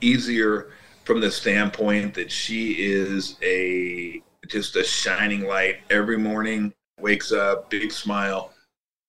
easier 0.00 0.68
from 1.04 1.20
the 1.20 1.30
standpoint 1.30 2.14
that 2.14 2.30
she 2.30 2.72
is 2.72 3.36
a 3.42 4.22
just 4.48 4.76
a 4.76 4.84
shining 4.84 5.46
light 5.46 5.78
every 5.90 6.18
morning. 6.18 6.72
Wakes 7.00 7.32
up, 7.32 7.70
big 7.70 7.90
smile. 7.90 8.52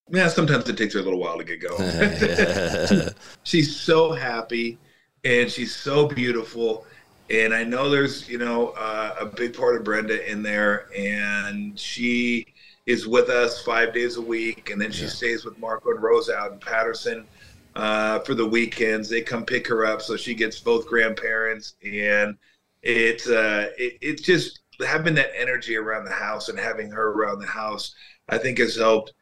Yeah, 0.09 0.27
sometimes 0.27 0.67
it 0.67 0.77
takes 0.77 0.93
her 0.95 0.99
a 0.99 1.03
little 1.03 1.19
while 1.19 1.37
to 1.37 1.43
get 1.43 1.61
going. 1.61 3.09
She's 3.43 3.75
so 3.75 4.11
happy 4.11 4.77
and 5.23 5.49
she's 5.49 5.75
so 5.75 6.07
beautiful. 6.07 6.85
And 7.29 7.53
I 7.53 7.63
know 7.63 7.89
there's, 7.89 8.27
you 8.27 8.37
know, 8.37 8.69
uh, 8.69 9.15
a 9.19 9.25
big 9.25 9.55
part 9.55 9.75
of 9.75 9.83
Brenda 9.83 10.29
in 10.29 10.43
there, 10.43 10.87
and 10.95 11.79
she 11.79 12.47
is 12.85 13.07
with 13.07 13.29
us 13.29 13.61
five 13.61 13.93
days 13.93 14.17
a 14.17 14.21
week, 14.21 14.69
and 14.69 14.79
then 14.79 14.91
she 14.91 15.03
yeah. 15.03 15.09
stays 15.09 15.45
with 15.45 15.57
Marco 15.57 15.91
and 15.91 16.03
Rose 16.03 16.29
out 16.29 16.51
in 16.51 16.59
Patterson 16.59 17.25
uh, 17.75 18.19
for 18.19 18.33
the 18.33 18.45
weekends. 18.45 19.09
They 19.09 19.21
come 19.21 19.45
pick 19.45 19.67
her 19.67 19.85
up, 19.85 20.01
so 20.01 20.15
she 20.15 20.33
gets 20.33 20.59
both 20.59 20.87
grandparents, 20.87 21.75
and 21.83 22.37
it's 22.81 23.27
uh, 23.27 23.69
it, 23.77 23.97
it's 24.01 24.21
just 24.21 24.59
having 24.85 25.15
that 25.15 25.31
energy 25.37 25.75
around 25.75 26.05
the 26.05 26.11
house 26.11 26.49
and 26.49 26.59
having 26.59 26.89
her 26.91 27.11
around 27.11 27.39
the 27.39 27.47
house. 27.47 27.93
I 28.29 28.37
think 28.37 28.57
has 28.59 28.75
helped 28.75 29.13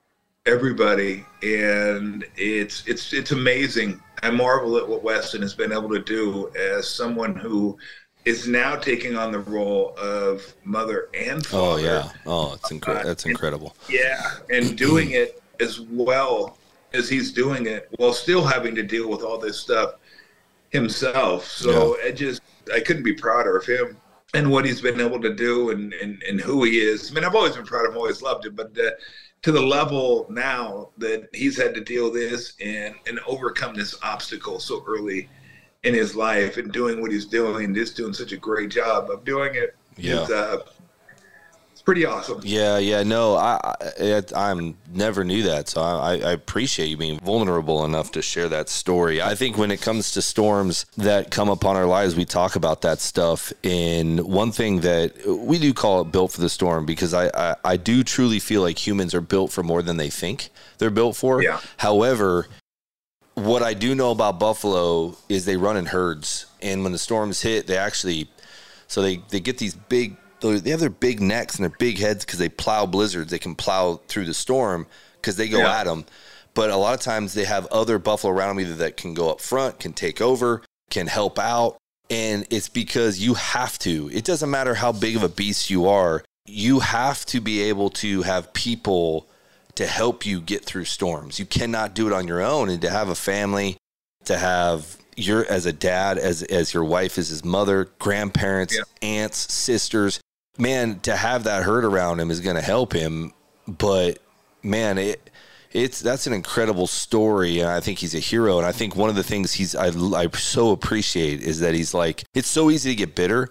everybody, 0.45 1.25
and 1.41 2.25
it's 2.35 2.87
it's 2.87 3.13
it's 3.13 3.31
amazing. 3.31 4.01
I 4.23 4.29
marvel 4.29 4.77
at 4.77 4.87
what 4.87 5.03
Weston 5.03 5.41
has 5.41 5.53
been 5.53 5.71
able 5.71 5.89
to 5.89 5.99
do 5.99 6.51
as 6.55 6.87
someone 6.87 7.35
who 7.35 7.77
is 8.25 8.47
now 8.47 8.75
taking 8.75 9.17
on 9.17 9.31
the 9.31 9.39
role 9.39 9.95
of 9.97 10.53
mother 10.63 11.09
and 11.13 11.45
father. 11.45 11.63
Oh 11.63 11.77
yeah, 11.77 12.09
oh 12.25 12.53
it's 12.53 12.71
incredible. 12.71 13.01
Uh, 13.01 13.07
That's 13.07 13.25
incredible. 13.25 13.75
And, 13.87 13.95
yeah, 13.95 14.31
and 14.49 14.77
doing 14.77 15.11
it 15.11 15.41
as 15.59 15.79
well 15.79 16.57
as 16.93 17.09
he's 17.09 17.31
doing 17.31 17.67
it 17.67 17.89
while 17.97 18.13
still 18.13 18.43
having 18.43 18.75
to 18.75 18.83
deal 18.83 19.09
with 19.09 19.21
all 19.21 19.37
this 19.37 19.59
stuff 19.59 19.95
himself. 20.69 21.45
So 21.45 21.97
yeah. 21.97 22.07
I 22.07 22.11
just 22.11 22.41
I 22.73 22.79
couldn't 22.79 23.03
be 23.03 23.13
prouder 23.13 23.57
of 23.57 23.65
him 23.65 23.97
and 24.33 24.49
what 24.49 24.65
he's 24.65 24.81
been 24.81 25.01
able 25.01 25.21
to 25.21 25.33
do 25.33 25.71
and 25.71 25.93
and, 25.93 26.21
and 26.23 26.39
who 26.39 26.63
he 26.63 26.79
is. 26.79 27.11
I 27.11 27.13
mean, 27.13 27.23
I've 27.23 27.35
always 27.35 27.55
been 27.55 27.65
proud 27.65 27.85
of 27.85 27.91
him, 27.91 27.97
always 27.97 28.21
loved 28.21 28.45
him, 28.45 28.55
but 28.55 28.77
uh, 28.77 28.91
to 29.43 29.51
the 29.51 29.61
level 29.61 30.27
now 30.29 30.89
that 30.97 31.27
he's 31.33 31.57
had 31.57 31.73
to 31.73 31.81
deal 31.81 32.05
with 32.05 32.13
this 32.13 32.53
and 32.61 32.95
and 33.07 33.19
overcome 33.27 33.75
this 33.75 33.97
obstacle 34.03 34.59
so 34.59 34.83
early 34.87 35.29
in 35.83 35.93
his 35.93 36.15
life 36.15 36.57
and 36.57 36.71
doing 36.71 37.01
what 37.01 37.11
he's 37.11 37.25
doing, 37.25 37.73
just 37.73 37.97
doing 37.97 38.13
such 38.13 38.31
a 38.31 38.37
great 38.37 38.69
job 38.69 39.09
of 39.09 39.25
doing 39.25 39.55
it. 39.55 39.75
Yeah. 39.97 40.21
Uh, 40.21 40.59
it's 41.81 41.85
pretty 41.85 42.05
awesome. 42.05 42.39
Yeah, 42.43 42.77
yeah. 42.77 43.01
No, 43.01 43.35
I, 43.35 43.73
I, 43.99 44.23
I'm 44.35 44.77
never 44.93 45.23
knew 45.23 45.41
that, 45.43 45.67
so 45.67 45.81
I, 45.81 46.11
I 46.13 46.31
appreciate 46.31 46.89
you 46.89 46.97
being 46.97 47.19
vulnerable 47.19 47.83
enough 47.85 48.11
to 48.11 48.21
share 48.21 48.47
that 48.49 48.69
story. 48.69 49.19
I 49.19 49.33
think 49.33 49.57
when 49.57 49.71
it 49.71 49.81
comes 49.81 50.11
to 50.11 50.21
storms 50.21 50.85
that 50.97 51.31
come 51.31 51.49
upon 51.49 51.77
our 51.77 51.87
lives, 51.87 52.15
we 52.15 52.23
talk 52.23 52.55
about 52.55 52.81
that 52.81 52.99
stuff. 52.99 53.51
And 53.63 54.19
one 54.19 54.51
thing 54.51 54.81
that 54.81 55.25
we 55.25 55.57
do 55.57 55.73
call 55.73 56.01
it 56.01 56.11
built 56.11 56.33
for 56.33 56.41
the 56.41 56.49
storm 56.49 56.85
because 56.85 57.15
I, 57.15 57.31
I, 57.33 57.55
I 57.65 57.77
do 57.77 58.03
truly 58.03 58.37
feel 58.37 58.61
like 58.61 58.77
humans 58.77 59.15
are 59.15 59.21
built 59.21 59.51
for 59.51 59.63
more 59.63 59.81
than 59.81 59.97
they 59.97 60.11
think 60.11 60.49
they're 60.77 60.91
built 60.91 61.15
for. 61.15 61.41
Yeah. 61.41 61.61
However, 61.77 62.45
what 63.33 63.63
I 63.63 63.73
do 63.73 63.95
know 63.95 64.11
about 64.11 64.39
buffalo 64.39 65.17
is 65.29 65.45
they 65.45 65.57
run 65.57 65.77
in 65.77 65.87
herds, 65.87 66.45
and 66.61 66.83
when 66.83 66.91
the 66.91 66.99
storms 66.99 67.41
hit, 67.41 67.65
they 67.65 67.77
actually 67.77 68.29
so 68.85 69.01
they 69.01 69.15
they 69.29 69.39
get 69.39 69.57
these 69.57 69.73
big 69.73 70.17
they 70.41 70.71
have 70.71 70.79
their 70.79 70.89
big 70.89 71.21
necks 71.21 71.55
and 71.55 71.63
their 71.63 71.77
big 71.77 71.99
heads 71.99 72.25
because 72.25 72.39
they 72.39 72.49
plow 72.49 72.85
blizzards. 72.85 73.31
They 73.31 73.39
can 73.39 73.55
plow 73.55 74.01
through 74.07 74.25
the 74.25 74.33
storm 74.33 74.87
because 75.15 75.35
they 75.35 75.47
go 75.47 75.59
yeah. 75.59 75.79
at 75.79 75.85
them. 75.85 76.05
But 76.53 76.69
a 76.69 76.75
lot 76.75 76.93
of 76.93 76.99
times 76.99 77.33
they 77.33 77.45
have 77.45 77.65
other 77.67 77.97
buffalo 77.97 78.33
around 78.33 78.57
them 78.57 78.65
either 78.65 78.75
that 78.77 78.97
can 78.97 79.13
go 79.13 79.29
up 79.29 79.39
front, 79.39 79.79
can 79.79 79.93
take 79.93 80.19
over, 80.19 80.61
can 80.89 81.07
help 81.07 81.39
out. 81.39 81.77
And 82.09 82.45
it's 82.49 82.67
because 82.67 83.19
you 83.19 83.35
have 83.35 83.79
to. 83.79 84.09
It 84.11 84.25
doesn't 84.25 84.49
matter 84.49 84.75
how 84.75 84.91
big 84.91 85.15
of 85.15 85.23
a 85.23 85.29
beast 85.29 85.69
you 85.69 85.87
are, 85.87 86.25
you 86.45 86.79
have 86.79 87.25
to 87.27 87.39
be 87.39 87.61
able 87.61 87.89
to 87.89 88.23
have 88.23 88.51
people 88.51 89.27
to 89.75 89.87
help 89.87 90.25
you 90.25 90.41
get 90.41 90.65
through 90.65 90.85
storms. 90.85 91.39
You 91.39 91.45
cannot 91.45 91.93
do 91.93 92.07
it 92.07 92.13
on 92.13 92.27
your 92.27 92.41
own. 92.41 92.69
And 92.69 92.81
to 92.81 92.89
have 92.89 93.07
a 93.07 93.15
family, 93.15 93.77
to 94.25 94.37
have 94.37 94.97
your 95.15 95.45
as 95.45 95.65
a 95.65 95.73
dad, 95.73 96.17
as 96.17 96.43
as 96.43 96.73
your 96.73 96.83
wife 96.83 97.17
as 97.17 97.29
his 97.29 97.45
mother, 97.45 97.89
grandparents, 97.99 98.75
yeah. 98.75 98.83
aunts, 99.01 99.53
sisters, 99.53 100.19
man, 100.61 100.99
to 101.01 101.15
have 101.15 101.45
that 101.45 101.63
herd 101.63 101.83
around 101.83 102.19
him 102.19 102.31
is 102.31 102.39
going 102.39 102.55
to 102.55 102.61
help 102.61 102.93
him. 102.93 103.33
But 103.67 104.19
man, 104.63 104.97
it 104.97 105.29
it's 105.71 105.99
that's 105.99 106.27
an 106.27 106.33
incredible 106.33 106.87
story, 106.87 107.59
and 107.59 107.69
I 107.69 107.79
think 107.79 107.99
he's 107.99 108.15
a 108.15 108.19
hero. 108.19 108.57
And 108.57 108.65
I 108.65 108.71
think 108.71 108.95
one 108.95 109.09
of 109.09 109.15
the 109.15 109.23
things 109.23 109.53
he's 109.53 109.75
I 109.75 109.87
I 109.87 110.27
so 110.29 110.71
appreciate 110.71 111.41
is 111.41 111.59
that 111.59 111.73
he's 111.73 111.93
like 111.93 112.23
it's 112.33 112.49
so 112.49 112.69
easy 112.69 112.91
to 112.91 112.95
get 112.95 113.15
bitter 113.15 113.49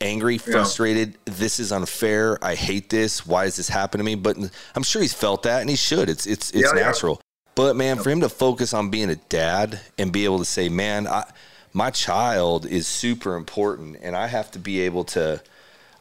angry, 0.00 0.38
frustrated. 0.38 1.16
Yeah. 1.26 1.34
This 1.36 1.60
is 1.60 1.72
unfair. 1.72 2.38
I 2.42 2.54
hate 2.54 2.90
this. 2.90 3.26
Why 3.26 3.44
does 3.44 3.56
this 3.56 3.68
happen 3.68 3.98
to 3.98 4.04
me? 4.04 4.14
But 4.14 4.36
I'm 4.74 4.82
sure 4.82 5.02
he's 5.02 5.14
felt 5.14 5.42
that, 5.44 5.60
and 5.60 5.70
he 5.70 5.76
should. 5.76 6.08
It's 6.08 6.26
it's 6.26 6.50
it's 6.52 6.72
yeah, 6.74 6.80
natural. 6.80 7.14
Yeah. 7.14 7.22
But 7.54 7.76
man, 7.76 7.98
for 7.98 8.10
him 8.10 8.20
to 8.20 8.28
focus 8.28 8.74
on 8.74 8.90
being 8.90 9.08
a 9.08 9.16
dad 9.16 9.80
and 9.96 10.12
be 10.12 10.24
able 10.24 10.38
to 10.38 10.44
say, 10.44 10.68
"Man, 10.68 11.06
I, 11.06 11.24
my 11.72 11.90
child 11.90 12.66
is 12.66 12.86
super 12.86 13.36
important, 13.36 13.98
and 14.02 14.14
I 14.14 14.26
have 14.26 14.50
to 14.52 14.58
be 14.58 14.80
able 14.80 15.04
to, 15.04 15.42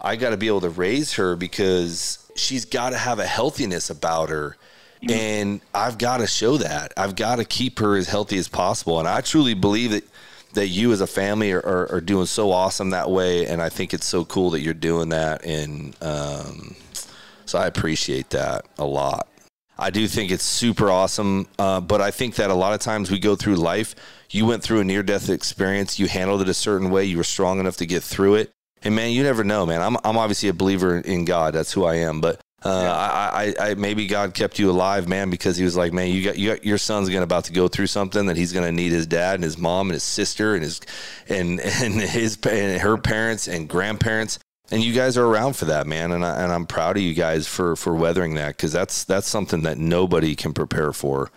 I 0.06 0.16
got 0.16 0.30
to 0.30 0.38
be 0.38 0.48
able 0.48 0.62
to 0.62 0.70
raise 0.70 1.14
her 1.14 1.36
because 1.36 2.32
she's 2.36 2.64
got 2.64 2.92
to 2.92 2.98
have 2.98 3.20
a 3.20 3.28
healthiness 3.28 3.90
about 3.90 4.30
her." 4.30 4.56
Mm-hmm. 5.02 5.12
And 5.12 5.62
I've 5.74 5.98
got 5.98 6.18
to 6.18 6.28
show 6.28 6.58
that. 6.58 6.94
I've 6.96 7.16
got 7.16 7.36
to 7.38 7.46
keep 7.46 7.80
her 7.80 7.98
as 7.98 8.08
healthy 8.08 8.38
as 8.38 8.48
possible. 8.48 8.98
And 9.00 9.08
I 9.08 9.20
truly 9.22 9.54
believe 9.54 9.92
that 9.92 10.04
that 10.56 10.68
you 10.68 10.92
as 10.92 11.02
a 11.02 11.08
family 11.08 11.52
are, 11.52 11.60
are, 11.60 11.92
are, 11.92 12.02
doing 12.02 12.26
so 12.26 12.52
awesome 12.52 12.90
that 12.90 13.12
way, 13.12 13.46
and 13.46 13.62
I 13.62 13.70
think 13.70 13.94
it's 13.94 14.06
so 14.06 14.26
cool 14.26 14.50
that 14.52 14.62
you're 14.62 14.74
doing 14.74 15.10
that, 15.10 15.46
and 15.46 15.96
um, 16.02 16.76
so 17.46 17.60
I 17.60 17.68
appreciate 17.68 18.32
that 18.32 18.66
a 18.78 18.86
lot. 18.86 19.28
I 19.78 19.90
do 19.90 20.08
think 20.08 20.32
it's 20.32 20.44
super 20.44 20.90
awesome, 20.90 21.48
uh, 21.60 21.82
but 21.82 22.02
I 22.02 22.10
think 22.10 22.36
that 22.36 22.50
a 22.50 22.54
lot 22.54 22.74
of 22.74 22.80
times 22.80 23.12
we 23.12 23.20
go 23.20 23.36
through 23.36 23.58
life. 23.58 23.96
You 24.30 24.46
went 24.46 24.64
through 24.64 24.80
a 24.80 24.84
near 24.84 25.04
death 25.04 25.30
experience, 25.30 26.00
you 26.00 26.08
handled 26.08 26.42
it 26.42 26.50
a 26.50 26.54
certain 26.54 26.90
way, 26.90 27.04
you 27.06 27.18
were 27.18 27.24
strong 27.24 27.60
enough 27.60 27.78
to 27.78 27.86
get 27.86 28.02
through 28.02 28.36
it, 28.36 28.52
and 28.86 28.96
man, 28.96 29.12
you 29.12 29.24
never 29.24 29.44
know, 29.44 29.66
man. 29.66 29.82
I'm 29.82 29.98
I'm 30.04 30.18
obviously 30.18 30.50
a 30.50 30.54
believer 30.54 31.00
in 31.00 31.26
God, 31.26 31.54
that's 31.54 31.74
who 31.74 31.84
I 31.84 31.96
am, 31.96 32.22
but 32.22 32.40
uh, 32.64 32.70
I, 32.70 33.54
I, 33.60 33.70
I, 33.70 33.74
maybe 33.76 34.08
God 34.08 34.34
kept 34.34 34.58
you 34.58 34.72
alive, 34.72 35.08
man, 35.08 35.30
because 35.30 35.56
He 35.56 35.64
was 35.64 35.78
like, 35.78 35.94
man, 35.94 36.10
you 36.10 36.24
got, 36.24 36.38
you 36.38 36.50
got 36.50 36.66
your 36.66 36.80
son's 36.80 37.10
gonna 37.10 37.22
about 37.22 37.46
to 37.46 37.54
go 37.54 37.68
through 37.68 37.88
something 37.88 38.26
that 38.26 38.38
he's 38.38 38.54
gonna 38.54 38.72
need 38.72 38.92
his 38.92 39.06
dad 39.06 39.36
and 39.36 39.44
his 39.44 39.58
mom 39.58 39.88
and 39.88 39.94
his 39.94 40.04
sister 40.04 40.56
and 40.56 40.64
his 40.64 40.82
and 41.28 41.60
and 41.82 41.94
his 41.96 42.38
and 42.50 42.82
her 42.82 42.98
parents 42.98 43.48
and 43.48 43.68
grandparents, 43.68 44.40
and 44.72 44.84
you 44.84 44.94
guys 44.94 45.18
are 45.18 45.26
around 45.26 45.56
for 45.56 45.66
that, 45.66 45.86
man, 45.86 46.12
and 46.12 46.26
I, 46.26 46.44
and 46.44 46.52
I'm 46.52 46.66
proud 46.66 46.98
of 46.98 47.04
you 47.04 47.14
guys 47.14 47.48
for 47.48 47.76
for 47.76 47.94
weathering 47.94 48.36
that 48.36 48.56
because 48.56 48.72
that's 48.72 49.04
that's 49.04 49.28
something 49.28 49.62
that 49.62 49.78
nobody 49.78 50.36
can 50.36 50.54
prepare 50.54 50.92
for. 50.94 51.32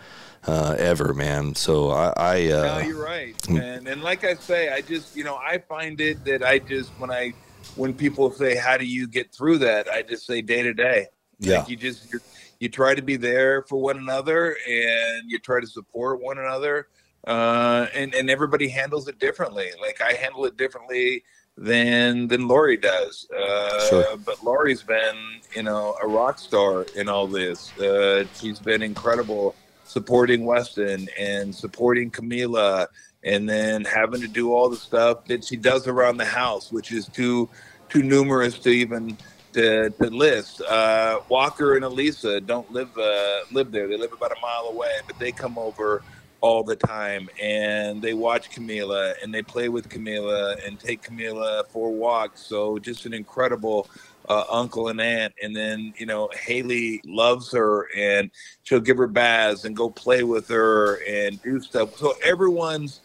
Uh, 0.47 0.75
ever, 0.79 1.13
man. 1.13 1.53
So 1.53 1.89
I, 1.89 2.13
I 2.15 2.51
uh, 2.51 2.79
no, 2.79 2.87
you're 2.87 3.03
right, 3.03 3.37
mm. 3.39 3.61
and 3.61 3.87
and 3.87 4.01
like 4.01 4.23
I 4.23 4.35
say, 4.35 4.69
I 4.69 4.81
just 4.81 5.15
you 5.15 5.23
know 5.23 5.35
I 5.35 5.57
find 5.57 5.99
it 5.99 6.23
that 6.25 6.43
I 6.43 6.59
just 6.59 6.89
when 6.91 7.11
I 7.11 7.33
when 7.75 7.93
people 7.93 8.31
say 8.31 8.55
how 8.55 8.77
do 8.77 8.85
you 8.85 9.07
get 9.07 9.33
through 9.33 9.59
that, 9.59 9.89
I 9.89 10.01
just 10.01 10.25
say 10.25 10.41
day 10.41 10.63
to 10.63 10.73
day. 10.73 11.07
Yeah. 11.39 11.59
Like 11.59 11.69
you 11.69 11.75
just 11.75 12.15
you 12.59 12.69
try 12.69 12.93
to 12.95 13.01
be 13.01 13.15
there 13.15 13.63
for 13.63 13.81
one 13.81 13.97
another 13.97 14.57
and 14.67 15.29
you 15.29 15.39
try 15.39 15.61
to 15.61 15.67
support 15.67 16.21
one 16.21 16.37
another. 16.37 16.87
Uh, 17.25 17.87
and 17.93 18.13
and 18.15 18.29
everybody 18.29 18.69
handles 18.69 19.07
it 19.07 19.19
differently. 19.19 19.69
Like 19.81 20.01
I 20.01 20.13
handle 20.13 20.45
it 20.45 20.57
differently 20.57 21.23
than 21.57 22.27
than 22.27 22.47
Lori 22.47 22.77
does. 22.77 23.27
Uh, 23.31 23.89
sure. 23.89 24.17
But 24.17 24.43
Lori's 24.43 24.83
been 24.83 25.41
you 25.55 25.63
know 25.63 25.95
a 26.01 26.07
rock 26.07 26.39
star 26.39 26.85
in 26.95 27.09
all 27.09 27.27
this. 27.27 27.77
Uh, 27.77 28.25
she's 28.35 28.59
been 28.59 28.81
incredible 28.81 29.55
supporting 29.89 30.45
Weston 30.45 31.09
and 31.17 31.53
supporting 31.53 32.11
Camila 32.11 32.87
and 33.23 33.49
then 33.49 33.83
having 33.83 34.21
to 34.21 34.27
do 34.27 34.53
all 34.53 34.69
the 34.69 34.77
stuff 34.77 35.25
that 35.25 35.43
she 35.43 35.57
does 35.57 35.87
around 35.87 36.17
the 36.17 36.25
house, 36.25 36.71
which 36.71 36.91
is 36.91 37.07
too 37.07 37.49
too 37.89 38.03
numerous 38.03 38.59
to 38.59 38.69
even 38.69 39.17
to, 39.53 39.89
to 39.89 40.09
list. 40.11 40.61
Uh, 40.61 41.21
Walker 41.27 41.75
and 41.75 41.83
Elisa 41.83 42.39
don't 42.39 42.71
live 42.71 42.95
uh, 42.97 43.39
live 43.51 43.71
there. 43.71 43.87
They 43.87 43.97
live 43.97 44.13
about 44.13 44.31
a 44.31 44.39
mile 44.41 44.71
away, 44.71 44.91
but 45.07 45.17
they 45.17 45.31
come 45.31 45.57
over 45.57 46.03
all 46.41 46.63
the 46.63 46.75
time 46.75 47.27
and 47.41 47.99
they 48.01 48.13
watch 48.13 48.51
Camila 48.51 49.13
and 49.21 49.33
they 49.33 49.41
play 49.41 49.69
with 49.69 49.89
Camila 49.89 50.55
and 50.65 50.79
take 50.79 51.01
Camila 51.01 51.67
for 51.67 51.91
walks. 51.91 52.41
So 52.41 52.77
just 52.77 53.05
an 53.07 53.13
incredible 53.13 53.89
uh, 54.29 54.43
uncle 54.49 54.87
and 54.87 55.01
aunt. 55.01 55.33
And 55.41 55.55
then 55.55 55.93
you 55.97 56.05
know 56.05 56.29
Haley 56.33 57.01
loves 57.05 57.51
her 57.51 57.87
and 57.95 58.31
she'll 58.63 58.79
give 58.79 58.97
her 58.97 59.07
baths 59.07 59.65
and 59.65 59.75
go 59.75 59.89
play 59.89 60.23
with 60.23 60.47
her 60.49 61.03
and 61.07 61.41
do 61.41 61.59
stuff. 61.59 61.97
So 61.97 62.13
everyone's 62.23 63.01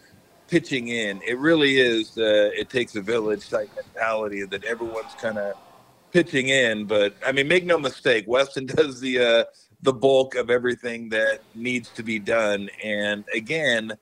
pitching 0.47 0.89
in. 0.89 1.21
It 1.23 1.37
really 1.39 1.77
is. 1.77 2.17
Uh, 2.17 2.51
it 2.53 2.69
takes 2.69 2.95
a 2.95 3.01
village 3.01 3.49
type 3.49 3.69
mentality 3.75 4.43
that 4.45 4.63
everyone's 4.63 5.13
kind 5.15 5.37
of 5.37 5.55
pitching 6.11 6.49
in. 6.49 6.85
But 6.85 7.15
I 7.25 7.31
mean, 7.31 7.47
make 7.47 7.65
no 7.65 7.77
mistake, 7.77 8.25
Weston 8.27 8.65
does 8.77 8.99
the 8.99 9.19
uh, 9.19 9.43
the 9.81 9.93
bulk 9.93 10.35
of 10.35 10.49
everything 10.49 11.09
that 11.09 11.41
needs 11.53 11.89
to 11.89 12.03
be 12.03 12.19
done. 12.19 12.69
And 12.83 13.23
again, 13.33 13.93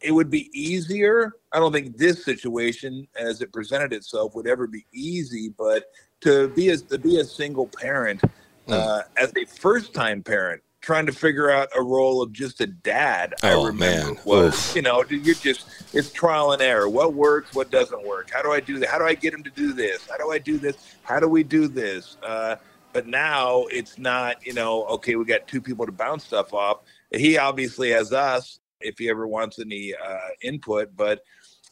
it 0.00 0.12
would 0.12 0.30
be 0.30 0.50
easier. 0.52 1.32
I 1.52 1.58
don't 1.58 1.72
think 1.72 1.96
this 1.96 2.24
situation, 2.24 3.06
as 3.16 3.40
it 3.40 3.52
presented 3.52 3.92
itself, 3.92 4.34
would 4.34 4.46
ever 4.46 4.66
be 4.66 4.84
easy. 4.92 5.48
But 5.56 5.84
to 6.22 6.48
be 6.48 6.70
a 6.70 6.76
to 6.76 6.98
be 6.98 7.18
a 7.18 7.24
single 7.24 7.66
parent, 7.68 8.20
mm. 8.22 8.72
uh, 8.72 9.02
as 9.16 9.32
a 9.36 9.44
first 9.44 9.92
time 9.94 10.22
parent, 10.22 10.62
trying 10.80 11.06
to 11.06 11.12
figure 11.12 11.50
out 11.50 11.68
a 11.76 11.82
role 11.82 12.22
of 12.22 12.32
just 12.32 12.60
a 12.60 12.66
dad. 12.66 13.34
I 13.42 13.52
Oh, 13.52 13.66
remember 13.66 14.14
man. 14.14 14.20
was 14.24 14.54
Oof. 14.70 14.76
you 14.76 14.82
know 14.82 15.04
you're 15.08 15.34
just 15.34 15.66
it's 15.92 16.10
trial 16.12 16.52
and 16.52 16.62
error. 16.62 16.88
What 16.88 17.14
works, 17.14 17.54
what 17.54 17.70
doesn't 17.70 18.04
work. 18.06 18.30
How 18.32 18.42
do 18.42 18.52
I 18.52 18.60
do 18.60 18.78
that? 18.78 18.88
How 18.88 18.98
do 18.98 19.04
I 19.04 19.14
get 19.14 19.34
him 19.34 19.42
to 19.42 19.50
do 19.50 19.72
this? 19.72 20.08
How 20.08 20.16
do 20.16 20.30
I 20.30 20.38
do 20.38 20.58
this? 20.58 20.76
How 21.02 21.20
do 21.20 21.28
we 21.28 21.42
do 21.42 21.68
this? 21.68 22.16
Uh, 22.22 22.56
but 22.92 23.06
now 23.06 23.64
it's 23.70 23.98
not 23.98 24.44
you 24.46 24.54
know 24.54 24.84
okay 24.86 25.16
we 25.16 25.24
got 25.24 25.46
two 25.46 25.60
people 25.60 25.86
to 25.86 25.92
bounce 25.92 26.24
stuff 26.24 26.52
off. 26.54 26.80
He 27.10 27.38
obviously 27.38 27.90
has 27.90 28.12
us 28.12 28.60
if 28.80 28.98
he 28.98 29.08
ever 29.10 29.26
wants 29.26 29.58
any 29.58 29.94
uh, 29.94 30.18
input, 30.42 30.96
but. 30.96 31.22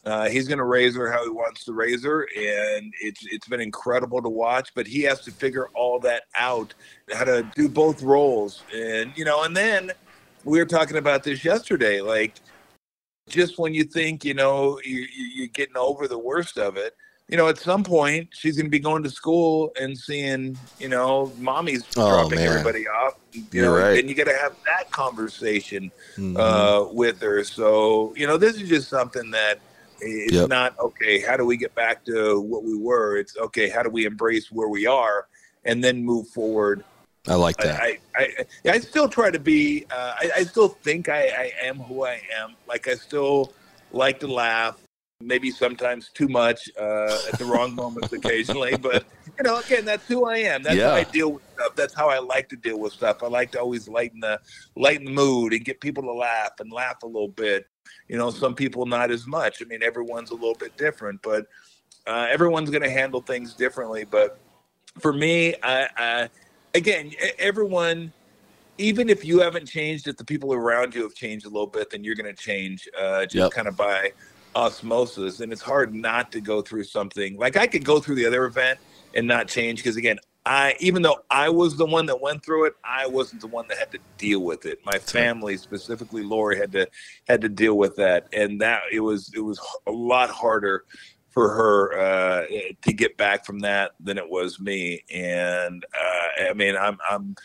Uh, 0.03 0.27
he's 0.29 0.47
going 0.47 0.57
to 0.57 0.63
raise 0.63 0.95
her 0.95 1.11
how 1.11 1.23
he 1.23 1.29
wants 1.29 1.63
to 1.65 1.73
raise 1.73 2.03
her, 2.03 2.21
and 2.35 2.91
it's 3.01 3.23
it's 3.29 3.47
been 3.47 3.61
incredible 3.61 4.21
to 4.21 4.29
watch. 4.29 4.73
But 4.73 4.87
he 4.87 5.01
has 5.03 5.21
to 5.21 5.31
figure 5.31 5.67
all 5.75 5.99
that 5.99 6.23
out, 6.39 6.73
how 7.13 7.23
to 7.25 7.43
do 7.55 7.69
both 7.69 8.01
roles, 8.01 8.65
and 8.73 9.15
you 9.15 9.25
know. 9.25 9.43
And 9.43 9.55
then 9.55 9.91
we 10.43 10.57
were 10.57 10.65
talking 10.65 10.97
about 10.97 11.23
this 11.23 11.45
yesterday, 11.45 12.01
like 12.01 12.39
just 13.29 13.59
when 13.59 13.75
you 13.75 13.83
think 13.83 14.25
you 14.25 14.33
know 14.33 14.79
you, 14.83 15.01
you- 15.01 15.31
you're 15.35 15.47
getting 15.47 15.77
over 15.77 16.07
the 16.07 16.17
worst 16.17 16.57
of 16.57 16.77
it, 16.77 16.95
you 17.27 17.37
know, 17.37 17.47
at 17.47 17.59
some 17.59 17.83
point 17.83 18.27
she's 18.31 18.57
going 18.57 18.65
to 18.65 18.71
be 18.71 18.79
going 18.79 19.03
to 19.03 19.09
school 19.11 19.71
and 19.79 19.95
seeing 19.95 20.57
you 20.79 20.89
know 20.89 21.31
mommy's 21.37 21.83
Oh, 21.95 22.09
dropping 22.09 22.39
man. 22.39 22.47
everybody 22.49 22.87
off. 22.87 23.13
You 23.33 23.45
You're 23.51 23.65
know, 23.67 23.77
right. 23.77 23.99
and 23.99 24.09
you 24.09 24.15
got 24.15 24.25
to 24.25 24.35
have 24.35 24.55
that 24.65 24.91
conversation 24.91 25.91
Mhm. 26.17 26.37
uh, 26.39 26.91
with 26.91 27.21
her. 27.21 27.43
So 27.43 28.15
you 28.15 28.25
know, 28.25 28.37
this 28.37 28.55
is 28.59 28.67
just 28.67 28.89
something 28.89 29.29
that 29.31 29.59
it's 30.01 30.33
Yep. 30.33 30.49
not 30.49 30.79
okay. 30.79 31.19
How 31.21 31.37
do 31.37 31.45
we 31.45 31.57
get 31.57 31.73
back 31.75 32.03
to 32.05 32.39
what 32.39 32.63
we 32.63 32.75
were? 32.77 33.17
It's 33.17 33.37
okay. 33.37 33.69
How 33.69 33.83
do 33.83 33.89
we 33.89 34.05
embrace 34.05 34.51
where 34.51 34.67
we 34.67 34.85
are 34.85 35.27
and 35.65 35.83
then 35.83 36.03
move 36.03 36.27
forward? 36.29 36.83
I 37.27 37.35
like 37.35 37.57
that. 37.57 37.79
I, 37.79 37.99
I, 38.15 38.27
I, 38.65 38.71
I 38.71 38.79
still 38.79 39.07
try 39.07 39.29
to 39.29 39.39
be. 39.39 39.85
Uh, 39.91 40.13
I, 40.19 40.31
I 40.37 40.43
still 40.43 40.69
think 40.69 41.07
I, 41.07 41.27
I 41.27 41.51
am 41.63 41.77
who 41.77 42.03
I 42.03 42.21
am. 42.35 42.55
Like 42.67 42.87
I 42.87 42.95
still 42.95 43.53
like 43.91 44.19
to 44.21 44.27
laugh. 44.27 44.77
Maybe 45.19 45.51
sometimes 45.51 46.09
too 46.09 46.27
much 46.27 46.59
uh, 46.79 47.19
at 47.27 47.37
the 47.37 47.45
wrong 47.45 47.75
moments 47.75 48.11
occasionally, 48.13 48.75
but 48.75 49.05
you 49.37 49.43
know, 49.43 49.59
again, 49.59 49.85
that's 49.85 50.07
who 50.07 50.25
I 50.25 50.37
am. 50.37 50.63
That's 50.63 50.81
how 50.81 50.93
I 50.93 51.03
deal 51.03 51.33
with 51.33 51.43
stuff. 51.53 51.75
That's 51.75 51.95
how 51.95 52.09
I 52.09 52.19
like 52.19 52.49
to 52.49 52.55
deal 52.55 52.79
with 52.79 52.93
stuff. 52.93 53.23
I 53.23 53.27
like 53.27 53.51
to 53.51 53.59
always 53.59 53.87
lighten 53.87 54.19
the 54.19 54.39
lighten 54.75 55.05
the 55.05 55.11
mood 55.11 55.53
and 55.53 55.63
get 55.63 55.81
people 55.81 56.03
to 56.03 56.13
laugh 56.13 56.51
and 56.59 56.71
laugh 56.71 57.03
a 57.03 57.07
little 57.07 57.27
bit. 57.27 57.65
You 58.07 58.17
know, 58.17 58.29
some 58.29 58.55
people 58.55 58.85
not 58.85 59.11
as 59.11 59.25
much. 59.27 59.61
I 59.61 59.65
mean, 59.65 59.83
everyone's 59.83 60.31
a 60.31 60.35
little 60.35 60.55
bit 60.55 60.77
different, 60.77 61.21
but 61.21 61.47
uh, 62.07 62.27
everyone's 62.29 62.69
going 62.69 62.83
to 62.83 62.89
handle 62.89 63.21
things 63.21 63.53
differently. 63.55 64.03
But 64.03 64.39
for 64.99 65.13
me, 65.13 65.55
I, 65.63 65.87
I 65.97 66.29
again, 66.73 67.11
everyone, 67.39 68.13
even 68.77 69.09
if 69.09 69.23
you 69.23 69.39
haven't 69.39 69.67
changed, 69.67 70.07
if 70.07 70.17
the 70.17 70.25
people 70.25 70.53
around 70.53 70.95
you 70.95 71.03
have 71.03 71.15
changed 71.15 71.45
a 71.45 71.49
little 71.49 71.67
bit, 71.67 71.89
then 71.89 72.03
you're 72.03 72.15
going 72.15 72.33
to 72.33 72.41
change 72.41 72.87
uh, 72.99 73.25
just 73.25 73.35
Yep. 73.35 73.51
kind 73.51 73.67
of 73.67 73.77
by 73.77 74.11
osmosis. 74.55 75.39
And 75.39 75.51
it's 75.51 75.61
hard 75.61 75.93
not 75.93 76.31
to 76.33 76.41
go 76.41 76.61
through 76.61 76.83
something 76.83 77.37
like 77.37 77.55
I 77.55 77.67
could 77.67 77.85
go 77.85 77.99
through 77.99 78.15
the 78.15 78.25
other 78.25 78.45
event 78.45 78.79
and 79.13 79.27
not 79.27 79.47
change 79.47 79.79
because 79.79 79.97
again, 79.97 80.17
I 80.45 80.75
even 80.79 81.03
though 81.03 81.19
I 81.29 81.49
was 81.49 81.77
the 81.77 81.85
one 81.85 82.07
that 82.07 82.19
went 82.19 82.43
through 82.43 82.65
it, 82.65 82.73
I 82.83 83.05
wasn't 83.07 83.41
the 83.41 83.47
one 83.47 83.67
that 83.67 83.77
had 83.77 83.91
to 83.91 83.99
deal 84.17 84.39
with 84.39 84.65
it. 84.65 84.79
My 84.85 84.97
family, 84.97 85.55
specifically 85.57 86.23
Lori, 86.23 86.57
had 86.57 86.71
to 86.71 86.87
had 87.27 87.41
to 87.41 87.49
deal 87.49 87.77
with 87.77 87.95
that, 87.97 88.27
and 88.33 88.59
that 88.61 88.81
it 88.91 89.01
was 89.01 89.31
it 89.35 89.41
was 89.41 89.59
a 89.85 89.91
lot 89.91 90.29
harder 90.29 90.85
for 91.29 91.49
her 91.49 91.99
uh, 91.99 92.45
to 92.81 92.93
get 92.93 93.17
back 93.17 93.45
from 93.45 93.59
that 93.59 93.91
than 93.99 94.17
it 94.17 94.29
was 94.29 94.59
me. 94.59 95.03
And 95.11 95.85
uh, 95.95 96.49
I 96.49 96.53
mean, 96.53 96.75
I'm 96.75 96.97
I'm 97.07 97.35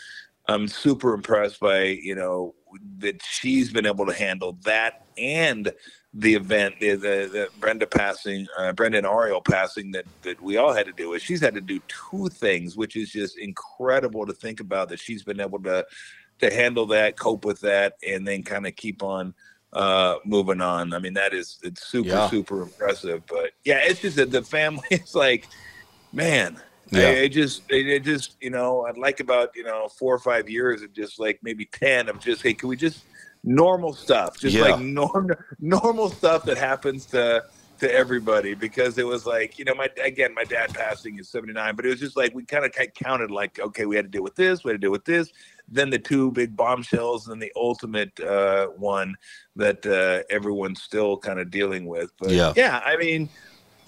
I'm 0.48 0.68
super 0.68 1.12
impressed 1.12 1.60
by 1.60 1.82
you 1.84 2.14
know 2.14 2.54
that 2.98 3.22
she's 3.22 3.72
been 3.72 3.86
able 3.86 4.06
to 4.06 4.12
handle 4.12 4.58
that 4.64 5.06
and 5.18 5.72
the 6.18 6.34
event, 6.34 6.74
the, 6.80 6.92
the, 6.92 7.28
the 7.30 7.48
Brenda 7.58 7.86
passing, 7.86 8.46
uh, 8.56 8.72
Brenda 8.72 8.98
Ariel 9.06 9.42
passing 9.42 9.90
that 9.92 10.06
that 10.22 10.40
we 10.40 10.56
all 10.56 10.72
had 10.72 10.86
to 10.86 10.92
do 10.92 11.10
with. 11.10 11.20
She's 11.20 11.40
had 11.40 11.54
to 11.54 11.60
do 11.60 11.78
two 12.10 12.28
things, 12.30 12.74
which 12.74 12.96
is 12.96 13.10
just 13.10 13.36
incredible 13.38 14.24
to 14.24 14.32
think 14.32 14.60
about 14.60 14.88
that 14.88 14.98
she's 14.98 15.22
been 15.22 15.40
able 15.40 15.60
to 15.64 15.84
to 16.38 16.50
handle 16.52 16.86
that, 16.86 17.18
cope 17.18 17.44
with 17.44 17.60
that, 17.60 17.94
and 18.06 18.26
then 18.26 18.42
kind 18.42 18.66
of 18.66 18.74
keep 18.76 19.02
on 19.02 19.34
uh 19.74 20.16
moving 20.24 20.62
on. 20.62 20.94
I 20.94 21.00
mean, 21.00 21.14
that 21.14 21.34
is 21.34 21.58
it's 21.62 21.86
super 21.86 22.08
Yeah. 22.08 22.30
super 22.30 22.62
impressive. 22.62 23.22
But 23.26 23.50
yeah, 23.64 23.80
it's 23.82 24.00
just 24.00 24.16
that 24.16 24.30
the 24.30 24.42
family. 24.42 24.84
It's 24.90 25.14
like, 25.14 25.46
man. 26.12 26.60
Yeah. 26.92 27.08
I, 27.08 27.20
I 27.22 27.28
just, 27.28 27.62
it, 27.68 27.88
it 27.88 28.04
just, 28.04 28.36
you 28.40 28.50
know, 28.50 28.86
I'd 28.86 28.96
like 28.96 29.18
about, 29.18 29.50
you 29.56 29.64
know, 29.64 29.88
four 29.88 30.14
or 30.14 30.20
five 30.20 30.48
years 30.48 30.82
of 30.82 30.92
just 30.92 31.18
like 31.18 31.40
maybe 31.42 31.64
10 31.66 32.08
of 32.08 32.20
just, 32.20 32.42
hey, 32.42 32.54
can 32.54 32.68
we 32.68 32.76
just 32.76 33.04
normal 33.45 33.93
stuff, 33.95 34.39
just 34.39 34.57
Yeah. 34.57 34.62
like 34.62 34.78
norm, 34.78 35.30
normal 35.61 36.11
stuff 36.11 36.45
that 36.47 36.59
happens 36.59 37.07
to, 37.07 37.43
to 37.78 37.93
everybody 37.93 38.55
because 38.55 38.97
it 38.99 39.07
was 39.07 39.26
like, 39.26 39.59
you 39.59 39.64
know, 39.64 39.74
my, 39.74 39.89
again, 40.03 40.32
my 40.34 40.45
dad 40.45 40.72
passing 40.72 41.18
is 41.18 41.28
79, 41.30 41.76
but 41.76 41.84
it 41.84 41.91
was 41.91 42.01
just 42.01 42.16
like, 42.16 42.34
we 42.34 42.45
kind 42.45 42.64
of 42.64 42.72
counted 42.95 43.30
like, 43.30 43.59
okay, 43.61 43.84
we 43.87 43.97
had 43.97 44.07
to 44.07 44.11
deal 44.11 44.22
with 44.22 44.34
this, 44.37 44.64
we 44.64 44.70
had 44.70 44.80
to 44.80 44.84
deal 44.84 44.93
with 44.93 45.05
this. 45.05 45.30
Then 45.68 45.91
the 45.91 45.99
two 45.99 46.30
big 46.30 46.57
bombshells 46.57 47.28
and 47.28 47.41
the 47.43 47.53
ultimate 47.57 48.18
uh, 48.20 48.68
one 48.68 49.14
that 49.57 49.84
uh, 49.84 50.22
everyone's 50.32 50.82
still 50.82 51.16
kind 51.18 51.39
of 51.39 51.51
dealing 51.51 51.87
with. 51.87 52.12
But 52.18 52.32
Yeah. 52.32 52.53
yeah, 52.57 52.80
I 52.84 52.97
mean, 52.97 53.28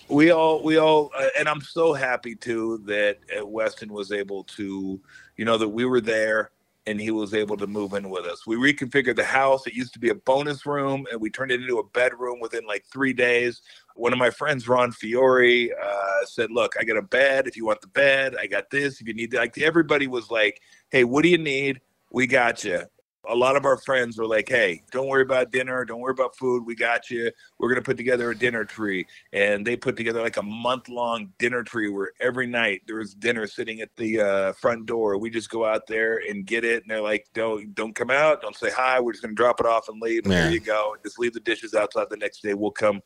we 0.08 0.30
all 0.30 0.62
we 0.62 0.78
all 0.78 1.10
uh, 1.16 1.28
and 1.38 1.48
i'm 1.48 1.60
so 1.60 1.92
happy 1.92 2.34
too 2.34 2.78
that 2.86 3.18
uh, 3.38 3.44
weston 3.46 3.92
was 3.92 4.10
able 4.10 4.42
to 4.44 5.00
you 5.36 5.44
know 5.44 5.58
that 5.58 5.68
we 5.68 5.84
were 5.84 6.00
there 6.00 6.50
and 6.88 6.98
he 6.98 7.10
was 7.10 7.34
able 7.34 7.56
to 7.58 7.66
move 7.66 7.92
in 7.92 8.08
with 8.08 8.24
us. 8.24 8.46
We 8.46 8.56
reconfigured 8.56 9.16
the 9.16 9.24
house. 9.24 9.66
It 9.66 9.74
used 9.74 9.92
to 9.92 9.98
be 9.98 10.08
a 10.08 10.14
bonus 10.14 10.64
room 10.64 11.06
and 11.12 11.20
we 11.20 11.28
turned 11.28 11.50
it 11.50 11.60
into 11.60 11.78
a 11.78 11.84
bedroom 11.84 12.40
within 12.40 12.66
like 12.66 12.86
three 12.90 13.12
days. 13.12 13.60
One 13.94 14.14
of 14.14 14.18
my 14.18 14.30
friends 14.30 14.66
ron 14.66 14.92
fiore 14.92 15.68
uh, 15.70 16.24
said 16.24 16.50
look 16.50 16.72
i 16.80 16.84
got 16.84 16.96
a 16.96 17.02
bed. 17.02 17.46
If 17.46 17.56
you 17.56 17.66
want 17.66 17.82
the 17.82 17.88
bed 17.88 18.36
i 18.40 18.46
got 18.46 18.70
this. 18.70 19.02
If 19.02 19.06
you 19.06 19.12
need 19.12 19.32
that 19.32 19.38
like 19.38 19.58
everybody 19.58 20.06
was 20.06 20.30
like 20.30 20.62
hey 20.90 21.04
what 21.04 21.22
do 21.22 21.28
you 21.28 21.38
need? 21.38 21.80
We 22.10 22.26
got 22.26 22.64
you 22.64 22.82
a 23.28 23.34
lot 23.34 23.56
of 23.56 23.64
our 23.64 23.76
friends 23.76 24.16
were 24.18 24.26
like 24.26 24.48
hey 24.48 24.82
don't 24.90 25.06
worry 25.06 25.22
about 25.22 25.52
dinner 25.52 25.84
don't 25.84 26.00
worry 26.00 26.12
about 26.12 26.34
food 26.36 26.64
we 26.64 26.74
got 26.74 27.10
you 27.10 27.30
we're 27.58 27.68
going 27.68 27.80
to 27.80 27.84
put 27.84 27.96
together 27.96 28.30
a 28.30 28.34
dinner 28.36 28.64
tree 28.64 29.06
and 29.32 29.66
they 29.66 29.76
put 29.76 29.96
together 29.96 30.22
like 30.22 30.36
a 30.36 30.42
month 30.42 30.88
long 30.88 31.30
dinner 31.38 31.62
tree 31.62 31.88
where 31.90 32.12
every 32.20 32.46
night 32.46 32.82
there 32.86 32.96
was 32.96 33.14
dinner 33.14 33.46
sitting 33.46 33.80
at 33.80 33.94
the 33.96 34.20
uh, 34.20 34.52
front 34.52 34.86
door. 34.86 35.18
We 35.18 35.30
just 35.30 35.50
go 35.50 35.64
out 35.64 35.86
there 35.86 36.20
and 36.28 36.46
get 36.46 36.64
it, 36.64 36.82
and 36.82 36.90
they're 36.90 37.00
like, 37.00 37.26
"Don't 37.34 37.74
don't 37.74 37.94
come 37.94 38.10
out, 38.10 38.40
don't 38.42 38.56
say 38.56 38.70
hi. 38.70 39.00
We're 39.00 39.12
just 39.12 39.22
gonna 39.22 39.34
drop 39.34 39.60
it 39.60 39.66
off 39.66 39.88
and 39.88 40.00
leave. 40.00 40.24
And 40.24 40.32
there 40.32 40.50
you 40.50 40.60
go. 40.60 40.96
Just 41.02 41.18
leave 41.18 41.34
the 41.34 41.40
dishes 41.40 41.74
outside 41.74 42.06
the 42.10 42.16
next 42.16 42.42
day. 42.42 42.54
We'll 42.54 42.70
come, 42.70 43.00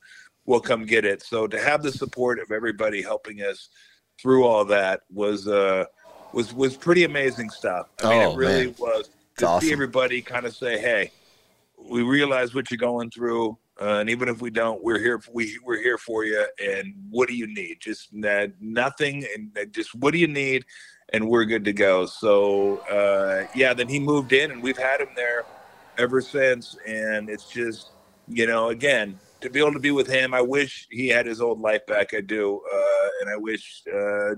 we'll 0.47 0.61
come 0.61 0.85
get 0.85 1.05
it." 1.05 1.23
So 1.23 1.47
to 1.47 1.59
have 1.61 1.83
the 1.83 1.93
support 1.93 2.39
of 2.39 2.53
everybody 2.53 3.03
helping 3.03 3.43
us 3.43 3.69
through 4.21 4.45
all 4.45 4.65
that 4.67 5.01
was 5.11 5.49
uh 5.49 5.85
was 6.33 6.55
was 6.55 6.77
pretty 6.77 7.05
amazing 7.05 7.51
stuff. 7.51 7.89
I 8.03 8.09
mean, 8.09 8.23
Oh, 8.23 8.33
it 8.33 8.37
really 8.37 8.67
man. 8.67 8.75
was 8.79 9.11
to 9.39 9.47
awesome. 9.47 9.67
see 9.67 9.73
everybody 9.73 10.23
kind 10.23 10.47
of 10.47 10.55
say, 10.55 10.79
"Hey." 10.79 11.13
we 11.89 12.03
realize 12.03 12.55
what 12.55 12.71
you're 12.71 12.79
going 12.79 13.11
through 13.11 13.57
uh, 13.81 13.99
and 13.99 14.11
even 14.11 14.29
if 14.29 14.41
we 14.41 14.51
don't 14.51 14.83
we're 14.83 14.99
here 14.99 15.21
we, 15.33 15.59
we're 15.65 15.81
here 15.81 15.99
for 15.99 16.25
you 16.25 16.45
and 16.65 16.95
what 17.11 17.29
do 17.29 17.35
you 17.35 17.47
need 17.47 17.79
just 17.81 18.11
uh, 18.25 18.47
nothing 18.61 19.25
and 19.35 19.57
uh, 19.59 19.65
just 19.67 19.95
what 19.95 20.13
do 20.13 20.19
you 20.19 20.29
need 20.29 20.65
and 21.13 21.27
we're 21.27 21.45
good 21.45 21.65
to 21.65 21.73
go 21.73 22.07
so 22.07 22.79
uh, 22.91 23.47
yeah 23.55 23.73
then 23.75 23.89
he 23.89 23.99
moved 23.99 24.33
in 24.33 24.51
and 24.51 24.63
we've 24.63 24.79
had 24.79 25.01
him 25.01 25.09
there 25.17 25.45
ever 25.99 26.21
since 26.21 26.77
and 26.87 27.29
it's 27.29 27.49
just 27.49 27.91
you 28.29 28.47
know 28.47 28.69
again 28.69 29.19
to 29.41 29.51
be 29.51 29.59
able 29.59 29.73
to 29.73 29.81
be 29.81 29.91
with 29.91 30.07
him 30.07 30.33
i 30.33 30.41
wish 30.41 30.87
he 30.91 31.09
had 31.09 31.27
his 31.27 31.41
old 31.41 31.61
life 31.61 31.85
back 31.87 32.15
i 32.15 32.21
do 32.21 32.61
uh, 32.73 33.09
and 33.21 33.31
i 33.31 33.37
wish 33.37 33.83
uh, 33.93 34.35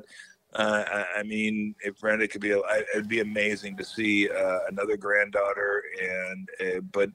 uh, 0.54 0.84
I, 0.86 1.20
I 1.20 1.22
mean, 1.24 1.74
if 1.80 1.98
Brenda 2.00 2.28
could 2.28 2.40
be, 2.40 2.50
it'd 2.94 3.08
be 3.08 3.20
amazing 3.20 3.76
to 3.76 3.84
see 3.84 4.28
uh, 4.30 4.60
another 4.68 4.96
granddaughter. 4.96 5.82
And 6.00 6.48
uh, 6.60 6.80
but 6.92 7.10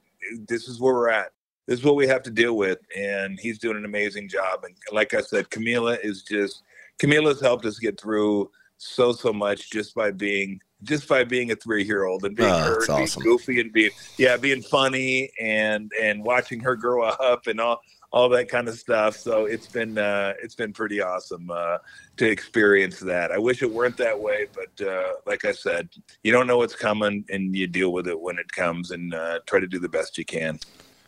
this 0.46 0.68
is 0.68 0.80
where 0.80 0.94
we're 0.94 1.10
at. 1.10 1.32
This 1.66 1.78
is 1.78 1.84
what 1.84 1.96
we 1.96 2.06
have 2.08 2.22
to 2.24 2.30
deal 2.30 2.56
with, 2.56 2.78
and 2.96 3.38
he's 3.38 3.58
doing 3.58 3.76
an 3.76 3.84
amazing 3.84 4.28
job. 4.28 4.64
And 4.64 4.74
like 4.92 5.14
I 5.14 5.20
said, 5.20 5.50
Camila 5.50 5.98
is 6.02 6.22
just 6.22 6.62
Camila's 7.00 7.40
helped 7.40 7.64
us 7.64 7.78
get 7.78 8.00
through 8.00 8.50
so 8.76 9.12
so 9.12 9.32
much 9.32 9.70
just 9.70 9.94
by 9.94 10.10
being 10.10 10.58
just 10.82 11.06
by 11.06 11.22
being 11.22 11.50
a 11.50 11.56
three 11.56 11.84
year 11.84 12.04
old 12.04 12.24
and 12.24 12.34
being 12.34 12.48
Oh, 12.48 12.58
her 12.58 12.84
and 12.88 12.96
being 12.96 13.22
goofy 13.22 13.60
and 13.60 13.72
being 13.72 13.90
yeah 14.16 14.36
being 14.36 14.62
funny 14.62 15.30
and 15.38 15.92
and 16.00 16.24
watching 16.24 16.60
her 16.60 16.74
grow 16.76 17.02
up 17.04 17.46
and 17.46 17.60
all 17.60 17.80
all 18.12 18.28
that 18.30 18.48
kind 18.48 18.68
of 18.68 18.78
stuff. 18.78 19.16
So 19.16 19.46
it's 19.46 19.66
been 19.66 19.98
uh, 19.98 20.34
it's 20.42 20.54
been 20.54 20.72
pretty 20.72 21.00
awesome 21.00 21.50
uh, 21.50 21.78
to 22.16 22.28
experience 22.28 22.98
that. 23.00 23.30
I 23.32 23.38
wish 23.38 23.62
it 23.62 23.70
weren't 23.70 23.96
that 23.98 24.18
way, 24.18 24.46
but 24.54 24.86
uh, 24.86 25.12
like 25.26 25.44
I 25.44 25.52
said, 25.52 25.88
you 26.22 26.32
don't 26.32 26.46
know 26.46 26.58
what's 26.58 26.76
coming, 26.76 27.24
and 27.30 27.54
you 27.54 27.66
deal 27.66 27.92
with 27.92 28.08
it 28.08 28.20
when 28.20 28.38
it 28.38 28.50
comes, 28.52 28.90
and 28.90 29.14
uh, 29.14 29.40
try 29.46 29.60
to 29.60 29.66
do 29.66 29.78
the 29.78 29.88
best 29.88 30.18
you 30.18 30.24
can. 30.24 30.58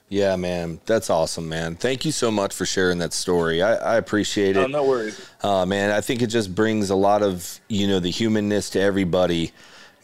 Yeah, 0.08 0.36
man. 0.36 0.78
That's 0.84 1.08
awesome, 1.08 1.48
man. 1.48 1.74
Thank 1.74 2.04
you 2.04 2.12
so 2.12 2.30
much 2.30 2.54
for 2.54 2.66
sharing 2.66 2.98
that 2.98 3.14
story. 3.14 3.62
I, 3.62 3.94
I 3.94 3.96
appreciate 3.96 4.58
Oh, 4.58 4.64
it. 4.64 4.70
no 4.70 4.84
worries. 4.84 5.26
Uh, 5.42 5.64
man, 5.64 5.90
I 5.90 6.02
think 6.02 6.20
it 6.20 6.26
just 6.26 6.54
brings 6.54 6.90
a 6.90 6.94
lot 6.94 7.22
of, 7.22 7.58
you 7.70 7.88
know, 7.88 7.98
the 7.98 8.10
humanness 8.10 8.68
to 8.70 8.80
everybody 8.80 9.52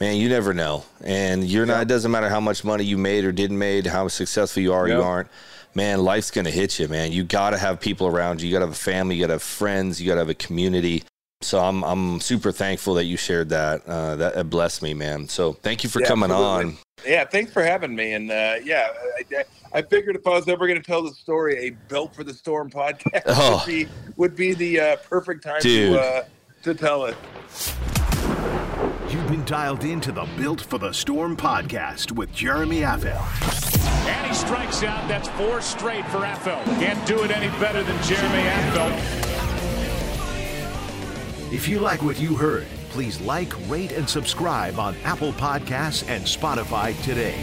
man, 0.00 0.16
you 0.16 0.28
never 0.28 0.54
know. 0.54 0.84
And 1.02 1.44
you're 1.44 1.66
not, 1.66 1.82
it 1.82 1.88
doesn't 1.88 2.10
matter 2.10 2.28
how 2.28 2.40
much 2.40 2.64
money 2.64 2.84
you 2.84 2.98
made 2.98 3.24
or 3.24 3.32
didn't 3.32 3.58
made, 3.58 3.86
how 3.86 4.08
successful 4.08 4.62
you 4.62 4.72
are, 4.72 4.84
or 4.84 4.88
you 4.88 5.02
aren't. 5.02 5.28
Man, 5.78 6.02
life's 6.02 6.32
going 6.32 6.44
to 6.44 6.50
hit 6.50 6.80
you, 6.80 6.88
man. 6.88 7.12
You 7.12 7.22
got 7.22 7.50
to 7.50 7.56
have 7.56 7.78
people 7.78 8.08
around 8.08 8.42
you. 8.42 8.48
You 8.48 8.52
got 8.52 8.58
to 8.58 8.66
have 8.66 8.74
a 8.74 8.76
family. 8.76 9.14
You 9.14 9.20
got 9.22 9.26
to 9.28 9.34
have 9.34 9.44
friends. 9.44 10.02
You 10.02 10.08
got 10.08 10.14
to 10.14 10.22
have 10.22 10.28
a 10.28 10.34
community. 10.34 11.04
So 11.40 11.60
I'm, 11.60 11.84
I'm 11.84 12.18
super 12.18 12.50
thankful 12.50 12.94
that 12.94 13.04
you 13.04 13.16
shared 13.16 13.50
that. 13.50 13.86
Uh, 13.86 14.16
that, 14.16 14.34
that 14.34 14.50
blessed 14.50 14.82
me, 14.82 14.92
man. 14.92 15.28
So 15.28 15.52
thank 15.52 15.84
you 15.84 15.88
for 15.88 16.00
Yeah, 16.00 16.08
coming 16.08 16.32
absolutely. 16.32 16.72
on. 16.72 16.78
Yeah, 17.06 17.24
thanks 17.26 17.52
for 17.52 17.62
having 17.62 17.94
me. 17.94 18.14
And 18.14 18.28
uh, 18.28 18.56
yeah, 18.64 18.88
I, 19.32 19.44
I 19.72 19.82
figured 19.82 20.16
if 20.16 20.26
I 20.26 20.30
was 20.30 20.48
ever 20.48 20.66
going 20.66 20.82
to 20.82 20.84
tell 20.84 21.00
the 21.04 21.12
story, 21.12 21.68
a 21.68 21.70
Built 21.86 22.12
for 22.12 22.24
the 22.24 22.34
Storm 22.34 22.70
podcast 22.70 23.22
Oh. 23.26 23.58
would 23.64 23.66
be 23.66 23.88
would 24.16 24.34
be 24.34 24.54
the 24.54 24.80
uh, 24.80 24.96
perfect 25.08 25.44
time 25.44 25.60
Dude. 25.60 25.92
to 25.92 26.00
uh, 26.00 26.24
to 26.64 26.74
tell 26.74 27.04
it. 27.04 27.14
You've 29.10 29.28
been 29.28 29.44
dialed 29.46 29.84
into 29.84 30.12
the 30.12 30.28
Built 30.36 30.60
for 30.60 30.76
the 30.78 30.92
Storm 30.92 31.34
podcast 31.34 32.12
with 32.12 32.30
Jeremy 32.30 32.80
Affeldt. 32.80 33.24
And 34.06 34.26
he 34.26 34.34
strikes 34.34 34.82
out. 34.82 35.08
That's 35.08 35.28
four 35.30 35.62
straight 35.62 36.04
for 36.08 36.18
Affeldt. 36.18 36.62
Can't 36.78 37.06
do 37.06 37.22
it 37.22 37.30
any 37.30 37.48
better 37.58 37.82
than 37.82 38.02
Jeremy 38.02 38.42
Affeldt. 38.42 38.98
If 41.50 41.66
you 41.68 41.78
like 41.78 42.02
what 42.02 42.20
you 42.20 42.34
heard, 42.34 42.66
please 42.90 43.18
like, 43.22 43.54
rate, 43.70 43.92
and 43.92 44.06
subscribe 44.06 44.78
on 44.78 44.94
Apple 45.04 45.32
Podcasts 45.32 46.06
and 46.06 46.22
Spotify 46.24 46.94
today. 47.02 47.42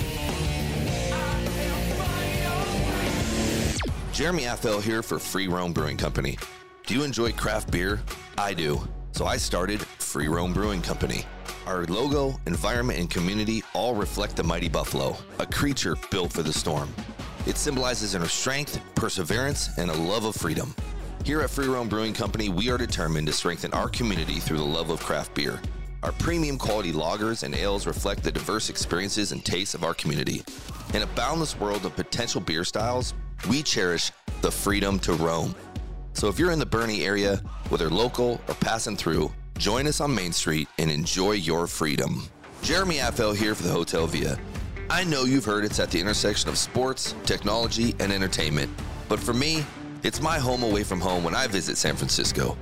Jeremy 4.14 4.44
Affeldt 4.44 4.84
here 4.84 5.02
for 5.02 5.18
Free 5.18 5.48
Roam 5.48 5.74
Brewing 5.74 5.98
Company. 5.98 6.38
Do 6.86 6.94
you 6.94 7.04
enjoy 7.04 7.32
craft 7.32 7.72
beer? 7.72 8.04
I 8.38 8.54
do. 8.54 8.88
So 9.14 9.26
I 9.26 9.38
started 9.38 9.82
Free 9.82 10.28
Roam 10.28 10.54
Brewing 10.54 10.84
Company. 10.84 11.26
Our 11.68 11.86
logo, 11.86 12.40
environment, 12.46 13.00
and 13.00 13.10
community 13.10 13.64
all 13.74 13.96
reflect 13.96 14.36
the 14.36 14.44
mighty 14.44 14.70
buffalo, 14.70 15.18
a 15.40 15.48
creature 15.48 15.96
built 16.12 16.32
for 16.32 16.44
the 16.44 16.54
storm. 16.54 16.94
It 17.48 17.58
symbolizes 17.58 18.14
inner 18.14 18.28
strength, 18.28 18.80
perseverance, 18.94 19.76
and 19.80 19.90
a 19.90 19.94
love 19.94 20.26
of 20.26 20.36
freedom. 20.36 20.76
Here 21.24 21.42
at 21.42 21.50
Free 21.50 21.66
Roam 21.66 21.90
Brewing 21.90 22.14
Company, 22.14 22.50
we 22.50 22.70
are 22.70 22.78
determined 22.78 23.26
to 23.28 23.34
strengthen 23.34 23.74
our 23.74 23.90
community 23.90 24.40
through 24.40 24.60
the 24.60 24.64
love 24.64 24.92
of 24.92 25.00
craft 25.00 25.34
beer. 25.34 25.60
Our 26.04 26.12
premium 26.12 26.60
quality 26.60 26.92
lagers 26.92 27.42
and 27.42 27.56
ales 27.56 27.88
reflect 27.88 28.22
the 28.22 28.32
diverse 28.32 28.70
experiences 28.70 29.32
and 29.32 29.44
tastes 29.44 29.74
of 29.74 29.84
our 29.84 29.96
community. 29.96 30.44
In 30.94 31.02
a 31.02 31.08
boundless 31.08 31.60
world 31.60 31.84
of 31.84 31.96
potential 31.96 32.42
beer 32.42 32.64
styles, 32.64 33.16
we 33.50 33.64
cherish 33.64 34.12
the 34.42 34.52
freedom 34.52 35.00
to 35.00 35.14
roam. 35.14 35.56
So 36.14 36.28
if 36.28 36.38
you're 36.38 36.52
in 36.52 36.60
the 36.60 36.66
Boerne 36.68 37.04
area, 37.04 37.38
whether 37.70 37.90
local 37.90 38.40
or 38.48 38.54
passing 38.56 38.96
through, 38.96 39.32
join 39.58 39.88
us 39.88 40.02
on 40.02 40.14
Main 40.14 40.32
Street 40.32 40.68
and 40.78 40.92
enjoy 40.92 41.34
your 41.34 41.68
freedom. 41.68 42.24
Jeremy 42.62 42.96
Affeldt 42.98 43.38
here 43.38 43.56
for 43.56 43.64
the 43.64 43.72
Hotel 43.72 44.06
Via. 44.08 44.38
I 44.90 45.04
know 45.04 45.24
you've 45.24 45.46
heard 45.46 45.66
it's 45.66 45.80
at 45.80 45.92
the 45.92 46.00
intersection 46.00 46.50
of 46.50 46.58
sports, 46.58 47.16
technology, 47.26 47.96
and 48.00 48.12
entertainment, 48.12 48.70
but 49.10 49.20
for 49.20 49.34
me, 49.34 49.66
it's 50.04 50.22
my 50.22 50.38
home 50.38 50.62
away 50.62 50.84
from 50.84 51.00
home 51.00 51.24
when 51.24 51.36
I 51.36 51.48
visit 51.48 51.78
San 51.78 51.96
Francisco. 51.96 52.58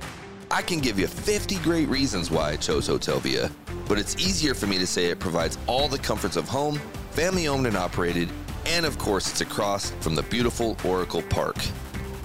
I 0.50 0.62
can 0.62 0.78
give 0.78 0.98
you 0.98 1.06
50 1.06 1.56
great 1.56 1.88
reasons 1.88 2.30
why 2.30 2.50
I 2.50 2.56
chose 2.56 2.86
Hotel 2.86 3.18
Via, 3.18 3.50
but 3.88 3.98
it's 3.98 4.16
easier 4.16 4.54
for 4.54 4.66
me 4.66 4.78
to 4.78 4.86
say 4.86 5.06
it 5.06 5.18
provides 5.18 5.58
all 5.66 5.88
the 5.88 5.98
comforts 5.98 6.36
of 6.36 6.48
home, 6.48 6.80
family 7.10 7.48
owned 7.48 7.66
and 7.66 7.76
operated, 7.76 8.28
and 8.66 8.86
of 8.86 8.96
course, 8.98 9.30
it's 9.30 9.40
across 9.42 9.90
from 10.00 10.14
the 10.14 10.22
beautiful 10.24 10.76
Oracle 10.84 11.22
Park. 11.22 11.56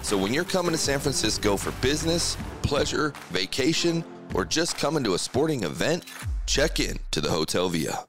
So 0.01 0.17
when 0.17 0.33
you're 0.33 0.45
coming 0.45 0.71
to 0.71 0.77
San 0.77 0.99
Francisco 0.99 1.57
for 1.57 1.71
business, 1.81 2.37
pleasure, 2.61 3.13
vacation, 3.31 4.03
or 4.33 4.43
just 4.43 4.77
coming 4.77 5.03
to 5.03 5.13
a 5.13 5.19
sporting 5.19 5.63
event, 5.63 6.05
check 6.45 6.79
in 6.79 6.99
to 7.11 7.21
the 7.21 7.29
Hotel 7.29 7.69
Via. 7.69 8.08